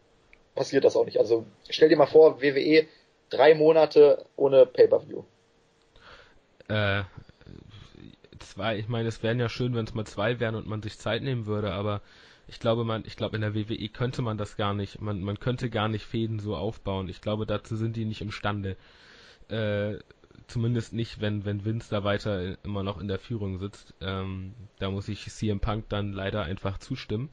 passiert 0.54 0.84
das 0.84 0.96
auch 0.96 1.04
nicht. 1.04 1.18
Also 1.18 1.44
stell 1.68 1.90
dir 1.90 1.98
mal 1.98 2.06
vor, 2.06 2.40
WWE 2.40 2.86
drei 3.28 3.54
Monate 3.54 4.24
ohne 4.36 4.64
Pay-Per-View. 4.64 5.22
Äh, 6.68 7.02
zwei, 8.38 8.78
ich 8.78 8.88
meine, 8.88 9.08
es 9.08 9.22
wären 9.22 9.40
ja 9.40 9.50
schön, 9.50 9.74
wenn 9.74 9.84
es 9.84 9.92
mal 9.92 10.06
zwei 10.06 10.40
wären 10.40 10.54
und 10.54 10.66
man 10.66 10.82
sich 10.82 10.98
Zeit 10.98 11.22
nehmen 11.22 11.44
würde, 11.44 11.72
aber 11.72 12.00
ich 12.46 12.58
glaube, 12.60 12.84
man, 12.84 13.04
ich 13.06 13.16
glaube, 13.16 13.36
in 13.36 13.42
der 13.42 13.54
WWE 13.54 13.88
könnte 13.88 14.22
man 14.22 14.38
das 14.38 14.56
gar 14.56 14.74
nicht. 14.74 15.00
Man, 15.00 15.22
man 15.22 15.38
könnte 15.40 15.70
gar 15.70 15.88
nicht 15.88 16.04
Fäden 16.04 16.38
so 16.38 16.56
aufbauen. 16.56 17.08
Ich 17.08 17.20
glaube, 17.20 17.46
dazu 17.46 17.76
sind 17.76 17.96
die 17.96 18.04
nicht 18.04 18.20
imstande. 18.20 18.76
Äh, 19.48 19.98
zumindest 20.46 20.92
nicht, 20.92 21.20
wenn, 21.20 21.44
wenn 21.44 21.64
Vince 21.64 21.90
da 21.90 22.04
weiter 22.04 22.62
immer 22.64 22.82
noch 22.82 23.00
in 23.00 23.08
der 23.08 23.18
Führung 23.18 23.58
sitzt. 23.58 23.94
Ähm, 24.00 24.54
da 24.78 24.90
muss 24.90 25.08
ich 25.08 25.26
CM 25.30 25.60
Punk 25.60 25.88
dann 25.88 26.12
leider 26.12 26.42
einfach 26.42 26.78
zustimmen. 26.78 27.30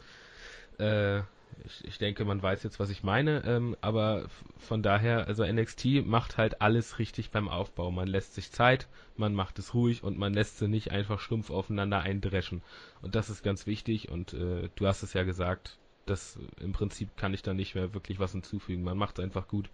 Äh, 0.78 1.22
ich, 1.66 1.86
ich 1.86 1.98
denke, 1.98 2.26
man 2.26 2.42
weiß 2.42 2.64
jetzt, 2.64 2.80
was 2.80 2.90
ich 2.90 3.04
meine, 3.04 3.44
ähm, 3.46 3.76
aber 3.82 4.26
von 4.58 4.84
daher, 4.84 5.28
also 5.28 5.46
NXT 5.46 6.06
macht 6.06 6.38
halt 6.38 6.62
alles 6.62 7.00
richtig 7.00 7.32
beim 7.32 7.50
Aufbau. 7.50 7.92
Man 7.92 8.08
lässt 8.08 8.36
sich 8.36 8.52
Zeit, 8.52 8.88
man 9.16 9.34
macht 9.34 9.60
es 9.60 9.74
ruhig 9.74 10.04
und 10.04 10.18
man 10.18 10.34
lässt 10.34 10.58
sie 10.58 10.68
nicht 10.68 10.92
einfach 10.92 11.20
stumpf 11.20 11.50
aufeinander 11.50 12.00
eindreschen. 12.00 12.62
Und 13.02 13.16
das 13.16 13.30
ist 13.30 13.44
ganz 13.44 13.68
wichtig 13.68 14.10
und 14.10 14.34
äh, 14.34 14.70
du 14.76 14.88
hast 14.88 15.04
es 15.04 15.14
ja 15.14 15.24
gesagt, 15.24 15.78
das 16.06 16.38
im 16.60 16.74
Prinzip 16.74 17.16
kann 17.18 17.34
ich 17.34 17.44
da 17.44 17.54
nicht 17.54 17.76
mehr 17.76 17.94
wirklich 17.94 18.20
was 18.20 18.32
hinzufügen. 18.32 18.84
Man 18.84 18.98
macht 18.98 19.20
es 19.20 19.24
einfach 19.24 19.48
gut. 19.48 19.70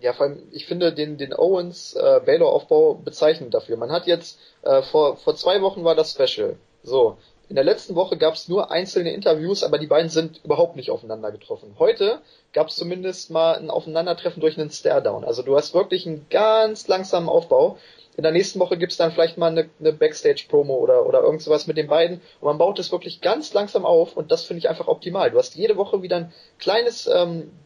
Ja, 0.00 0.12
vor 0.12 0.26
allem, 0.26 0.42
ich 0.50 0.66
finde 0.66 0.92
den, 0.92 1.16
den 1.16 1.32
Owens 1.32 1.94
äh, 1.94 2.20
Baylor 2.24 2.52
Aufbau 2.52 2.94
bezeichnend 2.94 3.54
dafür. 3.54 3.76
Man 3.76 3.92
hat 3.92 4.06
jetzt, 4.06 4.40
äh, 4.62 4.82
vor, 4.82 5.16
vor 5.16 5.36
zwei 5.36 5.62
Wochen 5.62 5.84
war 5.84 5.94
das 5.94 6.12
Special. 6.12 6.56
So, 6.82 7.18
in 7.52 7.56
der 7.56 7.64
letzten 7.64 7.96
Woche 7.96 8.16
gab 8.16 8.32
es 8.32 8.48
nur 8.48 8.70
einzelne 8.70 9.12
Interviews, 9.12 9.62
aber 9.62 9.76
die 9.76 9.86
beiden 9.86 10.08
sind 10.08 10.40
überhaupt 10.42 10.74
nicht 10.74 10.90
aufeinander 10.90 11.30
getroffen. 11.30 11.76
Heute 11.78 12.22
gab 12.54 12.68
es 12.68 12.76
zumindest 12.76 13.30
mal 13.30 13.56
ein 13.56 13.68
Aufeinandertreffen 13.68 14.40
durch 14.40 14.58
einen 14.58 14.70
Stare-Down. 14.70 15.22
Also 15.22 15.42
du 15.42 15.54
hast 15.54 15.74
wirklich 15.74 16.06
einen 16.06 16.24
ganz 16.30 16.88
langsamen 16.88 17.28
Aufbau. 17.28 17.76
In 18.16 18.22
der 18.22 18.32
nächsten 18.32 18.58
Woche 18.58 18.78
gibt's 18.78 18.96
dann 18.96 19.12
vielleicht 19.12 19.36
mal 19.36 19.50
eine, 19.50 19.68
eine 19.80 19.92
Backstage-Promo 19.92 20.74
oder, 20.76 21.04
oder 21.04 21.20
irgend 21.20 21.42
sowas 21.42 21.66
mit 21.66 21.76
den 21.76 21.88
beiden. 21.88 22.22
Und 22.40 22.46
man 22.46 22.56
baut 22.56 22.78
es 22.78 22.90
wirklich 22.90 23.20
ganz 23.20 23.52
langsam 23.52 23.84
auf 23.84 24.16
und 24.16 24.32
das 24.32 24.44
finde 24.44 24.60
ich 24.60 24.70
einfach 24.70 24.88
optimal. 24.88 25.30
Du 25.30 25.36
hast 25.36 25.54
jede 25.54 25.76
Woche 25.76 26.00
wieder 26.00 26.16
ein 26.16 26.32
kleines 26.58 27.06
ähm, 27.06 27.50
äh, 27.50 27.61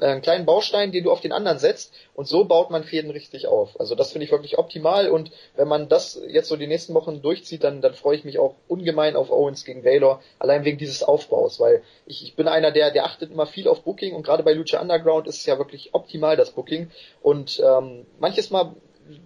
einen 0.00 0.22
kleinen 0.22 0.44
Baustein, 0.44 0.92
den 0.92 1.04
du 1.04 1.12
auf 1.12 1.20
den 1.20 1.32
anderen 1.32 1.58
setzt. 1.58 1.94
Und 2.14 2.26
so 2.26 2.44
baut 2.44 2.70
man 2.70 2.84
Fäden 2.84 3.10
richtig 3.10 3.46
auf. 3.46 3.78
Also 3.78 3.94
das 3.94 4.12
finde 4.12 4.24
ich 4.24 4.32
wirklich 4.32 4.58
optimal. 4.58 5.08
Und 5.08 5.30
wenn 5.56 5.68
man 5.68 5.88
das 5.88 6.20
jetzt 6.28 6.48
so 6.48 6.56
die 6.56 6.66
nächsten 6.66 6.94
Wochen 6.94 7.22
durchzieht, 7.22 7.64
dann, 7.64 7.80
dann 7.80 7.94
freue 7.94 8.16
ich 8.16 8.24
mich 8.24 8.38
auch 8.38 8.54
ungemein 8.68 9.16
auf 9.16 9.30
Owens 9.30 9.64
gegen 9.64 9.82
Baylor, 9.82 10.20
allein 10.38 10.64
wegen 10.64 10.78
dieses 10.78 11.02
Aufbaus, 11.02 11.60
weil 11.60 11.82
ich, 12.06 12.22
ich 12.24 12.34
bin 12.34 12.48
einer, 12.48 12.70
der, 12.70 12.90
der 12.90 13.04
achtet 13.04 13.30
immer 13.30 13.46
viel 13.46 13.68
auf 13.68 13.82
Booking. 13.82 14.14
Und 14.14 14.24
gerade 14.24 14.42
bei 14.42 14.52
Lucha 14.52 14.80
Underground 14.80 15.26
ist 15.26 15.38
es 15.38 15.46
ja 15.46 15.58
wirklich 15.58 15.94
optimal, 15.94 16.36
das 16.36 16.50
Booking. 16.50 16.90
Und 17.22 17.62
ähm, 17.64 18.06
manches 18.18 18.50
Mal 18.50 18.74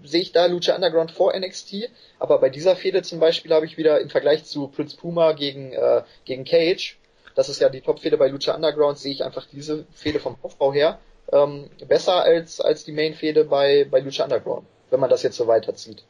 sehe 0.02 0.22
ich 0.22 0.32
da 0.32 0.46
Lucha 0.46 0.74
Underground 0.74 1.12
vor 1.12 1.38
NXT, 1.38 1.90
aber 2.18 2.40
bei 2.40 2.50
dieser 2.50 2.74
Fehde 2.74 3.02
zum 3.02 3.20
Beispiel 3.20 3.52
habe 3.52 3.64
ich 3.64 3.76
wieder 3.78 4.00
im 4.00 4.10
Vergleich 4.10 4.44
zu 4.44 4.68
Prince 4.68 4.96
Puma 4.96 5.32
gegen, 5.32 5.72
äh, 5.72 6.02
gegen 6.24 6.44
Cage 6.44 6.98
das 7.38 7.48
ist 7.48 7.60
ja 7.60 7.68
die 7.68 7.82
Top-Fehde 7.82 8.16
bei 8.16 8.26
Lucha 8.26 8.52
Underground, 8.52 8.98
sehe 8.98 9.12
ich 9.12 9.22
einfach 9.22 9.46
diese 9.46 9.84
Fehde 9.92 10.18
vom 10.18 10.34
Aufbau 10.42 10.72
her 10.72 10.98
ähm, 11.30 11.70
besser 11.86 12.24
als, 12.24 12.60
als 12.60 12.84
die 12.84 12.90
Main-Fehde 12.90 13.44
bei, 13.44 13.86
bei 13.88 14.00
Lucha 14.00 14.24
Underground, 14.24 14.66
wenn 14.90 14.98
man 14.98 15.08
das 15.08 15.22
jetzt 15.22 15.36
so 15.36 15.46
weiterzieht. 15.46 16.02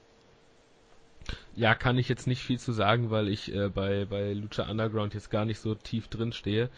Ja, 1.55 1.75
kann 1.75 1.99
ich 1.99 2.09
jetzt 2.09 2.27
nicht 2.27 2.43
viel 2.43 2.59
zu 2.59 2.73
sagen, 2.73 3.11
weil 3.11 3.29
ich 3.29 3.55
äh, 3.55 3.69
bei, 3.69 4.07
bei 4.07 4.33
Lucha 4.33 4.71
Underground 4.71 5.13
jetzt 5.13 5.31
gar 5.31 5.45
nicht 5.45 5.61
so 5.61 5.75
tief 5.75 6.09
drin 6.09 6.33
stehe. 6.33 6.71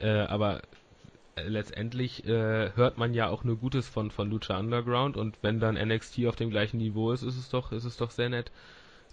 Äh, 0.00 0.08
aber 0.08 0.62
äh, 1.36 1.44
letztendlich 1.46 2.26
äh, 2.26 2.72
hört 2.74 2.98
man 2.98 3.14
ja 3.14 3.28
auch 3.28 3.44
nur 3.44 3.56
Gutes 3.56 3.88
von, 3.88 4.10
von 4.10 4.28
Lucha 4.28 4.58
Underground 4.58 5.16
und 5.16 5.38
wenn 5.42 5.60
dann 5.60 5.76
NXT 5.76 6.26
auf 6.26 6.34
dem 6.34 6.50
gleichen 6.50 6.78
Niveau 6.78 7.12
ist, 7.12 7.22
ist 7.22 7.38
es 7.38 7.50
doch, 7.50 7.70
ist 7.70 7.84
es 7.84 7.96
doch 7.96 8.10
sehr 8.10 8.30
nett. 8.30 8.50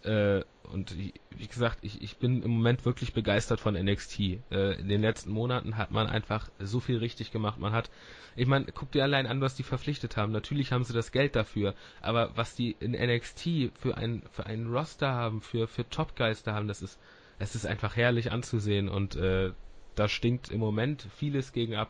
Äh, 0.04 0.44
und 0.72 0.98
wie 0.98 1.48
gesagt, 1.48 1.80
ich, 1.82 2.02
ich 2.02 2.18
bin 2.18 2.42
im 2.42 2.52
Moment 2.52 2.86
wirklich 2.86 3.14
begeistert 3.14 3.60
von 3.60 3.76
NXT. 3.76 4.20
Äh, 4.52 4.80
in 4.80 4.90
den 4.90 5.02
letzten 5.02 5.32
Monaten 5.32 5.78
hat 5.78 5.92
man 5.92 6.08
einfach 6.08 6.50
so 6.60 6.80
viel 6.80 6.98
richtig 6.98 7.32
gemacht. 7.32 7.60
Man 7.60 7.74
hat, 7.74 7.90
ich 8.36 8.48
meine, 8.48 8.66
guck 8.74 8.92
dir 8.92 9.04
allein 9.04 9.28
an, 9.28 9.42
was 9.42 9.56
die 9.56 9.64
verpflichtet 9.64 10.18
haben. 10.18 10.32
Natürlich 10.32 10.72
haben 10.72 10.84
sie 10.84 10.94
das 10.94 11.12
Geld 11.12 11.36
dafür, 11.36 11.76
aber 12.02 12.32
was 12.36 12.56
die 12.56 12.76
in 12.80 12.92
NXT 12.92 13.72
für 13.76 13.98
ein 13.98 14.24
für 14.32 14.46
einen 14.46 14.74
Roster 14.74 15.12
haben, 15.12 15.42
für 15.42 15.68
für 15.68 15.88
Topgeister 15.90 16.54
haben, 16.54 16.68
das 16.68 16.82
ist 16.82 17.00
es 17.40 17.56
ist 17.56 17.66
einfach 17.66 17.96
herrlich 17.96 18.32
anzusehen 18.32 18.90
und 18.90 19.16
äh, 19.16 19.52
da 19.96 20.08
stinkt 20.08 20.50
im 20.50 20.60
Moment 20.60 21.08
vieles 21.18 21.52
gegen 21.54 21.76
ab. 21.76 21.90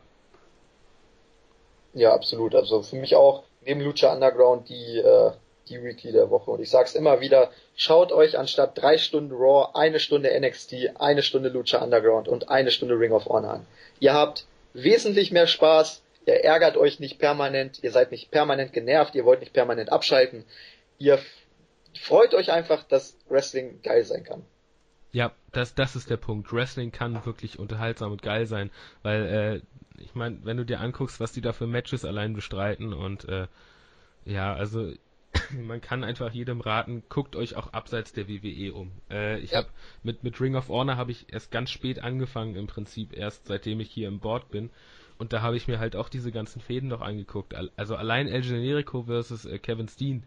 Ja, 1.94 2.12
absolut. 2.12 2.54
Also 2.54 2.82
für 2.82 2.96
mich 2.96 3.14
auch 3.14 3.44
neben 3.64 3.80
Lucha 3.80 4.12
Underground 4.12 4.68
die 4.68 4.98
äh, 4.98 5.32
die 5.68 5.82
Weekly 5.82 6.12
der 6.12 6.30
Woche. 6.30 6.50
Und 6.50 6.60
ich 6.60 6.70
sag's 6.70 6.94
immer 6.94 7.20
wieder, 7.20 7.50
schaut 7.76 8.12
euch 8.12 8.38
anstatt 8.38 8.76
drei 8.76 8.98
Stunden 8.98 9.32
Raw, 9.32 9.70
eine 9.74 10.00
Stunde 10.00 10.30
NXT, 10.38 11.00
eine 11.00 11.22
Stunde 11.22 11.48
Lucha 11.48 11.78
Underground 11.78 12.28
und 12.28 12.48
eine 12.48 12.70
Stunde 12.70 12.98
Ring 12.98 13.12
of 13.12 13.26
Honor 13.26 13.54
an. 13.54 13.66
Ihr 14.00 14.14
habt 14.14 14.46
wesentlich 14.72 15.32
mehr 15.32 15.46
Spaß, 15.46 16.02
ihr 16.26 16.44
ärgert 16.44 16.76
euch 16.76 17.00
nicht 17.00 17.18
permanent, 17.18 17.82
ihr 17.82 17.90
seid 17.90 18.10
nicht 18.10 18.30
permanent 18.30 18.72
genervt, 18.72 19.14
ihr 19.14 19.24
wollt 19.24 19.40
nicht 19.40 19.52
permanent 19.52 19.90
abschalten. 19.90 20.44
Ihr 20.98 21.18
freut 21.98 22.34
euch 22.34 22.52
einfach, 22.52 22.82
dass 22.84 23.16
Wrestling 23.28 23.80
geil 23.82 24.04
sein 24.04 24.24
kann. 24.24 24.44
Ja, 25.12 25.32
das, 25.52 25.74
das 25.74 25.94
ist 25.94 26.10
der 26.10 26.16
Punkt. 26.16 26.52
Wrestling 26.52 26.90
kann 26.90 27.24
wirklich 27.24 27.60
unterhaltsam 27.60 28.10
und 28.10 28.22
geil 28.22 28.46
sein, 28.46 28.70
weil, 29.02 29.62
äh, 29.98 30.02
ich 30.02 30.14
meine, 30.16 30.38
wenn 30.42 30.56
du 30.56 30.64
dir 30.64 30.80
anguckst, 30.80 31.20
was 31.20 31.30
die 31.30 31.40
da 31.40 31.52
für 31.52 31.68
Matches 31.68 32.04
allein 32.04 32.34
bestreiten 32.34 32.92
und, 32.92 33.28
äh, 33.28 33.46
ja, 34.24 34.54
also 34.54 34.92
man 35.50 35.80
kann 35.80 36.04
einfach 36.04 36.32
jedem 36.32 36.60
raten, 36.60 37.02
guckt 37.08 37.36
euch 37.36 37.56
auch 37.56 37.72
abseits 37.72 38.12
der 38.12 38.28
WWE 38.28 38.72
um. 38.74 38.92
Äh, 39.10 39.38
ich 39.40 39.52
ja. 39.52 39.58
habe 39.58 39.68
mit 40.02 40.22
mit 40.24 40.40
Ring 40.40 40.56
of 40.56 40.68
Honor 40.68 40.96
habe 40.96 41.10
ich 41.10 41.32
erst 41.32 41.50
ganz 41.50 41.70
spät 41.70 42.02
angefangen 42.02 42.56
im 42.56 42.66
Prinzip 42.66 43.16
erst 43.16 43.46
seitdem 43.46 43.80
ich 43.80 43.90
hier 43.90 44.08
im 44.08 44.20
Board 44.20 44.50
bin 44.50 44.70
und 45.18 45.32
da 45.32 45.42
habe 45.42 45.56
ich 45.56 45.68
mir 45.68 45.78
halt 45.78 45.96
auch 45.96 46.08
diese 46.08 46.32
ganzen 46.32 46.60
Fäden 46.60 46.88
noch 46.88 47.00
angeguckt. 47.00 47.54
Also 47.76 47.96
allein 47.96 48.28
El 48.28 48.42
Generico 48.42 49.04
versus 49.04 49.44
äh, 49.44 49.58
Kevin 49.58 49.88
Steen, 49.88 50.24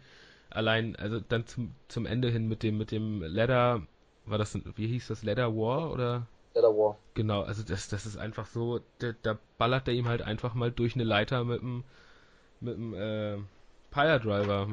allein 0.50 0.96
also 0.96 1.20
dann 1.20 1.46
zum 1.46 1.76
zum 1.88 2.06
Ende 2.06 2.30
hin 2.30 2.48
mit 2.48 2.64
dem 2.64 2.78
mit 2.78 2.92
dem 2.92 3.22
Leather 3.22 3.82
war 4.26 4.38
das 4.38 4.58
wie 4.76 4.88
hieß 4.88 5.08
das 5.08 5.24
Leather 5.24 5.56
War 5.56 5.92
oder 5.92 6.28
Leather 6.56 6.70
War. 6.70 6.98
Genau, 7.14 7.42
also 7.42 7.64
das 7.64 7.90
das 7.90 8.06
ist 8.06 8.18
einfach 8.18 8.46
so, 8.46 8.80
da, 9.00 9.14
da 9.22 9.38
ballert 9.58 9.88
er 9.88 9.94
ihm 9.94 10.08
halt 10.08 10.22
einfach 10.22 10.54
mal 10.54 10.72
durch 10.72 10.96
eine 10.96 11.04
Leiter 11.04 11.44
mit 11.44 11.62
dem 11.62 11.84
mit 12.60 12.76
dem 12.76 12.94
äh, 12.94 13.38
Pile 13.92 14.20
Driver. 14.20 14.68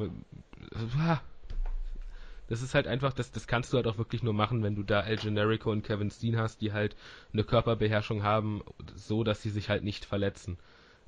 Das 2.49 2.61
ist 2.61 2.75
halt 2.75 2.87
einfach, 2.87 3.13
das, 3.13 3.33
das 3.33 3.47
kannst 3.47 3.73
du 3.73 3.77
halt 3.77 3.87
auch 3.87 3.97
wirklich 3.97 4.23
nur 4.23 4.35
machen, 4.35 4.63
wenn 4.63 4.75
du 4.75 4.83
da 4.83 5.01
El 5.01 5.17
Generico 5.17 5.71
und 5.71 5.83
Kevin 5.83 6.11
Steen 6.11 6.37
hast, 6.37 6.61
die 6.61 6.73
halt 6.73 6.95
eine 7.33 7.43
Körperbeherrschung 7.43 8.23
haben, 8.23 8.63
so 8.95 9.25
dass 9.25 9.43
sie 9.43 9.51
sich 9.51 9.71
halt 9.71 9.83
nicht 9.83 10.05
verletzen. 10.05 10.59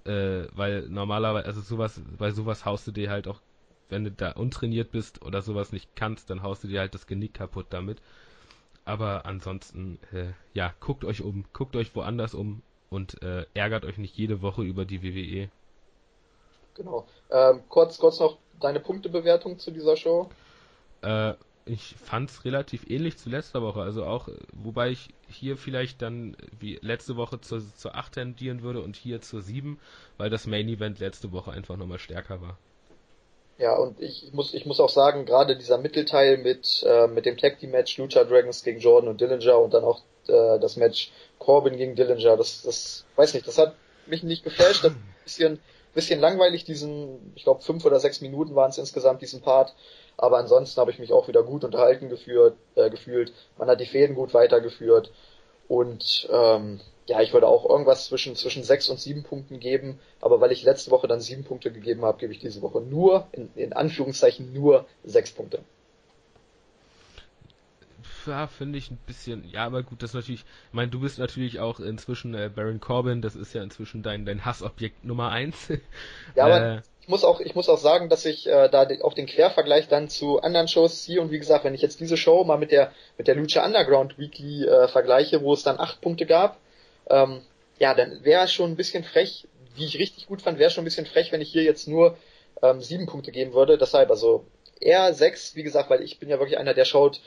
Äh, 0.04 0.46
weil 0.52 0.88
normalerweise, 0.88 1.46
also 1.46 1.60
sowas, 1.60 2.00
bei 2.16 2.30
sowas 2.30 2.64
haust 2.64 2.86
du 2.86 2.92
dir 2.92 3.10
halt 3.10 3.28
auch, 3.28 3.40
wenn 3.88 4.04
du 4.04 4.10
da 4.10 4.32
untrainiert 4.32 4.92
bist 4.92 5.22
oder 5.22 5.42
sowas 5.42 5.72
nicht 5.72 5.94
kannst, 5.94 6.30
dann 6.30 6.42
haust 6.42 6.64
du 6.64 6.68
dir 6.68 6.80
halt 6.80 6.94
das 6.94 7.06
Genick 7.06 7.34
kaputt 7.34 7.66
damit. 7.70 8.00
Aber 8.84 9.26
ansonsten, 9.26 9.98
äh, 10.12 10.32
ja, 10.54 10.72
guckt 10.80 11.04
euch 11.04 11.20
um, 11.22 11.44
guckt 11.52 11.76
euch 11.76 11.94
woanders 11.94 12.34
um 12.34 12.62
und 12.88 13.20
äh, 13.22 13.44
ärgert 13.52 13.84
euch 13.84 13.98
nicht 13.98 14.16
jede 14.16 14.42
Woche 14.42 14.62
über 14.62 14.84
die 14.84 15.02
WWE. 15.02 15.50
Genau. 16.76 17.06
Ähm, 17.30 17.62
kurz, 17.68 17.98
kurz 17.98 18.20
noch 18.20 18.38
deine 18.60 18.80
Punktebewertung 18.80 19.58
zu 19.58 19.70
dieser 19.70 19.96
Show. 19.96 20.28
Äh, 21.02 21.34
ich 21.64 21.96
fand's 21.96 22.44
relativ 22.44 22.88
ähnlich 22.88 23.18
zu 23.18 23.28
letzter 23.28 23.60
Woche, 23.60 23.82
also 23.82 24.04
auch, 24.04 24.28
wobei 24.52 24.90
ich 24.90 25.08
hier 25.28 25.56
vielleicht 25.56 26.00
dann 26.00 26.36
wie 26.60 26.78
letzte 26.80 27.16
Woche 27.16 27.40
zur, 27.40 27.60
zur 27.74 27.96
8 27.96 28.12
tendieren 28.12 28.62
würde 28.62 28.80
und 28.82 28.94
hier 28.94 29.20
zur 29.20 29.42
7, 29.42 29.80
weil 30.16 30.30
das 30.30 30.46
Main 30.46 30.68
Event 30.68 31.00
letzte 31.00 31.32
Woche 31.32 31.50
einfach 31.50 31.76
nochmal 31.76 31.98
stärker 31.98 32.40
war. 32.40 32.56
Ja, 33.58 33.74
und 33.74 34.00
ich 34.00 34.32
muss, 34.32 34.54
ich 34.54 34.66
muss 34.66 34.80
auch 34.80 34.90
sagen, 34.90 35.24
gerade 35.24 35.56
dieser 35.56 35.78
Mittelteil 35.78 36.36
mit, 36.36 36.84
äh, 36.86 37.08
mit 37.08 37.26
dem 37.26 37.36
Tag 37.36 37.58
Team 37.58 37.70
Match 37.70 37.96
Lucha 37.96 38.22
Dragons 38.24 38.62
gegen 38.62 38.78
Jordan 38.78 39.08
und 39.08 39.20
Dillinger 39.20 39.58
und 39.58 39.72
dann 39.74 39.82
auch 39.82 40.02
äh, 40.28 40.60
das 40.60 40.76
Match 40.76 41.10
Corbin 41.38 41.76
gegen 41.76 41.96
Dillinger, 41.96 42.36
das, 42.36 42.62
das, 42.62 43.06
weiß 43.16 43.34
nicht, 43.34 43.48
das 43.48 43.58
hat 43.58 43.74
mich 44.06 44.22
nicht 44.22 44.44
geflasht, 44.44 44.84
das 44.84 44.92
ein 44.92 45.14
bisschen, 45.24 45.58
bisschen 45.96 46.20
langweilig, 46.20 46.64
diesen, 46.64 47.32
ich 47.34 47.42
glaube, 47.42 47.62
fünf 47.62 47.84
oder 47.84 47.98
sechs 47.98 48.20
Minuten 48.20 48.54
waren 48.54 48.70
es 48.70 48.78
insgesamt, 48.78 49.22
diesen 49.22 49.40
Part. 49.40 49.74
Aber 50.16 50.38
ansonsten 50.38 50.80
habe 50.80 50.92
ich 50.92 51.00
mich 51.00 51.12
auch 51.12 51.26
wieder 51.26 51.42
gut 51.42 51.64
unterhalten 51.64 52.08
geführt, 52.08 52.56
äh, 52.76 52.88
gefühlt. 52.88 53.32
Man 53.58 53.68
hat 53.68 53.80
die 53.80 53.86
Fäden 53.86 54.14
gut 54.14 54.32
weitergeführt. 54.32 55.10
Und 55.68 56.28
ähm, 56.30 56.80
ja, 57.06 57.20
ich 57.20 57.32
würde 57.32 57.48
auch 57.48 57.68
irgendwas 57.68 58.06
zwischen, 58.06 58.36
zwischen 58.36 58.62
sechs 58.62 58.88
und 58.88 59.00
sieben 59.00 59.24
Punkten 59.24 59.58
geben, 59.58 59.98
aber 60.20 60.40
weil 60.40 60.52
ich 60.52 60.62
letzte 60.62 60.90
Woche 60.90 61.08
dann 61.08 61.20
sieben 61.20 61.44
Punkte 61.44 61.72
gegeben 61.72 62.04
habe, 62.04 62.18
gebe 62.18 62.32
ich 62.32 62.38
diese 62.38 62.62
Woche 62.62 62.80
nur, 62.80 63.26
in, 63.32 63.50
in 63.56 63.72
Anführungszeichen 63.72 64.52
nur 64.52 64.86
sechs 65.04 65.32
Punkte. 65.32 65.60
Ja, 68.26 68.46
finde 68.46 68.78
ich 68.78 68.90
ein 68.90 68.98
bisschen, 69.06 69.48
ja, 69.50 69.64
aber 69.64 69.82
gut, 69.82 70.02
das 70.02 70.14
natürlich, 70.14 70.40
ich 70.40 70.74
meine, 70.74 70.90
du 70.90 71.00
bist 71.00 71.18
natürlich 71.18 71.60
auch 71.60 71.80
inzwischen 71.80 72.34
äh, 72.34 72.50
Baron 72.54 72.80
Corbin, 72.80 73.22
das 73.22 73.36
ist 73.36 73.54
ja 73.54 73.62
inzwischen 73.62 74.02
dein, 74.02 74.26
dein 74.26 74.44
Hassobjekt 74.44 75.04
Nummer 75.04 75.30
eins. 75.30 75.68
ja, 76.34 76.44
aber 76.44 76.76
äh, 76.76 76.80
ich 77.00 77.08
muss 77.08 77.22
auch, 77.22 77.40
ich 77.40 77.54
muss 77.54 77.68
auch 77.68 77.78
sagen, 77.78 78.08
dass 78.08 78.24
ich 78.24 78.48
äh, 78.48 78.68
da 78.68 78.88
auch 79.02 79.14
den 79.14 79.26
Quervergleich 79.26 79.86
dann 79.86 80.08
zu 80.08 80.40
anderen 80.40 80.66
Shows 80.66 81.02
ziehe 81.02 81.20
und 81.20 81.30
wie 81.30 81.38
gesagt, 81.38 81.64
wenn 81.64 81.74
ich 81.74 81.82
jetzt 81.82 82.00
diese 82.00 82.16
Show 82.16 82.42
mal 82.42 82.58
mit 82.58 82.72
der 82.72 82.90
mit 83.16 83.28
der 83.28 83.36
Lucha 83.36 83.64
Underground 83.64 84.18
Weekly 84.18 84.64
äh, 84.64 84.88
vergleiche, 84.88 85.40
wo 85.42 85.52
es 85.52 85.62
dann 85.62 85.78
acht 85.78 86.00
Punkte 86.00 86.26
gab, 86.26 86.58
ähm, 87.08 87.42
ja, 87.78 87.94
dann 87.94 88.24
wäre 88.24 88.48
schon 88.48 88.72
ein 88.72 88.76
bisschen 88.76 89.04
frech, 89.04 89.46
wie 89.76 89.84
ich 89.84 89.98
richtig 89.98 90.26
gut 90.26 90.42
fand, 90.42 90.58
wäre 90.58 90.70
schon 90.70 90.82
ein 90.82 90.86
bisschen 90.86 91.06
frech, 91.06 91.30
wenn 91.30 91.40
ich 91.40 91.52
hier 91.52 91.62
jetzt 91.62 91.86
nur 91.86 92.16
ähm, 92.62 92.80
sieben 92.80 93.06
Punkte 93.06 93.30
geben 93.30 93.52
würde. 93.52 93.78
Deshalb 93.78 94.10
also 94.10 94.44
eher 94.80 95.14
sechs, 95.14 95.54
wie 95.54 95.62
gesagt, 95.62 95.90
weil 95.90 96.02
ich 96.02 96.18
bin 96.18 96.28
ja 96.28 96.38
wirklich 96.38 96.58
einer, 96.58 96.74
der 96.74 96.84
schaut 96.84 97.20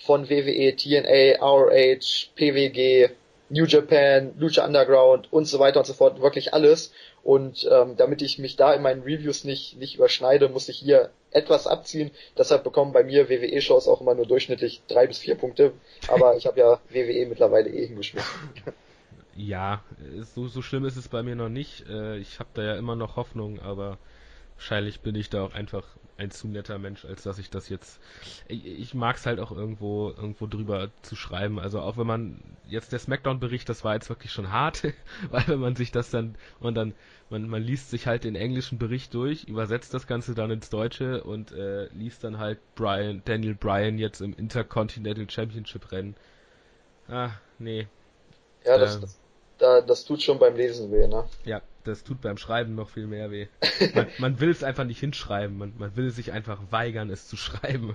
von 0.00 0.28
WWE, 0.28 0.74
TNA, 0.74 1.44
ROH, 1.44 2.30
PWG, 2.34 3.10
New 3.50 3.64
Japan, 3.66 4.32
Lucha 4.38 4.64
Underground 4.64 5.32
und 5.32 5.44
so 5.44 5.58
weiter 5.58 5.80
und 5.80 5.86
so 5.86 5.92
fort, 5.92 6.20
wirklich 6.20 6.54
alles. 6.54 6.92
Und 7.22 7.68
ähm, 7.70 7.96
damit 7.96 8.22
ich 8.22 8.38
mich 8.38 8.56
da 8.56 8.72
in 8.72 8.82
meinen 8.82 9.02
Reviews 9.02 9.44
nicht, 9.44 9.76
nicht 9.76 9.96
überschneide, 9.96 10.48
muss 10.48 10.68
ich 10.68 10.78
hier 10.78 11.10
etwas 11.32 11.66
abziehen. 11.66 12.12
Deshalb 12.38 12.64
bekommen 12.64 12.92
bei 12.92 13.04
mir 13.04 13.28
WWE-Shows 13.28 13.88
auch 13.88 14.00
immer 14.00 14.14
nur 14.14 14.26
durchschnittlich 14.26 14.82
drei 14.88 15.06
bis 15.06 15.18
vier 15.18 15.34
Punkte. 15.34 15.72
Aber 16.08 16.36
ich 16.36 16.46
habe 16.46 16.60
ja 16.60 16.80
WWE 16.88 17.26
mittlerweile 17.26 17.68
eh 17.68 17.86
hingeschmissen. 17.86 18.30
Ja, 19.36 19.82
so, 20.34 20.48
so 20.48 20.62
schlimm 20.62 20.84
ist 20.84 20.96
es 20.96 21.08
bei 21.08 21.22
mir 21.22 21.36
noch 21.36 21.48
nicht. 21.48 21.84
Äh, 21.88 22.18
ich 22.18 22.38
habe 22.38 22.50
da 22.54 22.62
ja 22.62 22.76
immer 22.76 22.96
noch 22.96 23.16
Hoffnung, 23.16 23.60
aber 23.60 23.98
wahrscheinlich 24.60 25.00
bin 25.00 25.14
ich 25.14 25.30
da 25.30 25.42
auch 25.42 25.54
einfach 25.54 25.84
ein 26.18 26.30
zu 26.30 26.46
netter 26.46 26.78
Mensch, 26.78 27.06
als 27.06 27.22
dass 27.22 27.38
ich 27.38 27.48
das 27.48 27.70
jetzt. 27.70 27.98
Ich, 28.46 28.66
ich 28.66 28.94
mag 28.94 29.16
es 29.16 29.24
halt 29.24 29.40
auch 29.40 29.52
irgendwo 29.52 30.10
irgendwo 30.10 30.46
drüber 30.46 30.90
zu 31.00 31.16
schreiben. 31.16 31.58
Also 31.58 31.80
auch 31.80 31.96
wenn 31.96 32.06
man 32.06 32.42
jetzt 32.68 32.92
der 32.92 32.98
Smackdown-Bericht, 32.98 33.70
das 33.70 33.84
war 33.84 33.94
jetzt 33.94 34.10
wirklich 34.10 34.30
schon 34.30 34.52
hart, 34.52 34.84
weil 35.30 35.48
wenn 35.48 35.60
man 35.60 35.76
sich 35.76 35.92
das 35.92 36.10
dann 36.10 36.34
und 36.60 36.74
dann 36.74 36.92
man 37.30 37.48
man 37.48 37.62
liest 37.62 37.88
sich 37.88 38.06
halt 38.06 38.24
den 38.24 38.36
englischen 38.36 38.78
Bericht 38.78 39.14
durch, 39.14 39.44
übersetzt 39.44 39.94
das 39.94 40.06
Ganze 40.06 40.34
dann 40.34 40.50
ins 40.50 40.68
Deutsche 40.68 41.24
und 41.24 41.52
äh, 41.52 41.86
liest 41.94 42.22
dann 42.22 42.38
halt 42.38 42.58
Brian 42.74 43.22
Daniel 43.24 43.54
Bryan 43.54 43.96
jetzt 43.96 44.20
im 44.20 44.34
Intercontinental 44.34 45.28
Championship 45.30 45.90
Rennen. 45.90 46.16
Ah, 47.08 47.30
nee. 47.58 47.88
Ja, 48.66 48.76
das, 48.76 48.96
ähm, 48.96 49.00
das, 49.00 49.20
da, 49.60 49.80
das 49.80 50.04
tut 50.04 50.22
schon 50.22 50.38
beim 50.38 50.56
Lesen 50.56 50.90
weh, 50.90 51.06
ne? 51.06 51.24
Ja, 51.44 51.62
das 51.84 52.02
tut 52.02 52.20
beim 52.20 52.36
Schreiben 52.36 52.74
noch 52.74 52.90
viel 52.90 53.06
mehr 53.06 53.30
weh. 53.30 53.46
Man, 53.94 54.06
man 54.18 54.40
will 54.40 54.50
es 54.50 54.64
einfach 54.64 54.84
nicht 54.84 55.00
hinschreiben, 55.00 55.56
man, 55.56 55.74
man 55.78 55.96
will 55.96 56.10
sich 56.10 56.32
einfach 56.32 56.60
weigern, 56.70 57.10
es 57.10 57.28
zu 57.28 57.36
schreiben. 57.36 57.94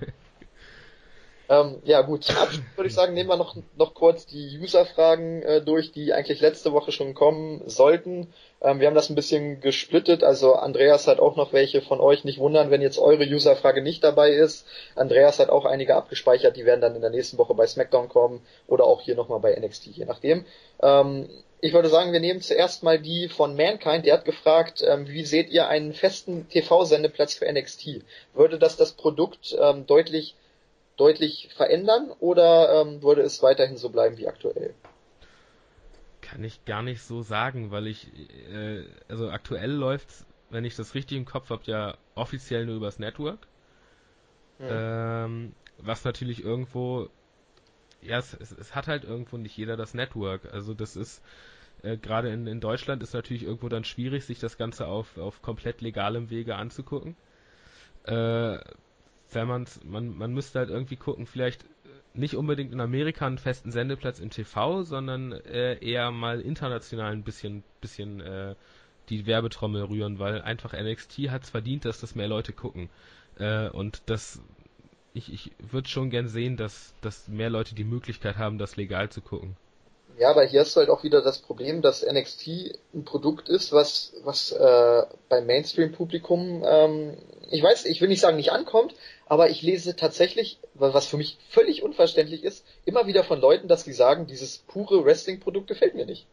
Ähm, 1.48 1.82
ja 1.84 2.02
gut, 2.02 2.24
zum 2.24 2.38
Abschluss 2.38 2.64
würde 2.76 2.88
ich 2.88 2.96
sagen, 2.96 3.14
nehmen 3.14 3.30
wir 3.30 3.38
noch, 3.38 3.56
noch 3.78 3.94
kurz 3.94 4.26
die 4.26 4.58
User-Fragen 4.60 5.44
äh, 5.44 5.62
durch, 5.62 5.92
die 5.92 6.12
eigentlich 6.12 6.42
letzte 6.42 6.74
Woche 6.74 6.92
schon 6.92 7.14
kommen 7.14 7.62
sollten. 7.68 8.34
Ähm, 8.62 8.80
wir 8.80 8.88
haben 8.88 8.96
das 8.96 9.10
ein 9.10 9.16
bisschen 9.16 9.62
gesplittet, 9.62 10.24
also 10.24 10.56
Andreas 10.56 11.08
hat 11.08 11.20
auch 11.20 11.36
noch 11.36 11.54
welche 11.54 11.82
von 11.82 12.00
euch. 12.00 12.24
Nicht 12.24 12.40
wundern, 12.40 12.72
wenn 12.72 12.82
jetzt 12.82 12.98
eure 12.98 13.26
User-Frage 13.26 13.84
nicht 13.84 14.04
dabei 14.04 14.32
ist. 14.32 14.66
Andreas 14.96 15.38
hat 15.38 15.50
auch 15.50 15.66
einige 15.66 15.96
abgespeichert, 15.96 16.58
die 16.58 16.66
werden 16.66 16.82
dann 16.82 16.96
in 16.96 17.02
der 17.02 17.12
nächsten 17.12 17.38
Woche 17.38 17.54
bei 17.54 17.68
SmackDown 17.68 18.10
kommen 18.10 18.42
oder 18.66 18.86
auch 18.86 19.02
hier 19.02 19.16
nochmal 19.16 19.40
bei 19.40 19.56
NXT, 19.56 19.88
je 19.88 20.06
nachdem. 20.06 20.46
Ähm, 20.82 21.30
ich 21.66 21.74
würde 21.74 21.90
sagen, 21.90 22.14
wir 22.14 22.20
nehmen 22.20 22.42
zuerst 22.42 22.84
mal 22.84 23.00
die 23.00 23.28
von 23.28 23.56
Mankind. 23.56 24.06
Der 24.06 24.14
hat 24.14 24.26
gefragt, 24.26 24.84
ähm, 24.86 25.08
wie 25.08 25.26
seht 25.26 25.50
ihr 25.50 25.68
einen 25.68 25.94
festen 25.94 26.48
TV-Sendeplatz 26.48 27.34
für 27.34 27.52
NXT? 27.52 28.04
Würde 28.36 28.60
das 28.60 28.78
das 28.78 28.92
Produkt 28.92 29.56
ähm, 29.60 29.88
deutlich 29.88 30.36
deutlich 30.96 31.50
verändern 31.56 32.12
oder 32.20 32.82
ähm, 32.82 33.02
würde 33.02 33.24
es 33.24 33.42
weiterhin 33.42 33.78
so 33.78 33.90
bleiben 33.90 34.16
wie 34.20 34.28
aktuell? 34.28 34.76
Kann 36.22 36.44
ich 36.44 36.64
gar 36.66 36.84
nicht 36.84 37.02
so 37.02 37.24
sagen, 37.24 37.72
weil 37.72 37.88
ich, 37.88 38.10
äh, 38.54 38.84
also 39.10 39.30
aktuell 39.30 39.72
läuft's, 39.72 40.24
wenn 40.52 40.66
ich 40.66 40.76
das 40.76 40.94
richtig 40.94 41.18
im 41.18 41.26
Kopf 41.26 41.50
habe, 41.50 41.64
ja 41.66 41.98
offiziell 42.14 42.68
nur 42.68 42.76
übers 42.76 43.00
Network. 43.00 43.40
Hm. 44.60 44.68
Ähm, 44.70 45.56
was 45.80 46.06
natürlich 46.06 46.44
irgendwo, 46.44 47.10
ja, 48.04 48.20
es, 48.20 48.36
es, 48.36 48.52
es, 48.52 48.76
hat 48.76 48.88
halt 48.88 49.04
irgendwo 49.04 49.38
nicht 49.38 49.58
jeder 49.58 49.78
das 49.78 49.96
Network. 49.96 50.54
Also 50.54 50.76
das 50.76 50.96
ist, 50.96 51.24
äh, 51.84 51.98
gerade 51.98 52.30
in, 52.30 52.48
in 52.48 52.60
Deutschland 52.60 53.04
ist 53.04 53.14
natürlich 53.14 53.44
irgendwo 53.44 53.70
dann 53.70 53.84
schwierig, 53.84 54.26
sich 54.26 54.40
das 54.40 54.58
Ganze 54.58 54.88
auf, 54.88 55.18
auf 55.18 55.42
komplett 55.42 55.82
legalem 55.82 56.30
Wege 56.30 56.56
anzugucken. 56.56 57.16
Äh, 58.04 58.60
wenn 59.32 59.48
man's, 59.48 59.82
man, 59.84 60.16
man 60.18 60.34
müsste 60.34 60.60
halt 60.60 60.70
irgendwie 60.70 60.96
gucken, 60.96 61.26
vielleicht 61.26 61.66
nicht 62.18 62.36
unbedingt 62.36 62.72
in 62.72 62.80
Amerika 62.80 63.28
einen 63.28 63.38
festen 63.38 63.72
Sendeplatz 63.72 64.20
im 64.20 64.30
TV, 64.30 64.84
sondern 64.84 65.34
äh, 65.34 65.78
eher 65.80 66.12
mal 66.12 66.42
international 66.42 67.12
ein 67.12 67.24
bisschen, 67.24 67.64
bisschen 67.82 68.22
äh, 68.22 68.56
die 69.10 69.26
Werbetrommel 69.26 69.84
rühren, 69.84 70.20
weil 70.20 70.42
einfach 70.42 70.74
NXT 70.74 71.30
hat 71.30 71.44
es 71.44 71.50
verdient, 71.50 71.86
dass 71.86 72.00
das 72.00 72.16
mehr 72.16 72.28
Leute 72.28 72.54
gucken. 72.54 72.90
Äh, 73.38 73.70
und 73.70 74.02
das, 74.06 74.42
ich, 75.14 75.32
ich 75.32 75.52
würde 75.60 75.90
schon 75.90 76.10
gern 76.10 76.28
sehen, 76.28 76.58
dass, 76.58 76.94
dass 77.02 77.28
mehr 77.28 77.50
Leute 77.50 77.76
die 77.76 77.84
Möglichkeit 77.84 78.38
haben, 78.38 78.58
das 78.58 78.78
legal 78.78 79.10
zu 79.10 79.22
gucken. 79.22 79.56
Ja, 80.18 80.30
aber 80.30 80.46
hier 80.46 80.62
hast 80.62 80.76
du 80.76 80.80
halt 80.80 80.90
auch 80.90 81.04
wieder 81.04 81.22
das 81.22 81.40
Problem, 81.40 81.82
dass 81.82 82.06
NXT 82.06 82.48
ein 82.94 83.04
Produkt 83.04 83.50
ist, 83.50 83.74
was, 83.74 84.14
was 84.24 84.52
äh, 84.54 85.04
beim 85.28 85.46
Mainstream-Publikum, 85.46 86.64
ähm, 86.66 87.18
ich 87.52 87.62
weiß, 87.62 87.86
ich 87.86 88.00
will 88.00 88.08
nicht 88.08 88.22
sagen 88.22 88.38
nicht 88.38 88.54
ankommt, 88.54 88.96
aber 89.26 89.50
ich 89.50 89.62
lese 89.62 89.96
tatsächlich, 89.96 90.60
was 90.74 91.08
für 91.08 91.18
mich 91.18 91.38
völlig 91.50 91.84
unverständlich 91.84 92.44
ist, 92.46 92.66
immer 92.86 93.08
wieder 93.08 93.26
von 93.26 93.42
Leuten, 93.42 93.68
dass 93.68 93.84
die 93.84 93.94
sagen, 93.94 94.26
dieses 94.26 94.60
pure 94.60 95.04
Wrestling-Produkt 95.04 95.68
gefällt 95.68 95.96
mir 95.96 96.06
nicht. 96.06 96.28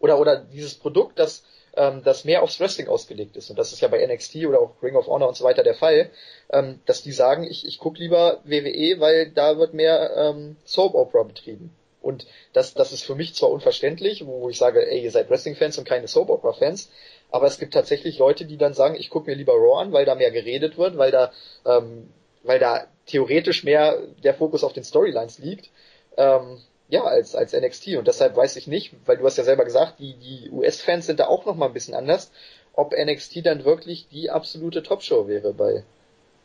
Oder, 0.00 0.18
oder 0.18 0.36
dieses 0.36 0.74
Produkt, 0.74 1.18
das, 1.18 1.44
ähm, 1.76 2.02
das 2.02 2.24
mehr 2.24 2.42
aufs 2.42 2.58
Wrestling 2.58 2.88
ausgelegt 2.88 3.36
ist. 3.36 3.48
Und 3.48 3.58
das 3.60 3.72
ist 3.72 3.80
ja 3.80 3.88
bei 3.88 4.04
NXT 4.04 4.46
oder 4.46 4.60
auch 4.60 4.82
Ring 4.82 4.96
of 4.96 5.06
Honor 5.06 5.28
und 5.28 5.36
so 5.36 5.44
weiter 5.44 5.62
der 5.62 5.74
Fall, 5.74 6.10
ähm, 6.50 6.80
dass 6.86 7.02
die 7.02 7.12
sagen, 7.12 7.44
ich, 7.44 7.64
ich 7.64 7.78
gucke 7.78 8.00
lieber 8.00 8.40
WWE, 8.44 8.98
weil 8.98 9.30
da 9.30 9.56
wird 9.56 9.72
mehr 9.72 10.16
ähm, 10.16 10.56
Soap 10.64 10.94
Opera 10.94 11.22
betrieben. 11.22 11.76
Und 12.02 12.26
das, 12.52 12.74
das 12.74 12.92
ist 12.92 13.02
für 13.02 13.14
mich 13.14 13.34
zwar 13.34 13.50
unverständlich, 13.50 14.26
wo 14.26 14.48
ich 14.48 14.58
sage, 14.58 14.90
ey, 14.90 15.02
ihr 15.02 15.10
seid 15.10 15.28
Wrestling-Fans 15.28 15.78
und 15.78 15.84
keine 15.84 16.08
Soap 16.08 16.30
Opera-Fans, 16.30 16.90
aber 17.30 17.46
es 17.46 17.58
gibt 17.58 17.74
tatsächlich 17.74 18.18
Leute, 18.18 18.46
die 18.46 18.56
dann 18.56 18.74
sagen, 18.74 18.94
ich 18.94 19.10
gucke 19.10 19.30
mir 19.30 19.36
lieber 19.36 19.52
Raw 19.52 19.82
an, 19.82 19.92
weil 19.92 20.04
da 20.04 20.14
mehr 20.14 20.30
geredet 20.30 20.78
wird, 20.78 20.96
weil 20.96 21.10
da 21.10 21.30
ähm, 21.66 22.08
weil 22.42 22.58
da 22.58 22.86
theoretisch 23.06 23.64
mehr 23.64 23.98
der 24.22 24.34
Fokus 24.34 24.64
auf 24.64 24.72
den 24.72 24.84
Storylines 24.84 25.38
liegt, 25.38 25.70
ähm, 26.16 26.58
ja, 26.88 27.04
als, 27.04 27.34
als 27.34 27.52
NXT. 27.52 27.96
Und 27.96 28.08
deshalb 28.08 28.36
weiß 28.36 28.56
ich 28.56 28.66
nicht, 28.66 28.94
weil 29.06 29.16
du 29.16 29.24
hast 29.24 29.36
ja 29.36 29.44
selber 29.44 29.64
gesagt, 29.64 29.98
die, 29.98 30.14
die 30.14 30.50
US-Fans 30.50 31.06
sind 31.06 31.20
da 31.20 31.26
auch 31.26 31.44
noch 31.44 31.54
mal 31.54 31.66
ein 31.66 31.72
bisschen 31.72 31.94
anders, 31.94 32.30
ob 32.72 32.94
NXT 32.96 33.46
dann 33.46 33.64
wirklich 33.64 34.08
die 34.08 34.30
absolute 34.30 34.82
Topshow 34.82 35.28
wäre 35.28 35.52
bei, 35.52 35.84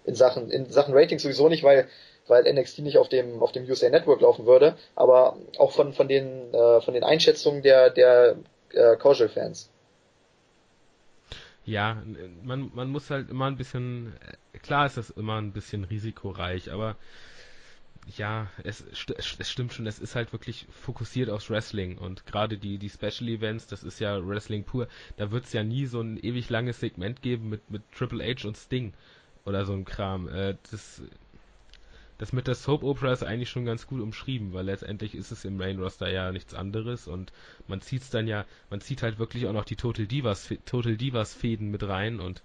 in 0.06 0.16
Sachen, 0.16 0.52
in 0.52 0.70
Sachen 0.70 0.94
Rating 0.94 1.20
sowieso 1.20 1.50
nicht, 1.50 1.64
weil, 1.64 1.88
weil 2.28 2.52
NXT 2.52 2.80
nicht 2.80 2.98
auf 2.98 3.10
dem, 3.10 3.42
auf 3.42 3.52
dem 3.52 3.66
USA 3.66 3.90
Network 3.90 4.22
laufen 4.22 4.46
würde, 4.46 4.76
aber 4.96 5.38
auch 5.58 5.72
von, 5.72 5.94
von 5.94 6.08
den, 6.08 6.54
äh, 6.54 6.82
von 6.82 6.94
den 6.94 7.04
Einschätzungen 7.04 7.62
der, 7.62 7.90
der, 7.90 8.38
äh, 8.74 8.96
Casual 8.98 9.30
Fans. 9.30 9.70
Ja, 11.66 12.02
man, 12.44 12.72
man 12.76 12.90
muss 12.90 13.10
halt 13.10 13.30
immer 13.30 13.46
ein 13.46 13.58
bisschen, 13.58 14.14
klar 14.62 14.86
ist 14.86 14.98
das 14.98 15.10
immer 15.10 15.42
ein 15.42 15.52
bisschen 15.52 15.84
risikoreich, 15.84 16.72
aber 16.72 16.96
ja, 18.18 18.48
es, 18.64 18.86
es 19.18 19.50
stimmt 19.50 19.74
schon, 19.74 19.88
es 19.88 19.98
ist 19.98 20.16
halt 20.16 20.32
wirklich 20.32 20.68
fokussiert 20.70 21.32
aufs 21.32 21.50
Wrestling 21.50 21.98
und 21.98 22.28
gerade 22.28 22.60
die, 22.60 22.78
die 22.78 22.90
Special 22.90 23.28
Events, 23.30 23.66
das 23.66 23.84
ist 23.84 24.00
ja 24.00 24.26
Wrestling 24.28 24.64
pur, 24.64 24.88
da 25.18 25.32
wird 25.32 25.46
es 25.46 25.54
ja 25.54 25.64
nie 25.64 25.88
so 25.88 26.02
ein 26.02 26.18
ewig 26.18 26.50
langes 26.50 26.80
Segment 26.80 27.24
geben 27.24 27.50
mit, 27.50 27.68
mit 27.72 27.82
Triple 27.92 28.24
H 28.24 28.48
und 28.48 28.58
Sting 28.58 28.94
oder 29.44 29.66
so 29.66 29.74
ein 29.74 29.86
Kram. 29.86 30.28
Äh, 30.28 30.56
das 30.70 31.02
das 32.18 32.34
mit 32.34 32.48
der 32.48 32.56
Soap 32.56 32.84
Opera 32.84 33.12
ist 33.12 33.24
eigentlich 33.24 33.50
schon 33.50 33.66
ganz 33.66 33.88
gut 33.88 34.02
umschrieben, 34.02 34.54
weil 34.54 34.66
letztendlich 34.66 35.16
ist 35.16 35.32
es 35.32 35.46
im 35.46 35.58
Main 35.58 35.80
Roster 35.80 36.10
ja 36.10 36.32
nichts 36.32 36.54
anderes 36.54 37.08
und 37.08 37.32
man 37.68 37.82
zieht's 37.82 38.10
dann 38.10 38.28
ja, 38.28 38.46
man 38.70 38.82
zieht 38.82 39.02
halt 39.02 39.20
wirklich 39.20 39.48
auch 39.48 39.54
noch 39.54 39.66
die 39.66 39.76
Total 39.76 40.06
Divas, 40.06 40.50
Total 40.66 40.96
Divas 40.96 41.34
Fäden 41.34 41.72
mit 41.72 41.88
rein 41.88 42.20
und 42.20 42.42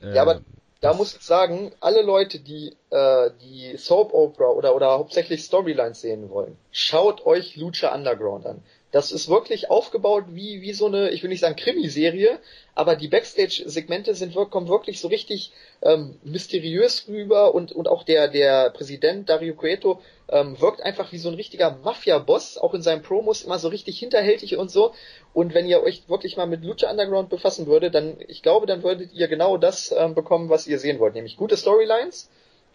äh, 0.00 0.14
ja, 0.14 0.22
aber 0.22 0.40
da 0.80 0.94
muss 0.94 1.14
ich 1.14 1.22
sagen, 1.22 1.72
alle 1.80 2.02
Leute, 2.02 2.40
die 2.40 2.76
äh, 2.90 3.30
die 3.40 3.76
Soap 3.76 4.12
Opera 4.12 4.48
oder 4.48 4.74
oder 4.74 4.90
hauptsächlich 4.90 5.44
Storylines 5.44 6.00
sehen 6.00 6.28
wollen, 6.30 6.56
schaut 6.72 7.24
euch 7.24 7.56
Lucha 7.56 7.94
Underground 7.94 8.46
an. 8.46 8.62
Das 8.92 9.10
ist 9.10 9.30
wirklich 9.30 9.70
aufgebaut 9.70 10.24
wie, 10.28 10.60
wie 10.60 10.74
so 10.74 10.84
eine, 10.86 11.10
ich 11.10 11.22
will 11.22 11.30
nicht 11.30 11.40
sagen 11.40 11.56
Krimiserie, 11.56 12.38
aber 12.74 12.94
die 12.94 13.08
Backstage-Segmente 13.08 14.14
sind 14.14 14.34
kommen 14.50 14.68
wirklich 14.68 15.00
so 15.00 15.08
richtig 15.08 15.50
ähm, 15.80 16.18
mysteriös 16.22 17.08
rüber 17.08 17.54
und, 17.54 17.72
und 17.72 17.88
auch 17.88 18.02
der, 18.02 18.28
der 18.28 18.68
Präsident 18.68 19.30
Dario 19.30 19.54
Cueto 19.54 20.02
ähm, 20.28 20.60
wirkt 20.60 20.82
einfach 20.82 21.10
wie 21.10 21.16
so 21.16 21.30
ein 21.30 21.36
richtiger 21.36 21.78
Mafia-Boss, 21.82 22.58
auch 22.58 22.74
in 22.74 22.82
seinen 22.82 23.00
Promos 23.00 23.42
immer 23.42 23.58
so 23.58 23.68
richtig 23.68 23.98
hinterhältig 23.98 24.58
und 24.58 24.70
so. 24.70 24.92
Und 25.32 25.54
wenn 25.54 25.66
ihr 25.66 25.82
euch 25.82 26.06
wirklich 26.08 26.36
mal 26.36 26.46
mit 26.46 26.62
Lucha 26.62 26.90
Underground 26.90 27.30
befassen 27.30 27.66
würdet, 27.66 27.94
dann, 27.94 28.18
ich 28.28 28.42
glaube, 28.42 28.66
dann 28.66 28.82
würdet 28.82 29.14
ihr 29.14 29.26
genau 29.26 29.56
das 29.56 29.90
ähm, 29.90 30.14
bekommen, 30.14 30.50
was 30.50 30.66
ihr 30.66 30.78
sehen 30.78 30.98
wollt, 30.98 31.14
nämlich 31.14 31.38
gute 31.38 31.56
Storylines, 31.56 32.28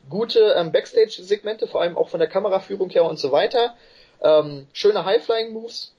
gute 0.10 0.56
ähm, 0.58 0.72
Backstage-Segmente, 0.72 1.68
vor 1.68 1.82
allem 1.82 1.96
auch 1.96 2.10
von 2.10 2.20
der 2.20 2.30
Kameraführung 2.30 2.90
her 2.90 3.06
und 3.06 3.20
so 3.20 3.32
weiter, 3.32 3.76
ähm, 4.24 4.66
schöne 4.74 5.06
High-Flying-Moves, 5.06 5.94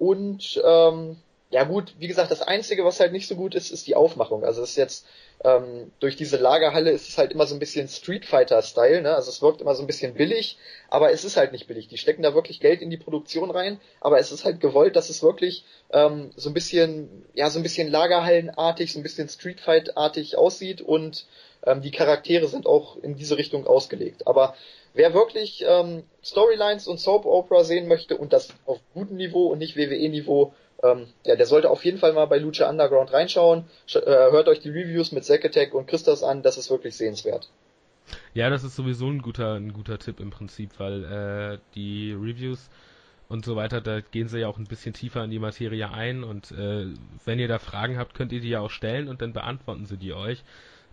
und 0.00 0.60
ähm, 0.64 1.18
ja 1.50 1.64
gut, 1.64 1.94
wie 1.98 2.08
gesagt, 2.08 2.30
das 2.30 2.40
Einzige, 2.40 2.84
was 2.84 3.00
halt 3.00 3.12
nicht 3.12 3.28
so 3.28 3.36
gut 3.36 3.54
ist, 3.54 3.70
ist 3.70 3.86
die 3.86 3.96
Aufmachung. 3.96 4.44
Also 4.44 4.62
es 4.62 4.70
ist 4.70 4.76
jetzt 4.76 5.06
ähm, 5.44 5.92
durch 6.00 6.16
diese 6.16 6.38
Lagerhalle 6.38 6.90
ist 6.90 7.08
es 7.08 7.18
halt 7.18 7.32
immer 7.32 7.46
so 7.46 7.54
ein 7.54 7.58
bisschen 7.58 7.86
Street 7.86 8.24
Fighter-Style, 8.24 9.02
ne? 9.02 9.14
Also 9.14 9.30
es 9.30 9.42
wirkt 9.42 9.60
immer 9.60 9.74
so 9.74 9.82
ein 9.82 9.86
bisschen 9.86 10.14
billig, 10.14 10.56
aber 10.88 11.12
es 11.12 11.24
ist 11.24 11.36
halt 11.36 11.52
nicht 11.52 11.66
billig. 11.66 11.88
Die 11.88 11.98
stecken 11.98 12.22
da 12.22 12.34
wirklich 12.34 12.60
Geld 12.60 12.80
in 12.80 12.88
die 12.88 12.96
Produktion 12.96 13.50
rein, 13.50 13.78
aber 14.00 14.18
es 14.18 14.32
ist 14.32 14.46
halt 14.46 14.60
gewollt, 14.60 14.96
dass 14.96 15.10
es 15.10 15.22
wirklich 15.22 15.64
ähm, 15.92 16.30
so 16.34 16.48
ein 16.48 16.54
bisschen, 16.54 17.26
ja, 17.34 17.50
so 17.50 17.58
ein 17.58 17.62
bisschen 17.62 17.88
Lagerhallenartig, 17.88 18.92
so 18.92 18.98
ein 18.98 19.02
bisschen 19.02 19.28
Street 19.28 19.60
Fight-artig 19.60 20.38
aussieht 20.38 20.80
und 20.80 21.26
ähm, 21.64 21.82
die 21.82 21.90
Charaktere 21.90 22.46
sind 22.48 22.66
auch 22.66 22.96
in 23.02 23.16
diese 23.16 23.36
Richtung 23.36 23.66
ausgelegt. 23.66 24.26
Aber 24.26 24.54
wer 24.94 25.14
wirklich 25.14 25.64
ähm, 25.66 26.04
Storylines 26.22 26.86
und 26.86 26.98
Soap 26.98 27.26
Opera 27.26 27.64
sehen 27.64 27.88
möchte 27.88 28.16
und 28.16 28.32
das 28.32 28.54
auf 28.66 28.78
gutem 28.94 29.16
Niveau 29.16 29.46
und 29.46 29.58
nicht 29.58 29.76
WWE-Niveau, 29.76 30.52
ähm, 30.82 31.06
ja, 31.24 31.36
der 31.36 31.46
sollte 31.46 31.70
auf 31.70 31.84
jeden 31.84 31.98
Fall 31.98 32.12
mal 32.12 32.26
bei 32.26 32.38
Lucha 32.38 32.68
Underground 32.68 33.12
reinschauen. 33.12 33.64
Sch 33.86 33.96
äh, 33.96 34.30
hört 34.30 34.48
euch 34.48 34.60
die 34.60 34.70
Reviews 34.70 35.12
mit 35.12 35.24
Zack 35.24 35.44
Attack 35.44 35.74
und 35.74 35.86
Christos 35.86 36.22
an, 36.22 36.42
das 36.42 36.56
ist 36.56 36.70
wirklich 36.70 36.96
sehenswert. 36.96 37.50
Ja, 38.34 38.50
das 38.50 38.64
ist 38.64 38.76
sowieso 38.76 39.06
ein 39.06 39.22
guter, 39.22 39.54
ein 39.54 39.72
guter 39.72 39.98
Tipp 39.98 40.20
im 40.20 40.30
Prinzip, 40.30 40.70
weil 40.78 41.04
äh, 41.04 41.58
die 41.74 42.12
Reviews 42.12 42.70
und 43.28 43.44
so 43.44 43.54
weiter, 43.54 43.80
da 43.80 44.00
gehen 44.00 44.28
sie 44.28 44.40
ja 44.40 44.48
auch 44.48 44.58
ein 44.58 44.64
bisschen 44.64 44.92
tiefer 44.92 45.22
in 45.22 45.30
die 45.30 45.38
Materie 45.38 45.90
ein 45.90 46.24
und 46.24 46.50
äh, 46.50 46.86
wenn 47.24 47.38
ihr 47.38 47.46
da 47.46 47.60
Fragen 47.60 47.98
habt, 47.98 48.14
könnt 48.14 48.32
ihr 48.32 48.40
die 48.40 48.48
ja 48.48 48.60
auch 48.60 48.70
stellen 48.70 49.08
und 49.08 49.22
dann 49.22 49.32
beantworten 49.32 49.86
sie 49.86 49.96
die 49.96 50.12
euch. 50.12 50.42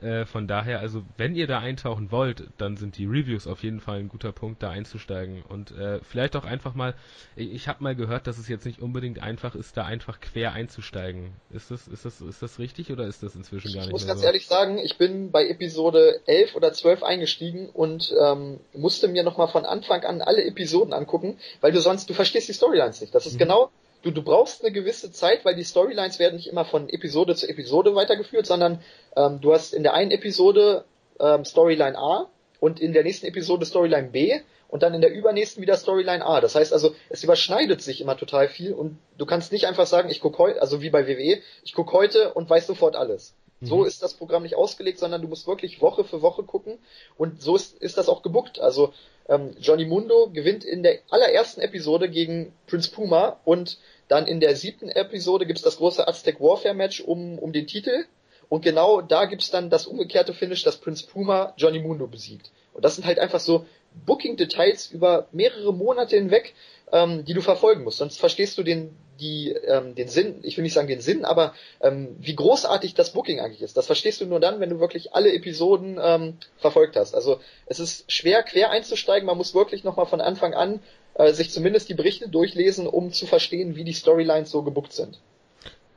Äh, 0.01 0.25
von 0.25 0.47
daher, 0.47 0.79
also 0.79 1.03
wenn 1.17 1.33
ihr 1.35 1.47
da 1.47 1.59
eintauchen 1.59 2.11
wollt, 2.11 2.43
dann 2.57 2.77
sind 2.77 2.97
die 2.97 3.05
Reviews 3.05 3.47
auf 3.47 3.63
jeden 3.63 3.79
Fall 3.79 3.97
ein 3.97 4.09
guter 4.09 4.31
Punkt, 4.31 4.61
da 4.61 4.69
einzusteigen. 4.69 5.41
Und 5.41 5.71
äh, 5.71 5.99
vielleicht 6.03 6.35
auch 6.35 6.45
einfach 6.45 6.75
mal, 6.75 6.93
ich, 7.35 7.51
ich 7.51 7.67
habe 7.67 7.83
mal 7.83 7.95
gehört, 7.95 8.27
dass 8.27 8.37
es 8.37 8.47
jetzt 8.47 8.65
nicht 8.65 8.79
unbedingt 8.79 9.21
einfach 9.23 9.55
ist, 9.55 9.75
da 9.75 9.85
einfach 9.85 10.19
quer 10.19 10.53
einzusteigen. 10.53 11.31
Ist 11.49 11.71
das, 11.71 11.87
ist 11.87 12.05
das, 12.05 12.21
ist 12.21 12.41
das 12.43 12.59
richtig 12.59 12.91
oder 12.91 13.07
ist 13.07 13.23
das 13.23 13.35
inzwischen 13.35 13.73
gar 13.73 13.81
nicht 13.81 13.87
Ich 13.87 13.93
muss 13.93 14.07
ganz 14.07 14.19
so? 14.21 14.27
ehrlich 14.27 14.45
sagen, 14.45 14.77
ich 14.77 14.97
bin 14.97 15.31
bei 15.31 15.47
Episode 15.47 16.21
11 16.27 16.55
oder 16.55 16.73
12 16.73 17.01
eingestiegen 17.01 17.69
und 17.69 18.13
ähm, 18.21 18.59
musste 18.73 19.07
mir 19.07 19.23
nochmal 19.23 19.47
von 19.47 19.65
Anfang 19.65 20.03
an 20.03 20.21
alle 20.21 20.45
Episoden 20.45 20.93
angucken, 20.93 21.39
weil 21.61 21.71
du 21.71 21.81
sonst, 21.81 22.07
du 22.09 22.13
verstehst 22.13 22.47
die 22.47 22.53
Storylines 22.53 23.01
nicht. 23.01 23.15
Das 23.15 23.25
ist 23.25 23.33
mhm. 23.33 23.39
genau 23.39 23.71
du, 24.07 24.11
du 24.11 24.21
brauchst 24.21 24.63
eine 24.63 24.71
gewisse 24.71 25.11
Zeit, 25.11 25.43
weil 25.45 25.55
die 25.55 25.63
Storylines 25.63 26.19
werden 26.19 26.35
nicht 26.35 26.47
immer 26.47 26.65
von 26.65 26.89
Episode 26.89 27.35
zu 27.35 27.47
Episode 27.47 27.95
weitergeführt, 27.95 28.45
sondern 28.45 28.81
ähm, 29.15 29.39
du 29.41 29.53
hast 29.53 29.73
in 29.73 29.83
der 29.83 29.93
einen 29.93 30.11
Episode 30.11 30.85
ähm, 31.19 31.45
Storyline 31.45 31.97
A 31.97 32.29
und 32.59 32.79
in 32.79 32.93
der 32.93 33.03
nächsten 33.03 33.27
Episode 33.27 33.65
Storyline 33.65 34.09
B 34.09 34.39
und 34.69 34.83
dann 34.83 34.93
in 34.93 35.01
der 35.01 35.13
übernächsten 35.13 35.61
wieder 35.61 35.75
Storyline 35.75 36.25
A. 36.25 36.41
Das 36.41 36.55
heißt 36.55 36.73
also, 36.73 36.95
es 37.09 37.23
überschneidet 37.23 37.81
sich 37.81 38.01
immer 38.01 38.17
total 38.17 38.47
viel 38.47 38.73
und 38.73 38.97
du 39.17 39.25
kannst 39.25 39.51
nicht 39.51 39.65
einfach 39.65 39.87
sagen, 39.87 40.09
ich 40.09 40.21
gucke 40.21 40.37
heute, 40.39 40.61
also 40.61 40.81
wie 40.81 40.89
bei 40.89 41.07
WWE, 41.07 41.41
ich 41.63 41.73
gucke 41.73 41.93
heute 41.93 42.33
und 42.33 42.49
weiß 42.49 42.67
sofort 42.67 42.95
alles. 42.95 43.33
So 43.59 43.77
mhm. 43.79 43.85
ist 43.87 44.03
das 44.03 44.13
Programm 44.13 44.43
nicht 44.43 44.55
ausgelegt, 44.55 44.99
sondern 44.99 45.21
du 45.21 45.27
musst 45.27 45.47
wirklich 45.47 45.81
Woche 45.81 46.03
für 46.03 46.21
Woche 46.21 46.43
gucken 46.43 46.77
und 47.17 47.41
so 47.41 47.55
ist, 47.55 47.81
ist 47.81 47.97
das 47.97 48.07
auch 48.07 48.21
gebuckt. 48.21 48.59
Also 48.59 48.93
ähm, 49.27 49.55
Johnny 49.59 49.85
Mundo 49.85 50.29
gewinnt 50.31 50.63
in 50.63 50.83
der 50.83 50.99
allerersten 51.09 51.61
Episode 51.61 52.09
gegen 52.09 52.53
Prince 52.67 52.91
Puma 52.91 53.39
und 53.45 53.79
dann 54.07 54.27
in 54.27 54.39
der 54.39 54.55
siebten 54.55 54.89
Episode 54.89 55.45
gibt's 55.45 55.61
das 55.61 55.77
große 55.77 56.07
Aztec 56.07 56.39
Warfare 56.39 56.73
Match 56.73 57.01
um, 57.01 57.37
um 57.39 57.51
den 57.51 57.67
Titel. 57.67 58.05
Und 58.49 58.63
genau 58.63 59.01
da 59.01 59.25
gibt's 59.25 59.51
dann 59.51 59.69
das 59.69 59.87
umgekehrte 59.87 60.33
Finish, 60.33 60.63
dass 60.63 60.77
Prince 60.77 61.05
Puma 61.05 61.53
Johnny 61.57 61.79
Mundo 61.79 62.07
besiegt. 62.07 62.51
Und 62.73 62.85
das 62.85 62.95
sind 62.95 63.05
halt 63.05 63.19
einfach 63.19 63.39
so 63.39 63.65
Booking-Details 64.05 64.91
über 64.91 65.27
mehrere 65.31 65.73
Monate 65.73 66.15
hinweg, 66.15 66.53
ähm, 66.91 67.25
die 67.25 67.33
du 67.33 67.41
verfolgen 67.41 67.83
musst. 67.83 67.97
Sonst 67.97 68.19
verstehst 68.19 68.57
du 68.57 68.63
den, 68.63 68.95
die, 69.19 69.49
ähm, 69.49 69.95
den 69.95 70.07
Sinn, 70.07 70.39
ich 70.43 70.55
will 70.55 70.63
nicht 70.63 70.73
sagen 70.73 70.87
den 70.87 71.01
Sinn, 71.01 71.25
aber 71.25 71.53
ähm, 71.81 72.15
wie 72.19 72.35
großartig 72.35 72.93
das 72.93 73.11
Booking 73.11 73.39
eigentlich 73.39 73.61
ist. 73.61 73.75
Das 73.75 73.87
verstehst 73.87 74.21
du 74.21 74.25
nur 74.25 74.39
dann, 74.39 74.59
wenn 74.59 74.69
du 74.69 74.79
wirklich 74.79 75.13
alle 75.13 75.33
Episoden 75.33 75.99
ähm, 76.01 76.37
verfolgt 76.57 76.95
hast. 76.95 77.15
Also 77.15 77.39
es 77.65 77.79
ist 77.79 78.09
schwer, 78.11 78.43
quer 78.43 78.69
einzusteigen. 78.69 79.25
Man 79.25 79.37
muss 79.37 79.55
wirklich 79.55 79.83
nochmal 79.83 80.05
von 80.05 80.21
Anfang 80.21 80.53
an 80.53 80.79
äh, 81.17 81.33
sich 81.33 81.51
zumindest 81.51 81.89
die 81.89 81.95
Berichte 81.95 82.29
durchlesen, 82.29 82.87
um 82.87 83.11
zu 83.11 83.25
verstehen, 83.25 83.75
wie 83.75 83.83
die 83.83 83.93
Storylines 83.93 84.51
so 84.51 84.61
gebuckt 84.61 84.93
sind. 84.93 85.19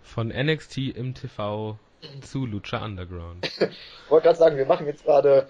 Von 0.03 0.29
NXT 0.29 0.79
im 0.97 1.15
TV 1.15 1.79
zu 2.23 2.47
Lucha 2.47 2.83
Underground. 2.83 3.47
ich 3.61 4.11
wollte 4.11 4.25
gerade 4.25 4.39
sagen, 4.39 4.57
wir 4.57 4.65
machen 4.65 4.87
jetzt 4.87 5.05
gerade 5.05 5.47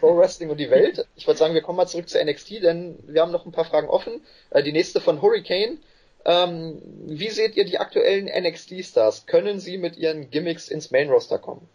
Pro 0.00 0.16
Wrestling 0.16 0.50
und 0.50 0.58
die 0.58 0.70
Welt. 0.70 1.06
Ich 1.14 1.26
würde 1.26 1.38
sagen, 1.38 1.54
wir 1.54 1.62
kommen 1.62 1.76
mal 1.76 1.86
zurück 1.86 2.08
zu 2.08 2.22
NXT, 2.22 2.62
denn 2.62 2.98
wir 3.06 3.22
haben 3.22 3.30
noch 3.30 3.46
ein 3.46 3.52
paar 3.52 3.64
Fragen 3.64 3.88
offen. 3.88 4.20
Äh, 4.50 4.62
die 4.62 4.72
nächste 4.72 5.00
von 5.00 5.22
Hurricane. 5.22 5.78
Ähm, 6.24 6.82
wie 7.06 7.30
seht 7.30 7.56
ihr 7.56 7.64
die 7.64 7.78
aktuellen 7.78 8.26
NXT-Stars? 8.26 9.26
Können 9.26 9.60
sie 9.60 9.78
mit 9.78 9.96
ihren 9.96 10.28
Gimmicks 10.30 10.66
ins 10.68 10.90
Main-Roster 10.90 11.38
kommen? 11.38 11.68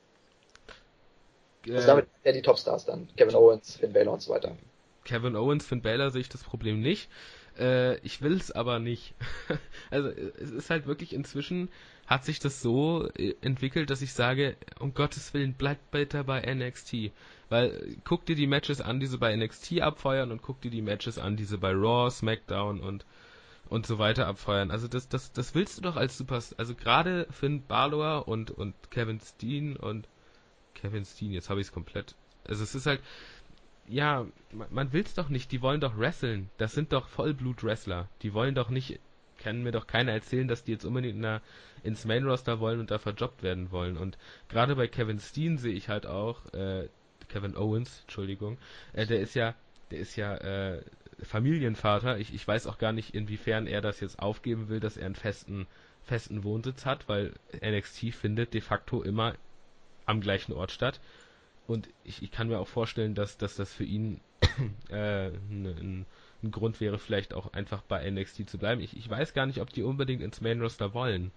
Äh, 1.65 1.75
also 1.75 1.87
damit 1.87 2.07
ja 2.25 2.33
die 2.33 2.41
Top-Stars 2.41 2.85
dann. 2.85 3.07
Kevin 3.15 3.35
Owens, 3.35 3.77
Finn 3.77 3.93
Balor 3.93 4.15
und 4.15 4.21
so 4.21 4.33
weiter. 4.33 4.57
Kevin 5.03 5.36
Owens, 5.36 5.65
Finn 5.65 5.82
Balor 5.82 6.11
sehe 6.11 6.22
ich 6.22 6.30
das 6.30 6.44
Problem 6.44 6.82
nicht. 6.82 7.10
Äh, 7.57 7.98
ich 7.99 8.22
will 8.22 8.34
es 8.34 8.52
aber 8.52 8.80
nicht. 8.80 9.14
also 9.90 10.10
es 10.10 10.52
ist 10.52 10.69
halt 10.69 10.86
wirklich 10.88 11.14
inzwischen 11.14 11.69
hat 12.07 12.26
sich 12.26 12.40
das 12.40 12.61
so 12.61 13.10
äh, 13.18 13.36
entwickelt, 13.41 13.90
dass 13.90 14.02
ich 14.02 14.14
sage, 14.14 14.57
um 14.80 14.94
Gottes 14.94 15.34
Willen, 15.34 15.53
bleibt 15.53 15.91
bitte 15.91 16.23
bei 16.23 16.41
NXT. 16.41 17.11
Weil 17.49 17.98
guck 18.03 18.26
dir 18.26 18.36
die 18.36 18.48
Matches 18.48 18.82
an, 18.82 18.99
die 18.99 19.07
sie 19.07 19.18
bei 19.18 19.36
NXT 19.36 19.82
abfeuern 19.82 20.32
und 20.32 20.41
guck 20.41 20.61
dir 20.61 20.72
die 20.72 20.82
Matches 20.82 21.18
an, 21.18 21.38
die 21.38 21.45
sie 21.45 21.57
bei 21.57 21.72
Raw, 21.72 22.10
SmackDown 22.10 22.80
und 22.80 23.06
und 23.72 23.88
so 23.88 23.99
weiter 23.99 24.28
abfeuern. 24.28 24.69
Also 24.69 24.90
das, 24.90 25.07
das, 25.07 25.32
das 25.32 25.56
willst 25.56 25.78
du 25.78 25.82
doch 25.82 25.95
als 25.95 26.18
Super, 26.18 26.44
also 26.57 26.76
gerade 26.76 27.26
Finn 27.32 27.65
Balor 27.65 28.28
und, 28.28 28.52
und 28.52 28.76
Kevin 28.91 29.22
Steen 29.22 29.78
und 29.78 30.10
Kevin 30.73 31.06
Steen, 31.06 31.32
jetzt 31.32 31.49
habe 31.49 31.61
ich 31.61 31.68
es 31.68 31.73
komplett. 31.73 32.15
Also 32.45 32.64
es 32.64 32.76
ist 32.76 32.86
halt, 32.86 33.02
ja, 33.91 34.26
man, 34.51 34.68
man 34.72 34.93
will's 34.93 35.13
doch 35.13 35.30
nicht, 35.30 35.51
die 35.51 35.61
wollen 35.61 35.81
doch 35.81 35.97
wresteln. 35.97 36.49
Das 36.57 36.73
sind 36.73 36.93
doch 36.93 37.07
Vollblut-Wrestler. 37.09 38.07
Die 38.22 38.34
wollen 38.34 38.55
doch 38.55 38.69
nicht, 38.69 38.99
kann 39.38 39.63
mir 39.63 39.72
doch 39.72 39.88
keiner 39.88 40.13
erzählen, 40.13 40.47
dass 40.47 40.63
die 40.63 40.72
jetzt 40.72 40.85
unbedingt 40.85 41.15
in 41.15 41.22
der, 41.22 41.41
ins 41.84 42.05
Main-Roster 42.05 42.59
wollen 42.59 42.80
und 42.80 42.91
da 42.91 42.97
verjobbt 42.97 43.43
werden 43.43 43.72
wollen. 43.72 43.97
Und 43.97 44.18
gerade 44.49 44.76
bei 44.76 44.88
Kevin 44.88 45.19
Steen 45.19 45.57
sehe 45.57 45.73
ich 45.73 45.89
halt 45.89 46.05
auch, 46.05 46.45
äh, 46.53 46.88
Kevin 47.30 47.55
Owens, 47.55 48.01
Entschuldigung, 48.01 48.57
äh, 48.93 49.05
der 49.05 49.19
ist 49.19 49.35
ja, 49.35 49.55
der 49.91 49.99
ist 49.99 50.15
ja, 50.15 50.35
äh, 50.38 50.81
Familienvater. 51.23 52.18
Ich, 52.18 52.34
ich 52.34 52.47
weiß 52.47 52.68
auch 52.68 52.77
gar 52.77 52.93
nicht, 52.93 53.13
inwiefern 53.13 53.68
er 53.68 53.81
das 53.81 53.99
jetzt 53.99 54.19
aufgeben 54.19 54.69
will, 54.69 54.80
dass 54.80 54.97
er 54.97 55.05
einen 55.05 55.15
festen, 55.15 55.68
festen 56.03 56.43
Wohnsitz 56.43 56.85
hat, 56.85 57.07
weil 57.07 57.34
NXT 57.61 58.13
findet 58.13 58.53
de 58.53 58.61
facto 58.61 59.03
immer 59.03 59.35
am 60.05 60.22
gleichen 60.22 60.53
Ort 60.53 60.72
statt. 60.72 60.99
Und 61.72 61.88
ich, 62.03 62.22
ich 62.22 62.31
kann 62.31 62.49
mir 62.49 62.60
auch 62.60 62.68
vorstellen, 62.68 63.15
dass, 63.15 63.38
dass 63.38 63.56
das 63.56 63.72
für 63.72 63.85
ihn 63.85 64.19
äh, 64.89 65.27
ein, 65.27 66.06
ein 66.43 66.52
Grund 66.52 66.81
wäre, 66.81 66.99
vielleicht 66.99 67.34
auch 67.34 67.53
einfach 67.53 67.81
bei 67.84 68.10
NXT 68.10 68.49
zu 68.49 68.57
bleiben. 68.57 68.81
Ich, 68.81 68.98
ich 68.98 69.10
weiß 69.10 69.34
gar 69.34 69.45
nicht, 69.45 69.61
ob 69.61 69.72
die 69.72 69.84
unbedingt 69.84 70.22
ins 70.22 70.41
Main 70.41 70.61
Roster 70.61 70.93
wollen. 70.93 71.31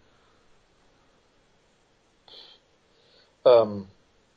Ähm, 3.45 3.87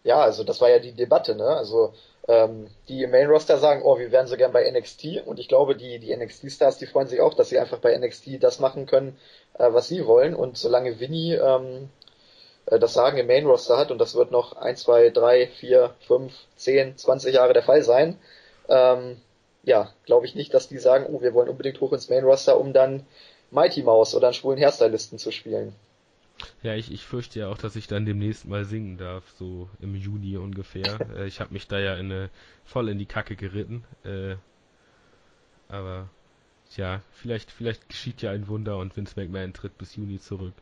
ja, 0.03 0.19
also 0.19 0.44
das 0.44 0.61
war 0.61 0.69
ja 0.69 0.78
die 0.78 0.91
Debatte, 0.91 1.36
ne? 1.36 1.48
Also 1.48 1.95
ähm, 2.28 2.68
die 2.90 3.07
Main 3.07 3.28
Roster 3.28 3.57
sagen, 3.57 3.82
oh, 3.84 3.98
wir 3.98 4.11
wären 4.11 4.28
so 4.28 4.38
gern 4.38 4.52
bei 4.52 4.69
NXT 4.69 5.26
und 5.26 5.40
ich 5.40 5.48
glaube, 5.48 5.76
die, 5.76 5.98
die 5.98 6.15
NXT 6.15 6.52
Stars, 6.52 6.78
die 6.78 6.86
freuen 6.86 7.07
sich 7.07 7.22
auch, 7.22 7.34
dass 7.34 7.49
sie 7.49 7.57
einfach 7.57 7.80
bei 7.80 7.98
NXT 7.98 8.44
das 8.44 8.60
machen 8.60 8.86
können, 8.86 9.18
äh, 9.57 9.74
was 9.74 9.88
sie 9.88 10.06
wollen 10.06 10.36
und 10.36 10.60
solange 10.60 10.99
Vinny 10.99 11.34
ähm, 11.34 11.90
äh, 12.68 12.80
das 12.80 12.94
Sagen 12.94 13.18
im 13.18 13.27
Main 13.27 13.45
Roster 13.45 13.77
hat 13.77 13.91
und 13.91 13.99
das 13.99 14.15
wird 14.15 14.31
noch 14.31 14.56
1, 14.56 14.81
2, 14.81 15.10
3, 15.10 15.48
4, 15.48 15.95
5, 16.07 16.34
10, 16.56 16.98
20 16.98 17.35
Jahre 17.35 17.53
der 17.53 17.64
Fall 17.64 17.84
sein, 17.84 18.18
ähm, 18.69 19.18
ja, 19.64 19.91
glaube 20.06 20.26
ich 20.26 20.35
nicht, 20.35 20.53
dass 20.53 20.69
die 20.69 20.77
sagen, 20.77 21.06
oh, 21.10 21.22
wir 21.22 21.34
wollen 21.34 21.49
unbedingt 21.49 21.81
hoch 21.81 21.94
ins 21.94 22.10
Main 22.10 22.23
Roster, 22.23 22.60
um 22.60 22.73
dann 22.73 23.06
Mighty 23.52 23.84
Mouse 23.84 24.15
oder 24.15 24.27
einen 24.27 24.34
schwulen 24.34 24.60
Hairstylisten 24.60 25.18
zu 25.18 25.31
spielen. 25.31 25.73
Ja, 26.61 26.76
ich, 26.76 26.91
ich 26.91 27.03
fürchte 27.03 27.39
ja 27.39 27.49
auch, 27.49 27.57
dass 27.57 27.76
ich 27.76 27.88
dann 27.88 28.06
demnächst 28.06 28.45
mal 28.45 28.64
singen 28.64 28.98
darf, 28.98 29.23
so 29.39 29.68
im 29.81 29.95
Juni 29.95 30.38
ungefähr. 30.38 30.99
äh, 31.18 31.26
ich 31.26 31.39
habe 31.39 31.53
mich 31.53 31.68
da 31.68 31.80
ja 31.80 31.95
in 31.95 32.11
eine, 32.11 32.30
voll 32.64 32.89
in 32.89 32.99
die 32.99 33.06
Kacke 33.06 33.35
geritten. 33.35 33.84
Äh, 34.06 34.35
aber 35.68 36.10
Tja, 36.73 37.02
vielleicht, 37.11 37.52
vielleicht 37.52 37.88
geschieht 37.88 38.22
ja 38.22 38.31
ein 38.31 38.48
Wunder 38.48 38.77
und 38.77 38.95
Vince 38.95 39.14
McMahon 39.15 39.53
tritt 39.53 39.77
bis 39.77 39.95
Juni 39.95 40.19
zurück. 40.19 40.53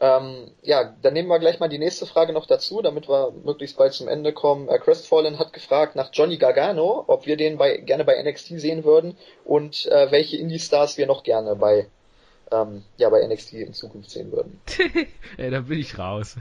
Ähm, 0.00 0.52
ja, 0.62 0.94
dann 1.02 1.12
nehmen 1.12 1.28
wir 1.28 1.40
gleich 1.40 1.58
mal 1.58 1.68
die 1.68 1.78
nächste 1.78 2.06
Frage 2.06 2.32
noch 2.32 2.46
dazu, 2.46 2.82
damit 2.82 3.08
wir 3.08 3.32
möglichst 3.44 3.76
bald 3.76 3.94
zum 3.94 4.06
Ende 4.06 4.32
kommen. 4.32 4.68
Äh, 4.68 4.78
Crestfallen 4.78 5.40
hat 5.40 5.52
gefragt 5.52 5.96
nach 5.96 6.10
Johnny 6.12 6.36
Gargano, 6.36 7.04
ob 7.08 7.26
wir 7.26 7.36
den 7.36 7.58
bei, 7.58 7.78
gerne 7.78 8.04
bei 8.04 8.22
NXT 8.22 8.60
sehen 8.60 8.84
würden 8.84 9.16
und 9.44 9.86
äh, 9.86 10.10
welche 10.12 10.36
Indie-Stars 10.36 10.98
wir 10.98 11.06
noch 11.06 11.24
gerne 11.24 11.56
bei, 11.56 11.88
ähm, 12.52 12.84
ja, 12.96 13.10
bei 13.10 13.26
NXT 13.26 13.54
in 13.54 13.74
Zukunft 13.74 14.10
sehen 14.10 14.30
würden. 14.30 14.60
Ey, 15.36 15.50
da 15.50 15.60
bin 15.62 15.80
ich 15.80 15.98
raus. 15.98 16.36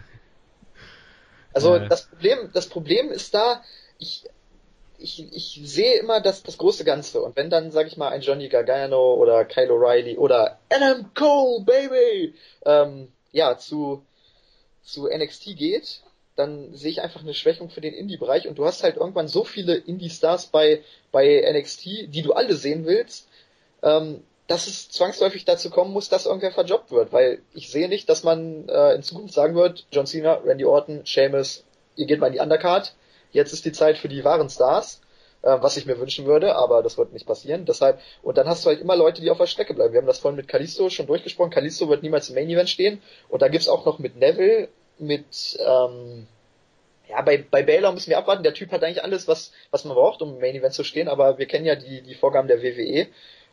Also 1.52 1.76
äh. 1.76 1.88
das 1.88 2.06
Problem, 2.06 2.52
das 2.54 2.68
Problem 2.68 3.10
ist 3.10 3.34
da, 3.34 3.64
ich, 3.98 4.26
ich, 5.00 5.34
ich 5.34 5.62
sehe 5.64 5.98
immer 5.98 6.22
das, 6.22 6.44
das 6.44 6.60
große 6.60 6.86
Ganze. 6.86 7.24
Und 7.24 7.36
wenn 7.36 7.50
dann, 7.50 7.72
sag 7.72 7.88
ich 7.88 7.98
mal, 7.98 8.10
ein 8.10 8.22
Johnny 8.22 8.50
Gargano 8.50 9.16
oder 9.16 9.46
Kyle 9.46 9.72
O'Reilly 9.72 10.16
oder 10.18 10.60
Adam 10.70 11.12
Cole, 11.16 11.66
Baby, 11.66 12.36
ähm, 12.64 13.12
ja, 13.32 13.58
zu, 13.58 14.04
zu 14.84 15.08
NXT 15.08 15.58
geht, 15.58 16.02
dann 16.36 16.76
sehe 16.76 16.92
ich 16.92 17.02
einfach 17.02 17.22
eine 17.22 17.34
Schwächung 17.34 17.70
für 17.70 17.82
den 17.82 17.94
Indie-Bereich. 17.94 18.48
Und 18.48 18.58
du 18.58 18.66
hast 18.66 18.84
halt 18.84 18.98
irgendwann 18.98 19.28
so 19.28 19.44
viele 19.44 19.76
Indie-Stars 19.76 20.48
bei, 20.48 20.84
bei 21.12 21.44
NXT, 21.52 21.86
die 22.14 22.22
du 22.22 22.34
alle 22.34 22.56
sehen 22.56 22.86
willst, 22.86 23.28
ähm, 23.82 24.24
dass 24.48 24.68
es 24.68 24.90
zwangsläufig 24.90 25.46
dazu 25.46 25.70
kommen 25.70 25.92
muss, 25.92 26.10
dass 26.10 26.26
irgendwer 26.26 26.52
verjobbt 26.52 26.92
wird, 26.92 27.12
weil 27.12 27.42
ich 27.54 27.70
sehe 27.70 27.90
nicht, 27.90 28.08
dass 28.08 28.24
man 28.24 28.70
äh, 28.70 28.94
in 28.94 29.04
Zukunft 29.04 29.34
sagen 29.34 29.56
wird, 29.56 29.86
John 29.92 30.06
Cena, 30.06 30.36
Randy 30.36 30.64
Orton, 30.64 31.06
Sheamus, 31.06 31.66
ihr 31.96 32.06
geht 32.06 32.20
mal 32.20 32.28
in 32.28 32.34
die 32.34 32.40
Undercard, 32.40 32.94
jetzt 33.34 33.52
ist 33.52 33.66
die 33.66 33.74
Zeit 33.74 33.98
für 33.98 34.08
die 34.08 34.24
wahren 34.24 34.50
Stars, 34.50 35.02
äh, 35.48 35.62
was 35.62 35.78
ich 35.78 35.86
mir 35.86 36.00
wünschen 36.00 36.26
würde, 36.26 36.56
aber 36.56 36.84
das 36.84 36.98
wird 36.98 37.14
nicht 37.14 37.26
passieren. 37.26 37.66
Deshalb, 37.66 38.00
und 38.22 38.38
dann 38.38 38.48
hast 38.48 38.66
du 38.66 38.70
halt 38.70 38.82
immer 38.82 38.98
Leute, 38.98 39.22
die 39.22 39.32
auf 39.32 39.38
der 39.38 39.48
Strecke 39.48 39.74
bleiben. 39.74 39.94
Wir 39.94 40.02
haben 40.02 40.08
das 40.08 40.20
vorhin 40.20 40.36
mit 40.36 40.50
Kalisto 40.50 40.90
schon 40.90 41.08
durchgesprochen. 41.08 41.52
Kalisto 41.52 41.88
wird 41.88 42.04
niemals 42.04 42.30
im 42.30 42.36
Main 42.36 42.50
Event 42.50 42.70
stehen. 42.70 43.02
Und 43.30 43.42
da 43.42 43.48
gibt's 43.48 43.70
auch 43.70 43.86
noch 43.86 43.98
mit 43.98 44.18
Neville, 44.18 44.68
mit, 45.00 45.58
ähm, 45.66 46.28
ja, 47.08 47.22
bei, 47.22 47.38
bei 47.50 47.64
Baylor 47.64 47.94
müssen 47.94 48.10
wir 48.10 48.18
abwarten. 48.18 48.44
Der 48.44 48.54
Typ 48.54 48.72
hat 48.72 48.84
eigentlich 48.84 49.04
alles, 49.04 49.28
was, 49.30 49.54
was 49.72 49.86
man 49.86 49.96
braucht, 49.96 50.22
um 50.22 50.34
im 50.36 50.40
Main 50.42 50.56
Event 50.56 50.74
zu 50.74 50.84
stehen, 50.84 51.08
aber 51.08 51.38
wir 51.38 51.46
kennen 51.46 51.66
ja 51.66 51.76
die, 51.76 52.02
die 52.02 52.16
Vorgaben 52.16 52.50
der 52.50 52.62
WWE. 52.62 53.08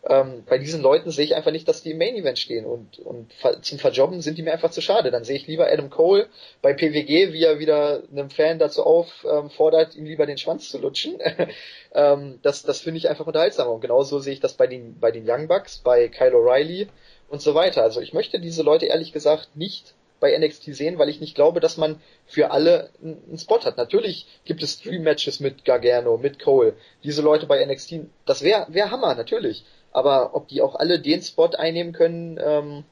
Ähm, 0.07 0.45
bei 0.47 0.59
diesen 0.59 0.83
Leuten 0.83 1.11
sehe 1.11 1.25
ich 1.25 1.35
einfach 1.35 1.51
nicht, 1.51 1.67
dass 1.67 1.83
die 1.83 1.93
im 1.93 1.99
Main 1.99 2.15
Event 2.15 2.39
stehen 2.39 2.67
und, 2.67 2.99
und 2.99 3.33
zum 3.63 3.79
Verjobben 3.79 4.21
sind 4.21 4.37
die 4.37 4.43
mir 4.43 4.53
einfach 4.53 4.71
zu 4.71 4.83
schade. 4.83 5.11
Dann 5.11 5.25
sehe 5.25 5.37
ich 5.37 5.47
lieber 5.47 5.71
Adam 5.71 5.89
Cole 5.89 6.29
bei 6.61 6.75
PWG, 6.75 7.33
wie 7.33 7.43
er 7.43 7.59
wieder 7.59 8.03
einem 8.13 8.29
Fan 8.29 8.59
dazu 8.59 8.85
auffordert, 8.85 9.97
ihm 9.97 10.05
lieber 10.05 10.27
den 10.27 10.37
Schwanz 10.37 10.69
zu 10.69 10.79
lutschen. 10.79 11.19
ähm, 11.95 12.39
das 12.43 12.63
das 12.63 12.81
finde 12.81 12.99
ich 12.99 13.09
einfach 13.09 13.27
unterhaltsamer. 13.27 13.73
Und 13.73 13.81
genauso 13.81 14.19
sehe 14.19 14.35
ich 14.35 14.41
das 14.41 14.55
bei 14.55 14.67
den, 14.67 14.99
bei 15.01 15.11
den 15.11 15.29
Young 15.29 15.49
Bucks, 15.49 15.79
bei 15.79 16.09
Kyle 16.09 16.35
O'Reilly 16.35 16.89
und 17.29 17.41
so 17.41 17.55
weiter. 17.55 17.83
Also 17.83 18.01
ich 18.01 18.13
möchte 18.13 18.39
diese 18.39 18.63
Leute 18.63 18.87
ehrlich 18.87 19.13
gesagt 19.13 19.57
nicht 19.57 19.95
bei 20.21 20.37
NXT 20.39 20.75
sehen, 20.75 20.99
weil 20.99 21.09
ich 21.09 21.21
nicht 21.21 21.35
glaube, 21.35 21.61
dass 21.61 21.77
man 21.77 22.01
für 22.27 22.51
alle 22.51 22.91
einen 23.03 23.39
Spot 23.39 23.61
hat. 23.63 23.77
Natürlich 23.77 24.27
gibt 24.45 24.63
es 24.63 24.81
Dream 24.81 25.03
Matches 25.03 25.41
mit 25.41 25.65
Gargano, 25.65 26.17
mit 26.17 26.39
Cole. 26.39 26.75
Diese 27.03 27.21
Leute 27.21 27.47
bei 27.47 27.65
NXT, 27.65 28.07
das 28.25 28.43
wäre 28.43 28.67
wär 28.69 28.91
Hammer, 28.91 29.15
natürlich 29.15 29.65
aber 29.95 30.35
ob 30.35 30.49
die 30.49 30.61
auch 30.61 30.75
alle 30.75 30.99
den 30.99 31.23
Spot 31.23 31.51
einnehmen 31.57 31.95
können, 31.95 32.39
ähm, 32.45 32.85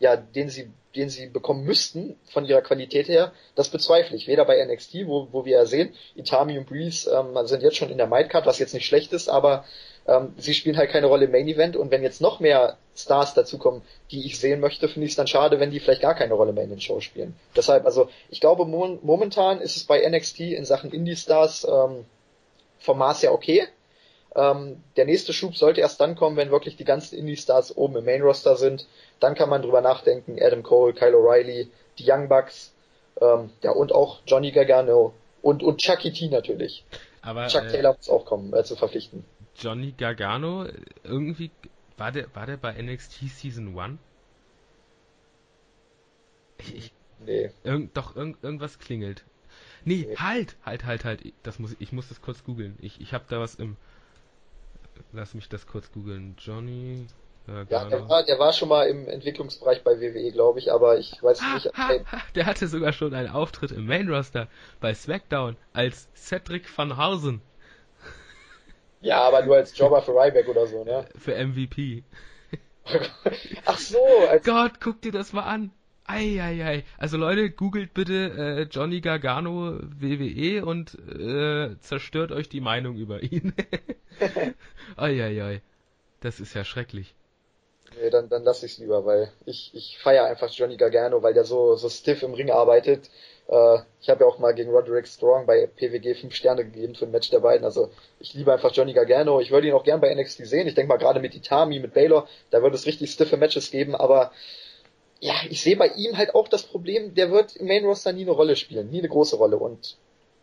ja, 0.00 0.16
den 0.16 0.48
sie, 0.48 0.70
den 0.96 1.10
sie 1.10 1.26
bekommen 1.26 1.64
müssten 1.64 2.16
von 2.24 2.46
ihrer 2.46 2.62
Qualität 2.62 3.08
her, 3.08 3.32
das 3.54 3.68
bezweifle 3.68 4.16
ich. 4.16 4.26
Weder 4.26 4.46
bei 4.46 4.64
NXT, 4.64 5.06
wo, 5.06 5.28
wo 5.30 5.44
wir 5.44 5.58
ja 5.58 5.66
sehen, 5.66 5.92
Itami 6.16 6.58
und 6.58 6.66
Breeze 6.66 7.10
ähm, 7.10 7.46
sind 7.46 7.62
jetzt 7.62 7.76
schon 7.76 7.90
in 7.90 7.98
der 7.98 8.06
Mightcard, 8.06 8.46
was 8.46 8.58
jetzt 8.58 8.72
nicht 8.72 8.86
schlecht 8.86 9.12
ist, 9.12 9.28
aber 9.28 9.64
ähm, 10.08 10.34
sie 10.38 10.54
spielen 10.54 10.78
halt 10.78 10.90
keine 10.90 11.06
Rolle 11.06 11.26
im 11.26 11.32
Main 11.32 11.46
Event 11.46 11.76
und 11.76 11.90
wenn 11.90 12.02
jetzt 12.02 12.22
noch 12.22 12.40
mehr 12.40 12.78
Stars 12.96 13.34
dazukommen, 13.34 13.82
die 14.10 14.24
ich 14.24 14.40
sehen 14.40 14.60
möchte, 14.60 14.88
finde 14.88 15.04
ich 15.04 15.12
es 15.12 15.16
dann 15.16 15.26
schade, 15.26 15.60
wenn 15.60 15.70
die 15.70 15.80
vielleicht 15.80 16.02
gar 16.02 16.14
keine 16.14 16.34
Rolle 16.34 16.54
mehr 16.54 16.64
in 16.64 16.70
den 16.70 16.80
Show 16.80 17.00
spielen. 17.00 17.36
Deshalb, 17.54 17.84
also 17.84 18.08
ich 18.30 18.40
glaube, 18.40 18.64
mo 18.64 18.98
momentan 19.02 19.60
ist 19.60 19.76
es 19.76 19.84
bei 19.84 20.08
NXT 20.08 20.40
in 20.40 20.64
Sachen 20.64 20.90
Indie-Stars 20.90 21.66
ähm, 21.68 22.06
vom 22.78 22.98
Maß 22.98 23.20
ja 23.22 23.32
okay. 23.32 23.68
Ähm, 24.36 24.82
der 24.96 25.06
nächste 25.06 25.32
Schub 25.32 25.56
sollte 25.56 25.80
erst 25.80 25.98
dann 25.98 26.14
kommen, 26.14 26.36
wenn 26.36 26.50
wirklich 26.50 26.76
die 26.76 26.84
ganzen 26.84 27.18
Indie-Stars 27.18 27.74
oben 27.76 27.96
im 27.96 28.04
Main-Roster 28.04 28.56
sind. 28.56 28.86
Dann 29.18 29.34
kann 29.34 29.48
man 29.48 29.62
drüber 29.62 29.80
nachdenken, 29.80 30.36
Adam 30.38 30.62
Cole, 30.62 30.92
Kyle 30.92 31.16
O'Reilly, 31.16 31.68
die 31.98 32.04
Young 32.06 32.28
Bucks, 32.28 32.74
ähm, 33.20 33.50
ja, 33.62 33.70
und 33.70 33.92
auch 33.92 34.20
Johnny 34.26 34.52
Gargano 34.52 35.14
und, 35.40 35.62
und 35.62 35.80
Chucky 35.80 36.12
T 36.12 36.28
natürlich. 36.28 36.84
Aber, 37.22 37.46
Chuck 37.46 37.64
äh, 37.64 37.68
Taylor 37.68 37.96
muss 37.96 38.10
auch 38.10 38.26
kommen, 38.26 38.52
äh, 38.52 38.62
zu 38.62 38.76
verpflichten. 38.76 39.24
Johnny 39.58 39.94
Gargano, 39.96 40.66
irgendwie, 41.02 41.50
war 41.96 42.12
der, 42.12 42.26
war 42.34 42.44
der 42.44 42.58
bei 42.58 42.72
NXT 42.72 43.30
Season 43.30 43.78
1? 43.78 43.98
Ich, 46.58 46.74
ich, 46.74 46.92
nee. 47.24 47.50
Irgend, 47.64 47.96
doch, 47.96 48.14
irgend, 48.14 48.36
irgendwas 48.44 48.78
klingelt. 48.78 49.24
Nee, 49.86 50.04
nee, 50.08 50.16
halt, 50.16 50.56
halt, 50.64 50.84
halt, 50.84 51.04
halt. 51.06 51.20
Das 51.42 51.58
muss, 51.58 51.74
ich 51.78 51.92
muss 51.92 52.08
das 52.10 52.20
kurz 52.20 52.44
googeln. 52.44 52.76
Ich, 52.82 53.00
ich 53.00 53.14
habe 53.14 53.24
da 53.28 53.40
was 53.40 53.54
im, 53.54 53.76
lass 55.12 55.34
mich 55.34 55.48
das 55.48 55.66
kurz 55.66 55.90
googeln. 55.92 56.36
Johnny. 56.38 57.06
Ja, 57.68 57.84
der 57.84 58.08
war, 58.08 58.24
der 58.24 58.40
war 58.40 58.52
schon 58.52 58.68
mal 58.68 58.88
im 58.88 59.08
Entwicklungsbereich 59.08 59.84
bei 59.84 60.00
WWE, 60.00 60.32
glaube 60.32 60.58
ich, 60.58 60.72
aber 60.72 60.98
ich 60.98 61.22
weiß 61.22 61.40
ha, 61.42 61.54
nicht. 61.54 61.66
Ha, 61.76 61.90
ha, 62.10 62.22
der 62.34 62.44
hatte 62.44 62.66
sogar 62.66 62.92
schon 62.92 63.14
einen 63.14 63.28
Auftritt 63.28 63.70
im 63.70 63.86
Main 63.86 64.08
Roster 64.08 64.48
bei 64.80 64.92
SmackDown 64.92 65.56
als 65.72 66.08
Cedric 66.16 66.64
van 66.76 66.96
Hausen. 66.96 67.40
Ja, 69.00 69.20
aber 69.20 69.42
nur 69.42 69.54
als 69.54 69.78
Jobber 69.78 70.02
für 70.02 70.12
Ryback 70.12 70.48
oder 70.48 70.66
so, 70.66 70.82
ne? 70.82 71.06
Für 71.16 71.34
MVP. 71.36 72.02
Ach 73.64 73.78
so. 73.78 74.04
Als 74.28 74.44
Gott, 74.44 74.80
guck 74.80 75.00
dir 75.02 75.12
das 75.12 75.32
mal 75.32 75.44
an. 75.44 75.70
Eieiei. 76.06 76.84
Also 76.98 77.16
Leute, 77.16 77.50
googelt 77.50 77.92
bitte 77.94 78.14
äh, 78.14 78.62
Johnny 78.70 79.00
Gargano 79.00 79.78
WWE 79.98 80.64
und 80.64 80.94
äh, 81.08 81.78
zerstört 81.80 82.32
euch 82.32 82.48
die 82.48 82.60
Meinung 82.60 82.96
über 82.96 83.22
ihn. 83.22 83.52
Eieiei. 84.96 85.62
Das 86.20 86.40
ist 86.40 86.54
ja 86.54 86.64
schrecklich. 86.64 87.14
Nee, 88.00 88.10
dann, 88.10 88.28
dann 88.28 88.44
lass 88.44 88.62
ich's 88.62 88.78
lieber, 88.78 89.04
weil 89.06 89.30
ich, 89.46 89.70
ich 89.74 89.98
feiere 89.98 90.26
einfach 90.26 90.50
Johnny 90.50 90.76
Gargano, 90.76 91.22
weil 91.22 91.34
der 91.34 91.44
so, 91.44 91.76
so 91.76 91.88
stiff 91.88 92.22
im 92.22 92.34
Ring 92.34 92.50
arbeitet. 92.50 93.10
Äh, 93.48 93.78
ich 94.00 94.08
habe 94.08 94.24
ja 94.24 94.26
auch 94.26 94.38
mal 94.38 94.54
gegen 94.54 94.70
Roderick 94.70 95.06
Strong 95.06 95.46
bei 95.46 95.66
PWG 95.66 96.14
5 96.14 96.34
Sterne 96.34 96.64
gegeben 96.64 96.94
für 96.94 97.06
ein 97.06 97.10
Match 97.10 97.30
der 97.30 97.40
beiden. 97.40 97.64
Also 97.64 97.90
ich 98.20 98.34
liebe 98.34 98.52
einfach 98.52 98.72
Johnny 98.72 98.92
Gargano. 98.92 99.40
Ich 99.40 99.50
würde 99.50 99.68
ihn 99.68 99.74
auch 99.74 99.84
gern 99.84 100.00
bei 100.00 100.14
NXT 100.14 100.46
sehen. 100.46 100.66
Ich 100.66 100.74
denke 100.74 100.88
mal 100.88 100.98
gerade 100.98 101.20
mit 101.20 101.34
Itami, 101.34 101.78
mit 101.78 101.94
Baylor, 101.94 102.28
da 102.50 102.62
wird 102.62 102.74
es 102.74 102.86
richtig 102.86 103.10
stiffe 103.10 103.36
Matches 103.36 103.70
geben, 103.70 103.94
aber 103.94 104.32
ja, 105.20 105.34
ich 105.48 105.62
sehe 105.62 105.76
bei 105.76 105.88
ihm 105.88 106.16
halt 106.16 106.34
auch 106.34 106.48
das 106.48 106.62
Problem, 106.62 107.14
der 107.14 107.30
wird 107.30 107.56
im 107.56 107.66
Main 107.66 107.84
Roster 107.84 108.12
nie 108.12 108.22
eine 108.22 108.32
Rolle 108.32 108.56
spielen, 108.56 108.90
nie 108.90 108.98
eine 108.98 109.08
große 109.08 109.36
Rolle 109.36 109.56
und 109.56 109.96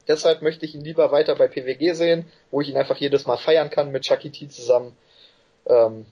deshalb 0.08 0.42
möchte 0.42 0.66
ich 0.66 0.76
ihn 0.76 0.84
lieber 0.84 1.12
weiter 1.12 1.36
bei 1.36 1.48
PWG 1.48 1.94
sehen, 1.94 2.26
wo 2.52 2.62
ich 2.62 2.70
ihn 2.70 2.78
einfach 2.78 2.98
jedes 2.98 3.26
Mal 3.26 3.38
feiern 3.38 3.70
kann 3.70 3.92
mit 3.92 4.04
Chucky 4.04 4.32
T 4.32 4.48
zusammen. 4.48 4.96
Ähm, 5.66 6.06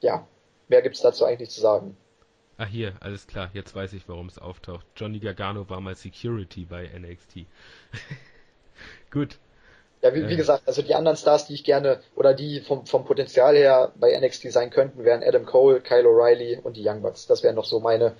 ja, 0.00 0.26
mehr 0.68 0.82
gibt's 0.82 1.00
dazu 1.00 1.24
eigentlich 1.24 1.50
zu 1.50 1.60
sagen. 1.60 1.96
Ah, 2.56 2.66
hier, 2.66 2.94
alles 3.00 3.26
klar, 3.28 3.50
jetzt 3.52 3.74
weiß 3.74 3.92
ich, 3.92 4.08
warum 4.08 4.26
es 4.26 4.38
auftaucht. 4.38 4.84
Johnny 4.96 5.20
Gargano 5.20 5.68
war 5.68 5.80
mal 5.80 5.94
Security 5.94 6.64
bei 6.64 6.88
NXT. 6.88 7.46
Gut, 9.12 9.38
ja, 10.02 10.14
wie, 10.14 10.28
wie, 10.28 10.36
gesagt, 10.36 10.62
also 10.66 10.82
die 10.82 10.94
anderen 10.94 11.16
Stars, 11.16 11.46
die 11.46 11.54
ich 11.54 11.64
gerne 11.64 12.00
oder 12.14 12.34
die 12.34 12.60
vom, 12.60 12.86
vom 12.86 13.04
Potenzial 13.04 13.56
her 13.56 13.92
bei 13.96 14.16
NXT 14.16 14.52
sein 14.52 14.70
könnten, 14.70 15.04
wären 15.04 15.24
Adam 15.24 15.44
Cole, 15.44 15.80
Kyle 15.80 16.06
O'Reilly 16.06 16.60
und 16.60 16.76
die 16.76 16.86
Young 16.86 17.02
Bucks. 17.02 17.26
Das 17.26 17.42
wären 17.42 17.56
noch 17.56 17.64
so 17.64 17.80
meine 17.80 18.14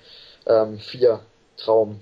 ähm, 0.46 0.78
vier 0.78 1.20
Traum, 1.56 2.00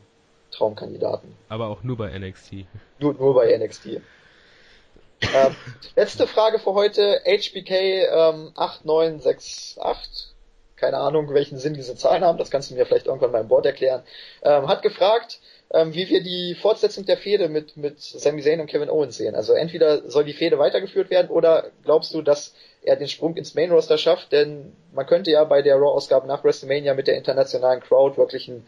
Traumkandidaten. 0.50 1.36
Aber 1.48 1.68
auch 1.68 1.82
nur 1.82 1.96
bei 1.96 2.16
NXT. 2.18 2.66
Nur, 2.98 3.14
nur 3.14 3.34
bei 3.34 3.56
NXT. 3.56 3.86
ähm, 3.86 5.56
letzte 5.94 6.26
Frage 6.26 6.58
für 6.58 6.72
heute. 6.72 7.20
HBK 7.26 7.70
ähm, 7.70 8.52
8968 8.54 10.36
keine 10.76 10.98
Ahnung, 10.98 11.32
welchen 11.32 11.58
Sinn 11.58 11.74
diese 11.74 11.96
Zahlen 11.96 12.22
haben, 12.22 12.38
das 12.38 12.50
kannst 12.50 12.70
du 12.70 12.74
mir 12.74 12.86
vielleicht 12.86 13.06
irgendwann 13.06 13.32
mal 13.32 13.40
im 13.40 13.48
Board 13.48 13.66
erklären, 13.66 14.02
ähm, 14.42 14.68
hat 14.68 14.82
gefragt, 14.82 15.40
ähm, 15.70 15.94
wie 15.94 16.08
wir 16.08 16.22
die 16.22 16.54
Fortsetzung 16.54 17.04
der 17.06 17.16
Fehde 17.16 17.48
mit, 17.48 17.76
mit 17.76 18.00
Sami 18.00 18.42
Zayn 18.42 18.60
und 18.60 18.68
Kevin 18.68 18.90
Owens 18.90 19.16
sehen. 19.16 19.34
Also 19.34 19.52
entweder 19.52 20.08
soll 20.08 20.24
die 20.24 20.32
Fehde 20.32 20.58
weitergeführt 20.58 21.10
werden 21.10 21.28
oder 21.28 21.70
glaubst 21.82 22.14
du, 22.14 22.22
dass 22.22 22.54
er 22.82 22.96
den 22.96 23.08
Sprung 23.08 23.36
ins 23.36 23.54
Main 23.54 23.72
Roster 23.72 23.98
schafft? 23.98 24.32
Denn 24.32 24.72
man 24.92 25.06
könnte 25.06 25.30
ja 25.30 25.42
bei 25.44 25.62
der 25.62 25.76
Raw-Ausgabe 25.76 26.26
nach 26.26 26.44
WrestleMania 26.44 26.94
mit 26.94 27.08
der 27.08 27.16
internationalen 27.16 27.80
Crowd 27.80 28.16
wirklich 28.16 28.48
ein, 28.48 28.64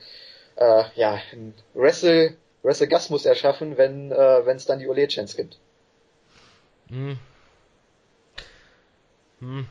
äh, 0.57 0.85
ja, 0.97 1.21
ein 1.33 1.55
Wrestle, 1.75 2.35
Wrestle-Gasmus 2.63 3.27
erschaffen, 3.27 3.79
wenn 3.79 4.11
äh, 4.11 4.41
es 4.51 4.67
dann 4.67 4.81
die 4.81 4.89
Ole-Chance 4.89 5.37
gibt. 5.37 5.59
Hm. 6.89 7.19
Hm. 9.39 9.67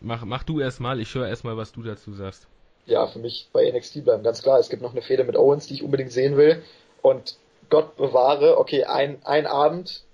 Mach, 0.00 0.24
mach 0.24 0.42
du 0.42 0.58
erstmal, 0.58 1.00
ich 1.00 1.14
höre 1.14 1.28
erstmal, 1.28 1.56
was 1.58 1.72
du 1.72 1.82
dazu 1.82 2.14
sagst 2.14 2.48
ja, 2.86 3.06
für 3.06 3.18
mich 3.18 3.48
bei 3.52 3.70
NXT 3.70 4.04
bleiben. 4.04 4.22
Ganz 4.22 4.42
klar, 4.42 4.58
es 4.58 4.68
gibt 4.68 4.82
noch 4.82 4.92
eine 4.92 5.02
Fehde 5.02 5.24
mit 5.24 5.36
Owens, 5.36 5.66
die 5.66 5.74
ich 5.74 5.82
unbedingt 5.82 6.12
sehen 6.12 6.36
will. 6.36 6.62
Und 7.00 7.36
Gott 7.70 7.96
bewahre, 7.96 8.58
okay, 8.58 8.84
ein, 8.84 9.20
ein 9.24 9.46
Abend, 9.46 10.04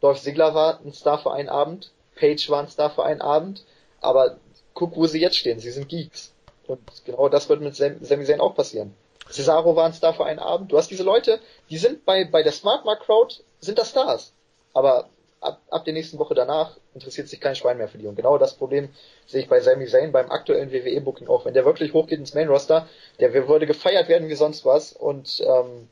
Dolph 0.00 0.20
Ziggler 0.20 0.54
war 0.54 0.80
ein 0.84 0.92
Star 0.92 1.18
für 1.18 1.32
einen 1.32 1.48
Abend, 1.48 1.90
Page 2.16 2.50
war 2.50 2.62
ein 2.62 2.68
Star 2.68 2.90
für 2.90 3.04
einen 3.04 3.20
Abend, 3.20 3.64
aber 4.00 4.38
guck, 4.74 4.96
wo 4.96 5.06
sie 5.06 5.20
jetzt 5.20 5.36
stehen. 5.36 5.58
Sie 5.58 5.70
sind 5.70 5.88
Geeks. 5.88 6.32
Und 6.66 6.80
genau 7.04 7.28
das 7.28 7.48
wird 7.48 7.60
mit 7.60 7.76
Sam 7.76 7.96
Sami 8.02 8.24
Zayn 8.24 8.40
auch 8.40 8.54
passieren. 8.54 8.94
Cesaro 9.30 9.74
war 9.76 9.86
ein 9.86 9.92
Star 9.92 10.14
für 10.14 10.24
einen 10.24 10.38
Abend. 10.38 10.70
Du 10.70 10.78
hast 10.78 10.90
diese 10.90 11.02
Leute, 11.02 11.40
die 11.70 11.78
sind 11.78 12.04
bei, 12.04 12.24
bei 12.24 12.42
der 12.42 12.52
Smart 12.52 12.84
Mark 12.84 13.00
Crowd, 13.00 13.34
sind 13.60 13.78
das 13.78 13.90
Stars. 13.90 14.32
Aber 14.72 15.08
ab, 15.46 15.60
ab 15.70 15.84
der 15.84 15.94
nächsten 15.94 16.18
Woche 16.18 16.34
danach 16.34 16.76
interessiert 16.94 17.28
sich 17.28 17.40
kein 17.40 17.54
Schwein 17.54 17.78
mehr 17.78 17.88
für 17.88 17.98
die. 17.98 18.06
Und 18.06 18.16
genau 18.16 18.38
das 18.38 18.54
Problem 18.54 18.90
sehe 19.26 19.40
ich 19.40 19.48
bei 19.48 19.60
Sami 19.60 19.86
Zayn 19.86 20.12
beim 20.12 20.30
aktuellen 20.30 20.72
WWE-Booking 20.72 21.28
auch. 21.28 21.44
Wenn 21.44 21.54
der 21.54 21.64
wirklich 21.64 21.92
hochgeht 21.92 22.18
ins 22.18 22.34
Main-Roster, 22.34 22.88
der 23.20 23.32
würde 23.32 23.66
gefeiert 23.66 24.08
werden 24.08 24.28
wie 24.28 24.34
sonst 24.34 24.64
was 24.64 24.92
und 24.92 25.40
ähm, 25.46 25.88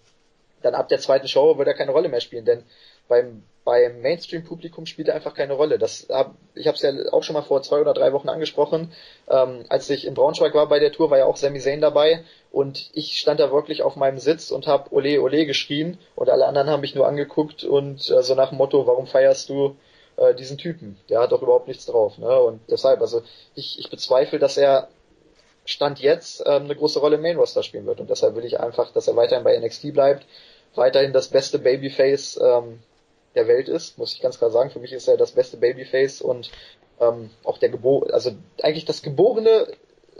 dann 0.62 0.74
ab 0.74 0.89
der 0.89 0.98
zweiten 0.98 1.28
Show 1.28 1.59
wird 1.59 1.68
er 1.68 1.74
keine 1.74 1.93
Rolle 1.93 2.09
mehr 2.09 2.20
spielen, 2.20 2.44
denn 2.44 2.64
beim 3.09 3.43
beim 3.65 4.03
Mainstream-Publikum 4.03 4.85
spielt 4.85 5.09
er 5.09 5.15
einfach 5.15 5.35
keine 5.35 5.55
Rolle. 5.55 5.78
Das 5.78 6.07
hab, 6.11 6.35
ich 6.55 6.66
habe 6.66 6.77
es 6.77 6.82
ja 6.82 6.93
auch 7.12 7.23
schon 7.23 7.35
mal 7.35 7.43
vor 7.43 7.62
zwei 7.62 7.81
oder 7.81 7.95
drei 7.95 8.12
Wochen 8.12 8.28
angesprochen. 8.28 8.93
Ähm, 9.28 9.65
als 9.69 9.89
ich 9.89 10.07
in 10.07 10.15
Braunschweig 10.15 10.55
war 10.55 10.69
bei 10.69 10.78
der 10.78 10.93
Tour, 10.93 11.11
war 11.11 11.19
ja 11.19 11.24
auch 11.24 11.36
Sami 11.36 11.61
Zayn 11.61 11.81
dabei 11.81 12.24
und 12.53 12.91
ich 12.93 13.19
stand 13.19 13.41
da 13.41 13.51
wirklich 13.51 13.82
auf 13.82 13.97
meinem 13.97 14.19
Sitz 14.19 14.51
und 14.51 14.66
habe 14.66 14.93
Ole 14.95 15.20
Ole 15.20 15.47
geschrien 15.47 15.99
und 16.15 16.28
alle 16.28 16.47
anderen 16.47 16.69
haben 16.69 16.82
mich 16.82 16.95
nur 16.95 17.07
angeguckt 17.07 17.65
und 17.65 18.11
äh, 18.11 18.23
so 18.23 18.35
nach 18.35 18.51
dem 18.51 18.59
Motto, 18.59 18.86
warum 18.86 19.07
feierst 19.07 19.49
du 19.49 19.77
äh, 20.16 20.35
diesen 20.35 20.59
Typen? 20.59 20.99
Der 21.09 21.20
hat 21.20 21.32
doch 21.32 21.43
überhaupt 21.43 21.69
nichts 21.69 21.86
drauf. 21.86 22.19
Ne? 22.19 22.39
Und 22.39 22.61
deshalb, 22.70 23.01
also 23.01 23.23
ich, 23.55 23.78
ich 23.78 23.91
bezweifle, 23.91 24.39
dass 24.39 24.59
er 24.59 24.89
Stand 25.66 26.01
jetzt 26.01 26.43
ähm, 26.45 26.65
eine 26.65 26.77
große 26.77 26.99
Rolle 26.99 27.16
im 27.16 27.23
Main 27.23 27.39
Roster 27.39 27.62
spielen 27.62 27.86
wird 27.86 27.99
und 27.99 28.11
deshalb 28.11 28.36
will 28.36 28.45
ich 28.45 28.61
einfach, 28.61 28.93
dass 28.93 29.09
er 29.09 29.16
weiterhin 29.16 29.45
bei 29.45 29.59
NXT 29.59 29.95
bleibt, 29.95 30.27
weiterhin 30.74 31.15
das 31.15 31.28
beste 31.28 31.59
Babyface 31.59 32.39
ähm, 32.43 32.81
der 33.35 33.48
Welt 33.48 33.69
ist, 33.69 33.98
muss 33.98 34.15
ich 34.15 34.20
ganz 34.20 34.39
klar 34.39 34.51
sagen. 34.51 34.70
Für 34.70 34.78
mich 34.78 34.93
ist 34.93 35.09
er 35.09 35.16
das 35.16 35.32
beste 35.32 35.56
Babyface 35.56 36.20
und 36.20 36.51
ähm, 37.01 37.31
auch 37.43 37.59
der 37.59 37.70
Gebo 37.70 38.06
also 38.11 38.32
eigentlich 38.62 38.85
das 38.85 39.02
geborene 39.02 39.66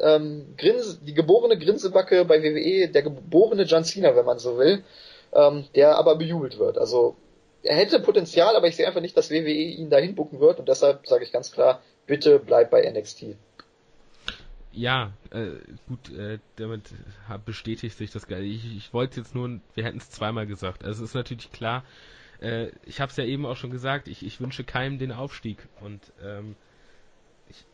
ähm, 0.01 0.55
Grinse, 0.57 0.99
die 1.03 1.15
geborene 1.15 1.59
Grinsebacke 1.59 2.25
bei 2.25 2.43
WWE, 2.43 2.89
der 2.89 3.03
geborene 3.03 3.63
John 3.65 3.85
Cena, 3.85 4.17
wenn 4.17 4.25
man 4.25 4.39
so 4.39 4.59
will, 4.59 4.83
ähm, 5.33 5.65
der 5.75 5.97
aber 5.97 6.17
bejubelt 6.17 6.59
wird. 6.59 6.79
Also 6.79 7.17
er 7.63 7.77
hätte 7.77 8.01
Potenzial, 8.01 8.57
aber 8.57 8.67
ich 8.67 8.77
sehe 8.77 8.87
einfach 8.87 9.01
nicht, 9.01 9.17
dass 9.17 9.31
WWE 9.31 9.51
ihn 9.51 9.91
dahin 9.91 10.15
bucken 10.15 10.41
wird 10.41 10.59
und 10.59 10.69
deshalb 10.69 11.07
sage 11.07 11.25
ich 11.25 11.33
ganz 11.33 11.53
klar, 11.53 11.81
bitte 12.07 12.39
bleib 12.39 12.71
bei 12.71 12.89
NXT. 12.91 13.37
Ja, 14.73 15.13
äh, 15.31 15.51
gut, 15.89 16.13
äh, 16.19 16.39
damit 16.57 16.83
bestätigt 17.47 17.97
sich 17.97 18.11
das 18.11 18.27
geil. 18.27 18.43
Ich, 18.43 18.77
ich 18.77 18.93
wollte 18.93 19.21
jetzt 19.21 19.35
nur, 19.35 19.61
wir 19.75 19.85
hätten 19.85 19.99
es 19.99 20.11
zweimal 20.11 20.47
gesagt. 20.47 20.85
Also 20.85 21.05
es 21.05 21.11
ist 21.11 21.15
natürlich 21.15 21.53
klar, 21.53 21.85
äh, 22.41 22.69
ich 22.85 23.01
habe 23.01 23.11
es 23.11 23.17
ja 23.17 23.25
eben 23.25 23.47
auch 23.47 23.57
schon 23.57 23.71
gesagt, 23.71 24.09
ich, 24.09 24.25
ich 24.25 24.41
wünsche 24.41 24.65
keinem 24.65 24.99
den 24.99 25.13
Aufstieg. 25.13 25.69
Und 25.81 26.13
ähm, 26.23 26.57
ich, 27.49 27.65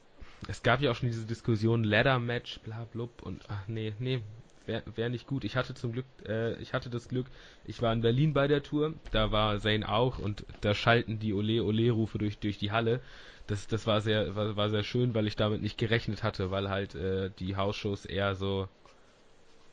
es 0.48 0.62
gab 0.62 0.80
ja 0.80 0.90
auch 0.90 0.96
schon 0.96 1.08
diese 1.08 1.26
Diskussion, 1.26 1.84
Ladder-Match, 1.84 2.60
bla 2.60 2.84
blub 2.84 3.22
und 3.22 3.44
ach 3.48 3.66
nee, 3.68 3.94
nee, 3.98 4.22
wäre 4.66 4.82
wär 4.94 5.08
nicht 5.08 5.26
gut. 5.26 5.44
Ich 5.44 5.56
hatte 5.56 5.74
zum 5.74 5.92
Glück, 5.92 6.06
äh, 6.26 6.54
ich 6.60 6.74
hatte 6.74 6.90
das 6.90 7.08
Glück, 7.08 7.26
ich 7.64 7.82
war 7.82 7.92
in 7.92 8.02
Berlin 8.02 8.32
bei 8.32 8.48
der 8.48 8.62
Tour, 8.62 8.94
da 9.12 9.32
war 9.32 9.58
Zane 9.58 9.88
auch 9.88 10.18
und 10.18 10.44
da 10.60 10.74
schalten 10.74 11.18
die 11.18 11.34
Ole 11.34 11.62
Ole 11.64 11.90
Rufe 11.90 12.18
durch 12.18 12.38
durch 12.38 12.58
die 12.58 12.72
Halle. 12.72 13.00
Das 13.46 13.66
das 13.66 13.86
war 13.86 14.00
sehr 14.00 14.36
war, 14.36 14.56
war 14.56 14.70
sehr 14.70 14.84
schön, 14.84 15.14
weil 15.14 15.26
ich 15.26 15.36
damit 15.36 15.62
nicht 15.62 15.78
gerechnet 15.78 16.22
hatte, 16.22 16.50
weil 16.50 16.68
halt 16.68 16.94
äh, 16.94 17.30
die 17.38 17.56
Hausshows 17.56 18.04
eher 18.06 18.34
so 18.34 18.68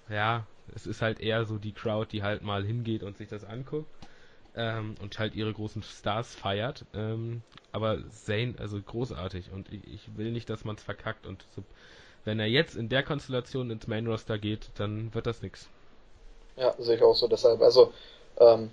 ja, 0.10 0.48
es 0.74 0.88
ist 0.88 1.02
halt 1.02 1.20
eher 1.20 1.46
so 1.46 1.58
die 1.58 1.74
Crowd, 1.74 2.10
die 2.12 2.24
halt 2.24 2.42
mal 2.42 2.64
hingeht 2.66 3.04
und 3.04 3.18
sich 3.18 3.28
das 3.28 3.44
anguckt 3.44 3.90
ähm, 4.58 4.96
und 5.02 5.18
halt 5.20 5.36
ihre 5.36 5.54
großen 5.54 5.84
Stars 5.84 6.36
feiert. 6.36 6.84
Ähm, 6.94 7.44
aber 7.72 8.00
Zane, 8.10 8.56
also 8.58 8.82
großartig 8.82 9.52
und 9.54 9.72
ich, 9.72 9.82
ich 9.94 10.18
will 10.18 10.32
nicht, 10.32 10.50
dass 10.50 10.66
man 10.66 10.76
es 10.76 10.84
verkackt 10.84 11.26
und 11.26 11.46
so, 11.56 11.64
wenn 12.26 12.40
er 12.40 12.48
jetzt 12.48 12.76
in 12.76 12.90
der 12.90 13.04
Konstellation 13.04 13.72
ins 13.72 13.88
Main 13.88 14.08
Roster 14.08 14.38
geht, 14.38 14.70
dann 14.76 15.14
wird 15.14 15.28
das 15.28 15.42
nix. 15.42 15.70
Ja, 16.58 16.76
sehe 16.80 16.96
ich 16.96 17.04
auch 17.04 17.16
so. 17.16 17.28
Deshalb, 17.28 17.62
also 17.62 17.94
ähm, 18.40 18.70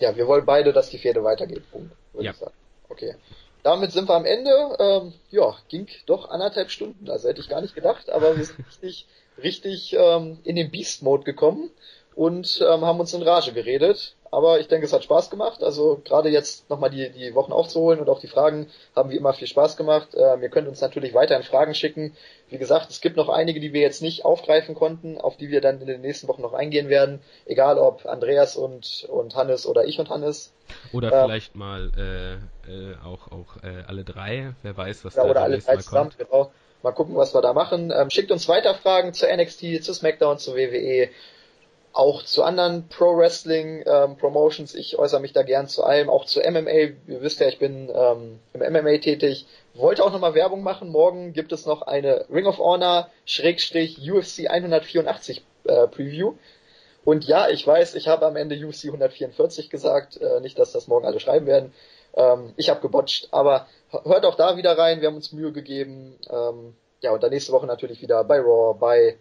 ja, 0.00 0.16
wir 0.16 0.26
wollen 0.26 0.46
beide, 0.46 0.72
dass 0.72 0.90
die 0.90 0.98
Pferde 0.98 1.22
weitergeht. 1.22 1.70
Punkt, 1.70 1.94
würde 2.12 2.24
ja. 2.24 2.32
ich 2.32 2.38
sagen. 2.38 2.54
Okay. 2.88 3.14
Damit 3.62 3.92
sind 3.92 4.08
wir 4.08 4.14
am 4.14 4.24
Ende. 4.24 4.50
Ähm, 4.78 5.12
ja, 5.30 5.56
ging 5.68 5.86
doch 6.06 6.30
anderthalb 6.30 6.70
Stunden. 6.70 7.10
Also 7.10 7.28
hätte 7.28 7.40
ich 7.40 7.48
gar 7.48 7.60
nicht 7.60 7.74
gedacht, 7.74 8.08
aber 8.10 8.36
wir 8.36 8.44
sind 8.44 8.66
richtig, 8.66 9.06
richtig 9.42 9.94
ähm, 9.98 10.38
in 10.44 10.56
den 10.56 10.70
Beast-Mode 10.70 11.24
gekommen 11.24 11.70
und 12.18 12.60
ähm, 12.68 12.84
haben 12.84 12.98
uns 12.98 13.14
in 13.14 13.22
Rage 13.22 13.52
geredet. 13.52 14.16
Aber 14.32 14.58
ich 14.58 14.66
denke, 14.66 14.86
es 14.86 14.92
hat 14.92 15.04
Spaß 15.04 15.30
gemacht. 15.30 15.62
Also 15.62 16.02
gerade 16.04 16.30
jetzt 16.30 16.68
nochmal 16.68 16.90
die, 16.90 17.10
die 17.10 17.32
Wochen 17.36 17.52
aufzuholen 17.52 18.00
und 18.00 18.08
auch 18.08 18.18
die 18.18 18.26
Fragen 18.26 18.66
haben 18.96 19.10
wie 19.10 19.16
immer 19.16 19.32
viel 19.34 19.46
Spaß 19.46 19.76
gemacht. 19.76 20.08
Ähm, 20.14 20.42
ihr 20.42 20.48
könnt 20.48 20.66
uns 20.66 20.80
natürlich 20.80 21.14
weiterhin 21.14 21.44
Fragen 21.44 21.74
schicken. 21.76 22.16
Wie 22.50 22.58
gesagt, 22.58 22.90
es 22.90 23.00
gibt 23.00 23.16
noch 23.16 23.28
einige, 23.28 23.60
die 23.60 23.72
wir 23.72 23.82
jetzt 23.82 24.02
nicht 24.02 24.24
aufgreifen 24.24 24.74
konnten, 24.74 25.20
auf 25.20 25.36
die 25.36 25.48
wir 25.48 25.60
dann 25.60 25.80
in 25.80 25.86
den 25.86 26.00
nächsten 26.00 26.26
Wochen 26.26 26.42
noch 26.42 26.54
eingehen 26.54 26.88
werden. 26.88 27.20
Egal 27.46 27.78
ob 27.78 28.04
Andreas 28.04 28.56
und, 28.56 29.06
und 29.08 29.36
Hannes 29.36 29.64
oder 29.64 29.84
ich 29.84 30.00
und 30.00 30.10
Hannes. 30.10 30.52
Oder 30.92 31.12
ähm, 31.12 31.26
vielleicht 31.26 31.54
mal 31.54 31.92
äh, 31.96 32.32
äh, 32.68 32.96
auch, 33.04 33.30
auch 33.30 33.62
äh, 33.62 33.84
alle 33.86 34.02
drei. 34.02 34.54
Wer 34.64 34.76
weiß, 34.76 35.04
was 35.04 35.14
ja, 35.14 35.22
da 35.22 35.30
oder 35.30 35.42
alle 35.42 35.58
drei 35.58 35.76
zusammen, 35.76 36.10
kommt. 36.10 36.18
Genau. 36.18 36.50
Mal 36.82 36.92
gucken, 36.92 37.14
was 37.14 37.32
wir 37.32 37.42
da 37.42 37.52
machen. 37.52 37.92
Ähm, 37.96 38.10
schickt 38.10 38.32
uns 38.32 38.48
weiter 38.48 38.74
Fragen 38.74 39.12
zu 39.12 39.26
NXT, 39.32 39.84
zu 39.84 39.94
SmackDown, 39.94 40.38
zu 40.38 40.56
WWE 40.56 41.10
auch 41.92 42.22
zu 42.22 42.42
anderen 42.42 42.88
Pro 42.88 43.16
Wrestling 43.16 43.84
ähm, 43.86 44.16
Promotions. 44.16 44.74
Ich 44.74 44.98
äußere 44.98 45.20
mich 45.20 45.32
da 45.32 45.42
gern 45.42 45.68
zu 45.68 45.82
allem, 45.82 46.10
auch 46.10 46.24
zu 46.24 46.40
MMA. 46.40 46.70
Ihr 46.70 46.96
wisst 47.06 47.40
ja, 47.40 47.48
ich 47.48 47.58
bin 47.58 47.90
ähm, 47.94 48.38
im 48.52 48.72
MMA 48.72 48.98
tätig. 48.98 49.46
Wollte 49.74 50.04
auch 50.04 50.12
nochmal 50.12 50.34
Werbung 50.34 50.62
machen. 50.62 50.90
Morgen 50.90 51.32
gibt 51.32 51.52
es 51.52 51.66
noch 51.66 51.82
eine 51.82 52.26
Ring 52.30 52.46
of 52.46 52.58
Honor 52.58 53.08
Schrägstrich 53.24 53.98
UFC 54.10 54.48
184 54.48 55.42
äh, 55.64 55.88
Preview. 55.88 56.34
Und 57.04 57.24
ja, 57.24 57.48
ich 57.48 57.66
weiß, 57.66 57.94
ich 57.94 58.08
habe 58.08 58.26
am 58.26 58.36
Ende 58.36 58.56
UFC 58.56 58.86
144 58.86 59.70
gesagt. 59.70 60.20
Äh, 60.20 60.40
nicht, 60.40 60.58
dass 60.58 60.72
das 60.72 60.88
morgen 60.88 61.06
alle 61.06 61.20
schreiben 61.20 61.46
werden. 61.46 61.72
Ähm, 62.14 62.52
ich 62.56 62.70
habe 62.70 62.80
gebotcht, 62.80 63.28
aber 63.30 63.66
hört 64.04 64.24
auch 64.24 64.34
da 64.34 64.56
wieder 64.56 64.76
rein. 64.76 65.00
Wir 65.00 65.08
haben 65.08 65.16
uns 65.16 65.32
Mühe 65.32 65.52
gegeben. 65.52 66.18
Ähm, 66.30 66.74
ja, 67.00 67.12
und 67.12 67.22
dann 67.22 67.30
nächste 67.30 67.52
Woche 67.52 67.66
natürlich 67.66 68.02
wieder 68.02 68.24
bei 68.24 68.40
Raw, 68.40 68.76
bei 68.78 69.16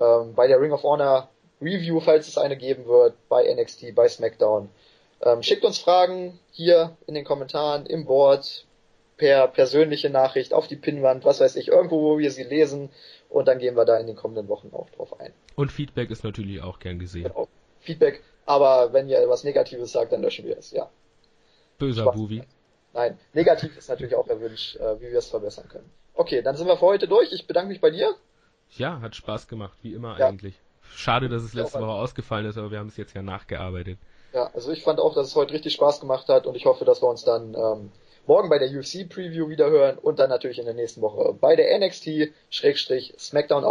ähm, 0.00 0.34
bei 0.34 0.46
der 0.46 0.60
Ring 0.60 0.72
of 0.72 0.82
Honor 0.82 1.28
Review, 1.60 2.00
falls 2.00 2.28
es 2.28 2.38
eine 2.38 2.56
geben 2.56 2.86
wird, 2.86 3.14
bei 3.28 3.52
NXT, 3.52 3.94
bei 3.94 4.08
SmackDown. 4.08 4.68
Ähm, 5.20 5.42
schickt 5.42 5.64
uns 5.64 5.78
Fragen 5.78 6.38
hier 6.52 6.96
in 7.06 7.14
den 7.14 7.24
Kommentaren, 7.24 7.86
im 7.86 8.04
Board, 8.04 8.66
per 9.16 9.48
persönliche 9.48 10.10
Nachricht, 10.10 10.54
auf 10.54 10.68
die 10.68 10.76
Pinnwand, 10.76 11.24
was 11.24 11.40
weiß 11.40 11.56
ich, 11.56 11.68
irgendwo, 11.68 12.00
wo 12.02 12.18
wir 12.18 12.30
sie 12.30 12.44
lesen. 12.44 12.90
Und 13.28 13.48
dann 13.48 13.58
gehen 13.58 13.76
wir 13.76 13.84
da 13.84 13.98
in 13.98 14.06
den 14.06 14.16
kommenden 14.16 14.48
Wochen 14.48 14.70
auch 14.72 14.88
drauf 14.90 15.20
ein. 15.20 15.32
Und 15.56 15.72
Feedback 15.72 16.10
ist 16.10 16.24
natürlich 16.24 16.62
auch 16.62 16.78
gern 16.78 16.98
gesehen. 16.98 17.24
Genau. 17.24 17.48
Feedback, 17.80 18.22
aber 18.46 18.92
wenn 18.92 19.08
ihr 19.08 19.28
was 19.28 19.44
Negatives 19.44 19.92
sagt, 19.92 20.12
dann 20.12 20.22
löschen 20.22 20.46
wir 20.46 20.56
es, 20.56 20.70
ja. 20.70 20.88
Böser 21.78 22.02
Spaß. 22.02 22.14
Bubi. 22.14 22.42
Nein, 22.94 23.18
negativ 23.34 23.76
ist 23.76 23.88
natürlich 23.88 24.14
auch 24.14 24.26
erwünscht, 24.28 24.76
äh, 24.76 25.00
wie 25.00 25.10
wir 25.10 25.18
es 25.18 25.28
verbessern 25.28 25.68
können. 25.68 25.90
Okay, 26.14 26.42
dann 26.42 26.56
sind 26.56 26.66
wir 26.66 26.76
für 26.76 26.86
heute 26.86 27.06
durch. 27.06 27.32
Ich 27.32 27.46
bedanke 27.46 27.68
mich 27.68 27.80
bei 27.80 27.90
dir. 27.90 28.14
Ja, 28.76 29.00
hat 29.00 29.14
Spaß 29.14 29.46
gemacht, 29.48 29.78
wie 29.82 29.92
immer 29.92 30.18
ja. 30.18 30.28
eigentlich. 30.28 30.54
Schade, 30.94 31.28
dass 31.28 31.42
es 31.42 31.54
letzte 31.54 31.80
Woche 31.80 31.92
ausgefallen 31.92 32.46
ist, 32.46 32.58
aber 32.58 32.70
wir 32.70 32.78
haben 32.78 32.88
es 32.88 32.96
jetzt 32.96 33.14
ja 33.14 33.22
nachgearbeitet. 33.22 33.98
Ja, 34.32 34.50
also 34.52 34.72
ich 34.72 34.82
fand 34.82 35.00
auch, 35.00 35.14
dass 35.14 35.28
es 35.28 35.36
heute 35.36 35.54
richtig 35.54 35.72
Spaß 35.74 36.00
gemacht 36.00 36.28
hat 36.28 36.46
und 36.46 36.54
ich 36.54 36.66
hoffe, 36.66 36.84
dass 36.84 37.02
wir 37.02 37.08
uns 37.08 37.24
dann 37.24 37.54
ähm, 37.54 37.90
morgen 38.26 38.50
bei 38.50 38.58
der 38.58 38.68
UFC 38.68 39.08
Preview 39.08 39.48
wieder 39.48 39.70
hören 39.70 39.96
und 39.98 40.18
dann 40.18 40.28
natürlich 40.28 40.58
in 40.58 40.66
der 40.66 40.74
nächsten 40.74 41.00
Woche 41.00 41.32
bei 41.40 41.56
der 41.56 41.78
NXT-SmackDown 41.78 43.64